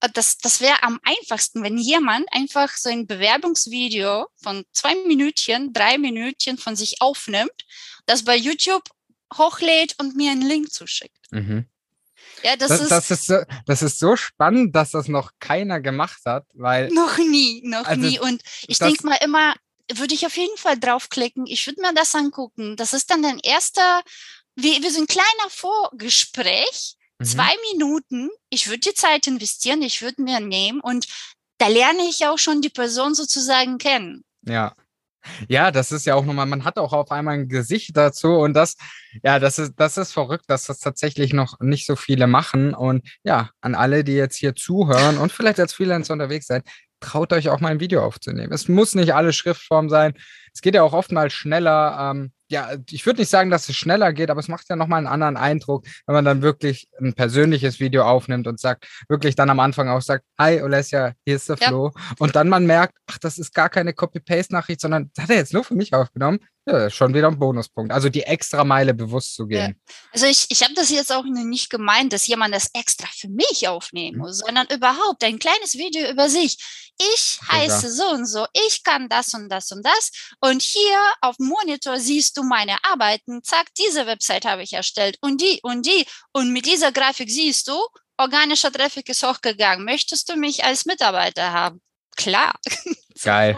äh, 0.01 0.09
das, 0.13 0.39
das 0.39 0.61
wäre 0.61 0.83
am 0.83 1.01
einfachsten, 1.03 1.63
wenn 1.63 1.79
jemand 1.79 2.27
einfach 2.33 2.75
so 2.77 2.91
ein 2.91 3.07
Bewerbungsvideo 3.07 4.27
von 4.37 4.65
zwei 4.73 4.95
Minütchen, 5.07 5.73
drei 5.73 5.99
Minütchen 5.99 6.59
von 6.59 6.77
sich 6.77 7.01
aufnimmt, 7.01 7.65
das 8.07 8.25
bei 8.25 8.37
YouTube 8.37 8.85
hochlädt 9.37 9.95
und 9.99 10.17
mir 10.17 10.33
einen 10.33 10.43
Link 10.43 10.73
zuschickt. 10.73 11.17
Mhm. 11.31 11.67
Ja, 12.43 12.57
das, 12.57 12.69
das, 12.69 12.81
ist, 12.81 12.91
das, 12.91 13.11
ist 13.11 13.27
so, 13.27 13.39
das 13.67 13.83
ist 13.83 13.99
so 13.99 14.17
spannend, 14.17 14.75
dass 14.75 14.91
das 14.91 15.09
noch 15.09 15.33
keiner 15.39 15.81
gemacht 15.81 16.23
hat, 16.25 16.45
weil. 16.55 16.89
Noch 16.93 17.19
nie, 17.19 17.63
noch 17.65 17.85
also 17.85 18.01
nie. 18.01 18.19
Und 18.19 18.43
ich 18.67 18.79
denke 18.79 19.07
mal 19.07 19.19
immer, 19.23 19.55
würde 19.93 20.15
ich 20.15 20.27
auf 20.27 20.37
jeden 20.37 20.57
Fall 20.57 20.79
draufklicken. 20.79 21.47
Ich 21.47 21.67
würde 21.67 21.81
mir 21.81 21.95
das 21.95 22.15
angucken. 22.15 22.77
Das 22.77 22.93
ist 22.93 23.11
dann 23.11 23.25
ein 23.25 23.39
erster 23.39 24.03
wir, 24.57 24.83
wir 24.83 24.91
sind 24.91 25.09
kleiner 25.09 25.51
Vorgespräch, 25.51 26.97
mhm. 27.19 27.25
zwei 27.25 27.53
Minuten. 27.73 28.31
Ich 28.51 28.69
würde 28.69 28.81
die 28.81 28.95
Zeit 28.95 29.27
investieren, 29.27 29.83
ich 29.83 30.03
würde 30.03 30.23
mir 30.23 30.41
nehmen 30.41 30.81
und 30.81 31.07
da 31.59 31.69
lerne 31.69 32.03
ich 32.09 32.27
auch 32.27 32.39
schon 32.39 32.61
die 32.61 32.71
Person 32.71 33.15
sozusagen 33.15 33.79
kennen. 33.79 34.25
Ja. 34.43 34.75
Ja, 35.49 35.71
das 35.71 35.93
ist 35.93 36.05
ja 36.05 36.17
auch 36.17 36.25
nochmal, 36.25 36.47
man 36.47 36.65
hat 36.65 36.79
auch 36.79 36.93
auf 36.93 37.13
einmal 37.13 37.35
ein 37.35 37.49
Gesicht 37.49 37.97
dazu 37.97 38.33
und 38.39 38.55
das, 38.55 38.77
ja, 39.23 39.39
das 39.39 39.61
ist, 39.61 39.75
das 39.77 39.97
ist 39.97 40.13
verrückt, 40.13 40.47
dass 40.49 40.65
das 40.65 40.81
tatsächlich 40.81 41.33
noch 41.33 41.61
nicht 41.61 41.87
so 41.87 41.95
viele 41.95 42.27
machen. 42.27 42.75
Und 42.75 43.09
ja, 43.23 43.51
an 43.61 43.77
alle, 43.77 44.03
die 44.03 44.15
jetzt 44.15 44.35
hier 44.35 44.57
zuhören 44.57 45.19
und 45.19 45.31
vielleicht 45.31 45.61
als 45.61 45.75
Freelancer 45.75 46.15
unterwegs 46.15 46.49
seid, 46.49 46.65
traut 47.03 47.33
euch 47.33 47.49
auch 47.49 47.61
mal 47.61 47.69
ein 47.69 47.81
Video 47.81 48.03
aufzunehmen. 48.03 48.53
Es 48.53 48.69
muss 48.69 48.95
nicht 48.95 49.15
alle 49.15 49.33
Schriftform 49.33 49.89
sein. 49.89 50.15
Es 50.55 50.61
geht 50.61 50.75
ja 50.75 50.83
auch 50.83 50.93
oftmals 50.93 51.33
schneller. 51.33 52.11
Ähm, 52.13 52.33
ja, 52.49 52.71
ich 52.91 53.07
würde 53.07 53.21
nicht 53.21 53.31
sagen, 53.31 53.51
dass 53.51 53.69
es 53.69 53.77
schneller 53.77 54.13
geht, 54.13 54.31
aber 54.31 54.41
es 54.41 54.49
macht 54.49 54.69
ja 54.69 54.77
nochmal 54.77 54.99
einen 54.99 55.07
anderen 55.07 55.37
Eindruck, 55.37 55.87
wenn 56.07 56.15
man 56.15 56.25
dann 56.25 56.43
wirklich 56.43 56.89
ein 57.01 57.15
persönliches 57.15 57.81
Video 57.81 58.03
aufnimmt 58.05 58.47
und 58.47 58.61
sagt, 58.61 58.87
wirklich 59.09 59.35
dann 59.35 59.49
am 59.49 59.61
Anfang 59.61 59.89
auch 59.89 60.03
sagt, 60.03 60.25
hi 60.39 60.61
Olesja, 60.61 61.13
hier 61.25 61.37
ist 61.37 61.49
der 61.49 61.57
ja. 61.59 61.69
Flo. 61.69 61.93
Und 62.19 62.37
dann 62.37 62.51
man 62.51 62.67
merkt, 62.67 62.95
ach, 63.07 63.19
das 63.19 63.39
ist 63.39 63.55
gar 63.55 63.71
keine 63.71 63.95
Copy-Paste-Nachricht, 63.95 64.81
sondern 64.81 65.11
das 65.15 65.25
hat 65.25 65.31
er 65.31 65.37
jetzt 65.37 65.55
nur 65.55 65.65
für 65.65 65.75
mich 65.75 65.95
aufgenommen. 65.95 66.41
Ja, 66.65 66.89
schon 66.91 67.13
wieder 67.13 67.27
ein 67.27 67.39
Bonuspunkt. 67.39 67.93
Also 67.93 68.09
die 68.09 68.23
extra 68.23 68.63
Meile 68.63 68.95
bewusst 68.95 69.35
zu 69.35 69.47
gehen. 69.47 69.75
Ja. 69.77 69.95
Also 70.13 70.27
ich, 70.27 70.47
ich 70.49 70.63
habe 70.63 70.75
das 70.75 70.91
jetzt 70.91 71.13
auch 71.13 71.25
nicht 71.25 71.71
gemeint, 71.71 72.13
dass 72.13 72.27
jemand 72.29 72.55
das 72.55 72.69
extra 72.73 73.09
für 73.13 73.29
mich 73.29 73.67
aufnehmen 73.67 74.19
mhm. 74.19 74.23
muss, 74.23 74.39
mhm. 74.39 74.47
sondern 74.47 74.67
überhaupt 74.69 75.25
ein 75.25 75.41
kleines 75.41 75.75
Video 75.75 76.09
über 76.09 76.29
sich. 76.29 76.57
Ich 76.99 77.41
heiße 77.51 77.91
so 77.91 78.11
und 78.11 78.27
so, 78.27 78.47
ich 78.53 78.85
kann 78.85 79.09
das 79.09 79.35
und 79.35 79.49
das 79.49 79.73
und 79.73 79.85
das. 79.85 80.11
Und 80.41 80.63
hier 80.63 80.99
auf 81.21 81.37
dem 81.37 81.47
Monitor 81.47 81.99
siehst 81.99 82.37
du 82.37 82.45
meine 82.45 82.77
Arbeiten. 82.85 83.43
Zack, 83.43 83.67
diese 83.77 84.07
Website 84.07 84.45
habe 84.45 84.63
ich 84.63 84.73
erstellt 84.73 85.19
und 85.21 85.41
die 85.41 85.59
und 85.63 85.85
die. 85.85 86.07
Und 86.33 86.53
mit 86.53 86.67
dieser 86.67 86.93
Grafik 86.93 87.29
siehst 87.29 87.67
du, 87.67 87.75
organischer 88.19 88.71
Traffic 88.71 89.09
ist 89.09 89.27
hochgegangen. 89.27 89.85
Möchtest 89.85 90.29
du 90.29 90.37
mich 90.37 90.63
als 90.63 90.85
Mitarbeiter 90.85 91.53
haben? 91.53 91.81
Klar. 92.17 92.55
Geil. 93.25 93.57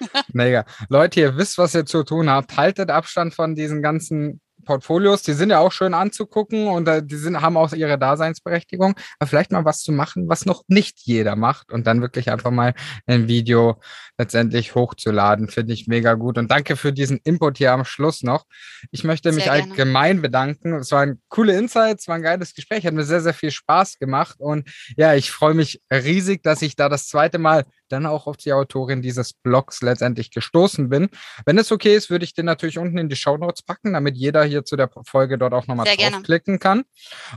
Mega. 0.32 0.64
Leute, 0.88 1.20
ihr 1.20 1.36
wisst, 1.36 1.58
was 1.58 1.74
ihr 1.74 1.86
zu 1.86 2.04
tun 2.04 2.30
habt. 2.30 2.56
Haltet 2.56 2.90
Abstand 2.90 3.34
von 3.34 3.54
diesen 3.54 3.82
ganzen 3.82 4.40
Portfolios, 4.64 5.22
die 5.22 5.32
sind 5.32 5.50
ja 5.50 5.58
auch 5.58 5.72
schön 5.72 5.94
anzugucken 5.94 6.68
und 6.68 6.86
äh, 6.88 7.02
die 7.02 7.16
sind, 7.16 7.40
haben 7.40 7.56
auch 7.56 7.72
ihre 7.72 7.98
Daseinsberechtigung. 7.98 8.94
Aber 9.18 9.28
vielleicht 9.28 9.52
mal 9.52 9.64
was 9.64 9.80
zu 9.80 9.92
machen, 9.92 10.28
was 10.28 10.46
noch 10.46 10.62
nicht 10.68 11.00
jeder 11.00 11.36
macht 11.36 11.72
und 11.72 11.86
dann 11.86 12.00
wirklich 12.00 12.30
einfach 12.30 12.50
mal 12.50 12.74
ein 13.06 13.28
Video 13.28 13.80
letztendlich 14.18 14.74
hochzuladen, 14.74 15.48
finde 15.48 15.72
ich 15.72 15.86
mega 15.86 16.14
gut. 16.14 16.38
Und 16.38 16.50
danke 16.50 16.76
für 16.76 16.92
diesen 16.92 17.18
Input 17.24 17.58
hier 17.58 17.72
am 17.72 17.84
Schluss 17.84 18.22
noch. 18.22 18.44
Ich 18.90 19.04
möchte 19.04 19.32
mich 19.32 19.50
allgemein 19.50 20.22
bedanken. 20.22 20.74
Es 20.74 20.92
waren 20.92 21.20
coole 21.28 21.56
Insights, 21.56 22.06
war 22.08 22.16
ein 22.16 22.22
geiles 22.22 22.54
Gespräch, 22.54 22.86
hat 22.86 22.94
mir 22.94 23.04
sehr, 23.04 23.22
sehr 23.22 23.34
viel 23.34 23.50
Spaß 23.50 23.98
gemacht. 23.98 24.36
Und 24.38 24.68
ja, 24.96 25.14
ich 25.14 25.30
freue 25.30 25.54
mich 25.54 25.80
riesig, 25.90 26.42
dass 26.42 26.62
ich 26.62 26.76
da 26.76 26.88
das 26.88 27.08
zweite 27.08 27.38
Mal 27.38 27.64
dann 27.92 28.06
auch 28.06 28.26
auf 28.26 28.36
die 28.36 28.52
Autorin 28.52 29.02
dieses 29.02 29.32
Blogs 29.32 29.82
letztendlich 29.82 30.30
gestoßen 30.30 30.88
bin. 30.88 31.08
Wenn 31.44 31.58
es 31.58 31.72
okay 31.72 31.96
ist, 31.96 32.10
würde 32.10 32.24
ich 32.24 32.34
den 32.34 32.46
natürlich 32.46 32.78
unten 32.78 32.98
in 32.98 33.08
die 33.08 33.16
Show 33.16 33.36
Notes 33.36 33.62
packen, 33.62 33.92
damit 33.92 34.16
jeder 34.16 34.44
hier 34.44 34.64
zu 34.64 34.76
der 34.76 34.90
Folge 35.04 35.38
dort 35.38 35.54
auch 35.54 35.66
nochmal 35.66 35.86
draufklicken 35.86 36.58
kann. 36.58 36.84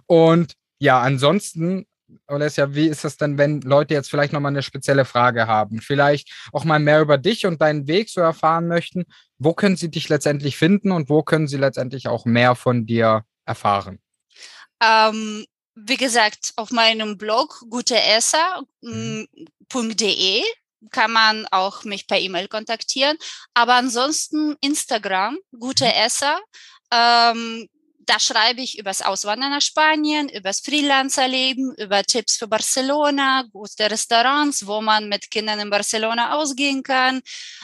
Und 0.05 0.53
ja, 0.79 1.01
ansonsten 1.01 1.85
Alessia, 2.27 2.73
wie 2.73 2.87
ist 2.87 3.03
das 3.03 3.17
denn, 3.17 3.37
wenn 3.37 3.61
Leute 3.61 3.93
jetzt 3.93 4.09
vielleicht 4.09 4.33
nochmal 4.33 4.51
eine 4.51 4.63
spezielle 4.63 5.05
Frage 5.05 5.47
haben? 5.47 5.81
Vielleicht 5.81 6.31
auch 6.51 6.63
mal 6.63 6.79
mehr 6.79 7.01
über 7.01 7.17
dich 7.17 7.45
und 7.45 7.61
deinen 7.61 7.87
Weg 7.87 8.09
so 8.09 8.21
erfahren 8.21 8.67
möchten. 8.67 9.05
Wo 9.37 9.53
können 9.53 9.75
sie 9.75 9.89
dich 9.89 10.09
letztendlich 10.09 10.57
finden 10.57 10.91
und 10.91 11.09
wo 11.09 11.23
können 11.23 11.47
sie 11.47 11.57
letztendlich 11.57 12.07
auch 12.07 12.25
mehr 12.25 12.55
von 12.55 12.85
dir 12.85 13.25
erfahren? 13.45 13.99
Ähm, 14.81 15.45
wie 15.75 15.97
gesagt, 15.97 16.53
auf 16.55 16.71
meinem 16.71 17.17
Blog 17.17 17.63
guteesser.de 17.69 18.67
mhm. 18.81 19.27
Kann 20.91 21.11
man 21.11 21.45
auch 21.51 21.83
mich 21.83 22.07
per 22.07 22.19
E-Mail 22.19 22.47
kontaktieren. 22.47 23.17
Aber 23.53 23.75
ansonsten 23.75 24.55
Instagram, 24.61 25.37
gute 25.57 25.85
mhm. 25.85 25.91
Esser. 25.91 26.39
Ähm, 26.91 27.67
da 28.05 28.19
schreibe 28.19 28.61
ich 28.61 28.77
übers 28.77 29.01
Auswandern 29.01 29.51
nach 29.51 29.61
Spanien, 29.61 30.27
übers 30.27 30.59
Freelancerleben, 30.59 31.73
über 31.75 32.03
Tipps 32.03 32.35
für 32.35 32.47
Barcelona, 32.47 33.43
gute 33.51 33.89
Restaurants, 33.89 34.67
wo 34.67 34.81
man 34.81 35.07
mit 35.07 35.31
Kindern 35.31 35.59
in 35.59 35.69
Barcelona 35.69 36.35
ausgehen 36.35 36.83
kann, 36.83 37.21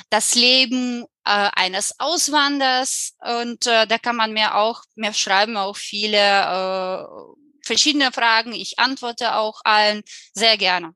das 0.10 0.36
Leben 0.36 1.04
äh, 1.26 1.50
eines 1.54 2.00
Auswanders 2.00 3.16
und 3.22 3.68
äh, 3.68 3.86
da 3.86 3.98
kann 3.98 4.16
man 4.16 4.32
mir 4.32 4.56
auch 4.56 4.84
mehr 4.96 5.14
schreiben, 5.14 5.58
auch 5.58 5.76
viele 5.76 6.18
äh, 6.18 7.04
verschiedene 7.66 8.12
Fragen. 8.12 8.54
Ich 8.54 8.80
antworte 8.80 9.36
auch 9.36 9.60
allen 9.64 10.04
sehr 10.34 10.58
gerne. 10.58 10.94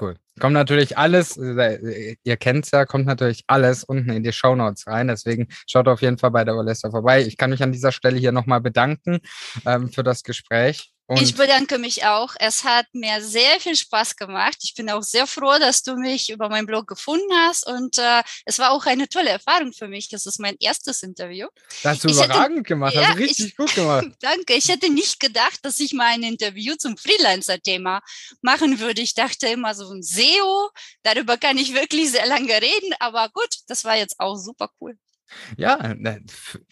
Cool. 0.00 0.18
Kommt 0.40 0.54
natürlich 0.54 0.98
alles, 0.98 1.36
äh, 1.36 2.16
ihr 2.24 2.36
kennt 2.36 2.64
es 2.64 2.70
ja, 2.70 2.86
kommt 2.86 3.06
natürlich 3.06 3.44
alles 3.46 3.84
unten 3.84 4.10
in 4.10 4.22
die 4.22 4.32
Show 4.32 4.56
Notes 4.56 4.86
rein. 4.86 5.08
Deswegen 5.08 5.48
schaut 5.66 5.86
auf 5.86 6.02
jeden 6.02 6.18
Fall 6.18 6.30
bei 6.30 6.44
der 6.44 6.56
Olesta 6.56 6.90
vorbei. 6.90 7.22
Ich 7.22 7.36
kann 7.36 7.50
mich 7.50 7.62
an 7.62 7.72
dieser 7.72 7.92
Stelle 7.92 8.18
hier 8.18 8.32
nochmal 8.32 8.60
bedanken 8.60 9.20
ähm, 9.66 9.90
für 9.90 10.02
das 10.02 10.22
Gespräch. 10.22 10.92
Und 11.10 11.22
ich 11.22 11.34
bedanke 11.34 11.78
mich 11.78 12.04
auch. 12.04 12.36
Es 12.38 12.62
hat 12.62 12.86
mir 12.92 13.20
sehr 13.20 13.58
viel 13.58 13.74
Spaß 13.74 14.14
gemacht. 14.14 14.58
Ich 14.62 14.74
bin 14.74 14.88
auch 14.90 15.02
sehr 15.02 15.26
froh, 15.26 15.58
dass 15.58 15.82
du 15.82 15.96
mich 15.96 16.30
über 16.30 16.48
meinen 16.48 16.66
Blog 16.66 16.86
gefunden 16.86 17.32
hast. 17.32 17.66
Und 17.66 17.98
äh, 17.98 18.22
es 18.44 18.60
war 18.60 18.70
auch 18.70 18.86
eine 18.86 19.08
tolle 19.08 19.30
Erfahrung 19.30 19.72
für 19.72 19.88
mich. 19.88 20.08
Das 20.08 20.24
ist 20.26 20.38
mein 20.38 20.54
erstes 20.60 21.02
Interview. 21.02 21.48
Das 21.82 21.94
hast 21.94 22.04
du 22.04 22.08
ich 22.10 22.14
überragend 22.14 22.58
hätte, 22.58 22.62
gemacht. 22.62 22.94
Ja, 22.94 23.08
hast 23.08 23.14
du 23.16 23.22
richtig 23.22 23.46
ich, 23.46 23.56
gut 23.56 23.74
gemacht. 23.74 24.06
Danke. 24.20 24.54
Ich 24.54 24.68
hätte 24.68 24.88
nicht 24.88 25.18
gedacht, 25.18 25.58
dass 25.62 25.80
ich 25.80 25.92
mal 25.94 26.12
ein 26.12 26.22
Interview 26.22 26.76
zum 26.76 26.96
Freelancer-Thema 26.96 28.02
machen 28.40 28.78
würde. 28.78 29.02
Ich 29.02 29.14
dachte 29.14 29.48
immer 29.48 29.74
so 29.74 29.92
ein 29.92 30.04
SEO. 30.04 30.70
Darüber 31.02 31.36
kann 31.38 31.58
ich 31.58 31.74
wirklich 31.74 32.12
sehr 32.12 32.26
lange 32.26 32.52
reden. 32.52 32.94
Aber 33.00 33.30
gut, 33.30 33.50
das 33.66 33.84
war 33.84 33.96
jetzt 33.96 34.14
auch 34.20 34.36
super 34.36 34.70
cool. 34.80 34.96
Ja, 35.56 35.94
ne, 35.96 36.20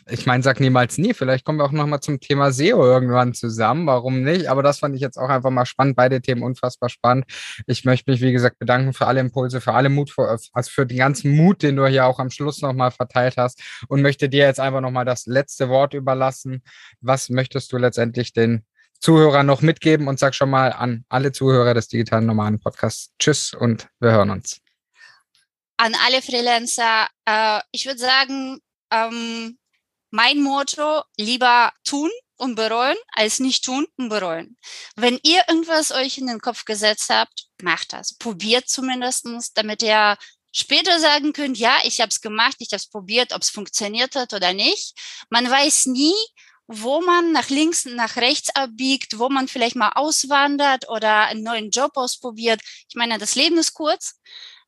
ich 0.08 0.26
meine, 0.26 0.42
sag 0.42 0.60
niemals 0.60 0.98
nie. 0.98 1.14
Vielleicht 1.14 1.44
kommen 1.44 1.58
wir 1.58 1.64
auch 1.64 1.72
nochmal 1.72 2.00
zum 2.00 2.20
Thema 2.20 2.52
SEO 2.52 2.84
irgendwann 2.84 3.34
zusammen. 3.34 3.86
Warum 3.86 4.22
nicht? 4.22 4.48
Aber 4.48 4.62
das 4.62 4.78
fand 4.78 4.94
ich 4.94 5.00
jetzt 5.00 5.18
auch 5.18 5.28
einfach 5.28 5.50
mal 5.50 5.66
spannend. 5.66 5.96
Beide 5.96 6.20
Themen 6.20 6.42
unfassbar 6.42 6.88
spannend. 6.88 7.26
Ich 7.66 7.84
möchte 7.84 8.10
mich, 8.10 8.20
wie 8.20 8.32
gesagt, 8.32 8.58
bedanken 8.58 8.92
für 8.92 9.06
alle 9.06 9.20
Impulse, 9.20 9.60
für 9.60 9.74
alle 9.74 9.88
Mut, 9.88 10.12
also 10.18 10.70
für 10.70 10.86
den 10.86 10.98
ganzen 10.98 11.36
Mut, 11.36 11.62
den 11.62 11.76
du 11.76 11.86
hier 11.86 12.06
auch 12.06 12.18
am 12.18 12.30
Schluss 12.30 12.62
nochmal 12.62 12.90
verteilt 12.90 13.36
hast 13.36 13.62
und 13.88 14.02
möchte 14.02 14.28
dir 14.28 14.44
jetzt 14.44 14.60
einfach 14.60 14.80
nochmal 14.80 15.04
das 15.04 15.26
letzte 15.26 15.68
Wort 15.68 15.94
überlassen. 15.94 16.62
Was 17.00 17.28
möchtest 17.30 17.72
du 17.72 17.78
letztendlich 17.78 18.32
den 18.32 18.64
Zuhörern 19.00 19.46
noch 19.46 19.62
mitgeben 19.62 20.08
und 20.08 20.18
sag 20.18 20.34
schon 20.34 20.50
mal 20.50 20.72
an 20.72 21.04
alle 21.08 21.32
Zuhörer 21.32 21.74
des 21.74 21.88
digitalen 21.88 22.26
normalen 22.26 22.58
Podcasts 22.58 23.12
Tschüss 23.18 23.54
und 23.54 23.88
wir 24.00 24.10
hören 24.10 24.30
uns 24.30 24.60
an 25.78 25.94
alle 25.94 26.20
Freelancer, 26.20 27.08
äh, 27.24 27.60
ich 27.70 27.86
würde 27.86 28.00
sagen, 28.00 28.60
ähm, 28.90 29.58
mein 30.10 30.42
Motto, 30.42 31.02
lieber 31.16 31.72
tun 31.84 32.10
und 32.36 32.56
bereuen, 32.56 32.96
als 33.12 33.40
nicht 33.40 33.64
tun 33.64 33.86
und 33.96 34.08
bereuen. 34.08 34.56
Wenn 34.96 35.18
ihr 35.22 35.42
irgendwas 35.48 35.92
euch 35.92 36.18
in 36.18 36.26
den 36.26 36.40
Kopf 36.40 36.64
gesetzt 36.64 37.10
habt, 37.10 37.46
macht 37.62 37.92
das. 37.92 38.14
Probiert 38.14 38.68
zumindestens, 38.68 39.52
damit 39.52 39.82
ihr 39.82 40.16
später 40.52 40.98
sagen 40.98 41.32
könnt, 41.32 41.58
ja, 41.58 41.78
ich 41.84 42.00
habe 42.00 42.10
es 42.10 42.20
gemacht, 42.20 42.56
ich 42.58 42.68
habe 42.68 42.76
es 42.78 42.88
probiert, 42.88 43.32
ob 43.32 43.42
es 43.42 43.50
funktioniert 43.50 44.16
hat 44.16 44.32
oder 44.34 44.52
nicht. 44.52 44.98
Man 45.30 45.48
weiß 45.48 45.86
nie, 45.86 46.14
wo 46.66 47.00
man 47.00 47.32
nach 47.32 47.50
links, 47.50 47.84
nach 47.84 48.16
rechts 48.16 48.50
abbiegt, 48.54 49.18
wo 49.18 49.28
man 49.28 49.46
vielleicht 49.48 49.76
mal 49.76 49.92
auswandert 49.94 50.88
oder 50.88 51.26
einen 51.26 51.42
neuen 51.42 51.70
Job 51.70 51.96
ausprobiert. 51.96 52.60
Ich 52.88 52.96
meine, 52.96 53.18
das 53.18 53.36
Leben 53.36 53.58
ist 53.58 53.74
kurz. 53.74 54.20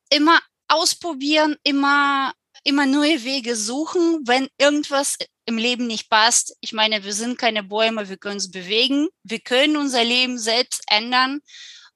Immer 0.08 0.40
ausprobieren, 0.70 1.56
immer, 1.62 2.32
immer 2.64 2.86
neue 2.86 3.24
Wege 3.24 3.56
suchen, 3.56 4.20
wenn 4.26 4.48
irgendwas 4.58 5.16
im 5.46 5.58
Leben 5.58 5.86
nicht 5.86 6.08
passt. 6.08 6.56
Ich 6.60 6.72
meine, 6.72 7.04
wir 7.04 7.12
sind 7.12 7.38
keine 7.38 7.62
Bäume, 7.62 8.08
wir 8.08 8.16
können 8.16 8.36
uns 8.36 8.50
bewegen, 8.50 9.08
wir 9.24 9.40
können 9.40 9.76
unser 9.76 10.04
Leben 10.04 10.38
selbst 10.38 10.82
ändern. 10.88 11.40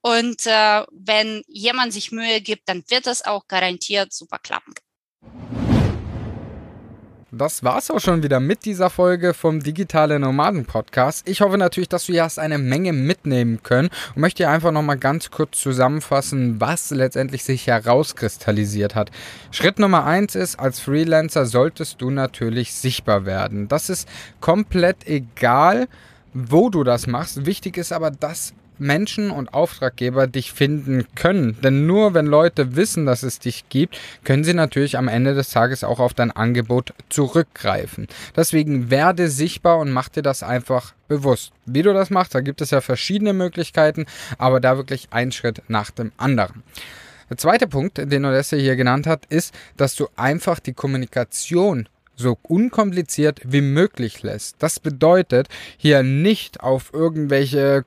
Und 0.02 0.44
äh, 0.46 0.84
wenn 0.92 1.42
jemand 1.46 1.92
sich 1.92 2.12
Mühe 2.12 2.40
gibt, 2.40 2.68
dann 2.68 2.84
wird 2.88 3.06
das 3.06 3.24
auch 3.24 3.46
garantiert 3.46 4.12
super 4.12 4.38
klappen. 4.38 4.74
Das 7.36 7.64
war's 7.64 7.90
auch 7.90 7.98
schon 7.98 8.22
wieder 8.22 8.38
mit 8.38 8.64
dieser 8.64 8.90
Folge 8.90 9.34
vom 9.34 9.60
Digitale 9.60 10.20
Nomaden 10.20 10.66
Podcast. 10.66 11.28
Ich 11.28 11.40
hoffe 11.40 11.58
natürlich, 11.58 11.88
dass 11.88 12.06
du 12.06 12.12
hier 12.12 12.22
hast 12.22 12.38
eine 12.38 12.58
Menge 12.58 12.92
mitnehmen 12.92 13.60
können 13.64 13.90
und 14.14 14.20
möchte 14.20 14.44
hier 14.44 14.50
einfach 14.50 14.70
nochmal 14.70 14.98
ganz 14.98 15.32
kurz 15.32 15.60
zusammenfassen, 15.60 16.60
was 16.60 16.90
letztendlich 16.90 17.42
sich 17.42 17.66
herauskristallisiert 17.66 18.94
hat. 18.94 19.10
Schritt 19.50 19.80
Nummer 19.80 20.04
eins 20.04 20.36
ist, 20.36 20.60
als 20.60 20.78
Freelancer 20.78 21.44
solltest 21.44 22.00
du 22.00 22.10
natürlich 22.10 22.72
sichtbar 22.72 23.26
werden. 23.26 23.66
Das 23.66 23.90
ist 23.90 24.08
komplett 24.40 25.08
egal, 25.08 25.88
wo 26.34 26.70
du 26.70 26.84
das 26.84 27.08
machst. 27.08 27.46
Wichtig 27.46 27.78
ist 27.78 27.92
aber, 27.92 28.12
dass 28.12 28.52
Menschen 28.78 29.30
und 29.30 29.54
Auftraggeber 29.54 30.26
dich 30.26 30.52
finden 30.52 31.06
können. 31.14 31.60
Denn 31.62 31.86
nur 31.86 32.14
wenn 32.14 32.26
Leute 32.26 32.76
wissen, 32.76 33.06
dass 33.06 33.22
es 33.22 33.38
dich 33.38 33.68
gibt, 33.68 33.98
können 34.24 34.44
sie 34.44 34.54
natürlich 34.54 34.98
am 34.98 35.08
Ende 35.08 35.34
des 35.34 35.50
Tages 35.50 35.84
auch 35.84 36.00
auf 36.00 36.14
dein 36.14 36.30
Angebot 36.30 36.94
zurückgreifen. 37.08 38.08
Deswegen 38.36 38.90
werde 38.90 39.28
sichtbar 39.28 39.78
und 39.78 39.92
mach 39.92 40.08
dir 40.08 40.22
das 40.22 40.42
einfach 40.42 40.94
bewusst. 41.08 41.52
Wie 41.66 41.82
du 41.82 41.92
das 41.92 42.10
machst, 42.10 42.34
da 42.34 42.40
gibt 42.40 42.60
es 42.60 42.70
ja 42.70 42.80
verschiedene 42.80 43.32
Möglichkeiten, 43.32 44.06
aber 44.38 44.60
da 44.60 44.76
wirklich 44.76 45.08
ein 45.10 45.32
Schritt 45.32 45.62
nach 45.68 45.90
dem 45.90 46.12
anderen. 46.16 46.62
Der 47.30 47.38
zweite 47.38 47.66
Punkt, 47.66 47.98
den 47.98 48.24
Odessa 48.24 48.56
hier 48.56 48.76
genannt 48.76 49.06
hat, 49.06 49.26
ist, 49.26 49.54
dass 49.76 49.94
du 49.94 50.08
einfach 50.16 50.60
die 50.60 50.74
Kommunikation 50.74 51.88
so 52.16 52.38
unkompliziert 52.42 53.40
wie 53.44 53.60
möglich 53.60 54.22
lässt. 54.22 54.56
Das 54.60 54.78
bedeutet, 54.78 55.48
hier 55.76 56.02
nicht 56.02 56.60
auf 56.60 56.92
irgendwelche 56.92 57.84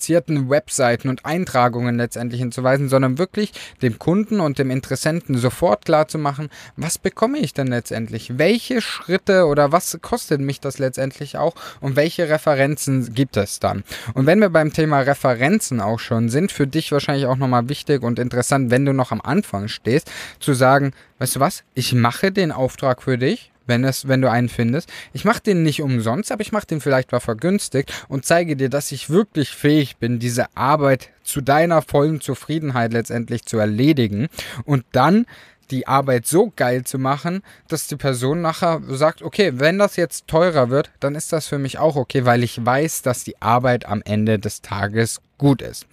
komplizierten 0.00 0.48
Webseiten 0.48 1.10
und 1.10 1.26
Eintragungen 1.26 1.98
letztendlich 1.98 2.40
hinzuweisen, 2.40 2.88
sondern 2.88 3.18
wirklich 3.18 3.52
dem 3.82 3.98
Kunden 3.98 4.40
und 4.40 4.58
dem 4.58 4.70
Interessenten 4.70 5.36
sofort 5.36 5.84
klar 5.84 6.08
zu 6.08 6.16
machen, 6.16 6.48
was 6.76 6.96
bekomme 6.96 7.38
ich 7.38 7.52
denn 7.52 7.66
letztendlich? 7.66 8.38
Welche 8.38 8.80
Schritte 8.80 9.44
oder 9.44 9.72
was 9.72 9.98
kostet 10.00 10.40
mich 10.40 10.58
das 10.58 10.78
letztendlich 10.78 11.36
auch 11.36 11.54
und 11.82 11.96
welche 11.96 12.30
Referenzen 12.30 13.12
gibt 13.12 13.36
es 13.36 13.60
dann? 13.60 13.84
Und 14.14 14.24
wenn 14.24 14.40
wir 14.40 14.48
beim 14.48 14.72
Thema 14.72 15.00
Referenzen 15.00 15.82
auch 15.82 15.98
schon 15.98 16.30
sind, 16.30 16.50
für 16.50 16.66
dich 16.66 16.90
wahrscheinlich 16.92 17.26
auch 17.26 17.36
nochmal 17.36 17.68
wichtig 17.68 18.02
und 18.02 18.18
interessant, 18.18 18.70
wenn 18.70 18.86
du 18.86 18.94
noch 18.94 19.12
am 19.12 19.20
Anfang 19.20 19.68
stehst, 19.68 20.10
zu 20.38 20.54
sagen, 20.54 20.92
weißt 21.18 21.36
du 21.36 21.40
was, 21.40 21.62
ich 21.74 21.92
mache 21.92 22.32
den 22.32 22.52
Auftrag 22.52 23.02
für 23.02 23.18
dich, 23.18 23.52
wenn, 23.66 23.84
es, 23.84 24.08
wenn 24.08 24.20
du 24.20 24.30
einen 24.30 24.48
findest. 24.48 24.90
Ich 25.12 25.24
mache 25.24 25.40
den 25.40 25.62
nicht 25.62 25.82
umsonst, 25.82 26.32
aber 26.32 26.42
ich 26.42 26.52
mache 26.52 26.66
den 26.66 26.80
vielleicht 26.80 27.12
mal 27.12 27.20
vergünstigt 27.20 27.92
und 28.08 28.24
zeige 28.24 28.56
dir, 28.56 28.68
dass 28.68 28.92
ich 28.92 29.10
wirklich 29.10 29.50
fähig 29.50 29.96
bin, 29.96 30.18
diese 30.18 30.56
Arbeit 30.56 31.10
zu 31.22 31.40
deiner 31.40 31.82
vollen 31.82 32.20
Zufriedenheit 32.20 32.92
letztendlich 32.92 33.44
zu 33.44 33.58
erledigen 33.58 34.28
und 34.64 34.84
dann 34.92 35.26
die 35.70 35.86
Arbeit 35.86 36.26
so 36.26 36.52
geil 36.54 36.84
zu 36.84 36.98
machen, 36.98 37.42
dass 37.68 37.86
die 37.86 37.96
Person 37.96 38.40
nachher 38.40 38.82
sagt, 38.88 39.22
okay, 39.22 39.52
wenn 39.54 39.78
das 39.78 39.96
jetzt 39.96 40.26
teurer 40.26 40.70
wird, 40.70 40.90
dann 41.00 41.14
ist 41.14 41.32
das 41.32 41.46
für 41.46 41.58
mich 41.58 41.78
auch 41.78 41.96
okay, 41.96 42.24
weil 42.24 42.42
ich 42.42 42.64
weiß, 42.64 43.02
dass 43.02 43.24
die 43.24 43.40
Arbeit 43.40 43.86
am 43.86 44.02
Ende 44.04 44.38
des 44.38 44.62
Tages 44.62 45.20
gut 45.38 45.62
ist. 45.62 45.86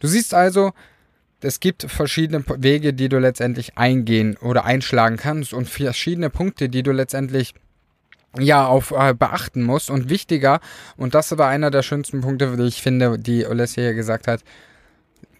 Du 0.00 0.08
siehst 0.08 0.34
also, 0.34 0.72
es 1.44 1.60
gibt 1.60 1.90
verschiedene 1.90 2.44
Wege, 2.46 2.94
die 2.94 3.08
du 3.08 3.18
letztendlich 3.18 3.76
eingehen 3.76 4.36
oder 4.38 4.64
einschlagen 4.64 5.16
kannst 5.16 5.52
und 5.52 5.68
verschiedene 5.68 6.30
Punkte, 6.30 6.68
die 6.68 6.82
du 6.82 6.92
letztendlich 6.92 7.54
ja, 8.38 8.66
auf 8.66 8.92
äh, 8.92 9.14
beachten 9.14 9.62
musst. 9.62 9.90
Und 9.90 10.08
wichtiger, 10.08 10.60
und 10.96 11.14
das 11.14 11.36
war 11.36 11.48
einer 11.48 11.70
der 11.70 11.82
schönsten 11.82 12.20
Punkte, 12.20 12.56
die 12.56 12.64
ich 12.64 12.82
finde, 12.82 13.18
die 13.18 13.46
hier 13.74 13.94
gesagt 13.94 14.26
hat, 14.26 14.42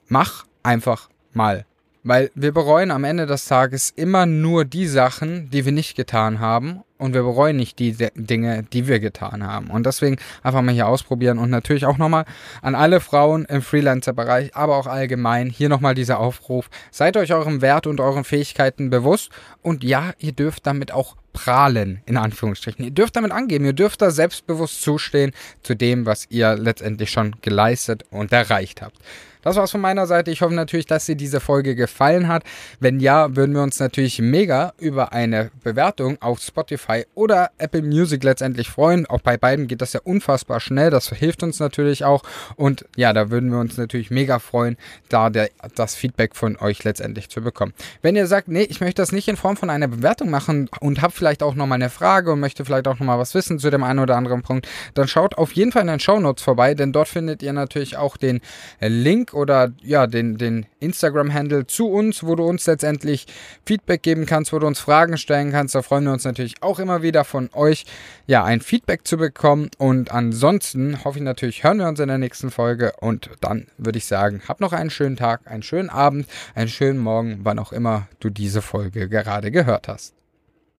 mach 0.09 0.45
einfach 0.62 1.09
mal. 1.33 1.65
Weil 2.05 2.31
wir 2.35 2.53
bereuen 2.53 2.91
am 2.91 3.05
Ende 3.05 3.27
des 3.27 3.47
Tages 3.47 3.93
immer 3.95 4.27
nur 4.27 4.65
die 4.65 4.87
Sachen, 4.87 5.51
die 5.51 5.65
wir 5.65 5.73
nicht 5.73 5.97
getan 5.97 6.41
haben. 6.41 6.83
Und 6.99 7.15
wir 7.15 7.23
bereuen 7.23 7.57
nicht 7.57 7.79
die 7.81 7.97
Dinge, 8.15 8.62
die 8.73 8.87
wir 8.87 9.01
getan 9.01 9.45
haben. 9.45 9.70
Und 9.70 9.87
deswegen 9.87 10.19
einfach 10.43 10.62
mal 10.62 10.74
hier 10.74 10.87
ausprobieren. 10.87 11.39
Und 11.39 11.51
natürlich 11.51 11.85
auch 11.85 11.99
nochmal 11.99 12.24
an 12.61 12.74
alle 12.74 13.01
Frauen 13.01 13.45
im 13.45 13.62
Freelancer-Bereich, 13.62 14.55
aber 14.55 14.77
auch 14.77 14.87
allgemein 14.87 15.49
hier 15.49 15.69
nochmal 15.69 15.95
dieser 15.95 16.20
Aufruf. 16.20 16.70
Seid 16.91 17.16
euch 17.16 17.33
eurem 17.33 17.61
Wert 17.61 17.87
und 17.87 18.01
euren 18.01 18.24
Fähigkeiten 18.24 18.91
bewusst. 18.91 19.31
Und 19.62 19.83
ja, 19.83 20.12
ihr 20.19 20.33
dürft 20.33 20.66
damit 20.66 20.93
auch 20.93 21.16
prahlen, 21.33 22.01
in 22.07 22.16
Anführungsstrichen. 22.16 22.85
Ihr 22.85 22.91
dürft 22.91 23.16
damit 23.16 23.33
angeben, 23.33 23.65
ihr 23.65 23.73
dürft 23.73 24.03
da 24.03 24.11
selbstbewusst 24.11 24.83
zustehen 24.83 25.33
zu 25.62 25.74
dem, 25.74 26.07
was 26.07 26.27
ihr 26.31 26.57
letztendlich 26.57 27.11
schon 27.11 27.37
geleistet 27.41 28.05
und 28.11 28.33
erreicht 28.33 28.83
habt. 28.83 28.99
Das 29.43 29.56
war's 29.56 29.73
von 29.73 29.81
meiner 29.81 30.06
Seite. 30.06 30.31
Ich 30.31 30.40
hoffe 30.40 30.55
natürlich, 30.55 30.86
dass 30.86 31.06
dir 31.06 31.16
diese 31.16 31.40
Folge 31.40 31.74
gefallen 31.74 32.28
hat. 32.28 32.44
Wenn 32.78 33.01
ja, 33.01 33.35
würden 33.35 33.55
wir 33.55 33.62
uns 33.62 33.81
natürlich 33.81 34.20
mega 34.20 34.73
über 34.78 35.12
eine 35.12 35.51
Bewertung 35.64 36.16
auf 36.23 36.40
Spotify 36.40 37.05
oder 37.14 37.51
Apple 37.59 37.82
Music 37.82 38.23
letztendlich 38.23 38.70
freuen. 38.70 39.05
Auch 39.06 39.20
bei 39.20 39.36
beiden 39.36 39.66
geht 39.66 39.82
das 39.82 39.93
ja 39.93 40.01
unfassbar 40.05 40.60
schnell. 40.60 40.90
Das 40.90 41.09
hilft 41.09 41.43
uns 41.43 41.59
natürlich 41.59 42.05
auch. 42.05 42.23
Und 42.55 42.86
ja, 42.97 43.12
da 43.12 43.31
würden 43.31 43.51
wir 43.51 43.59
uns 43.59 43.77
natürlich 43.77 44.10
mega 44.10 44.39
freuen, 44.39 44.77
da 45.09 45.28
der, 45.28 45.51
das 45.74 45.97
Feedback 45.97 46.36
von 46.36 46.56
euch 46.59 46.85
letztendlich 46.85 47.28
zu 47.28 47.43
bekommen. 47.43 47.74
Wenn 48.01 48.14
ihr 48.14 48.28
sagt, 48.28 48.47
nee, 48.47 48.62
ich 48.62 48.81
möchte 48.81 49.02
das 49.02 49.10
nicht 49.10 49.27
in 49.27 49.36
Form 49.36 49.56
von 49.56 49.70
einer 49.70 49.89
Bewertung 49.89 50.31
machen 50.31 50.70
und 50.81 51.02
habt 51.02 51.14
vielleicht 51.14 51.43
auch 51.43 51.56
nochmal 51.56 51.77
eine 51.77 51.90
Frage 51.90 52.32
und 52.32 52.39
möchte 52.40 52.64
vielleicht 52.64 52.86
auch 52.86 53.01
nochmal 53.01 53.19
was 53.19 53.35
wissen 53.35 53.59
zu 53.59 53.70
dem 53.70 53.82
einen 53.82 53.98
oder 53.98 54.16
anderen 54.16 54.43
Punkt, 54.43 54.69
dann 54.94 55.09
schaut 55.09 55.36
auf 55.36 55.52
jeden 55.52 55.73
Fall 55.73 55.82
in 55.82 55.89
den 55.89 56.01
Show 56.01 56.20
Notes 56.20 56.44
vorbei, 56.44 56.74
denn 56.74 56.93
dort 56.93 57.09
findet 57.09 57.43
ihr 57.43 57.52
natürlich 57.52 57.97
auch 57.97 58.16
den 58.16 58.40
Link 58.81 59.32
oder 59.35 59.73
ja, 59.83 60.07
den, 60.07 60.39
den 60.39 60.67
Instagram-Handle 60.81 61.67
zu 61.67 61.89
uns, 61.89 62.25
wo 62.25 62.35
du 62.35 62.45
uns 62.45 62.67
letztendlich 62.67 63.27
Feedback 63.65 64.03
geben 64.03 64.27
kannst, 64.27 64.53
wo 64.53 64.59
du 64.59 64.67
uns 64.67 64.81
Fragen 64.81 65.17
stellen 65.17 65.53
kannst. 65.53 65.75
Da 65.75 65.83
freuen 65.83 66.05
wir 66.05 66.13
uns 66.13 66.25
natürlich 66.25 66.63
auch 66.63 66.79
immer 66.79 67.03
wieder 67.03 67.25
von 67.25 67.51
euch, 67.53 67.85
ja, 68.27 68.45
ein 68.45 68.61
Feedback 68.61 69.07
zu 69.07 69.17
bekommen. 69.17 69.71
Und 69.79 70.11
ansonsten 70.11 71.05
hoffe 71.05 71.19
ich 71.19 71.25
natürlich, 71.25 71.65
hören 71.65 71.79
wir 71.79 71.89
uns 71.89 72.01
in 72.01 72.09
der 72.09 72.19
nächsten 72.19 72.51
Folge. 72.51 72.93
Und 73.01 73.31
dann 73.41 73.67
würde 73.79 73.99
ich 73.99 74.07
sagen, 74.07 74.43
hab 74.49 74.61
noch 74.61 74.73
einen 74.73 74.91
schönen 74.91 75.17
Tag, 75.17 75.43
einen 75.47 75.63
schönen 75.63 75.91
Abend, 75.91 76.27
einen 76.55 76.69
schönen 76.69 76.99
Morgen, 76.99 77.41
wann 77.43 77.59
auch 77.59 77.73
immer 77.73 78.09
du 78.21 78.31
diese 78.31 78.63
Folge 78.63 79.09
gerade 79.09 79.51
gehört 79.51 79.89
hast. 79.89 80.22